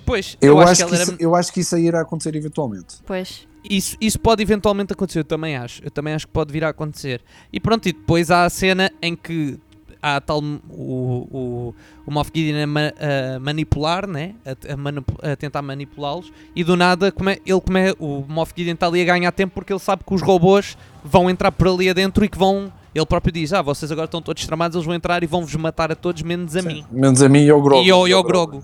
Pois, 0.06 0.38
Eu, 0.40 0.60
acho, 0.62 0.84
que, 0.84 0.90
que 0.90 0.94
ela 0.96 1.04
isso, 1.04 1.12
era- 1.14 1.22
eu 1.22 1.36
acho 1.36 1.52
que 1.54 1.60
isso 1.60 1.76
aí 1.76 1.86
irá 1.88 2.02
acontecer 2.02 2.34
eventualmente. 2.36 2.96
Pois. 3.06 3.46
isso, 3.70 3.98
isso 4.00 4.18
pode 4.20 4.42
eventualmente 4.42 4.94
acontecer, 4.94 5.20
eu 5.20 5.24
também 5.26 5.58
acho. 5.58 5.84
Eu 5.84 5.92
também 5.92 6.14
acho 6.14 6.26
que 6.28 6.32
pode 6.34 6.52
vir 6.54 6.64
a 6.64 6.70
acontecer. 6.70 7.22
E 7.52 7.60
pronto, 7.60 7.88
e 7.90 7.92
depois 7.92 8.32
há 8.32 8.46
a 8.46 8.50
cena 8.50 8.90
em 9.02 9.16
que 9.16 9.58
há 10.06 10.22
tal 10.22 10.40
o, 10.40 11.28
o, 11.32 11.76
o 12.06 12.12
Moff 12.12 12.30
Gideon 12.34 12.64
a, 12.64 12.68
ma- 12.68 12.94
a 13.36 13.40
manipular, 13.40 14.06
né? 14.08 14.36
a, 14.46 14.74
a 14.74 14.78
manipu- 14.78 15.18
a 15.26 15.36
tentar 15.36 15.62
manipulá-los, 15.62 16.32
e 16.56 16.64
do 16.64 16.76
nada 16.76 17.12
come, 17.12 17.42
ele 17.46 17.62
come, 17.62 17.92
o 18.00 18.24
Moff 18.28 18.54
Gideon 18.56 18.76
está 18.76 18.88
ali 18.88 19.02
a 19.02 19.06
ganhar 19.06 19.32
tempo 19.32 19.54
porque 19.56 19.74
ele 19.74 19.80
sabe 19.80 20.04
que 20.06 20.14
os 20.14 20.22
robôs 20.22 20.78
vão 21.04 21.30
entrar 21.30 21.52
por 21.52 21.68
ali 21.68 21.90
adentro 21.90 22.24
e 22.24 22.30
que 22.30 22.38
vão. 22.38 22.72
Ele 22.94 23.06
próprio 23.06 23.32
diz: 23.34 23.52
Ah, 23.52 23.62
vocês 23.62 23.92
agora 23.92 24.06
estão 24.06 24.22
todos 24.22 24.46
tramados, 24.46 24.76
eles 24.76 24.86
vão 24.86 24.96
entrar 24.96 25.22
e 25.24 25.28
vão-vos 25.28 25.54
matar 25.56 25.92
a 25.92 25.96
todos, 25.96 26.22
menos 26.22 26.56
a 26.56 26.62
mim. 26.62 26.86
Menos 26.92 27.22
a 27.22 27.28
mim 27.28 27.44
e 27.44 27.50
ao 27.50 27.62
Grogu. 27.62 27.84
E 27.84 27.92
ao, 27.92 28.08
e 28.08 28.14
ao 28.14 28.24
Grogu. 28.24 28.64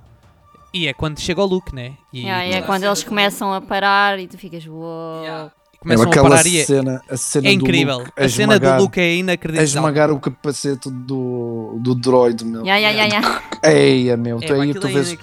E 0.74 0.88
é 0.88 0.94
quando 0.94 1.20
chega 1.20 1.42
o 1.42 1.46
Luke, 1.46 1.76
né? 1.76 1.94
E, 2.14 2.22
Yeah, 2.22 2.48
e 2.48 2.54
é 2.54 2.62
quando 2.62 2.84
eles 2.84 3.04
começam 3.04 3.52
a 3.54 3.60
parar 3.60 4.18
e 4.20 4.28
tu 4.28 4.38
ficas, 4.38 4.66
uou. 4.66 5.22
Yeah. 5.22 5.52
É 5.82 5.84
começam 5.84 6.06
a 6.06 6.10
aquela 6.10 6.30
parar 6.30 6.46
e 6.46 6.60
é, 6.60 6.64
cena, 6.64 7.02
a 7.10 7.18
cena 7.18 7.48
é 7.48 7.56
do 7.56 7.56
incrível. 7.56 7.98
Luke 7.98 8.12
a 8.16 8.30
cena 8.30 8.54
esmagar, 8.54 8.78
do 8.78 8.84
Luke 8.84 9.00
é 9.00 9.04
a 9.04 9.14
inacreditável. 9.16 9.66
esmagar 9.68 10.12
o 10.12 10.20
capacete 10.20 10.92
do, 10.92 11.76
do 11.80 11.96
droid, 11.96 12.46
meu. 12.46 12.64
Ya, 12.64 12.78
ya, 12.78 12.92
ya, 12.92 13.06
ya. 13.08 13.42
Eia, 13.64 14.16
meu, 14.16 14.38
É, 14.40 14.46
tu 14.46 14.54
aí, 14.54 14.70
é 14.70 14.74
tu 14.76 14.88
é 14.88 14.92
vês, 14.92 15.18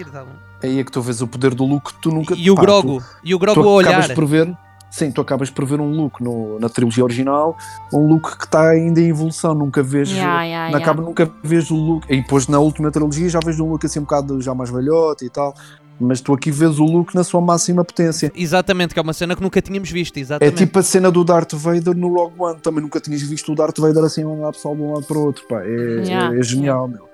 aí 0.60 0.80
é 0.80 0.84
que 0.84 0.90
tu 0.90 1.00
vês 1.00 1.22
o 1.22 1.28
poder 1.28 1.54
do 1.54 1.64
Luke 1.64 1.92
que 1.92 2.00
tu 2.02 2.10
nunca 2.10 2.34
E 2.36 2.50
o 2.50 2.56
pá, 2.56 2.62
Grogu, 2.62 3.00
e 3.22 3.34
o 3.36 3.38
Tu, 3.38 3.40
Grogu 3.40 3.62
tu 3.62 3.68
a 3.68 3.72
olhar. 3.72 3.90
acabas 3.90 4.12
por 4.12 4.26
ver, 4.26 4.52
sim, 4.90 5.12
tu 5.12 5.20
acabas 5.20 5.48
por 5.48 5.64
ver 5.64 5.80
um 5.80 5.92
Luke 5.92 6.20
no, 6.24 6.58
na 6.58 6.68
trilogia 6.68 7.04
original, 7.04 7.56
um 7.92 8.08
Luke 8.08 8.36
que 8.36 8.44
está 8.44 8.70
ainda 8.70 9.00
em 9.00 9.10
evolução, 9.10 9.54
nunca 9.54 9.80
vês. 9.80 10.10
Ya, 10.10 10.42
ya, 10.42 10.70
na 10.72 10.80
cabo 10.80 11.02
nunca 11.02 11.30
vês 11.40 11.70
o 11.70 11.76
Luke, 11.76 12.12
e 12.12 12.20
depois 12.20 12.48
na 12.48 12.58
última 12.58 12.90
trilogia 12.90 13.28
já 13.28 13.38
vês 13.38 13.60
um 13.60 13.70
Luke 13.70 13.86
assim 13.86 14.00
um 14.00 14.02
bocado 14.02 14.42
já 14.42 14.52
mais 14.56 14.70
velhote 14.70 15.24
e 15.24 15.30
tal, 15.30 15.54
mas 16.00 16.20
tu 16.20 16.32
aqui 16.32 16.50
vês 16.50 16.78
o 16.78 16.84
Luke 16.84 17.14
na 17.14 17.24
sua 17.24 17.40
máxima 17.40 17.84
potência. 17.84 18.30
Exatamente, 18.34 18.94
que 18.94 19.00
é 19.00 19.02
uma 19.02 19.12
cena 19.12 19.34
que 19.36 19.42
nunca 19.42 19.60
tínhamos 19.60 19.90
visto, 19.90 20.16
É 20.16 20.20
exatamente. 20.20 20.56
tipo 20.56 20.78
a 20.78 20.82
cena 20.82 21.10
do 21.10 21.24
Darth 21.24 21.52
Vader 21.54 21.96
no 21.96 22.08
Rogue 22.14 22.34
One, 22.38 22.60
também 22.60 22.82
nunca 22.82 23.00
tinhas 23.00 23.22
visto 23.22 23.52
o 23.52 23.54
Darth 23.54 23.78
Vader 23.78 24.04
assim 24.04 24.22
a 24.22 24.26
andar 24.26 24.52
pessoal 24.52 24.74
de 24.76 24.82
um 24.82 24.92
lado 24.94 25.06
para 25.06 25.18
o 25.18 25.24
outro, 25.26 25.46
pá, 25.48 25.62
é, 25.62 25.66
Yeah, 26.04 26.34
é- 26.36 26.38
é 26.38 26.42
genial, 26.42 26.88
meu. 26.88 27.08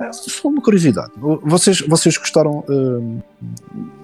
É 0.00 0.10
só 0.14 0.48
uma 0.48 0.62
curiosidade, 0.62 1.10
vocês, 1.44 1.80
vocês 1.82 2.16
gostaram 2.16 2.64
hum, 2.70 3.20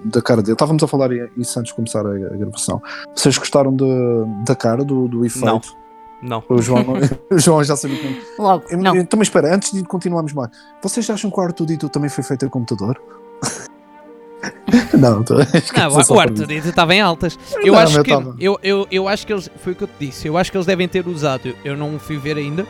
da 0.05 0.21
cara 0.21 0.43
dele? 0.43 0.53
Estávamos 0.53 0.83
a 0.83 0.87
falar 0.87 1.09
isso 1.35 1.59
antes 1.59 1.71
de 1.71 1.75
começar 1.75 2.05
a, 2.05 2.11
a 2.11 2.37
gravação. 2.37 2.79
Vocês 3.15 3.35
gostaram 3.35 3.75
de- 3.75 4.43
da 4.45 4.55
cara 4.55 4.85
do, 4.85 5.07
do 5.07 5.25
efeito? 5.25 5.43
Não. 5.45 5.61
Não. 6.21 6.43
O 6.49 6.61
João, 6.61 6.83
o 7.31 7.39
João 7.39 7.63
já 7.63 7.75
sabia 7.75 7.97
que 7.97 8.21
Logo, 8.39 8.63
não. 8.77 8.95
Então, 8.95 9.17
mas 9.17 9.27
espera, 9.27 9.53
antes 9.55 9.71
de 9.71 9.83
continuarmos 9.83 10.33
mais, 10.33 10.49
vocês 10.83 11.09
acham 11.09 11.31
que 11.31 11.39
o 11.39 11.43
R2D2 11.43 11.89
também 11.89 12.09
foi 12.11 12.23
feito 12.23 12.45
a 12.45 12.49
computador? 12.49 12.99
não, 14.97 15.23
tô... 15.23 15.35
Não, 15.75 16.15
o 16.15 16.19
Arthur 16.19 16.51
estava 16.51 16.93
em 16.95 17.01
altas. 17.01 17.37
Eu 17.63 17.73
Não, 17.73 17.79
acho 17.79 18.03
que 18.03 18.11
tava. 18.11 18.35
eu, 18.39 18.59
eu, 18.61 18.87
eu 18.91 19.07
acho 19.07 19.25
que 19.25 19.33
eles 19.33 19.49
foi 19.63 19.73
o 19.73 19.75
que 19.75 19.83
eu 19.83 19.87
te 19.87 20.05
disse. 20.07 20.27
Eu 20.27 20.37
acho 20.37 20.51
que 20.51 20.57
eles 20.57 20.67
devem 20.67 20.87
ter 20.87 21.07
usado. 21.07 21.55
Eu 21.65 21.75
não 21.75 21.97
fui 21.99 22.17
ver 22.17 22.37
ainda. 22.37 22.65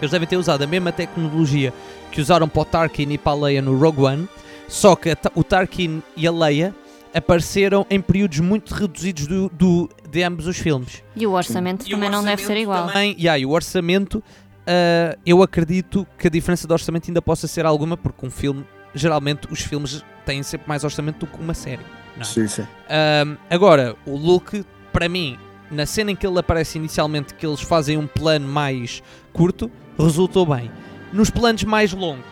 Eles 0.00 0.10
devem 0.10 0.26
ter 0.26 0.36
usado 0.36 0.62
a 0.62 0.66
mesma 0.66 0.90
tecnologia 0.90 1.72
que 2.10 2.20
usaram 2.20 2.48
para 2.48 2.62
o 2.62 2.64
Tarkin 2.64 3.10
e 3.12 3.18
para 3.18 3.32
a 3.32 3.34
Leia 3.34 3.62
no 3.62 3.78
Rogue 3.78 4.02
One. 4.02 4.28
Só 4.68 4.96
que 4.96 5.14
o 5.34 5.44
Tarkin 5.44 6.02
e 6.16 6.26
a 6.26 6.32
Leia 6.32 6.74
apareceram 7.14 7.86
em 7.90 8.00
períodos 8.00 8.40
muito 8.40 8.74
reduzidos 8.74 9.26
do, 9.26 9.50
do- 9.50 9.90
de 10.10 10.22
ambos 10.22 10.46
os 10.46 10.56
filmes. 10.56 11.02
E 11.14 11.26
o 11.26 11.32
orçamento 11.32 11.84
E 11.86 11.88
o 11.88 11.90
também 11.96 12.08
não 12.10 12.24
deve 12.24 12.38
ser 12.42 12.52
orçamento 12.52 12.62
igual. 12.62 12.86
Também, 12.88 13.14
yeah, 13.18 13.38
e 13.38 13.44
o 13.44 13.50
orçamento, 13.50 14.22
ah, 14.66 15.16
eu 15.26 15.42
acredito 15.42 16.06
que 16.18 16.26
a 16.26 16.30
diferença 16.30 16.66
de 16.66 16.72
orçamento 16.72 17.08
ainda 17.10 17.20
possa 17.20 17.46
ser 17.46 17.66
alguma, 17.66 17.96
porque 17.98 18.24
um 18.26 18.30
filme, 18.30 18.64
geralmente, 18.94 19.48
os 19.50 19.60
filmes 19.60 20.04
têm 20.24 20.42
sempre 20.42 20.68
mais 20.68 20.84
orçamento 20.84 21.18
do 21.18 21.26
que 21.26 21.40
uma 21.40 21.54
série. 21.54 21.82
Não 22.16 22.22
é? 22.22 22.24
Sim, 22.24 22.46
sim. 22.48 22.66
Ahm, 22.88 23.36
agora, 23.50 23.96
o 24.06 24.16
Luke, 24.16 24.64
para 24.92 25.08
mim, 25.08 25.38
na 25.70 25.86
cena 25.86 26.10
em 26.10 26.16
que 26.16 26.26
ele 26.26 26.38
aparece 26.38 26.78
inicialmente, 26.78 27.34
que 27.34 27.46
eles 27.46 27.60
fazem 27.60 27.96
um 27.96 28.06
plano 28.06 28.46
mais 28.46 29.02
curto, 29.32 29.70
resultou 29.98 30.44
bem. 30.46 30.70
Nos 31.12 31.30
planos 31.30 31.64
mais 31.64 31.92
longos, 31.92 32.24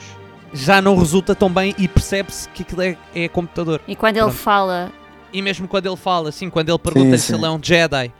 já 0.53 0.81
não 0.83 0.97
resulta 0.99 1.35
tão 1.35 1.51
bem 1.51 1.75
e 1.79 1.87
percebe-se 1.89 2.49
que 2.51 2.63
aquilo 2.63 2.83
é, 2.83 2.97
é 3.15 3.29
computador. 3.29 3.81
E 3.87 3.95
quando 3.97 4.17
ele 4.17 4.25
Pronto. 4.27 4.39
fala, 4.39 4.93
E 5.33 5.41
mesmo 5.43 5.69
quando 5.69 5.87
ele 5.87 5.97
fala, 5.97 6.29
assim, 6.29 6.51
quando 6.51 6.69
ele 6.71 6.79
pergunta 6.79 7.17
se 7.19 7.29
sim. 7.29 7.35
ele 7.35 7.45
é 7.45 7.51
um 7.51 7.59
Jedi, 7.63 8.13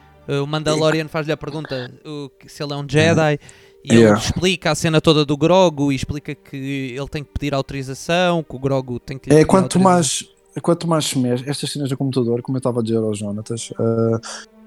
o 0.43 0.47
Mandalorian 0.47 1.09
faz-lhe 1.09 1.33
a 1.33 1.37
pergunta 1.37 1.91
que 2.39 2.49
se 2.49 2.63
ele 2.63 2.73
é 2.73 2.77
um 2.77 2.87
Jedi, 2.89 3.39
e 3.85 3.93
ele 3.93 4.01
Yeah. 4.03 4.19
explica 4.21 4.71
a 4.71 4.75
cena 4.75 5.01
toda 5.01 5.25
do 5.25 5.37
Grogu 5.37 5.91
e 5.91 5.95
explica 5.95 6.35
que 6.35 6.95
ele 6.97 7.09
tem 7.09 7.25
que 7.25 7.31
pedir 7.33 7.55
autorização, 7.55 8.43
que 8.43 8.55
o 8.55 8.59
Grogu 8.59 8.99
tem 9.01 9.19
que 9.19 9.31
É 9.31 9.35
pedir 9.37 9.47
quanto 9.47 9.79
mais, 9.81 10.25
quanto 10.63 10.87
mais 10.89 11.07
se 11.07 11.19
mexe, 11.19 11.49
estas 11.49 11.71
cenas 11.73 11.89
do 11.89 11.97
computador, 11.97 12.43
como 12.43 12.57
eu 12.57 12.61
estava 12.61 12.81
a 12.81 12.83
dizer 12.83 12.99
ao 12.99 13.15
Jonatas, 13.15 13.71
eh, 13.79 14.21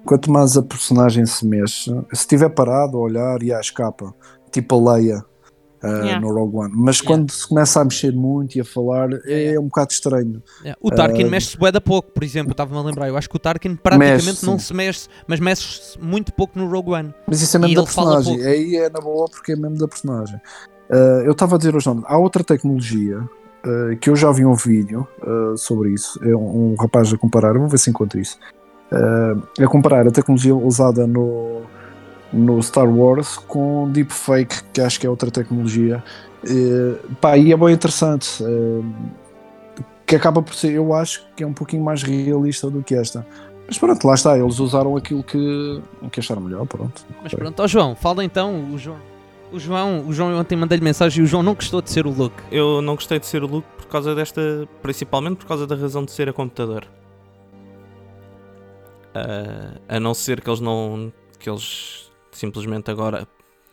quanto 0.05 0.31
mais 0.31 0.57
a 0.57 0.63
personagem 0.63 1.25
se 1.25 1.45
mexe, 1.45 1.91
se 1.91 2.01
estiver 2.13 2.49
parado 2.49 2.97
a 2.97 3.01
olhar 3.01 3.41
e 3.43 3.53
à 3.53 3.59
escapa, 3.59 4.13
tipo 4.51 4.75
a 4.89 4.95
Leia 4.95 5.25
eh, 5.83 5.87
Yeah. 6.05 6.19
no 6.19 6.33
Rogue 6.33 6.55
One, 6.57 6.73
mas 6.75 7.01
quando 7.01 7.29
se 7.31 7.47
começa 7.47 7.81
a 7.81 7.83
mexer 7.83 8.13
muito 8.13 8.55
e 8.57 8.61
a 8.61 8.65
falar, 8.65 9.09
é 9.25 9.41
Yeah. 9.43 9.59
um 9.59 9.65
bocado 9.65 9.91
estranho. 9.91 10.41
É, 10.63 10.75
O 10.81 10.89
Tarkin 10.89 11.25
Uh, 11.25 11.29
mexe-se 11.29 11.57
bué 11.57 11.71
da 11.71 11.81
pouco, 11.81 12.11
por 12.11 12.23
exemplo, 12.23 12.49
eu 12.51 12.53
estava-me 12.53 12.79
a 12.79 12.83
lembrar. 12.83 13.07
Eu 13.07 13.17
acho 13.17 13.29
que 13.29 13.35
o 13.35 13.39
Tarkin 13.39 13.75
praticamente 13.75 14.25
Mexe, 14.25 14.45
não 14.45 14.57
sim. 14.57 14.65
se 14.65 14.73
mexe, 14.73 15.07
mas 15.27 15.39
mexe-se 15.39 15.99
muito 16.01 16.31
pouco 16.33 16.57
no 16.57 16.69
Rogue 16.69 16.91
One. 16.91 17.13
Mas 17.27 17.41
isso 17.41 17.57
é 17.57 17.59
E 17.59 17.61
mesmo 17.61 17.75
da 17.75 17.81
ele 17.81 17.89
fala 17.91 18.15
personagem, 18.15 18.45
aí 18.45 18.75
é 18.77 18.89
na 18.89 18.99
boa 19.01 19.25
porque 19.29 19.51
é 19.51 19.55
mesmo 19.55 19.77
da 19.77 19.87
personagem. 19.87 20.39
Eh, 20.89 21.23
eu 21.25 21.31
estava 21.31 21.55
a 21.55 21.57
dizer 21.57 21.73
ao 21.73 21.79
Jonatas, 21.79 22.09
há 22.11 22.17
outra 22.17 22.43
tecnologia 22.43 23.27
eh, 23.65 23.95
que 23.99 24.09
eu 24.09 24.15
já 24.15 24.31
vi 24.31 24.45
um 24.45 24.53
vídeo 24.55 25.07
eh, 25.21 25.55
sobre 25.57 25.91
isso, 25.91 26.19
é 26.23 26.35
um, 26.35 26.73
um 26.73 26.75
rapaz 26.79 27.11
a 27.13 27.17
comparar, 27.17 27.57
vou 27.57 27.67
ver 27.69 27.77
se 27.77 27.89
encontro 27.89 28.19
isso. 28.19 28.37
eh, 28.91 29.63
a 29.63 29.67
comparar 29.67 30.07
a 30.07 30.11
tecnologia 30.11 30.55
usada 30.55 31.07
no, 31.07 31.61
no 32.33 32.61
Star 32.61 32.89
Wars 32.89 33.37
com 33.37 33.89
Deepfake, 33.91 34.63
que 34.73 34.81
acho 34.81 34.99
que 34.99 35.07
é 35.07 35.09
outra 35.09 35.29
tecnologia. 35.29 36.03
Eh, 36.43 36.95
pá, 37.21 37.37
e 37.37 37.51
é 37.53 37.57
bem 37.57 37.73
interessante. 37.73 38.43
eh, 38.43 38.81
que 40.05 40.17
acaba 40.17 40.41
por 40.41 40.53
ser, 40.53 40.73
eu 40.73 40.93
acho 40.93 41.25
que 41.35 41.43
é 41.43 41.47
um 41.47 41.53
pouquinho 41.53 41.83
mais 41.83 42.03
realista 42.03 42.69
do 42.69 42.83
que 42.83 42.93
esta. 42.93 43.25
Mas 43.65 43.77
pronto, 43.77 44.05
lá 44.05 44.13
está, 44.13 44.37
eles 44.37 44.59
usaram 44.59 44.97
aquilo 44.97 45.23
que, 45.23 45.81
que 46.11 46.19
acharam 46.19 46.41
melhor, 46.41 46.65
pronto. 46.65 47.05
Mas 47.23 47.33
pronto, 47.33 47.61
ó 47.61 47.67
João, 47.67 47.95
fala 47.95 48.23
então, 48.23 48.73
o 48.73 48.77
João. 48.77 48.97
O 49.51 49.59
João, 49.59 50.07
o 50.07 50.11
João 50.11 50.31
eu 50.31 50.37
ontem 50.37 50.55
mandei-lhe 50.55 50.83
mensagem 50.83 51.21
e 51.21 51.23
o 51.23 51.27
João 51.27 51.43
não 51.43 51.53
gostou 51.53 51.81
de 51.81 51.89
ser 51.89 52.05
o 52.07 52.09
Luke. 52.09 52.35
Eu 52.51 52.81
não 52.81 52.95
gostei 52.95 53.19
de 53.19 53.27
ser 53.27 53.43
o 53.43 53.47
Luke 53.47 53.67
por 53.77 53.85
causa 53.85 54.15
desta. 54.15 54.67
Principalmente 54.81 55.37
por 55.37 55.45
causa 55.45 55.67
da 55.67 55.75
razão 55.75 56.03
de 56.03 56.11
ser 56.11 56.27
a 56.27 56.33
computador. 56.33 56.85
Ah, 59.13 59.77
a 59.87 59.99
não 59.99 60.15
ser 60.15 60.41
que 60.41 60.49
eles 60.49 60.59
não. 60.59 61.13
que 61.37 61.47
eles 61.47 62.02
simplesmente 62.37 62.89
agora. 62.89 63.27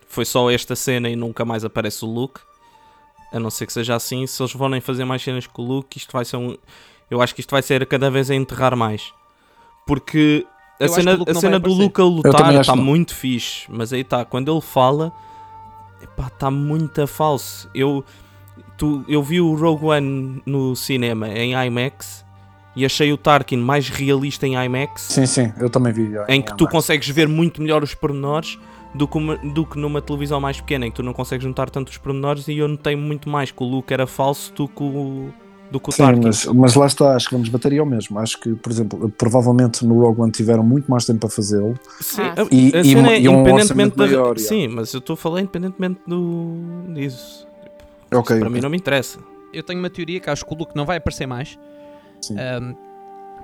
Foi 0.07 0.25
só 0.25 0.51
esta 0.51 0.75
cena 0.75 1.09
e 1.09 1.17
nunca 1.17 1.45
mais 1.45 1.65
aparece 1.65 2.05
o 2.05 2.09
Luke. 2.09 2.41
A 3.33 3.39
não 3.39 3.51
ser 3.51 3.67
que 3.67 3.73
seja 3.73 3.95
assim. 3.95 4.27
Se 4.27 4.43
eles 4.43 4.53
forem 4.53 4.81
fazer 4.81 5.05
mais 5.05 5.23
cenas 5.23 5.47
com 5.47 5.63
o 5.63 5.67
Luke, 5.67 5.97
isto 5.97 6.13
vai 6.13 6.25
ser 6.25 6.37
um. 6.37 6.57
Eu 7.11 7.23
acho 7.23 7.35
que 7.35 7.41
isto 7.41 7.51
vai 7.51 7.63
ser 7.63 7.83
a 7.83 7.87
cada 7.87 8.11
vez 8.11 8.31
a 8.31 8.35
enterrar 8.35 8.77
mais. 8.77 9.13
Porque 9.87 10.47
a 10.81 10.85
Eu 10.85 10.89
cena, 10.89 11.19
a 11.29 11.35
cena 11.35 11.59
do. 11.59 11.73
Luke 11.73 12.01
a 12.01 12.05
lutar 12.05 12.55
está 12.55 12.75
muito 12.75 13.15
fixe. 13.15 13.67
Mas 13.69 13.93
aí 13.93 14.01
está, 14.01 14.25
quando 14.25 14.51
ele 14.51 14.61
fala. 14.61 15.13
Está 16.33 16.51
muito 16.51 17.03
a 17.03 17.07
falso. 17.07 17.69
Eu, 17.75 18.05
tu, 18.77 19.05
eu 19.07 19.23
vi 19.23 19.41
o 19.41 19.55
Rogue 19.55 19.87
One 19.87 20.43
no 20.47 20.75
cinema 20.75 21.29
em 21.29 21.53
IMAX 21.53 22.25
e 22.77 22.85
achei 22.85 23.12
o 23.12 23.16
Tarkin 23.16 23.57
mais 23.57 23.89
realista 23.89 24.47
em 24.47 24.55
IMAX, 24.55 25.03
Sim, 25.03 25.27
sim, 25.27 25.53
eu 25.59 25.68
também 25.68 25.93
vi. 25.93 26.11
em 26.29 26.41
que 26.41 26.57
tu 26.57 26.66
consegues 26.68 27.09
ver 27.09 27.27
muito 27.29 27.61
melhor 27.61 27.83
os 27.83 27.95
pormenores 27.95 28.59
do 28.95 29.07
que, 29.07 29.18
uma- 29.18 29.37
do 29.37 29.64
que 29.66 29.79
numa 29.79 30.01
televisão 30.03 30.41
mais 30.41 30.61
pequena, 30.61 30.87
em 30.87 30.91
que 30.91 30.97
tu 30.97 31.03
não 31.03 31.12
consegues 31.12 31.45
juntar 31.45 31.68
tanto 31.71 31.89
os 31.89 31.97
pormenores. 31.99 32.49
E 32.49 32.59
eu 32.59 32.66
notei 32.68 32.97
muito 32.97 33.29
mais 33.29 33.51
que 33.51 33.62
o 33.62 33.66
Luke 33.66 33.93
era 33.93 34.05
falso 34.07 34.53
do 34.55 34.66
que 34.66 34.83
o, 34.83 35.29
do 35.71 35.79
que 35.79 35.89
o 35.91 35.93
Sim, 35.93 36.03
Tarkin. 36.03 36.21
mas, 36.25 36.47
mas 36.47 36.75
lá 36.75 36.87
está, 36.87 37.14
acho 37.14 37.29
que 37.29 37.35
vamos 37.35 37.49
bater 37.49 37.71
aí 37.71 37.79
ao 37.79 37.87
mesmo. 37.87 38.18
Acho 38.18 38.41
que, 38.41 38.53
por 38.55 38.71
exemplo, 38.73 39.09
provavelmente 39.16 39.87
no 39.87 40.01
Rogue 40.01 40.21
One 40.23 40.33
tiveram 40.33 40.64
muito 40.64 40.91
mais 40.91 41.05
tempo 41.07 41.21
para 41.21 41.29
fazê-lo. 41.31 41.75
Sim, 42.01 42.23
Ah, 42.23 42.35
a, 42.43 42.47
E- 42.55 42.73
a 42.77 42.81
e 42.81 42.85
cena 42.85 43.12
é 43.12 43.21
e 43.21 43.29
um 43.29 43.35
independentemente 43.41 43.97
da. 43.97 44.07
maior, 44.07 44.37
sim, 44.39 44.66
mas 44.66 44.93
eu 44.93 44.99
estou 44.99 45.14
a 45.14 45.16
falar 45.16 45.41
independentemente 45.41 46.01
do, 46.07 46.57
disso. 46.93 47.47
Ok. 48.12 48.39
Para 48.41 48.51
mim 48.51 48.61
não 48.61 48.71
me 48.71 48.77
interessa. 48.77 49.18
Eu 49.53 49.62
tenho 49.62 49.79
uma 49.79 49.91
teoria 49.91 50.18
que 50.18 50.29
acho 50.31 50.45
que 50.45 50.53
o 50.53 50.57
Luke 50.57 50.73
não 50.77 50.85
vai 50.85 50.97
aparecer 50.97 51.27
mais. 51.27 51.57
Sim. 52.21 52.37
Ahm, 52.39 52.75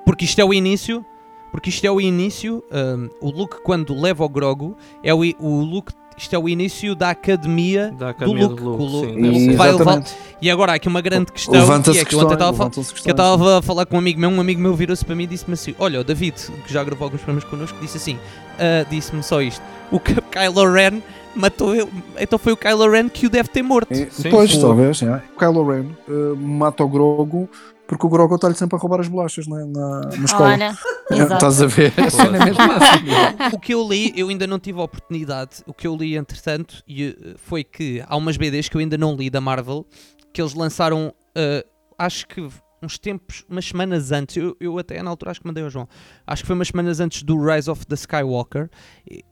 porque 0.04 0.24
isto 0.24 0.38
é 0.40 0.44
o 0.44 0.52
início. 0.54 1.04
Porque 1.50 1.70
isto 1.70 1.84
é 1.86 1.90
o 1.90 2.00
início. 2.00 2.62
ahm, 2.70 3.08
o 3.20 3.30
Luke, 3.30 3.56
quando 3.62 3.94
leva 3.98 4.24
o 4.24 4.28
Grogu, 4.28 4.76
é 5.02 5.14
o, 5.14 5.20
o 5.40 5.60
Luke. 5.62 5.92
Isto 6.18 6.34
é 6.34 6.38
o 6.38 6.48
início 6.48 6.94
da 6.94 7.10
academia. 7.10 7.94
Da 7.98 8.08
academia 8.10 8.46
Luke, 8.46 8.62
do 8.62 8.70
Luke. 8.70 8.78
com 8.78 8.84
o 8.84 8.86
Luke. 8.86 9.12
sim, 9.14 9.20
Luke 9.20 9.40
ser. 9.50 9.56
vai 9.56 9.72
levar-. 9.72 10.02
E 10.40 10.50
agora 10.50 10.72
há 10.72 10.74
aqui 10.76 10.88
uma 10.88 11.00
grande 11.02 11.30
questão. 11.30 11.52
Que 11.52 11.60
Levanta-se 11.60 11.98
é 11.98 12.04
que 12.06 12.14
eu 12.14 12.18
ontem 12.20 12.32
estava 12.32 12.50
a 12.50 12.54
falar. 12.54 12.64
levantam-se 12.68 12.88
Que 12.94 13.00
eu 13.00 13.04
questões. 13.14 13.36
estava 13.36 13.58
a 13.58 13.62
falar 13.62 13.84
com 13.86 13.96
um 13.96 13.98
amigo 13.98 14.18
meu, 14.20 14.30
um 14.30 14.40
amigo 14.40 14.60
meu 14.60 14.74
virou-se 14.74 15.04
para 15.04 15.14
mim 15.14 15.24
e 15.24 15.26
disse-me 15.26 15.52
assim: 15.54 15.74
Olha, 15.78 16.00
o 16.00 16.04
David, 16.04 16.34
que 16.66 16.72
já 16.72 16.82
gravou 16.82 17.04
alguns 17.04 17.20
programas 17.20 17.44
connosco, 17.44 17.76
disse 17.82 17.98
assim: 17.98 18.18
ah, 18.58 18.86
disse-me 18.88 19.22
só 19.22 19.42
isto. 19.42 19.62
O 19.90 20.00
Ky- 20.00 20.14
Kylo 20.30 20.72
Ren 20.72 21.02
matou 21.34 21.74
ele. 21.74 21.90
Então 22.18 22.38
foi 22.38 22.54
o 22.54 22.56
Kylo 22.56 22.90
Ren 22.90 23.10
que 23.10 23.26
o 23.26 23.30
deve 23.30 23.50
ter 23.50 23.62
morto. 23.62 23.92
E- 23.92 24.08
Sim, 24.10 24.30
pois, 24.30 24.52
sim. 24.52 24.60
talvez. 24.62 25.02
é. 25.02 25.22
O 25.34 25.38
Kylo 25.38 25.68
Ren 25.70 25.84
eh, 26.08 26.34
mata 26.38 26.82
o 26.82 26.88
Grogu 26.88 27.46
porque 27.86 28.06
o 28.06 28.08
Grogu 28.08 28.34
está-lhe 28.34 28.54
sempre 28.54 28.76
a 28.76 28.78
roubar 28.78 29.00
as 29.00 29.08
bolachas 29.08 29.46
na, 29.46 29.64
na, 29.66 30.00
na 30.00 30.24
escola. 30.24 30.50
olha, 30.50 30.76
É. 31.08 31.22
Estás 31.22 31.62
a 31.62 31.66
ver? 31.66 31.92
É 31.96 32.02
assim. 32.02 32.16
O 33.54 33.60
que 33.60 33.72
eu 33.72 33.88
li, 33.88 34.12
eu 34.16 34.28
ainda 34.28 34.46
não 34.46 34.58
tive 34.58 34.80
a 34.80 34.82
oportunidade. 34.82 35.62
O 35.66 35.72
que 35.72 35.86
eu 35.86 35.94
li, 35.96 36.16
entretanto, 36.16 36.82
e, 36.86 37.04
eh, 37.04 37.34
foi 37.36 37.62
que 37.62 38.02
há 38.06 38.16
umas 38.16 38.36
BDs 38.36 38.68
que 38.68 38.76
eu 38.76 38.80
ainda 38.80 38.98
não 38.98 39.14
li 39.14 39.30
da 39.30 39.40
Marvel 39.40 39.86
que 40.32 40.42
eles 40.42 40.52
lançaram, 40.52 41.14
eh, 41.34 41.64
acho 41.98 42.26
que 42.26 42.46
uns 42.82 42.98
tempos, 42.98 43.44
umas 43.48 43.64
semanas 43.66 44.12
antes. 44.12 44.36
Eu, 44.36 44.56
eu 44.60 44.78
até 44.78 45.00
na 45.02 45.10
altura 45.10 45.30
acho 45.30 45.40
que 45.40 45.46
mandei 45.46 45.62
ao 45.64 45.70
João. 45.70 45.88
Acho 46.26 46.42
que 46.42 46.46
foi 46.46 46.54
umas 46.56 46.68
semanas 46.68 47.00
antes 47.00 47.22
do 47.22 47.40
Rise 47.42 47.70
of 47.70 47.86
the 47.86 47.94
Skywalker. 47.94 48.68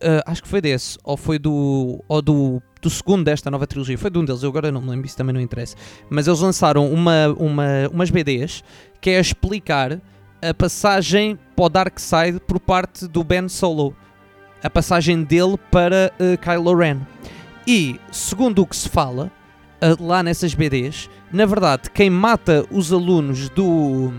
eh, 0.01 0.23
acho 0.27 0.43
que 0.43 0.49
foi 0.49 0.61
desse, 0.61 0.97
ou 1.05 1.17
foi 1.17 1.39
do, 1.39 2.03
ou 2.09 2.23
do, 2.23 2.63
do 2.85 2.91
segundo 2.91 3.25
desta 3.25 3.51
nova 3.51 3.67
trilogia. 3.67 3.97
Foi 3.97 4.11
de 4.11 4.19
um 4.19 4.25
deles, 4.25 4.43
eu 4.43 4.51
agora 4.51 4.71
não 4.71 4.83
me 4.83 4.91
lembro, 4.91 5.07
isso 5.07 5.17
também 5.17 5.33
não 5.33 5.41
interessa. 5.41 5.75
Mas 6.11 6.27
eles 6.27 6.41
lançaram 6.41 6.87
uma, 6.93 7.29
uma, 7.39 7.65
umas 7.91 8.11
BDs 8.11 8.63
que 9.01 9.11
é 9.11 9.17
a 9.17 9.21
explicar 9.21 9.99
a 10.43 10.55
passagem 10.55 11.39
para 11.57 11.65
o 11.65 11.69
Dark 11.71 11.99
Side 11.99 12.41
por 12.47 12.61
parte 12.61 13.09
do 13.09 13.25
Ben 13.25 13.49
Solo. 13.49 13.97
A 14.63 14.69
passagem 14.69 15.23
dele 15.25 15.57
para 15.71 16.13
eh, 16.19 16.37
Kylo 16.37 16.75
Ren. 16.77 17.01
E, 17.67 17.99
segundo 18.13 18.61
o 18.61 18.67
que 18.67 18.77
se 18.77 18.89
fala, 18.89 19.33
eh, 19.81 19.97
lá 19.99 20.23
nessas 20.23 20.55
BDs, 20.55 21.09
na 21.33 21.47
verdade, 21.47 21.91
quem 21.91 22.11
mata 22.11 22.67
os 22.71 22.93
alunos 22.93 23.49
do, 23.49 24.13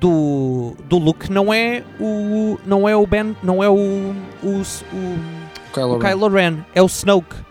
do, 0.00 0.74
do 0.88 0.98
Luke 0.98 1.30
não 1.30 1.52
é 1.52 1.84
o 2.00 2.58
não 2.64 2.88
é 2.88 2.96
o 2.96 3.06
Ben, 3.06 3.36
não 3.42 3.62
é 3.62 3.68
o, 3.68 3.74
o, 4.42 4.62
o, 4.62 5.18
Kylo 5.72 5.94
o 5.94 5.98
Ren. 5.98 6.08
Kylo 6.08 6.28
Ren, 6.28 6.56
é 6.74 6.82
o 6.82 6.86
Snoke. 6.86 7.45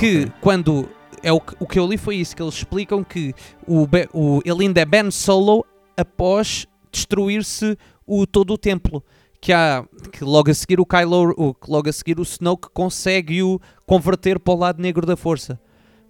Que 0.00 0.22
Ok. 0.24 0.32
quando. 0.40 0.88
É 1.22 1.30
o, 1.30 1.38
que- 1.38 1.54
o 1.60 1.66
que 1.66 1.78
eu 1.78 1.86
li 1.86 1.98
foi 1.98 2.16
isso, 2.16 2.34
que 2.34 2.42
eles 2.42 2.54
explicam 2.54 3.04
que 3.04 3.34
o, 3.68 3.86
o, 4.14 4.40
ele 4.42 4.64
ainda 4.64 4.80
é 4.80 4.86
Ben 4.86 5.10
Solo 5.10 5.66
após 5.94 6.66
destruir-se 6.90 7.76
o, 8.06 8.26
todo 8.26 8.54
o 8.54 8.58
templo. 8.58 9.04
Que, 9.38 9.52
há, 9.52 9.84
que 10.12 10.24
logo 10.24 10.50
a 10.50 10.54
seguir 10.54 10.80
o 10.80 10.86
Kylo, 10.86 11.34
o, 11.36 11.54
logo 11.68 11.90
a 11.90 11.92
seguir 11.92 12.18
o 12.18 12.22
Snoke 12.22 12.68
consegue 12.72 13.42
o 13.42 13.60
converter 13.86 14.38
para 14.40 14.54
o 14.54 14.56
lado 14.56 14.80
negro 14.80 15.06
da 15.06 15.14
força. 15.16 15.60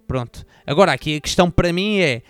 Pronto. 0.07 0.45
Agora 0.65 0.93
aqui 0.93 1.17
a 1.17 1.21
questão 1.21 1.51
para 1.51 1.73
mim 1.73 1.99
é: 1.99 2.21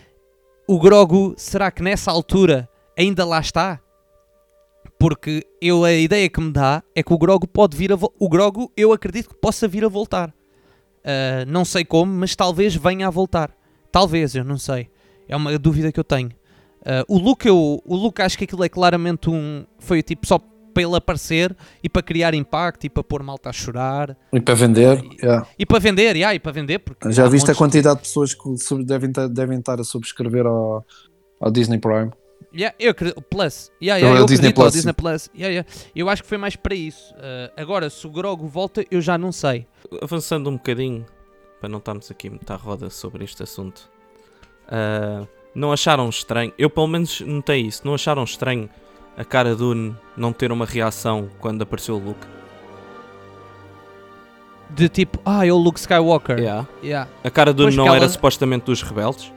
o 0.67 0.79
Grogu, 0.79 1.35
será 1.37 1.69
que 1.69 1.83
nessa 1.83 2.09
altura 2.09 2.67
ainda 2.97 3.23
lá 3.25 3.39
está? 3.39 3.79
Porque 4.99 5.45
eu 5.61 5.83
a 5.83 5.91
ideia 5.93 6.27
que 6.29 6.41
me 6.41 6.51
dá 6.51 6.83
é 6.95 7.03
que 7.03 7.13
o 7.13 7.17
Grogu 7.17 7.47
pode 7.47 7.77
vir 7.77 7.91
a 7.93 7.97
o 8.19 8.29
Grogu 8.29 8.71
eu 8.75 8.91
acredito 8.91 9.29
que 9.29 9.35
possa 9.35 9.67
vir 9.67 9.85
a 9.85 9.87
voltar. 9.87 10.33
Ah, 11.03 11.45
não 11.47 11.65
sei 11.65 11.83
como, 11.83 12.11
mas 12.13 12.35
talvez 12.35 12.75
venha 12.75 13.07
a 13.07 13.09
voltar. 13.09 13.51
Talvez, 13.91 14.35
eu 14.35 14.43
não 14.43 14.57
sei. 14.57 14.89
É 15.27 15.35
uma 15.35 15.57
dúvida 15.57 15.91
que 15.91 15.99
eu 15.99 16.03
tenho. 16.03 16.31
Ah, 16.85 17.03
o 17.07 17.17
Luke 17.17 17.47
eu, 17.47 17.81
o 17.85 17.95
Luke 17.95 18.21
acho 18.21 18.37
que 18.37 18.43
aquilo 18.43 18.63
é 18.63 18.69
claramente 18.69 19.29
um 19.29 19.65
foi 19.79 20.01
tipo 20.01 20.25
só 20.25 20.39
para 20.73 20.83
ele 20.83 20.95
aparecer 20.95 21.55
e 21.83 21.89
para 21.89 22.01
criar 22.01 22.33
impacto 22.33 22.85
e 22.85 22.89
para 22.89 23.03
pôr 23.03 23.21
malta 23.21 23.49
a 23.49 23.51
chorar 23.51 24.17
E 24.31 24.39
para 24.39 24.55
vender, 24.55 25.03
yeah. 25.21 25.45
e 25.59 25.65
para 25.65 25.79
vender, 25.79 26.15
yeah, 26.15 26.33
e 26.33 26.39
para 26.39 26.53
vender 26.53 26.79
porque 26.79 27.11
já 27.11 27.27
viste 27.27 27.51
a 27.51 27.55
quantidade 27.55 27.97
de 27.97 28.03
pessoas 28.03 28.33
que 28.33 28.83
devem, 28.85 29.11
devem 29.29 29.59
estar 29.59 29.81
a 29.81 29.83
subscrever 29.83 30.45
ao, 30.45 30.85
ao 31.41 31.51
Disney 31.51 31.77
Prime? 31.77 32.11
Yeah, 32.53 32.75
eu 32.79 32.91
acredito. 32.91 33.21
Plus. 33.21 33.71
Yeah, 33.81 34.01
Não, 34.01 34.09
yeah, 34.09 34.19
é 34.19 34.21
o 34.21 34.23
eu 34.23 34.25
Disney 34.25 34.53
Plus, 34.53 34.73
Disney 34.73 34.93
Plus. 34.93 35.29
Yeah, 35.33 35.51
yeah. 35.53 35.69
Eu 35.95 36.09
acho 36.09 36.21
que 36.23 36.27
foi 36.29 36.37
mais 36.37 36.55
para 36.55 36.75
isso. 36.75 37.13
Uh, 37.15 37.51
agora, 37.55 37.89
se 37.89 38.05
o 38.05 38.09
Grogu 38.09 38.45
volta, 38.47 38.85
eu 38.91 38.99
já 39.01 39.17
não 39.17 39.31
sei. 39.31 39.65
Avançando 40.01 40.49
um 40.49 40.57
bocadinho, 40.57 41.05
para 41.61 41.69
não 41.69 41.77
estarmos 41.79 42.11
aqui 42.11 42.29
muito 42.29 42.51
à 42.51 42.55
roda 42.57 42.89
sobre 42.89 43.23
este 43.23 43.41
assunto, 43.43 43.89
ah, 44.67 45.25
não 45.55 45.71
acharam 45.71 46.09
estranho? 46.09 46.51
Eu 46.57 46.69
pelo 46.69 46.87
menos 46.87 47.21
notei 47.21 47.61
isso. 47.61 47.81
Não 47.85 47.93
acharam 47.93 48.23
estranho 48.23 48.69
a 49.15 49.23
cara 49.23 49.55
do 49.55 49.95
não 50.17 50.33
ter 50.33 50.51
uma 50.51 50.65
reação 50.65 51.29
quando 51.39 51.61
apareceu 51.61 51.95
o 51.95 51.99
Luke? 51.99 52.25
De 54.69 54.87
tipo, 54.87 55.19
ah, 55.25 55.45
é 55.45 55.51
o 55.51 55.57
Luke 55.57 55.79
Skywalker. 55.79 56.39
Yeah. 56.39 56.67
Yeah. 56.81 57.09
A 57.23 57.29
cara 57.29 57.53
do 57.53 57.63
Pois 57.63 57.75
não 57.75 57.83
que 57.85 57.89
era 57.89 57.99
ela- 57.99 58.09
supostamente 58.09 58.65
dos 58.65 58.81
rebeldes? 58.81 59.31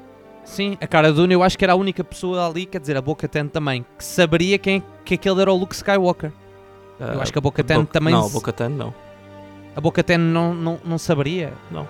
Sim, 0.45 0.77
a 0.81 0.87
Cara 0.87 1.13
Dune 1.13 1.35
eu 1.35 1.43
acho 1.43 1.57
que 1.59 1.65
era 1.65 1.73
a 1.73 1.77
única 1.77 2.05
pessoa 2.05 2.47
ali, 2.49 2.67
quer 2.67 2.81
dizer, 2.81 2.97
a 2.97 3.01
Boca 3.01 3.27
Ten 3.27 3.47
também, 3.49 3.85
que 3.97 4.05
saberia 4.05 4.59
quem, 4.59 4.83
que 5.05 5.15
aquele 5.15 5.41
era 5.41 5.53
o 5.53 5.57
Luke 5.57 5.75
Skywalker. 5.75 6.31
Eu 7.01 7.21
acho 7.21 7.33
que 7.33 7.39
a 7.39 7.41
Bo-Katan 7.41 7.81
Bo- 7.81 7.87
também 7.87 8.15
Não, 8.15 8.27
a 8.27 8.29
Bo-Katan 8.29 8.69
não. 8.69 8.95
A 9.75 9.81
Boca 9.81 10.03
Ten 10.03 10.17
não, 10.19 10.55
não, 10.55 10.79
não 10.85 10.97
saberia. 10.97 11.53
Não. 11.71 11.89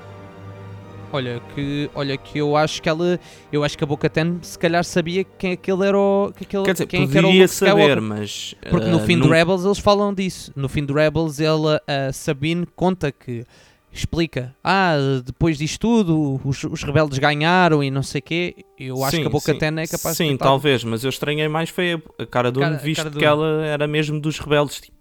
Olha 1.13 1.41
que, 1.55 1.89
olha 1.95 2.17
que 2.17 2.39
eu 2.39 2.57
acho 2.57 2.83
que 2.83 2.89
ela, 2.89 3.21
eu 3.53 3.63
acho 3.63 3.79
que 3.79 3.85
a 3.85 3.87
Boca 3.87 4.09
Ten 4.11 4.39
se 4.43 4.59
calhar 4.59 4.83
sabia 4.83 5.23
quem 5.23 5.53
aquele 5.53 5.87
era 5.87 5.97
o, 5.97 6.33
que 6.35 6.43
aquele, 6.45 6.65
Quer 6.65 6.73
dizer, 6.73 6.87
quem 6.87 7.05
é 7.05 7.07
que 7.07 7.19
era 7.19 7.29
o 7.29 7.49
saber, 7.49 8.01
mas. 8.01 8.55
Porque 8.69 8.87
no 8.89 8.97
ah, 8.97 9.01
fim 9.01 9.17
do 9.17 9.25
nunca- 9.25 9.37
Rebels 9.37 9.65
eles 9.65 9.79
falam 9.79 10.13
disso. 10.13 10.51
No 10.57 10.69
fim 10.69 10.85
do 10.85 10.95
Rebels 10.95 11.39
ela, 11.39 11.81
a 11.87 12.13
Sabine 12.13 12.67
conta 12.75 13.13
que 13.13 13.45
explica, 13.95 14.55
ah, 14.63 14.97
depois 15.25 15.57
disto 15.57 15.79
tudo, 15.81 16.41
os, 16.45 16.65
os 16.65 16.83
rebeldes 16.83 17.19
ganharam 17.19 17.83
e 17.83 17.91
não 17.91 18.03
sei 18.03 18.21
quê. 18.21 18.57
Eu 18.79 19.03
acho 19.05 19.17
Sim, 19.17 19.23
que 19.23 19.29
a 19.29 19.31
Boca 19.31 19.53
sim. 19.53 19.59
Ten 19.59 19.69
é 19.79 19.87
capaz 19.87 20.17
Sim, 20.17 20.25
de 20.25 20.31
tentar- 20.33 20.47
talvez, 20.47 20.83
mas 20.85 21.05
eu 21.05 21.11
estranhei 21.11 21.47
mais 21.49 21.71
foi 21.71 21.93
a- 21.95 22.23
a 22.23 22.27
cara 22.27 22.51
do 22.51 22.61
Cara- 22.61 22.77
visto 22.77 22.97
cara 22.99 23.11
que 23.11 23.15
Dune. 23.17 23.27
ela 23.27 23.65
era 23.67 23.87
mesmo 23.87 24.21
dos 24.21 24.39
rebeldes, 24.39 24.81
tipo. 24.81 24.95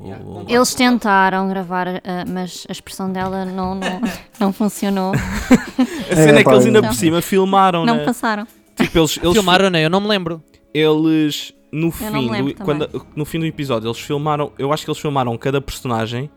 Yeah, 0.00 0.24
o-. 0.24 0.44
Eles 0.48 0.74
tentaram 0.74 1.48
gravar, 1.48 1.88
ah, 1.88 2.24
mas 2.28 2.64
a 2.68 2.72
expressão 2.72 3.10
dela 3.12 3.44
não, 3.44 3.74
não, 3.74 4.00
não 4.38 4.52
funcionou. 4.52 5.12
A 5.14 6.14
cena 6.16 6.38
é, 6.38 6.44
que 6.44 6.50
eles 6.50 6.66
ainda 6.66 6.82
por 6.82 6.94
cima 6.94 7.20
filmaram, 7.20 7.84
Não 7.84 7.96
né? 7.96 8.04
passaram. 8.04 8.46
Tipo, 8.76 8.98
eles, 9.00 9.18
eles, 9.20 9.32
Filmaram, 9.32 9.68
né? 9.70 9.84
Eu 9.84 9.90
não 9.90 10.00
me 10.00 10.06
lembro. 10.06 10.40
eles 10.72 11.52
no 11.72 11.90
fim, 11.90 12.28
do, 12.28 12.54
quando, 12.64 13.06
no 13.16 13.24
fim 13.24 13.40
do 13.40 13.44
episódio, 13.44 13.88
eles 13.88 13.98
filmaram, 13.98 14.52
eu 14.58 14.72
acho 14.72 14.84
que 14.84 14.90
eles 14.90 15.00
filmaram 15.00 15.36
cada 15.36 15.60
personagem 15.60 16.30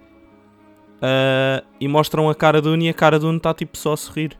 ah, 1.01 1.63
e 1.79 1.87
mostram 1.87 2.29
a 2.29 2.35
cara 2.35 2.61
do 2.61 2.71
Uni 2.71 2.85
e 2.85 2.89
a 2.89 2.93
cara 2.93 3.17
do 3.19 3.27
Uni 3.27 3.37
está 3.37 3.53
tipo 3.53 3.77
só 3.77 3.93
a 3.93 3.97
sorrir. 3.97 4.37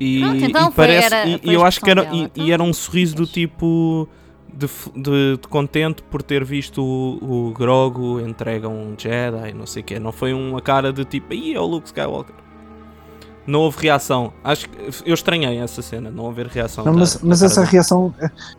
E, 0.00 0.20
Pronto, 0.20 0.44
então 0.44 0.62
e 0.62 0.72
foi- 0.72 0.86
parece, 0.86 1.06
era- 1.06 1.26
e, 1.28 1.38
foi 1.38 1.46
e 1.46 1.50
a 1.50 1.52
eu 1.54 1.64
acho 1.64 1.80
que 1.80 1.90
era, 1.90 2.02
e, 2.04 2.06
dela, 2.06 2.30
e 2.36 2.52
era 2.52 2.62
um 2.62 2.66
então, 2.66 2.72
sorriso 2.74 3.14
do 3.14 3.26
tipo 3.26 4.08
de, 4.52 4.66
de- 4.96 5.36
de 5.40 5.48
contente 5.48 6.02
por 6.02 6.22
ter 6.22 6.44
visto 6.44 6.82
o, 6.82 7.48
o 7.48 7.52
Grogu 7.52 8.20
entrega 8.20 8.68
um 8.68 8.94
Jedi, 8.98 9.52
não 9.54 9.66
sei 9.66 9.82
o 9.82 9.84
quê. 9.84 9.98
Não 10.00 10.10
foi 10.12 10.32
uma 10.32 10.60
cara 10.60 10.92
de 10.92 11.04
tipo, 11.04 11.32
aí 11.32 11.54
é 11.54 11.60
o 11.60 11.66
Luke 11.66 11.86
Skywalker. 11.86 12.34
Não 13.46 13.60
houve 13.60 13.78
reação. 13.82 14.32
Acho 14.44 14.68
que 14.68 14.78
eu 15.04 15.14
estranhei 15.14 15.58
essa 15.58 15.82
cena, 15.82 16.10
não 16.10 16.28
haver 16.28 16.46
reação. 16.46 16.84
Não, 16.84 16.92
da- 16.92 17.00
mas 17.00 17.14
da 17.16 17.20
mas 17.24 17.42
essa 17.42 17.60
dele. 17.62 17.72
reação, 17.72 18.14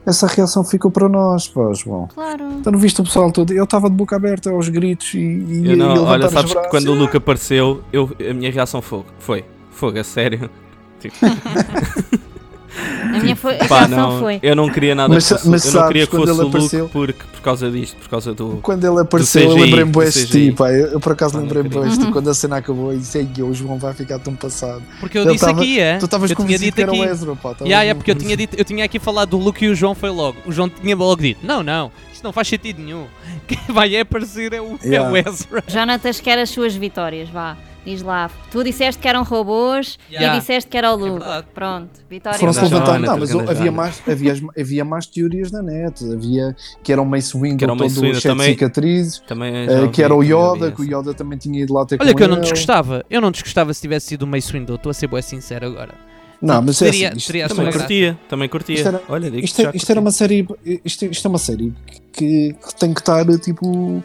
essa 0.05 0.27
reação 0.27 0.63
ficou 0.63 0.91
para 0.91 1.07
nós, 1.07 1.47
pá, 1.47 1.71
João. 1.73 2.07
Claro. 2.13 2.43
Então 2.59 2.71
não 2.73 2.79
viste 2.79 2.99
o 2.99 3.03
pessoal 3.03 3.31
todo? 3.31 3.53
Eu 3.53 3.63
estava 3.63 3.89
de 3.89 3.95
boca 3.95 4.15
aberta 4.15 4.49
aos 4.51 4.67
gritos 4.67 5.13
e, 5.13 5.17
e, 5.19 5.71
Eu 5.71 5.77
não, 5.77 5.95
e 5.95 5.99
olha, 5.99 6.29
sabes 6.29 6.53
que 6.53 6.67
quando 6.69 6.89
o 6.89 6.93
Luke 6.95 7.15
apareceu, 7.15 7.81
eu, 7.93 8.09
a 8.29 8.33
minha 8.33 8.51
reação 8.51 8.81
foi, 8.81 9.03
foi, 9.19 9.45
fogo, 9.71 9.97
a 9.99 10.03
sério. 10.03 10.49
Tipo, 10.99 11.17
A 12.75 13.19
minha 13.19 13.35
foi, 13.35 13.55
a 13.59 13.65
pá, 13.65 13.87
não, 13.87 14.19
foi. 14.19 14.39
eu 14.41 14.55
não 14.55 14.67
queria 14.69 14.95
nada 14.95 15.13
Mas 15.13 15.29
fosse, 15.29 15.47
mas 15.47 15.65
eu 15.65 15.73
não 15.73 15.87
queria 15.87 16.05
que 16.07 16.11
quando 16.11 16.21
fosse 16.27 16.31
ele 16.31 16.39
o 16.41 16.43
Luke 16.45 16.57
apareceu- 16.57 16.89
porque, 16.89 17.23
por 17.31 17.41
causa 17.41 17.69
disto, 17.71 17.95
por 17.97 18.09
causa 18.09 18.33
do... 18.33 18.59
Quando 18.63 18.83
ele 18.85 18.99
apareceu, 18.99 19.41
eu 19.43 19.49
CGI, 19.55 19.61
lembrei-me 19.61 19.91
do 19.91 20.11
ti, 20.27 20.51
pá. 20.57 20.71
Eu, 20.71 20.87
eu 20.87 20.99
por 20.99 21.11
acaso 21.11 21.35
não 21.35 21.43
lembrei-me 21.43 21.69
de 21.69 21.97
ti 21.99 22.05
Uhum. 22.05 22.11
quando 22.11 22.29
a 22.29 22.33
cena 22.33 22.57
acabou 22.57 22.93
e 22.93 22.97
disse, 22.97 23.17
"Ei, 23.19 23.43
o 23.43 23.53
João 23.53 23.77
vai 23.77 23.93
ficar 23.93 24.17
tão 24.19 24.35
passado. 24.35 24.81
Porque 24.99 25.17
eu 25.17 25.23
Ele 25.23 25.33
disse 25.33 25.45
tava- 25.45 25.61
aqui, 25.61 25.79
é? 25.79 25.97
Tu 25.97 26.05
estavas 26.05 26.31
eu 26.31 26.35
convencido 26.37 26.63
dito 26.65 26.75
que 26.75 26.81
era 26.81 26.91
o 26.91 26.95
aqui. 27.01 27.11
Ezra, 27.11 27.35
pá. 27.35 27.51
estavas 27.51 27.67
Yeah, 27.67 27.83
yeah, 27.83 27.95
porque 27.95 28.09
eu 28.11 28.15
tinha, 28.15 28.35
dito, 28.35 28.55
eu 28.57 28.65
tinha 28.65 28.83
aqui 28.85 28.97
falado 28.99 29.29
do 29.29 29.37
Luke 29.37 29.63
e 29.63 29.69
o 29.69 29.75
João 29.75 29.93
foi 29.93 30.09
logo. 30.09 30.37
O 30.45 30.51
João 30.51 30.67
tinha 30.69 30.95
logo 30.95 31.21
dito: 31.21 31.45
Não, 31.45 31.61
não, 31.61 31.91
isto 32.11 32.23
não 32.23 32.33
faz 32.33 32.47
sentido 32.47 32.81
nenhum. 32.81 33.05
Quem 33.47 33.59
vai 33.69 33.95
aparecer 33.99 34.51
é 34.53 34.61
o, 34.61 34.79
é 34.81 34.87
Yeah. 34.87 35.11
o 35.11 35.15
Ezra. 35.17 35.63
Jonatas 35.67 36.19
quer 36.19 36.39
as 36.39 36.49
suas 36.49 36.73
vitórias, 36.75 37.29
vá. 37.29 37.55
Diz 37.85 38.01
lá. 38.01 38.31
Tu 38.49 38.63
disseste 38.63 39.01
que 39.01 39.07
eram 39.07 39.23
robôs 39.23 39.99
Yeah. 40.09 40.37
e 40.37 40.39
disseste 40.39 40.69
que 40.69 40.77
era 40.77 40.93
o 40.93 40.95
Luke. 40.95 41.19
verdade. 41.19 41.47
Pronto, 41.53 41.89
vitória. 42.09 42.39
Foram-se. 42.39 42.65
Jonathan, 42.65 42.99
Não, 42.99 43.17
mas 43.17 43.31
ganda 43.33 43.51
havia 43.51 43.71
mais, 43.71 44.01
havia, 44.07 44.35
havia 44.57 44.85
mais 44.85 45.05
teorias 45.05 45.51
na 45.51 45.61
net. 45.61 46.01
Havia 46.11 46.55
que 46.81 46.91
era 46.93 47.01
o 47.01 47.05
Mace 47.05 47.37
Windu 47.37 47.67
todo 47.67 47.89
cheio 47.89 48.13
de 48.13 48.21
também. 48.21 48.49
cicatrizes. 48.51 49.19
Também 49.27 49.53
eh, 49.53 49.67
já 49.81 49.87
que 49.89 50.01
era 50.01 50.13
o 50.15 50.19
também 50.23 50.33
Yoda, 50.33 50.71
que 50.71 50.81
o. 50.81 50.85
Yoda 50.85 51.13
também 51.13 51.37
tinha 51.37 51.61
ido 51.61 51.73
lá 51.73 51.85
ter 51.85 51.97
Olha 51.99 52.11
com 52.13 52.17
que 52.17 52.23
eu 52.23 52.27
não 52.29 52.39
desgostava. 52.39 53.05
Eu 53.09 53.19
não 53.19 53.31
desgostava 53.31 53.73
se 53.73 53.81
tivesse 53.81 54.07
sido 54.07 54.23
o 54.23 54.27
Mace 54.27 54.51
Windu. 54.53 54.75
Estou 54.75 54.89
a 54.89 54.93
ser 54.93 55.07
bem 55.07 55.21
sincero 55.21 55.65
agora. 55.67 55.93
Não, 56.41 56.61
mas 56.61 56.81
é 56.81 56.85
Teria- 56.91 57.07
assim, 57.09 57.17
isto, 57.17 57.27
teria 57.27 57.47
Também 57.47 57.71
curtia, 57.71 58.19
também 58.27 58.49
curtia. 58.49 58.75
Isto 58.75 58.87
era- 58.89 59.01
Olha, 59.07 59.31
digo 59.31 59.45
isto, 59.45 59.61
é- 59.61 59.71
isto 59.73 59.89
era 59.89 59.99
uma 60.01 60.11
série. 60.11 60.45
Isto, 60.83 61.05
isto 61.05 61.25
é 61.25 61.29
uma 61.29 61.37
série 61.37 61.73
que, 62.11 62.53
que 62.53 62.75
tem 62.75 62.93
que 62.93 62.99
estar 62.99 63.25
tipo. 63.39 64.03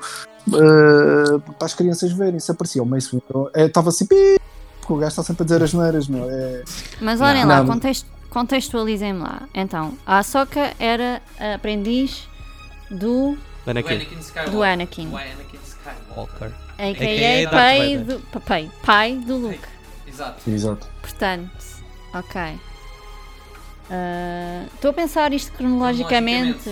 Eh, 0.57 1.53
para 1.59 1.66
as 1.66 1.74
crianças 1.74 2.12
verem. 2.12 2.38
Se 2.40 2.51
aparecia 2.51 2.82
o 2.82 2.86
Mace 2.86 3.11
Windu, 3.11 3.51
estava 3.55 3.88
assim. 3.90 4.07
"Pi", 4.07 4.38
Porque 4.80 4.92
o 4.92 4.96
gajo 4.96 5.11
está 5.11 5.22
sempre 5.22 5.42
a 5.42 5.44
dizer 5.44 5.62
as 5.62 5.74
neiras, 5.74 6.09
meu. 6.09 6.28
É, 6.30 6.62
Mas 7.01 7.20
olhem 7.20 7.44
Não. 7.44 7.49
lá, 7.61 7.64
context- 7.66 8.07
contextualizem-me 8.30 9.20
lá. 9.20 9.42
Então, 9.55 9.92
a 10.07 10.18
Ahsoka 10.18 10.72
era 10.78 11.20
a 11.38 11.55
aprendiz 11.55 12.26
do, 12.90 13.36
Anakin. 13.66 14.07
do 14.51 14.62
Anakin, 14.62 15.11
Walker. 16.16 16.51
a.k.a. 16.78 17.51
Pai 17.51 17.99
do, 17.99 18.18
pa- 18.32 18.40
pai, 18.40 18.70
pai 18.82 19.14
do 19.16 19.36
Luke. 19.36 19.59
Exato. 20.07 20.51
exato. 20.51 20.86
Portanto, 21.03 21.51
ok. 22.14 22.40
Ah, 23.90 24.64
Estou 24.74 24.90
a 24.90 24.94
pensar 24.94 25.32
isto 25.32 25.53
cronologicamente, 25.53 26.68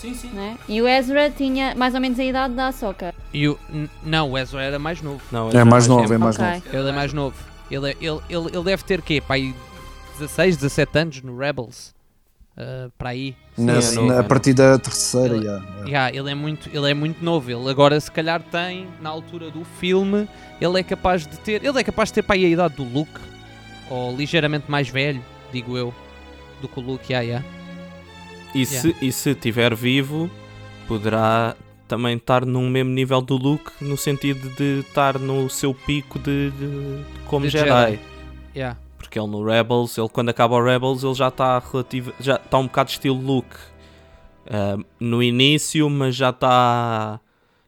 Sim, 0.00 0.14
sim. 0.14 0.28
né? 0.28 0.56
E 0.68 0.80
o 0.80 0.86
Ezra 0.88 1.28
tinha 1.30 1.74
mais 1.74 1.94
ou 1.94 2.00
menos 2.00 2.18
a 2.18 2.24
idade 2.24 2.54
da 2.54 2.68
Ahsoka. 2.68 3.14
E 3.32 3.48
o, 3.48 3.58
não, 4.02 4.30
o 4.32 4.38
Ezra 4.38 4.62
era 4.62 4.78
mais 4.78 5.02
novo. 5.02 5.20
Não, 5.32 5.50
É 5.50 5.64
mais 5.64 5.86
novo, 5.86 6.12
é 6.12 6.18
mais 6.18 6.36
Ok. 6.38 6.46
novo. 6.46 6.62
Ele 6.76 6.88
é 6.88 6.92
mais 6.92 7.12
novo. 7.12 7.36
Ele, 7.70 7.90
é- 7.90 7.96
ele, 8.00 8.20
ele, 8.30 8.46
ele 8.54 8.64
deve 8.64 8.82
ter 8.84 9.02
quê? 9.02 9.20
Pai 9.20 9.54
16, 10.18 10.56
17 10.56 10.98
anos 10.98 11.22
no 11.22 11.36
Rebels. 11.36 11.94
Ah, 12.56 12.88
para 12.96 13.10
aí. 13.10 13.36
Na- 13.56 13.74
é 13.74 13.76
novo, 13.92 14.06
na- 14.08 14.14
é 14.14 14.18
a 14.20 14.24
partir 14.24 14.52
da 14.54 14.78
terceira, 14.78 15.34
Ele- 15.36 15.44
já, 15.44 15.58
já. 15.58 15.84
Yeah, 15.86 16.16
ele, 16.16 16.30
é 16.30 16.34
muito, 16.34 16.68
ele 16.72 16.90
é 16.90 16.94
muito 16.94 17.24
novo. 17.24 17.50
Ele 17.50 17.68
agora, 17.70 18.00
se 18.00 18.10
calhar, 18.10 18.40
tem, 18.42 18.88
na 19.00 19.10
altura 19.10 19.50
do 19.50 19.64
filme, 19.80 20.28
ele 20.60 20.78
é 20.80 20.82
capaz 20.82 21.26
de 21.26 21.36
ter. 21.38 21.64
Ele 21.64 21.78
é 21.78 21.84
capaz 21.84 22.08
de 22.08 22.14
ter 22.14 22.22
para 22.22 22.36
aí 22.36 22.44
a 22.44 22.48
idade 22.48 22.74
do 22.74 22.84
Luke. 22.84 23.10
Ou 23.90 24.14
ligeiramente 24.16 24.70
mais 24.70 24.88
velho, 24.88 25.22
digo 25.52 25.76
eu. 25.76 25.92
Do 26.60 26.68
que 26.68 26.78
o 26.78 26.82
Luke, 26.82 27.12
yeah, 27.12 27.24
yeah. 27.26 27.57
E 28.54 28.64
se, 28.66 28.96
e 29.00 29.12
se 29.12 29.30
estiver 29.30 29.74
vivo, 29.74 30.30
poderá 30.86 31.54
também 31.86 32.16
estar 32.16 32.44
num 32.44 32.68
mesmo 32.68 32.90
nível 32.90 33.20
do 33.20 33.36
Luke, 33.36 33.70
no 33.80 33.96
sentido 33.96 34.48
de 34.56 34.80
estar 34.80 35.18
no 35.18 35.48
seu 35.48 35.72
pico 35.74 36.18
de, 36.18 36.50
de- 36.50 37.04
como 37.26 37.44
De 37.46 37.50
Jedi. 37.50 37.90
Jedi. 37.92 38.00
Yeah. 38.54 38.78
Porque 38.96 39.18
ele 39.18 39.28
no 39.28 39.44
Rebels, 39.44 39.96
ele 39.96 40.08
quando 40.08 40.28
acaba 40.30 40.56
o 40.56 40.62
Rebels, 40.64 41.02
ele 41.04 41.14
já 41.14 41.28
está 41.28 41.58
relativo, 41.58 42.12
já 42.20 42.36
está 42.36 42.58
um 42.58 42.64
bocado 42.66 42.90
estilo 42.90 43.18
Luke. 43.20 43.56
Ah, 44.50 44.76
no 44.98 45.22
início, 45.22 45.88
mas 45.90 46.16
já 46.16 46.30
está 46.30 47.20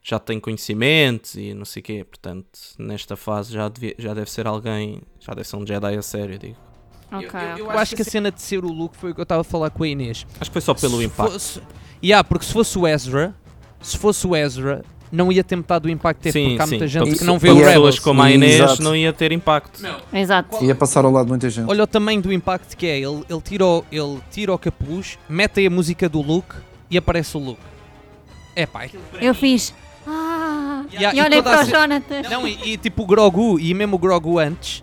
já 0.03 0.19
tem 0.19 0.41
conhecimentos 0.41 1.35
e 1.35 1.53
não 1.53 1.67
sei 1.67 1.81
o 1.81 1.85
quê, 1.85 2.05
portanto, 2.09 2.49
nesta 2.79 3.17
fase 3.17 3.53
já, 3.53 3.69
devia- 3.69 3.95
já 3.99 4.15
deve 4.15 4.31
ser 4.31 4.47
alguém, 4.47 5.03
já 5.21 5.35
deve 5.35 5.47
ser 5.47 5.57
um 5.57 5.67
Jedi 5.67 5.95
a 5.97 6.03
sério, 6.03 6.39
digo. 6.39 6.57
Ok, 7.13 7.41
Eu, 7.59 7.67
ok. 7.67 7.79
acho 7.79 7.97
que 7.97 8.03
a 8.03 8.05
cena 8.05 8.31
de 8.31 8.41
ser 8.41 8.65
o 8.65 8.69
Luke 8.69 8.97
foi 8.97 9.11
o 9.11 9.15
que 9.15 9.21
eu 9.21 9.25
estava 9.25 9.41
a 9.41 9.45
falar 9.45 9.71
com 9.71 9.83
a 9.83 9.89
Inês. 9.89 10.27
Acho 10.41 10.51
que 10.51 10.53
foi 10.53 10.61
só 10.63 10.75
pelo 10.75 10.99
Se 10.99 11.05
impacto. 11.05 11.33
Fosse, 11.33 11.61
yeah, 12.03 12.23
porque 12.23 12.45
se 12.45 12.53
fosse 12.53 12.79
o 12.79 12.87
Ezra, 12.87 13.35
se 13.81 13.99
fosse 13.99 14.27
o 14.27 14.37
Ezra, 14.37 14.85
não 15.11 15.33
ia 15.33 15.43
ter 15.43 15.57
metade 15.57 15.83
do 15.83 15.91
impacto 15.91 16.19
que 16.23 16.31
teve, 16.33 16.49
porque 16.51 16.63
há 16.63 16.67
muita 16.69 16.87
gente 16.87 17.09
para 17.09 17.19
que 17.19 17.25
não 17.25 17.37
vê 17.39 17.49
o 17.51 17.53
é- 17.53 17.55
pessoas 17.57 17.75
Rebels. 17.75 17.99
como 17.99 18.23
a 18.23 18.31
Inês 18.31 18.55
Exato. 18.61 18.83
não 18.83 18.95
ia 18.95 19.13
ter 19.13 19.33
impacto. 19.33 19.83
Exato. 20.13 20.65
Ia 20.65 20.75
passar 20.75 21.05
ao 21.05 21.11
lado 21.11 21.25
de 21.25 21.31
muita 21.31 21.51
gente. 21.51 21.69
Olha 21.69 21.83
o 21.83 21.87
tamanho 21.87 22.23
do 22.23 22.33
impacto 22.33 22.77
que 22.77 22.87
é. 22.87 22.97
Ele, 23.01 23.25
ele, 23.29 23.41
tira, 23.41 23.67
o, 23.67 23.85
ele 23.91 24.21
tira 24.31 24.53
o 24.55 24.59
capuz, 24.59 25.19
mete 25.29 25.59
aí 25.61 25.67
a 25.67 25.71
música 25.71 26.09
do 26.09 26.21
Luke 26.23 26.55
e 26.89 26.97
aparece 26.97 27.37
o 27.37 27.41
Luke. 27.41 27.61
É 28.55 28.67
pá. 28.67 28.85
para 29.11 29.25
Eu 29.25 29.35
fiz. 29.35 29.75
Ah! 30.07 30.85
Yeah, 30.93 31.15
e 31.17 31.21
e 31.21 31.23
olhei 31.25 31.43
para 31.43 31.63
o 31.63 31.67
Jonathan. 31.69 32.23
Não, 32.31 32.47
e, 32.47 32.73
e 32.73 32.77
tipo 32.77 33.03
o 33.03 33.07
Grogu, 33.07 33.59
e 33.61 33.73
mesmo 33.75 33.97
o 33.97 33.99
Grogu 33.99 34.39
antes, 34.39 34.83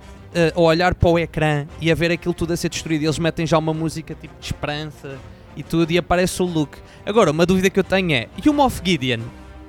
a 0.55 0.59
olhar 0.59 0.93
para 0.95 1.09
o 1.09 1.17
ecrã 1.19 1.65
e 1.81 1.91
a 1.91 1.95
ver 1.95 2.11
aquilo 2.11 2.33
tudo 2.33 2.53
a 2.53 2.57
ser 2.57 2.69
destruído, 2.69 3.01
e 3.03 3.05
eles 3.05 3.19
metem 3.19 3.45
já 3.45 3.57
uma 3.57 3.73
música 3.73 4.15
tipo 4.15 4.33
de 4.39 4.45
esperança 4.45 5.17
e 5.55 5.63
tudo, 5.63 5.91
e 5.91 5.97
aparece 5.97 6.41
o 6.41 6.45
Luke. 6.45 6.77
Agora, 7.05 7.31
uma 7.31 7.45
dúvida 7.45 7.69
que 7.69 7.79
eu 7.79 7.83
tenho 7.83 8.11
é: 8.13 8.27
e 8.43 8.49
o 8.49 8.53
Moff 8.53 8.81
Gideon? 8.83 9.19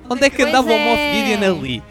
Onde 0.09 0.25
é 0.25 0.29
que 0.29 0.37
Pois 0.37 0.49
andava 0.49 0.67
o 0.71 0.79
Moff 0.79 0.99
é. 0.99 1.13
Gideon 1.13 1.57
ali? 1.59 1.83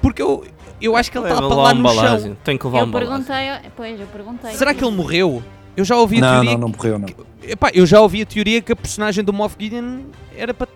Porque 0.00 0.22
eu, 0.22 0.46
eu 0.80 0.96
acho 0.96 1.10
que 1.10 1.18
ele 1.18 1.24
Leva 1.24 1.36
estava 1.36 1.54
lá 1.54 1.62
lá 1.64 1.72
um 1.72 1.74
no 1.76 1.82
balásio. 1.82 2.28
chão. 2.28 2.36
Tem 2.44 2.56
que 2.58 2.64
levar 2.66 2.78
Eu 2.80 2.86
um 2.86 2.90
perguntei, 2.92 3.36
pois, 3.76 4.00
eu 4.00 4.06
perguntei. 4.06 4.52
Será 4.52 4.72
que 4.74 4.84
ele 4.84 4.94
morreu? 4.94 5.42
Eu 5.76 5.84
já 5.84 5.96
ouvi 5.96 6.18
a 6.18 6.20
Não, 6.20 6.30
teoria. 6.32 6.52
não, 6.52 6.58
não 6.60 6.68
morreu, 6.68 6.98
não. 6.98 7.08
Epá, 7.42 7.70
eu 7.74 7.84
já 7.84 8.00
ouvi 8.00 8.22
a 8.22 8.26
teoria 8.26 8.62
que 8.62 8.72
a 8.72 8.76
personagem 8.76 9.22
do 9.22 9.32
Moff 9.32 9.56
Gideon 9.58 10.00
era 10.36 10.54
para. 10.54 10.68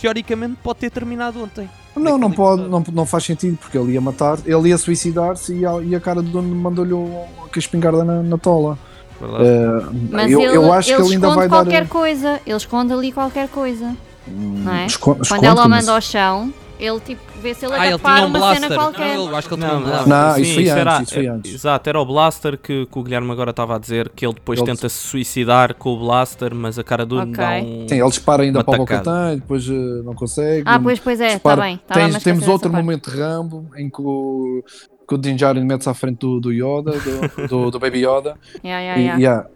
Teoricamente 0.00 0.56
pode 0.62 0.78
ter 0.80 0.90
terminado 0.90 1.42
ontem. 1.42 1.68
Não, 1.96 2.16
não 2.16 2.30
pode, 2.30 2.62
não, 2.62 2.82
não 2.92 3.04
faz 3.04 3.24
sentido, 3.24 3.58
porque 3.60 3.76
ele 3.76 3.92
ia 3.92 4.00
matar, 4.00 4.38
ele 4.46 4.68
ia 4.68 4.78
suicidar-se 4.78 5.52
e, 5.54 5.66
a- 5.66 5.80
e 5.82 5.94
a 5.94 6.00
cara 6.00 6.22
do 6.22 6.30
dono 6.30 6.54
mandou-lhe 6.54 6.94
a 6.94 7.58
espingarda 7.58 8.04
na, 8.04 8.22
na 8.22 8.38
tola. 8.38 8.78
Eh, 9.20 9.86
Mas 10.10 10.30
eu, 10.30 10.40
ele, 10.40 10.56
eu 10.56 10.72
acho 10.72 10.88
que 10.88 10.94
ele 10.94 11.02
ele 11.02 11.14
ainda 11.14 11.26
esconde 11.26 11.36
vai 11.36 11.48
dar. 11.48 11.56
qualquer 11.64 11.88
coisa. 11.88 12.40
Ele 12.46 12.56
esconde 12.56 12.92
ali 12.92 13.12
qualquer 13.12 13.48
coisa. 13.48 13.84
hum, 14.26 14.62
não 14.64 14.72
é? 14.74 14.86
Quando 14.98 15.22
esconde, 15.22 15.44
ela 15.46 15.66
o 15.66 15.68
manda 15.68 15.92
ao 15.92 16.00
chão, 16.00 16.52
Ele 16.80 16.98
tipo, 17.00 17.20
vê 17.42 17.52
se 17.52 17.66
ele 17.66 17.74
Ah, 17.74 17.84
ele 17.86 17.94
atrapar 17.94 18.14
tinha 18.14 18.26
um 18.26 18.30
uma 18.30 18.38
blaster. 18.38 18.62
cena 18.62 18.74
qualquer. 18.74 19.16
Não, 19.16 19.28
eu 19.28 19.36
acho 19.36 19.48
que 19.48 19.54
ele 19.54 19.60
tinha 19.62 19.72
Não, 19.74 19.78
um 19.78 19.80
não, 19.82 19.88
blaster. 19.90 20.08
Não, 20.08 20.34
sim, 20.34 20.40
isso 20.42 20.54
foi 20.54 20.62
antes, 20.68 20.76
era, 20.80 21.02
isso 21.02 21.14
foi 21.14 21.26
é, 21.26 21.28
antes. 21.28 21.54
Exato, 21.54 21.88
era 21.90 22.00
o 22.00 22.04
Blaster 22.06 22.58
que, 22.58 22.86
que 22.86 22.98
o 22.98 23.02
Guilherme 23.02 23.30
agora 23.30 23.50
estava 23.50 23.76
a 23.76 23.78
dizer 23.78 24.08
que 24.08 24.24
ele 24.24 24.32
depois 24.34 24.58
Ele- 24.58 24.66
tenta 24.66 24.88
se 24.88 24.96
suicidar 24.96 25.74
com 25.74 25.90
o 25.90 25.98
Blaster, 25.98 26.54
mas 26.54 26.78
a 26.78 26.82
cara 26.84 27.04
do 27.04 27.18
Ok. 27.18 27.32
dá 27.32 27.50
um. 27.58 27.86
Sim, 27.88 28.00
ele 28.00 28.08
dispara 28.08 28.42
ainda 28.44 28.64
para 28.64 28.74
o. 28.74 28.78
Bocatã 28.78 29.32
e 29.34 29.36
depois 29.36 29.68
eh, 29.68 29.72
não 30.04 30.14
consegue. 30.14 30.62
Ah, 30.64 30.80
pois, 30.80 30.98
pois 30.98 31.20
é, 31.20 31.34
está 31.34 31.54
bem. 31.56 31.78
A 31.88 31.94
Tens- 31.94 32.22
temos 32.22 32.48
outro 32.48 32.72
momento 32.72 33.10
de 33.10 33.16
Rambo 33.20 33.66
em 33.76 33.90
que 33.90 34.00
o, 34.00 34.62
que 35.06 35.14
o 35.14 35.18
Din 35.18 35.36
Djarin 35.36 35.64
mete-se 35.64 35.88
à 35.90 35.94
frente 35.94 36.18
do, 36.20 36.40
do 36.40 36.50
Yoda, 36.50 36.92
do, 36.92 37.46
do, 37.48 37.70
do 37.72 37.78
Baby 37.78 38.06
Yoda. 38.06 38.36
Yeah, 38.64 38.80
yeah, 38.82 38.98
E- 38.98 39.04
yeah. 39.04 39.18
yeah. 39.20 39.48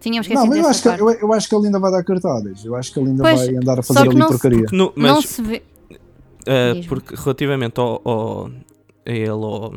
Tínhamos 0.00 0.28
Não, 0.28 0.34
esquecido 0.44 0.50
mas 0.50 0.58
eu 0.58 0.68
acho, 0.70 0.82
que, 0.82 1.02
eu, 1.02 1.10
eu 1.28 1.32
acho 1.32 1.48
que 1.48 1.54
ele 1.54 1.66
ainda 1.66 1.78
vai 1.78 1.90
dar 1.90 2.04
cartadas. 2.04 2.62
Eu 2.62 2.76
acho 2.76 2.92
que 2.92 2.98
ele 3.00 3.08
ainda 3.10 3.22
Pois, 3.22 3.46
vai 3.46 3.56
andar 3.56 3.78
a 3.78 3.82
fazer 3.82 4.00
ali 4.00 4.14
não 4.14 4.26
se- 4.26 4.32
porcaria. 4.34 4.66
No- 4.70 4.92
mas 4.94 5.10
Não 5.12 5.22
se 5.22 5.40
vê. 5.42 5.62
Uh, 6.46 6.86
porque 6.88 7.14
relativamente 7.16 7.80
ao, 7.80 8.00
ao- 8.04 8.46
a 9.06 9.10
ele, 9.10 9.28
ao, 9.30 9.72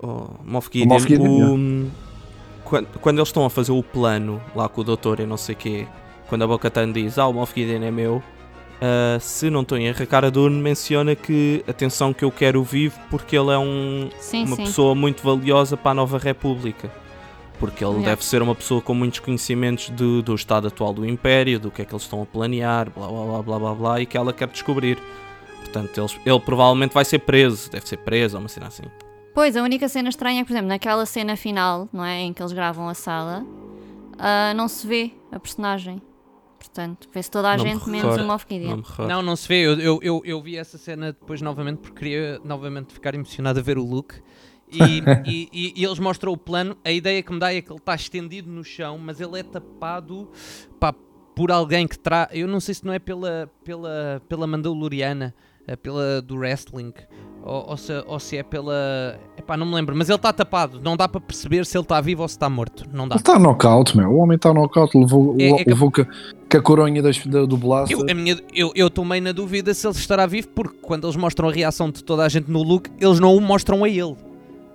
ao 0.00 0.40
Moff 0.44 0.68
Gideon, 0.72 0.88
Moff 0.94 1.08
Gideon, 1.08 1.86
o- 1.86 1.90
quando, 2.64 2.86
quando 3.00 3.18
eles 3.18 3.28
estão 3.28 3.44
a 3.44 3.50
fazer 3.50 3.72
o 3.72 3.82
plano 3.82 4.40
lá 4.54 4.68
com 4.68 4.80
o 4.80 4.84
doutor 4.84 5.20
e 5.20 5.26
não 5.26 5.36
sei 5.36 5.54
o 5.54 5.58
quê, 5.58 5.86
quando 6.28 6.42
a 6.44 6.46
Bo-Katan 6.46 6.92
diz, 6.92 7.18
ah, 7.18 7.26
o 7.26 7.32
Moff 7.32 7.52
Gideon 7.58 7.82
é 7.82 7.90
meu, 7.90 8.16
uh, 8.16 9.20
se 9.20 9.48
não 9.50 9.62
estou 9.62 9.76
em 9.78 9.86
erro, 9.86 10.02
a 10.02 10.06
Cara 10.06 10.30
Dune 10.30 10.60
menciona 10.60 11.14
que, 11.16 11.64
atenção 11.66 12.12
que 12.12 12.24
eu 12.24 12.30
quero 12.30 12.62
vivo 12.62 12.98
porque 13.10 13.36
ele 13.36 13.50
é 13.50 13.58
um, 13.58 14.10
Sim, 14.20 14.44
uma 14.44 14.56
sim. 14.56 14.64
pessoa 14.64 14.94
muito 14.94 15.22
valiosa 15.22 15.76
para 15.76 15.92
a 15.92 15.94
Nova 15.94 16.18
República. 16.18 16.90
Porque 17.58 17.82
ele 17.84 17.92
Yeah. 17.94 18.10
deve 18.10 18.24
ser 18.24 18.40
uma 18.40 18.54
pessoa 18.54 18.80
com 18.80 18.94
muitos 18.94 19.18
conhecimentos 19.18 19.90
do, 19.90 20.22
do 20.22 20.34
estado 20.34 20.68
atual 20.68 20.92
do 20.92 21.04
Império, 21.04 21.58
do 21.58 21.70
que 21.70 21.82
é 21.82 21.84
que 21.84 21.92
eles 21.92 22.02
estão 22.04 22.22
a 22.22 22.26
planear, 22.26 22.88
blá 22.90 23.08
blá 23.08 23.24
blá 23.24 23.42
blá 23.42 23.58
blá, 23.58 23.74
blá 23.74 24.00
e 24.00 24.06
que 24.06 24.16
ela 24.16 24.32
quer 24.32 24.46
descobrir. 24.48 24.96
Portanto, 25.60 25.98
eles- 25.98 26.18
ele 26.24 26.40
provavelmente 26.40 26.92
vai 26.94 27.04
ser 27.04 27.18
preso, 27.20 27.70
deve 27.70 27.86
ser 27.88 27.96
preso 27.98 28.36
ou 28.36 28.42
uma 28.42 28.48
cena 28.48 28.68
assim. 28.68 28.84
Pois, 29.34 29.56
a 29.56 29.62
única 29.62 29.88
cena 29.88 30.08
estranha 30.08 30.40
é 30.40 30.42
que, 30.42 30.46
por 30.48 30.52
exemplo, 30.54 30.68
naquela 30.68 31.04
cena 31.04 31.36
final, 31.36 31.88
não 31.92 32.04
é? 32.04 32.20
Em 32.20 32.32
que 32.32 32.40
eles 32.42 32.52
gravam 32.52 32.88
a 32.88 32.94
sala, 32.94 33.44
ah, 34.18 34.52
não 34.54 34.68
se 34.68 34.86
vê 34.86 35.10
a 35.32 35.38
personagem. 35.38 36.00
Portanto, 36.58 37.08
vê-se 37.12 37.30
toda 37.30 37.50
a 37.52 37.56
Não 37.56 37.64
me 37.64 37.70
gente 37.70 37.88
menos 37.88 38.02
recordo, 38.10 38.24
o 38.24 38.26
Moff 38.26 38.46
Não 38.50 38.56
Gideon. 38.58 38.76
me 38.76 38.82
recordo. 38.82 39.08
Não, 39.08 39.22
não 39.22 39.36
se 39.36 39.46
vê. 39.48 39.64
Eu, 39.66 39.78
eu, 39.80 40.00
eu, 40.02 40.22
eu 40.24 40.42
vi 40.42 40.56
essa 40.56 40.76
cena 40.78 41.12
depois 41.12 41.40
novamente 41.40 41.78
porque 41.78 41.96
queria 41.98 42.40
novamente 42.44 42.92
ficar 42.92 43.14
emocionado 43.14 43.58
a 43.58 43.62
ver 43.62 43.78
o 43.78 43.84
Luke. 43.84 44.14
E, 44.72 45.02
e, 45.30 45.48
e- 45.52 45.72
e 45.76 45.84
eles 45.84 45.98
mostram 45.98 46.32
o 46.32 46.36
plano. 46.36 46.76
A 46.84 46.90
ideia 46.92 47.22
que 47.22 47.32
me 47.32 47.38
dá 47.38 47.52
é 47.54 47.60
que 47.60 47.70
ele 47.70 47.78
está 47.78 47.94
estendido 47.94 48.50
no 48.50 48.62
chão, 48.64 48.98
mas 48.98 49.20
ele 49.20 49.38
é 49.40 49.42
tapado 49.42 50.28
pá, 50.80 50.94
por 51.34 51.50
alguém 51.52 51.86
que 51.86 51.98
traz. 51.98 52.28
Eu 52.32 52.48
não 52.48 52.60
sei 52.60 52.74
se 52.74 52.84
não 52.84 52.92
é 52.92 52.98
pela, 52.98 53.50
pela, 53.64 54.20
pela 54.28 54.46
Mandaloriana, 54.46 55.34
eh, 55.66 55.76
pela 55.76 56.20
do 56.20 56.36
wrestling, 56.36 56.92
ou, 57.44 57.70
ou, 57.70 57.76
se, 57.76 57.92
ou 58.06 58.18
se 58.18 58.36
é 58.36 58.42
pela. 58.42 59.18
Epá, 59.36 59.56
não 59.56 59.64
me 59.66 59.74
lembro, 59.74 59.94
mas 59.96 60.08
ele 60.08 60.16
está 60.16 60.32
tapado. 60.32 60.80
Não 60.82 60.96
dá 60.96 61.08
para 61.08 61.20
perceber 61.20 61.64
se 61.64 61.76
ele 61.78 61.84
está 61.84 62.00
vivo 62.00 62.22
ou 62.22 62.28
se 62.28 62.34
está 62.34 62.50
morto. 62.50 62.84
Não 62.92 63.06
dá. 63.08 63.14
Ele 63.14 63.20
está 63.20 63.38
knockout, 63.38 63.96
meu. 63.96 64.10
O 64.10 64.16
homem 64.18 64.36
está 64.36 64.52
knockout. 64.52 64.98
Levou, 64.98 65.36
É- 65.38 65.50
é 65.50 65.56
que- 65.64 65.70
levou 65.70 65.88
a- 65.90 66.04
com 66.50 66.56
a 66.56 66.60
coronha 66.62 67.00
das, 67.02 67.24
da- 67.26 67.44
do 67.46 67.56
Blaster. 67.56 67.96
Eu, 67.96 68.06
a 68.10 68.14
minha, 68.14 68.36
eu, 68.54 68.72
eu 68.74 68.90
tomei 68.90 69.20
na 69.20 69.30
dúvida 69.32 69.72
se 69.72 69.86
ele 69.86 69.94
estará 69.94 70.26
vivo, 70.26 70.48
porque 70.48 70.76
quando 70.82 71.06
eles 71.06 71.16
mostram 71.16 71.48
a 71.48 71.52
reação 71.52 71.90
de 71.90 72.02
toda 72.02 72.24
a 72.24 72.28
gente 72.28 72.50
no 72.50 72.62
look, 72.62 72.90
eles 73.00 73.20
não 73.20 73.34
o 73.36 73.40
mostram 73.40 73.84
a 73.84 73.88
ele. 73.88 74.16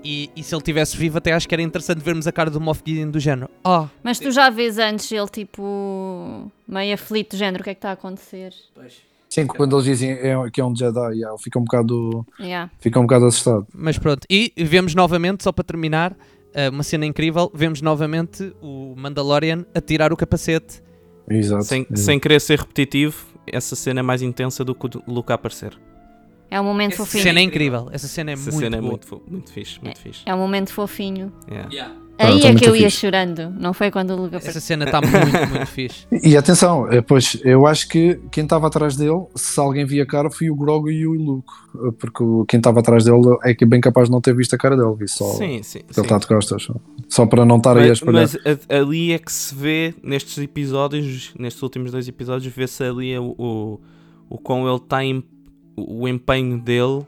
E, 0.04 0.30
e 0.36 0.44
se 0.44 0.54
ele 0.54 0.62
tivesse 0.62 0.98
vivo, 0.98 1.18
até 1.18 1.32
acho 1.32 1.48
que 1.48 1.56
era 1.56 1.62
interessante 1.62 2.00
vermos 2.00 2.28
a 2.28 2.32
cara 2.32 2.50
do 2.50 2.60
Moff 2.60 2.82
Gideon 2.86 3.10
do 3.10 3.20
género. 3.20 3.50
Ah, 3.64 3.88
Mas 4.04 4.20
tu 4.20 4.32
já 4.32 4.50
vês 4.50 4.78
antes 4.78 5.10
ele, 5.12 5.28
tipo, 5.30 6.52
meio 6.68 6.94
aflito, 6.94 7.36
do 7.36 7.40
género, 7.40 7.62
o 7.62 7.64
que 7.64 7.70
é 7.70 7.74
que 7.74 7.78
está 7.78 7.90
a 7.90 7.94
acontecer? 7.94 8.54
Sim, 9.30 9.48
quando 9.48 9.76
eles 9.76 9.86
dizem 9.86 10.12
é- 10.12 10.36
que 10.52 10.62
é 10.62 10.66
um 10.66 10.76
Jedi, 10.76 11.00
yeah, 11.14 11.30
ele 11.34 11.42
fica 11.42 11.58
um 11.58 11.64
bocado, 11.64 12.26
Yeah. 12.40 12.70
fica 12.80 13.00
um 13.00 13.04
bocado 13.04 13.26
assustado. 13.26 13.66
mas 13.74 13.98
pronto. 13.98 14.28
E 14.30 14.52
vemos 14.58 14.94
novamente, 14.94 15.44
só 15.44 15.52
para 15.52 15.64
terminar, 15.64 16.16
eh, 16.54 16.70
uma 16.70 16.84
cena 16.84 17.06
incrível: 17.06 17.50
vemos 17.54 17.82
novamente 17.82 18.54
o 18.62 18.94
Mandalorian 18.96 19.66
a 19.74 19.82
tirar 19.82 20.12
o 20.14 20.18
capacete. 20.18 20.84
Exato. 21.30 21.64
Sem, 21.64 21.82
exato. 21.84 21.98
sem 22.00 22.20
querer 22.20 22.42
ser 22.42 22.60
repetitivo, 22.60 23.26
essa 23.48 23.76
cena 23.76 24.02
é 24.02 24.04
mais 24.04 24.22
intensa 24.22 24.64
do 24.64 24.76
que 24.76 24.86
o 24.86 24.90
Luke 25.08 25.32
a 25.32 25.36
aparecer. 25.36 25.76
É 26.54 26.62
um 26.62 26.64
momento 26.64 26.94
Essa 26.94 27.06
fofinho. 27.06 27.24
cena 27.24 27.40
é 27.40 27.44
incrível. 27.44 27.90
Essa 27.92 28.08
cena 28.08 28.32
é 28.32 28.34
Essa 28.34 28.52
muito 28.52 28.64
cena 28.64 28.78
é 28.78 28.82
muito, 28.82 29.08
fo- 29.08 29.22
muito 29.28 29.52
fixe, 29.52 29.80
muito 29.82 30.00
fixe. 30.00 30.22
É 30.26 30.34
um 30.36 30.38
momento 30.38 30.72
fofinho. 30.72 31.32
Yeah. 31.50 31.96
Ah, 32.20 32.28
Aí 32.28 32.42
tá 32.42 32.48
é 32.48 32.52
muito 32.52 32.64
que 32.64 32.70
eu 32.70 32.76
ia 32.76 32.84
fixe. 32.92 32.98
chorando, 33.02 33.50
não 33.60 33.74
foi 33.74 33.90
quando 33.90 34.12
o 34.12 34.16
Luca 34.16 34.38
Essa 34.38 34.60
cena 34.60 34.86
está 34.86 35.02
muito, 35.02 35.50
muito 35.50 35.66
fixe. 35.66 36.06
E 36.24 36.38
atenção, 36.38 36.88
eh, 36.92 37.02
pois 37.02 37.40
eu 37.44 37.66
acho 37.66 37.90
que 37.90 38.20
quem 38.32 38.44
estava 38.44 38.68
atrás 38.68 38.96
dele, 38.96 39.26
se 39.34 39.60
alguém 39.60 39.84
via 39.84 40.04
a 40.04 40.06
cara, 40.06 40.30
foi 40.30 40.48
o 40.52 40.56
Grogu 40.56 40.92
e 40.92 41.08
o 41.08 41.14
Luke. 41.14 41.52
Eh, 41.76 41.92
Porque 41.98 42.24
quem 42.48 42.60
estava 42.60 42.82
atrás 42.82 43.04
dele 43.06 43.36
é 43.44 43.56
que 43.56 43.66
bem 43.66 43.82
capaz 43.82 44.08
de 44.08 44.12
não 44.12 44.22
ter 44.22 44.36
visto 44.36 44.54
a 44.54 44.58
cara 44.60 44.78
dele, 44.78 45.08
só. 45.08 45.26
Sim, 45.34 45.64
sim. 45.64 45.80
Ele 45.80 45.88
sim. 45.92 46.02
está 46.02 46.20
de 46.20 46.28
costas. 46.28 46.68
só. 47.10 47.26
Para 47.26 47.46
não 47.46 47.58
estar 47.58 47.76
aí 47.76 47.90
a 47.90 47.94
espalhar. 47.94 48.30
mas 48.46 48.60
ali 48.70 49.12
é 49.12 49.18
que 49.18 49.32
se 49.32 49.56
vê, 49.56 49.96
nestes 50.04 50.38
episódios, 50.38 51.34
nestes 51.40 51.64
últimos 51.64 51.90
dois 51.92 52.08
episódios, 52.08 52.54
vê-se 52.54 52.84
ali 52.84 53.18
o, 53.18 53.34
o, 53.40 53.80
o 54.30 54.38
quão 54.38 54.70
ele 54.70 54.80
tem 54.82 55.24
o 55.76 56.08
empenho 56.08 56.60
dele 56.60 57.06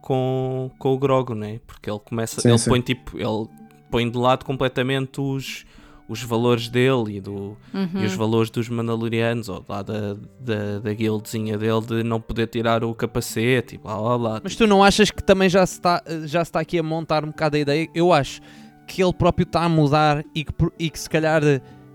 com, 0.00 0.70
com 0.78 0.92
o 0.94 0.98
Grogo, 0.98 1.34
né? 1.34 1.60
Porque 1.66 1.90
ele 1.90 1.98
começa, 2.00 2.40
Sim, 2.40 2.50
ele 2.50 2.58
sim. 2.58 2.70
põe 2.70 2.80
tipo, 2.80 3.16
ele 3.18 3.48
põe 3.90 4.10
de 4.10 4.18
lado 4.18 4.44
completamente 4.44 5.20
os, 5.20 5.64
os 6.08 6.22
valores 6.22 6.68
dele 6.68 7.16
e, 7.16 7.20
do, 7.20 7.56
Uhum. 7.72 8.02
e 8.02 8.04
os 8.04 8.14
valores 8.14 8.50
dos 8.50 8.68
Mandalorianos, 8.68 9.48
ou 9.48 9.64
lá 9.68 9.82
da, 9.82 10.14
da, 10.40 10.78
da 10.82 10.92
guildzinha 10.92 11.56
dele 11.56 11.80
de 11.80 12.02
não 12.02 12.20
poder 12.20 12.48
tirar 12.48 12.84
o 12.84 12.94
capacete 12.94 13.76
e 13.76 13.78
blá 13.78 13.96
blá 13.96 14.18
blá. 14.18 14.40
Mas 14.44 14.54
tu 14.56 14.66
não 14.66 14.82
achas 14.84 15.10
que 15.10 15.22
também 15.22 15.48
já 15.48 15.64
se 15.64 15.74
está, 15.74 16.02
já 16.24 16.44
se 16.44 16.48
está 16.50 16.60
aqui 16.60 16.78
a 16.78 16.82
montar 16.82 17.24
um 17.24 17.28
bocado 17.28 17.56
a 17.56 17.60
ideia? 17.60 17.88
Eu 17.94 18.12
acho 18.12 18.40
que 18.86 19.02
ele 19.02 19.12
próprio 19.14 19.44
está 19.44 19.62
a 19.64 19.68
mudar 19.68 20.22
e 20.34 20.44
que, 20.44 20.52
e 20.78 20.90
que 20.90 20.98
se 20.98 21.08
calhar 21.08 21.40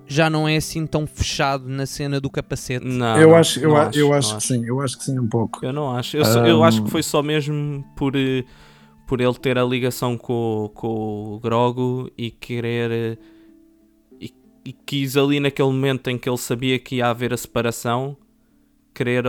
já 0.10 0.30
não 0.30 0.48
é 0.48 0.58
assim 0.58 0.86
tão 0.88 1.06
fechado 1.08 1.70
na 1.70 1.86
cena 1.86 2.20
do 2.20 2.30
capacete. 2.30 2.86
Não, 2.86 3.18
eu 3.18 3.30
não, 3.30 3.36
acho, 3.38 3.60
eu, 3.60 3.70
não 3.70 3.78
a- 3.78 3.92
eu 3.94 4.08
não 4.10 4.14
acho 4.16 4.38
que 4.38 4.44
sim, 4.44 4.66
eu 4.66 4.82
acho 4.82 4.98
que 4.98 5.04
sim, 5.06 5.20
um 5.20 5.28
pouco. 5.28 5.64
Eu 5.66 5.72
não 5.72 5.96
acho. 5.96 6.18
Eu, 6.18 6.26
só- 6.26 6.46
eu 6.46 6.64
acho 6.64 6.84
que 6.84 6.90
foi 6.90 7.04
só 7.04 7.22
mesmo 7.24 7.86
por, 7.96 8.16
eh, 8.16 8.44
por 9.08 9.22
ele 9.22 9.34
ter 9.36 9.58
a 9.58 9.64
ligação 9.64 10.18
com, 10.18 10.66
o- 10.66 10.70
com 10.70 11.36
o 11.36 11.40
Grogo 11.40 12.12
e 12.18 12.30
querer. 12.32 12.92
eh, 12.92 13.18
E, 14.22 14.34
e 14.66 14.74
quis 14.74 15.16
ali 15.16 15.40
naquele 15.40 15.70
momento 15.70 16.10
em 16.10 16.18
que 16.18 16.28
ele 16.30 16.38
sabia 16.38 16.78
que 16.80 16.96
ia 16.98 17.08
haver 17.08 17.34
a 17.34 17.38
separação, 17.38 18.18
querer 18.94 19.24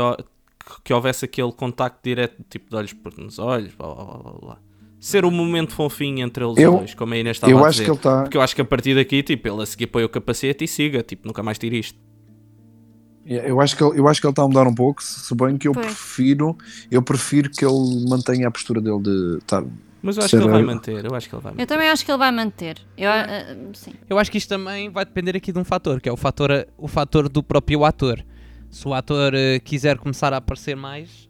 que 0.84 0.92
houvesse 0.92 1.24
aquele 1.24 1.52
contacto 1.52 2.00
direto, 2.02 2.42
tipo 2.48 2.68
de 2.70 2.76
olhos 2.76 2.92
por 2.92 3.16
nos 3.16 3.38
olhos, 3.38 3.74
blá 3.74 3.94
blá 3.94 4.04
blá 4.04 4.32
blá. 4.32 4.58
Ser 5.00 5.24
um 5.24 5.30
momento 5.30 5.72
fofinho 5.72 6.22
entre 6.26 6.44
eles 6.44 6.58
Eu- 6.58 6.76
dois, 6.76 6.92
como 6.94 7.14
a 7.14 7.16
Inês 7.16 7.38
estava 7.38 7.50
Eu 7.50 7.58
a 7.58 7.68
acho 7.68 7.70
dizer. 7.72 7.84
que 7.84 7.90
ele 7.90 7.96
está. 7.96 8.22
Porque 8.22 8.36
eu 8.36 8.42
acho 8.42 8.54
que 8.54 8.60
a 8.60 8.64
partir 8.66 8.94
daqui, 8.94 9.22
tipo, 9.22 9.48
ele 9.48 9.62
a 9.62 9.66
seguir 9.66 9.86
põe 9.86 10.04
o 10.04 10.08
capacete 10.10 10.64
e 10.64 10.68
siga, 10.68 11.02
tipo, 11.02 11.26
nunca 11.26 11.42
mais 11.42 11.58
tira 11.58 11.74
isto. 11.74 11.98
Eu 13.24 13.60
acho 13.60 13.76
que 13.76 13.84
ele, 13.84 13.98
eu 13.98 14.08
acho 14.08 14.20
que 14.20 14.26
ele 14.26 14.32
está 14.32 14.42
a 14.42 14.48
mudar 14.48 14.66
um 14.66 14.74
pouco, 14.74 15.02
se 15.02 15.34
bem 15.34 15.56
que 15.56 15.68
eu 15.68 15.72
Pois. 15.72 15.86
prefiro, 15.86 16.56
eu 16.90 17.02
prefiro 17.02 17.50
que 17.50 17.64
ele 17.64 18.08
mantenha 18.08 18.48
a 18.48 18.50
postura 18.50 18.80
dele 18.80 18.98
de 19.00 19.38
estar. 19.38 19.62
Mas 20.02 20.16
eu 20.16 20.24
acho 20.24 20.36
que 20.36 20.42
ele 20.42 20.50
vai 20.50 20.62
manter, 20.62 21.04
eu 21.04 21.14
acho 21.14 21.28
que 21.28 21.34
ele 21.34 21.42
vai 21.42 21.52
manter. 21.52 21.62
Eu 21.62 21.66
também 21.66 21.88
acho 21.88 22.04
que 22.04 22.10
ele 22.10 22.18
vai 22.18 22.32
manter. 22.32 22.78
Eu, 22.96 23.10
ah, 23.10 23.26
sim. 23.74 23.92
Eu 24.08 24.18
acho 24.18 24.30
que 24.30 24.38
isto 24.38 24.48
também 24.48 24.88
vai 24.90 25.04
depender 25.04 25.36
aqui 25.36 25.52
de 25.52 25.58
um 25.58 25.64
fator, 25.64 26.00
que 26.00 26.08
é 26.08 26.12
o 26.12 26.16
fator, 26.16 26.66
o 26.78 26.88
fator 26.88 27.28
do 27.28 27.42
próprio 27.42 27.84
ator. 27.84 28.24
Se 28.70 28.88
o 28.88 28.94
ator 28.94 29.34
eh, 29.34 29.58
quiser 29.60 29.98
começar 29.98 30.32
a 30.32 30.38
aparecer 30.38 30.74
mais, 30.74 31.28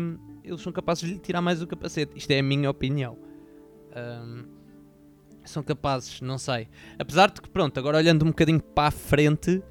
hum, 0.00 0.16
eles 0.48 0.60
são 0.60 0.72
capazes 0.72 1.04
de 1.08 1.14
lhe 1.14 1.20
tirar 1.20 1.40
mais 1.40 1.62
o 1.62 1.66
capacete. 1.66 2.12
Isto 2.16 2.30
é 2.30 2.38
a 2.38 2.42
minha 2.42 2.70
opinião. 2.70 3.16
Hum, 3.96 4.44
são 5.44 5.62
capazes, 5.62 6.20
não 6.20 6.36
sei. 6.38 6.68
Apesar 6.98 7.30
de 7.30 7.40
que, 7.40 7.48
pronto, 7.48 7.78
agora 7.78 7.96
olhando 7.96 8.22
um 8.24 8.28
bocadinho 8.28 8.60
para 8.60 8.88
a 8.88 8.90
frente 8.90 9.62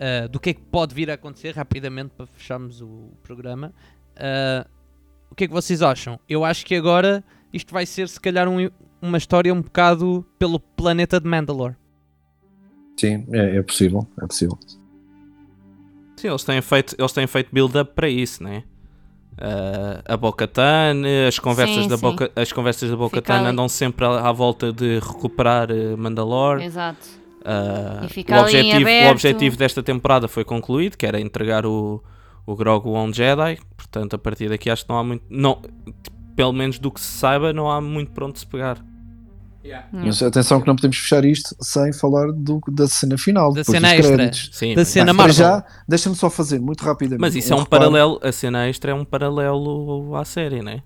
ah, 0.00 0.26
do 0.28 0.38
que 0.40 0.50
é 0.50 0.54
que 0.54 0.62
pode 0.62 0.94
vir 0.94 1.10
a 1.10 1.14
acontecer, 1.14 1.54
rapidamente 1.54 2.10
para 2.16 2.26
fecharmos 2.26 2.80
o 2.80 3.10
programa, 3.22 3.72
ah, 4.16 4.66
o 5.30 5.34
que 5.34 5.44
é 5.44 5.46
que 5.46 5.52
vocês 5.52 5.82
acham? 5.82 6.18
Eu 6.28 6.44
acho 6.44 6.64
que 6.64 6.74
agora 6.74 7.22
isto 7.52 7.72
vai 7.72 7.84
ser, 7.84 8.08
se 8.08 8.20
calhar, 8.20 8.48
um- 8.48 8.70
uma 9.02 9.18
história 9.18 9.52
um 9.52 9.60
bocado 9.60 10.24
pelo 10.38 10.58
planeta 10.58 11.20
de 11.20 11.28
Mandalore. 11.28 11.76
Sim, 12.98 13.26
é, 13.32 13.56
é 13.56 13.62
possível, 13.62 14.06
é 14.22 14.26
possível. 14.26 14.58
Sim, 16.16 16.28
eles 16.28 16.44
têm 16.44 16.62
feito, 16.62 16.96
eles 16.98 17.12
têm 17.12 17.26
feito 17.26 17.50
build-up 17.52 17.92
para 17.94 18.08
isso, 18.08 18.42
né? 18.42 18.64
Ah, 19.38 20.00
a 20.06 20.16
Bo-Katan, 20.16 21.02
as 21.28 21.38
conversas 21.38 21.84
Sim, 21.84 21.88
da 21.88 21.96
sim. 21.96 22.02
Boca, 22.02 22.30
as 22.34 22.52
conversas 22.52 22.90
da 22.90 22.96
ali. 23.34 23.46
andam 23.46 23.68
sempre 23.68 24.06
à, 24.06 24.28
à 24.28 24.32
volta 24.32 24.72
de 24.72 24.98
recuperar 24.98 25.70
eh, 25.70 25.94
Mandalore. 25.96 26.64
Exato. 26.64 27.06
Fica 28.08 28.38
o, 28.38 28.40
objetivo, 28.42 28.88
o 28.88 29.10
objetivo 29.10 29.56
desta 29.56 29.82
temporada 29.82 30.26
foi 30.26 30.44
concluído, 30.44 30.96
que 30.96 31.06
era 31.06 31.20
entregar 31.20 31.64
o, 31.64 32.02
o 32.44 32.56
Grogu 32.56 32.96
a 32.96 33.02
um 33.02 33.12
Jedi. 33.12 33.58
Portanto, 33.76 34.14
a 34.14 34.18
partir 34.18 34.48
daqui 34.48 34.68
acho 34.68 34.84
que 34.84 34.90
não 34.90 34.98
há 34.98 35.04
muito. 35.04 35.24
Não, 35.30 35.62
pelo 36.34 36.52
menos 36.52 36.78
do 36.78 36.90
que 36.90 37.00
se 37.00 37.06
saiba, 37.06 37.52
não 37.52 37.70
há 37.70 37.80
muito 37.80 38.10
para 38.12 38.26
onde 38.26 38.38
se 38.38 38.46
pegar. 38.46 38.78
Mas 39.92 40.22
atenção 40.22 40.60
que 40.60 40.66
não 40.66 40.76
podemos 40.76 40.96
fechar 40.96 41.24
isto 41.24 41.54
sem 41.60 41.92
falar 41.92 42.32
do, 42.32 42.60
da 42.68 42.86
cena 42.86 43.16
final. 43.18 43.52
Da 43.52 43.64
cena 43.64 43.94
extra. 43.94 44.30
Sim, 44.52 44.74
Da 44.74 44.80
mas- 44.80 44.88
cena 44.88 45.12
Marvel. 45.12 45.34
já, 45.34 45.64
deixa-me 45.88 46.16
só 46.16 46.28
fazer 46.30 46.60
muito 46.60 46.82
rapidamente. 46.84 47.20
mas 47.20 47.34
isso 47.34 47.52
é 47.52 47.56
um 47.56 47.60
reparo. 47.60 47.82
paralelo. 47.84 48.20
A 48.22 48.32
cena 48.32 48.68
extra 48.68 48.90
é 48.90 48.94
um 48.94 49.04
paralelo 49.04 50.14
à 50.16 50.24
série, 50.24 50.62
né? 50.62 50.82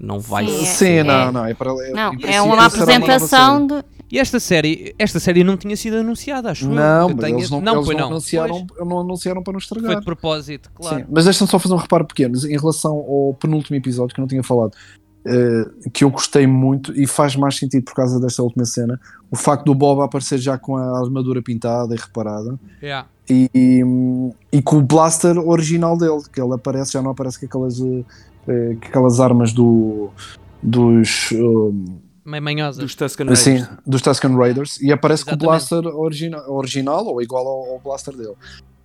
Não 0.00 0.20
vai 0.20 0.46
Sim, 0.46 0.58
ser. 0.58 0.66
Sim, 0.66 0.86
É- 0.98 1.04
não, 1.04 1.32
não, 1.32 1.44
é 1.44 1.54
paralelo. 1.54 1.94
Não, 1.94 2.12
é 2.22 2.40
uma 2.40 2.66
apresentação 2.66 3.66
de. 3.66 3.82
E 4.10 4.18
esta 4.18 4.40
série, 4.40 4.94
esta 4.98 5.20
série 5.20 5.44
não 5.44 5.56
tinha 5.56 5.76
sido 5.76 5.96
anunciada, 5.98 6.50
acho 6.50 6.64
eu. 6.64 6.70
Não, 6.70 7.10
Eu 7.10 7.16
mas 7.16 7.24
tenho- 7.26 7.38
eles 7.38 7.50
não, 7.50 7.60
não, 7.60 7.74
eles 7.74 7.84
foi 7.86 7.94
não 7.94 8.00
não. 8.02 8.08
anunciaram, 8.12 8.66
Pois, 8.66 8.88
não 8.88 9.00
anunciaram 9.00 9.42
para 9.42 9.52
não 9.52 9.58
estragar. 9.58 9.86
foi 9.92 9.96
de 9.98 10.04
propósito, 10.04 10.70
claro. 10.74 10.98
Sim, 11.00 11.04
mas 11.10 11.24
deixa-me 11.26 11.50
só 11.50 11.58
fazer 11.58 11.74
um 11.74 11.78
reparo 11.78 12.06
pequeno 12.06 12.38
em 12.46 12.56
relação 12.58 12.92
ao 12.92 13.34
penúltimo 13.38 13.76
episódio 13.76 14.14
que 14.14 14.20
eu 14.20 14.22
não 14.22 14.28
tinha 14.28 14.42
falado, 14.42 14.72
eh, 15.28 15.90
que 15.92 16.04
eu 16.04 16.10
gostei 16.10 16.46
muito 16.46 16.92
e 16.98 17.06
faz 17.06 17.36
mais 17.36 17.56
sentido 17.56 17.84
por 17.84 17.94
causa 17.94 18.18
desta 18.18 18.42
última 18.42 18.64
cena. 18.64 18.98
O 19.30 19.36
facto 19.36 19.64
do 19.66 19.74
Bob 19.74 20.00
aparecer 20.02 20.38
já 20.38 20.56
com 20.56 20.76
a 20.76 20.98
armadura 20.98 21.42
pintada 21.42 21.94
e 21.94 21.98
reparada 21.98 22.58
Yeah. 22.82 23.06
e, 23.28 23.50
e, 23.54 23.82
e 24.52 24.62
com 24.62 24.76
o 24.78 24.82
blaster 24.82 25.36
original 25.38 25.98
dele, 25.98 26.22
que 26.32 26.40
ele 26.40 26.54
aparece, 26.54 26.92
já 26.92 27.02
não 27.02 27.10
aparece 27.10 27.38
com 27.40 27.46
aquelas, 27.46 27.78
eh, 27.80 28.04
eh, 28.48 28.76
com 28.80 28.86
aquelas 28.88 29.20
armas 29.20 29.52
do, 29.52 30.08
dos. 30.62 31.30
manhosa. 32.24 32.80
Dos 32.80 32.94
Tusken 32.94 33.28
assim, 33.30 33.56
Raiders. 33.58 33.78
dos 33.86 34.02
Tusken 34.02 34.36
Raiders 34.36 34.80
e 34.80 34.92
aparece 34.92 35.24
com 35.24 35.30
o 35.32 35.34
Exatamente. 35.34 35.68
blaster 35.68 35.86
origina 35.98 36.42
original 36.48 37.06
ou 37.06 37.20
igual 37.22 37.46
ao, 37.46 37.72
ao 37.74 37.80
blaster 37.80 38.16
dele. 38.16 38.34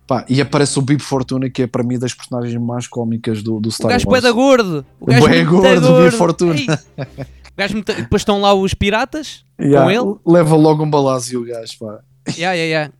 Pá, 0.06 0.24
e 0.28 0.40
aparece 0.40 0.78
o 0.78 0.82
Bib 0.82 1.00
Fortuna, 1.00 1.48
que 1.48 1.62
é 1.62 1.66
para 1.66 1.82
mim 1.82 1.98
das 1.98 2.12
personagens 2.12 2.54
mais 2.60 2.86
cómicas 2.86 3.42
do, 3.42 3.58
do 3.58 3.68
O 3.70 3.72
Star 3.72 3.90
gajo 3.90 4.06
Wars. 4.08 4.20
bué 4.22 4.28
da 4.28 4.32
gordo. 4.34 4.84
O 5.00 5.04
O 5.04 5.06
gajo 5.06 5.28
muito 5.28 5.50
gordo. 5.50 6.02
Bib 6.02 6.10
Fortuna. 6.12 6.54
O 6.98 7.56
gajo 7.56 7.74
muito- 7.74 7.94
Depois 7.94 8.20
estão 8.20 8.40
lá 8.40 8.52
os 8.52 8.74
piratas 8.74 9.44
Yeah, 9.60 9.84
com 9.84 9.90
ele. 10.10 10.18
Leva 10.26 10.56
logo 10.56 10.82
um 10.84 10.90
balaço 10.90 11.38
o 11.40 11.44
gajo, 11.46 11.78
pá. 11.78 12.00
Yeah, 12.36 12.54
yeah, 12.54 12.64
yeah. 12.64 12.92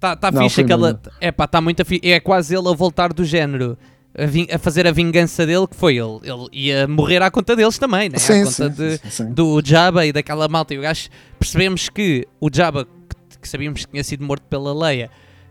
Tá, 0.00 0.16
tá 0.16 0.30
Não, 0.30 0.42
fixe 0.42 0.60
aquela. 0.60 0.88
mesmo. 0.88 1.00
É 1.20 1.32
pá, 1.32 1.46
tá 1.46 1.60
muito 1.60 1.84
fi... 1.84 2.00
É 2.04 2.20
quase 2.20 2.54
ele 2.56 2.68
a 2.68 2.72
voltar 2.72 3.12
do 3.12 3.24
género. 3.24 3.78
A, 4.16 4.26
vin- 4.26 4.48
a 4.52 4.58
fazer 4.58 4.86
a 4.86 4.90
vingança 4.92 5.46
dele, 5.46 5.66
que 5.66 5.76
foi 5.76 5.96
ele. 5.96 6.18
Ele 6.24 6.46
ia 6.52 6.86
morrer 6.88 7.22
à 7.22 7.30
conta 7.30 7.54
deles 7.56 7.78
também, 7.78 8.08
né? 8.08 8.16
à 8.16 8.18
Sim, 8.18 8.44
conta 8.44 8.50
sim, 8.50 8.70
de, 8.70 9.00
sim, 9.10 9.32
do 9.32 9.60
Jabba 9.64 10.04
e 10.04 10.12
daquela 10.12 10.46
malta. 10.48 10.74
E 10.74 10.78
o 10.78 10.82
gajo 10.82 11.08
percebemos 11.38 11.88
que 11.88 12.26
o 12.40 12.48
Jabba, 12.52 12.86
que 13.40 13.48
sabíamos 13.48 13.84
que 13.86 13.92
tinha 13.92 14.02
sido 14.04 14.24
morto 14.24 14.42
pela 14.48 14.74
Leia, 14.74 15.08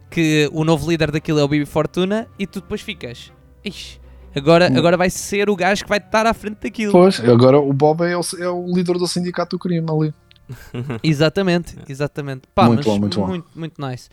que 0.10 0.50
o 0.54 0.64
novo 0.64 0.90
líder 0.90 1.12
daquilo 1.12 1.40
é 1.40 1.44
o 1.44 1.48
Bibi 1.48 1.66
Fortuna, 1.66 2.28
e 2.40 2.48
tu 2.48 2.62
depois 2.62 2.82
ficas. 2.82 3.32
Ixi, 3.64 4.00
agora, 4.36 4.70
Hum. 4.72 4.78
agora 4.78 4.96
vai 4.98 5.10
ser 5.10 5.50
o 5.50 5.56
gajo 5.56 5.84
que 5.84 5.90
vai 5.90 5.98
estar 6.00 6.26
à 6.26 6.34
frente 6.34 6.58
daquilo. 6.62 6.92
Pois, 6.92 7.20
agora 7.20 7.60
o 7.60 7.74
Bob 7.74 8.02
é 8.04 8.18
o, 8.18 8.22
é 8.40 8.50
o 8.50 8.66
líder 8.74 8.98
do 8.98 9.08
sindicato 9.08 9.56
do 9.58 9.60
crime 9.60 9.86
ali. 9.90 10.14
Exatamente, 11.04 11.76
exatamente. 11.90 12.44
Pá, 12.56 12.68
Muito 12.68 12.78
mas 12.78 12.86
bom, 12.86 13.00
muito 13.00 13.20
bom. 13.20 13.28
muito, 13.28 13.48
muito 13.54 13.82
nice. 13.86 14.08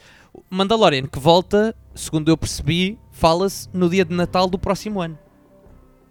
Mandalorian 0.50 1.06
que 1.06 1.18
volta, 1.20 1.72
segundo 1.94 2.28
eu 2.28 2.36
percebi, 2.36 2.98
fala-se 3.12 3.68
no 3.72 3.88
dia 3.88 4.04
de 4.04 4.12
Natal 4.14 4.48
do 4.48 4.58
próximo 4.58 5.00
ano. 5.00 5.16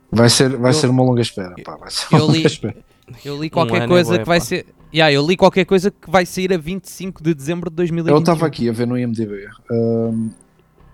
Vai 0.09 0.29
ser, 0.29 0.55
vai 0.55 0.69
Eu- 0.71 0.75
ser 0.75 0.89
uma 0.89 1.03
longa 1.03 1.21
espera. 1.21 1.53
Pá, 1.65 1.75
vai 1.75 1.91
ser 1.91 2.05
eu 2.15 2.19
uma 2.19 2.25
longa 2.27 2.37
li- 2.37 2.45
espera. 2.45 2.75
Eu 3.23 3.39
li 3.41 3.47
Um 3.47 3.49
qualquer 3.49 3.75
ano 3.75 3.85
é 3.85 3.87
coisa 3.87 4.19
que 4.19 4.25
vai 4.25 4.39
pá. 4.39 4.45
ser. 4.45 4.65
Yeah, 4.93 5.11
eu 5.11 5.25
li 5.25 5.35
qualquer 5.35 5.65
coisa 5.65 5.89
que 5.89 6.09
vai 6.09 6.25
sair 6.25 6.53
a 6.53 6.57
25 6.57 7.23
de 7.23 7.33
dezembro 7.33 7.69
de 7.69 7.75
2021. 7.75 8.15
Eu 8.15 8.19
estava 8.19 8.45
aqui 8.45 8.69
a 8.69 8.71
ver 8.71 8.85
no 8.85 8.97
IMDB 8.97 9.47
ahm, 9.71 10.29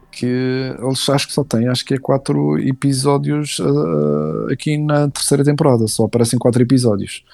que 0.09 0.25
eles 0.25 1.09
acho 1.09 1.27
que 1.27 1.33
só 1.33 1.43
têm, 1.43 1.67
acho 1.67 1.83
que 1.83 1.93
é 1.95 1.97
quatro 1.97 2.57
episódios 2.59 3.59
ah, 3.59 4.53
aqui 4.53 4.77
na 4.77 5.09
terceira 5.09 5.43
temporada, 5.43 5.85
só 5.87 6.05
aparecem 6.05 6.39
quatro 6.39 6.61
episódios. 6.61 7.25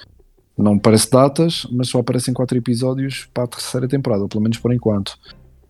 Não 0.58 0.78
parece 0.78 1.10
datas, 1.10 1.66
mas 1.70 1.88
só 1.88 1.98
aparecem 1.98 2.32
quatro 2.34 2.56
episódios 2.56 3.28
para 3.32 3.44
a 3.44 3.46
terceira 3.46 3.86
temporada, 3.86 4.26
pelo 4.26 4.42
menos 4.42 4.58
por 4.58 4.72
enquanto. 4.72 5.18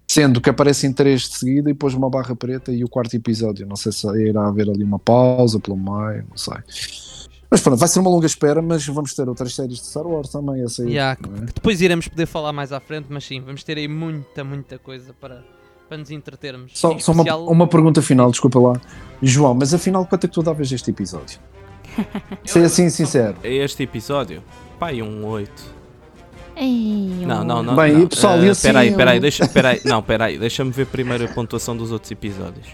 Sendo 0.08 0.40
que 0.40 0.48
aparecem 0.48 0.92
três 0.92 1.22
de 1.22 1.36
seguida 1.36 1.68
e 1.68 1.72
depois 1.72 1.92
uma 1.92 2.08
barra 2.08 2.36
preta 2.36 2.72
e 2.72 2.84
o 2.84 2.88
quarto 2.88 3.14
episódio. 3.14 3.66
Não 3.66 3.74
sei 3.74 3.90
se 3.90 4.06
irá 4.22 4.46
haver 4.46 4.70
ali 4.70 4.84
uma 4.84 5.00
pausa 5.00 5.58
pelo 5.58 5.76
meio, 5.76 6.24
não 6.30 6.36
sei. 6.36 6.54
Mas 7.50 7.60
pronto, 7.60 7.78
vai 7.78 7.88
ser 7.88 8.00
uma 8.00 8.10
longa 8.10 8.26
espera, 8.26 8.60
mas 8.60 8.86
vamos 8.86 9.14
ter 9.14 9.28
outras 9.28 9.54
séries 9.54 9.78
de 9.78 9.86
Star 9.86 10.06
Wars 10.06 10.28
também 10.30 10.62
a 10.64 10.68
sair. 10.68 10.88
Yeah, 10.90 11.18
é? 11.22 11.44
depois 11.54 11.80
iremos 11.80 12.08
poder 12.08 12.26
falar 12.26 12.52
mais 12.52 12.72
à 12.72 12.80
frente, 12.80 13.06
mas 13.08 13.24
sim, 13.24 13.40
vamos 13.40 13.62
ter 13.62 13.76
aí 13.78 13.86
muita, 13.86 14.42
muita 14.42 14.78
coisa 14.78 15.12
para, 15.20 15.44
para 15.88 15.98
nos 15.98 16.10
entretermos. 16.10 16.72
Só, 16.74 16.98
só 16.98 17.12
uma, 17.12 17.22
especial- 17.22 17.46
uma 17.46 17.66
pergunta 17.68 18.02
final, 18.02 18.30
desculpa 18.30 18.58
lá. 18.58 18.80
João, 19.22 19.54
mas 19.54 19.72
afinal 19.72 20.04
quanto 20.06 20.24
é 20.24 20.28
que 20.28 20.34
tu 20.34 20.42
davas 20.42 20.70
este 20.72 20.90
episódio? 20.90 21.38
Sei 22.44 22.64
assim 22.64 22.90
sincero. 22.90 23.36
É 23.42 23.52
este 23.54 23.82
episódio? 23.84 24.42
Pai, 24.78 25.00
um 25.00 25.24
8. 25.24 25.76
Ei, 26.56 27.24
Não, 27.26 27.44
não, 27.44 27.62
não. 27.62 27.76
Bem, 27.76 27.92
não. 27.92 28.06
pessoal, 28.08 28.42
e 28.42 28.48
assim, 28.48 28.68
Peraí, 28.68 28.94
peraí, 28.94 29.16
eu- 29.18 29.20
deixa, 29.22 29.46
peraí, 29.46 29.80
não, 29.84 30.02
peraí, 30.02 30.38
deixa-me 30.38 30.70
ver 30.70 30.86
primeiro 30.86 31.24
a 31.24 31.28
pontuação 31.28 31.76
dos 31.76 31.92
outros 31.92 32.10
episódios. 32.10 32.66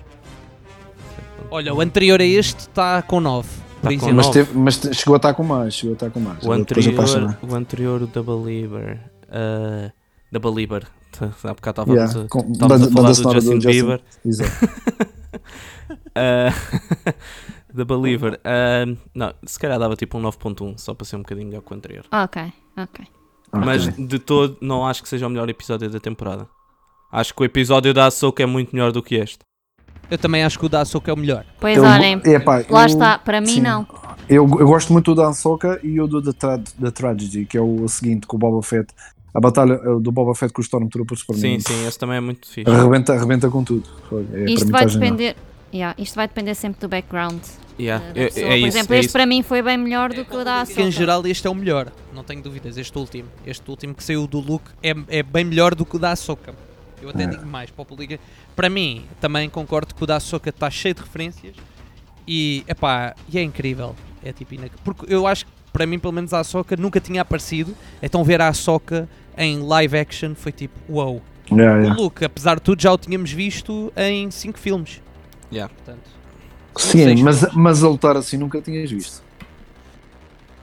Olha, 1.50 1.74
o 1.74 1.80
anterior 1.80 2.20
a 2.20 2.24
este 2.24 2.60
está 2.60 3.02
com 3.02 3.20
9. 3.20 3.48
Por 3.82 3.98
Tá. 3.98 4.12
Mas, 4.12 4.30
teve- 4.30 4.58
mas 4.58 4.74
chegou 4.92 5.14
a 5.14 5.16
estar 5.16 5.34
com 5.34 5.42
mais, 5.42 5.74
chegou 5.74 5.92
a 5.92 5.96
estar 5.96 6.10
com 6.10 6.20
mais. 6.20 6.42
O 6.44 6.52
anterior, 6.52 7.36
o 7.42 7.54
anterior, 7.54 8.02
o 8.02 8.06
The 8.06 8.22
Believer. 8.22 9.00
Uh, 9.28 9.92
The 10.32 10.38
Believer. 10.38 10.84
T- 11.10 11.24
Há 11.24 11.52
bocado 11.54 11.82
estávamos 11.82 11.94
Yeah, 12.12 12.20
a, 12.20 12.28
com- 12.28 12.52
estávamos 12.52 12.58
banda- 12.58 12.74
a 12.86 12.90
falar 12.90 13.08
banda 13.12 13.22
do 13.22 13.32
Justin, 13.34 13.58
do 13.58 13.62
Justin. 13.62 13.68
Bieber. 13.80 14.00
Exato. 14.24 14.52
Uh, 16.14 16.52
The 17.74 17.84
Believer. 17.84 18.34
Uh, 18.44 18.96
não, 19.14 19.34
se 19.46 19.58
calhar 19.58 19.78
dava 19.78 19.96
tipo 19.96 20.18
um 20.18 20.22
9.1, 20.22 20.78
só 20.78 20.94
para 20.94 21.04
ser 21.06 21.16
um 21.16 21.20
bocadinho 21.20 21.48
melhor 21.48 21.62
que 21.62 21.72
o 21.72 21.76
anterior. 21.76 22.04
Ok, 22.12 22.52
ok. 22.76 23.06
Mas 23.52 23.88
Ok. 23.88 24.06
de 24.06 24.18
todo, 24.18 24.56
não 24.60 24.86
acho 24.86 25.02
que 25.02 25.08
seja 25.08 25.26
o 25.26 25.30
melhor 25.30 25.48
episódio 25.48 25.88
da 25.90 25.98
temporada. 26.00 26.46
Acho 27.10 27.34
que 27.34 27.42
o 27.42 27.44
episódio 27.44 27.92
da 27.92 28.06
Ahsoka 28.06 28.42
é 28.42 28.46
muito 28.46 28.72
melhor 28.74 28.92
do 28.92 29.02
que 29.02 29.14
este. 29.16 29.38
Eu 30.12 30.18
também 30.18 30.44
acho 30.44 30.58
que 30.58 30.66
o 30.66 30.68
da 30.68 30.82
Ahsoka 30.82 31.10
é 31.10 31.14
o 31.14 31.16
melhor. 31.16 31.42
Pois 31.58 31.74
Eu- 31.78 31.84
olhem, 31.84 32.20
epá, 32.24 32.62
lá 32.68 32.82
eu- 32.82 32.86
está, 32.86 33.18
para 33.18 33.40
mim 33.40 33.46
sim. 33.46 33.60
não. 33.62 33.86
Eu, 34.28 34.44
eu 34.60 34.66
gosto 34.66 34.92
muito 34.92 35.14
do 35.14 35.22
da 35.22 35.28
Ahsoka 35.28 35.80
e 35.82 35.98
o 36.00 36.06
do 36.06 36.20
The, 36.20 36.32
Tra 36.34 36.58
The 36.58 36.90
Tragedy, 36.90 37.46
que 37.46 37.56
é 37.56 37.60
o 37.62 37.88
seguinte, 37.88 38.26
com 38.26 38.36
o 38.36 38.38
Boba 38.38 38.62
Fett. 38.62 38.92
A 39.32 39.40
batalha 39.40 39.72
eh, 39.72 40.00
do 40.00 40.12
Boba 40.12 40.34
Fett 40.34 40.52
com 40.52 40.60
os 40.60 40.66
Stormtroopers, 40.66 41.24
para 41.24 41.36
Sim, 41.36 41.52
mim, 41.54 41.60
sim, 41.60 41.86
esse 41.88 41.98
também 41.98 42.18
é 42.18 42.20
muito 42.20 42.46
fixe. 42.46 42.70
arrebenta, 42.70 43.14
arrebenta 43.14 43.48
com 43.48 43.64
tudo. 43.64 43.88
É, 44.34 44.50
Isto 44.50 44.70
vai 44.70 44.84
depender. 44.84 45.34
Yeah, 45.72 45.94
isto 45.98 46.14
vai 46.14 46.28
depender 46.28 46.54
sempre 46.54 46.78
do 46.82 46.88
background 46.90 47.40
Yeah, 47.80 48.04
da 48.12 48.20
é, 48.20 48.24
pessoa. 48.26 48.44
é 48.44 48.48
Por 48.50 48.56
isso, 48.58 48.66
exemplo, 48.66 48.94
é 48.94 48.98
este 48.98 49.06
isso. 49.06 49.12
para 49.14 49.24
mim 49.24 49.42
foi 49.42 49.62
bem 49.62 49.78
melhor 49.78 50.12
do 50.12 50.22
que 50.26 50.36
o 50.36 50.44
da 50.44 50.66
Que 50.66 50.72
em 50.72 50.74
Ahsoka. 50.74 50.90
geral 50.90 51.26
este 51.26 51.46
é 51.46 51.50
o 51.50 51.54
melhor, 51.54 51.90
não 52.14 52.22
tenho 52.22 52.42
dúvidas. 52.42 52.76
Este 52.76 52.98
último, 52.98 53.28
este 53.46 53.70
último 53.70 53.94
que 53.94 54.04
saiu 54.04 54.26
do 54.26 54.38
Luke 54.38 54.66
é, 54.82 54.94
é 55.08 55.22
bem 55.22 55.42
melhor 55.46 55.74
do 55.74 55.86
que 55.86 55.96
o 55.96 55.98
da 55.98 56.10
Ahsoka. 56.12 56.52
Eu 57.02 57.10
até 57.10 57.24
É. 57.24 57.26
digo 57.26 57.44
mais, 57.46 57.70
para 57.70 57.82
o 57.82 57.84
público. 57.84 58.22
Para 58.54 58.68
mim, 58.70 59.04
também 59.20 59.48
concordo 59.50 59.94
que 59.94 60.02
o 60.02 60.06
da 60.06 60.16
Ahsoka 60.16 60.50
está 60.50 60.70
cheio 60.70 60.94
de 60.94 61.00
referências 61.02 61.54
e, 62.26 62.64
epá, 62.68 63.14
e 63.28 63.38
é 63.38 63.42
incrível. 63.42 63.94
É 64.24 64.32
tipo, 64.32 64.54
porque 64.84 65.12
eu 65.12 65.26
acho 65.26 65.44
que 65.46 65.52
para 65.72 65.86
mim, 65.86 65.98
pelo 65.98 66.12
menos, 66.12 66.32
a 66.34 66.40
Ahsoka 66.40 66.76
nunca 66.76 67.00
tinha 67.00 67.22
aparecido. 67.22 67.74
Então 68.02 68.22
ver 68.22 68.40
a 68.40 68.48
Ahsoka 68.48 69.08
em 69.36 69.60
live 69.62 69.96
action 69.98 70.34
foi 70.34 70.52
tipo, 70.52 70.74
wow. 70.88 71.20
Yeah, 71.50 71.78
O 71.78 71.82
yeah. 71.82 72.00
Luke, 72.00 72.24
apesar 72.24 72.54
de 72.56 72.60
tudo, 72.62 72.80
já 72.80 72.92
o 72.92 72.98
tínhamos 72.98 73.32
visto 73.32 73.92
em 73.96 74.30
5 74.30 74.58
filmes. 74.58 75.00
Yeah. 75.52 75.72
Portanto, 75.74 76.08
Sim, 76.76 77.22
mas, 77.22 77.52
mas 77.52 77.82
a 77.84 77.88
lutar 77.88 78.16
assim 78.16 78.36
nunca 78.38 78.60
tinhas 78.62 78.90
visto. 78.90 79.22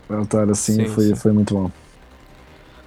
A 0.10 0.16
lutar 0.16 0.50
assim 0.50 0.74
Sim, 0.76 0.86
foi, 0.88 1.06
sim. 1.08 1.16
foi 1.16 1.32
muito 1.32 1.54
bom. 1.54 1.72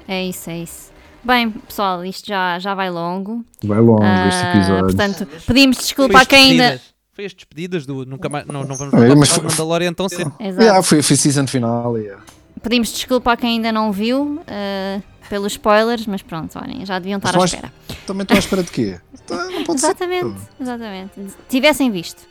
É 0.08 0.24
isso, 0.24 0.50
é 0.50 0.58
isso. 0.58 0.91
Bem, 1.24 1.50
pessoal, 1.50 2.04
isto 2.04 2.26
já, 2.26 2.58
já 2.58 2.74
vai 2.74 2.90
longo. 2.90 3.44
Vai 3.62 3.78
longo 3.78 4.02
este 4.02 4.44
Ah, 4.44 4.54
episódio. 4.56 4.84
portanto, 4.86 5.28
pedimos 5.46 5.76
desculpa 5.78 6.20
a 6.20 6.26
quem 6.26 6.50
ainda. 6.52 6.80
Foi 7.12 7.26
as 7.26 7.34
despedidas 7.34 7.86
do. 7.86 8.04
Nunca 8.06 8.28
mais, 8.28 8.46
não, 8.46 8.64
não 8.64 8.74
vamos 8.74 8.94
É, 8.94 8.96
voltar 8.96 9.16
mas 9.16 9.28
falar 9.28 9.48
Mandalorian 9.48 9.92
tão 9.92 10.08
cedo. 10.08 10.32
Exato. 10.40 10.62
Yeah, 10.62 10.82
foi, 10.82 11.02
foi 11.02 11.16
season 11.16 11.46
final. 11.46 11.96
Yeah. 11.98 12.22
Pedimos 12.62 12.92
desculpa 12.92 13.32
a 13.32 13.36
quem 13.36 13.56
ainda 13.56 13.70
não 13.70 13.92
viu 13.92 14.40
uh, 14.40 15.02
pelos 15.28 15.52
spoilers, 15.52 16.06
mas 16.06 16.22
pronto, 16.22 16.58
olhem, 16.58 16.84
já 16.86 16.98
deviam 16.98 17.18
estar 17.18 17.34
à 17.34 17.38
Mas 17.38 17.52
espera. 17.52 17.72
Também 18.06 18.22
estou 18.22 18.36
à 18.36 18.38
espera 18.38 18.62
de 18.62 18.70
quê? 18.70 19.00
Tá, 19.26 19.44
Não 19.44 19.64
pode 19.64 19.80
ser. 19.80 19.86
Exatamente, 19.88 20.40
exatamente. 20.60 21.12
Tivessem 21.48 21.90
visto. 21.90 22.22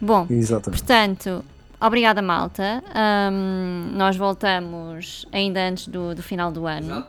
Bom, 0.00 0.26
Exatamente. 0.30 0.80
portanto, 0.80 1.44
obrigada 1.80 2.22
malta. 2.22 2.82
Ahm, 2.94 3.90
nós 3.96 4.16
voltamos 4.16 5.26
ainda 5.32 5.60
antes 5.68 5.88
do, 5.88 6.14
do 6.14 6.22
final 6.22 6.52
do 6.52 6.66
ano. 6.66 7.04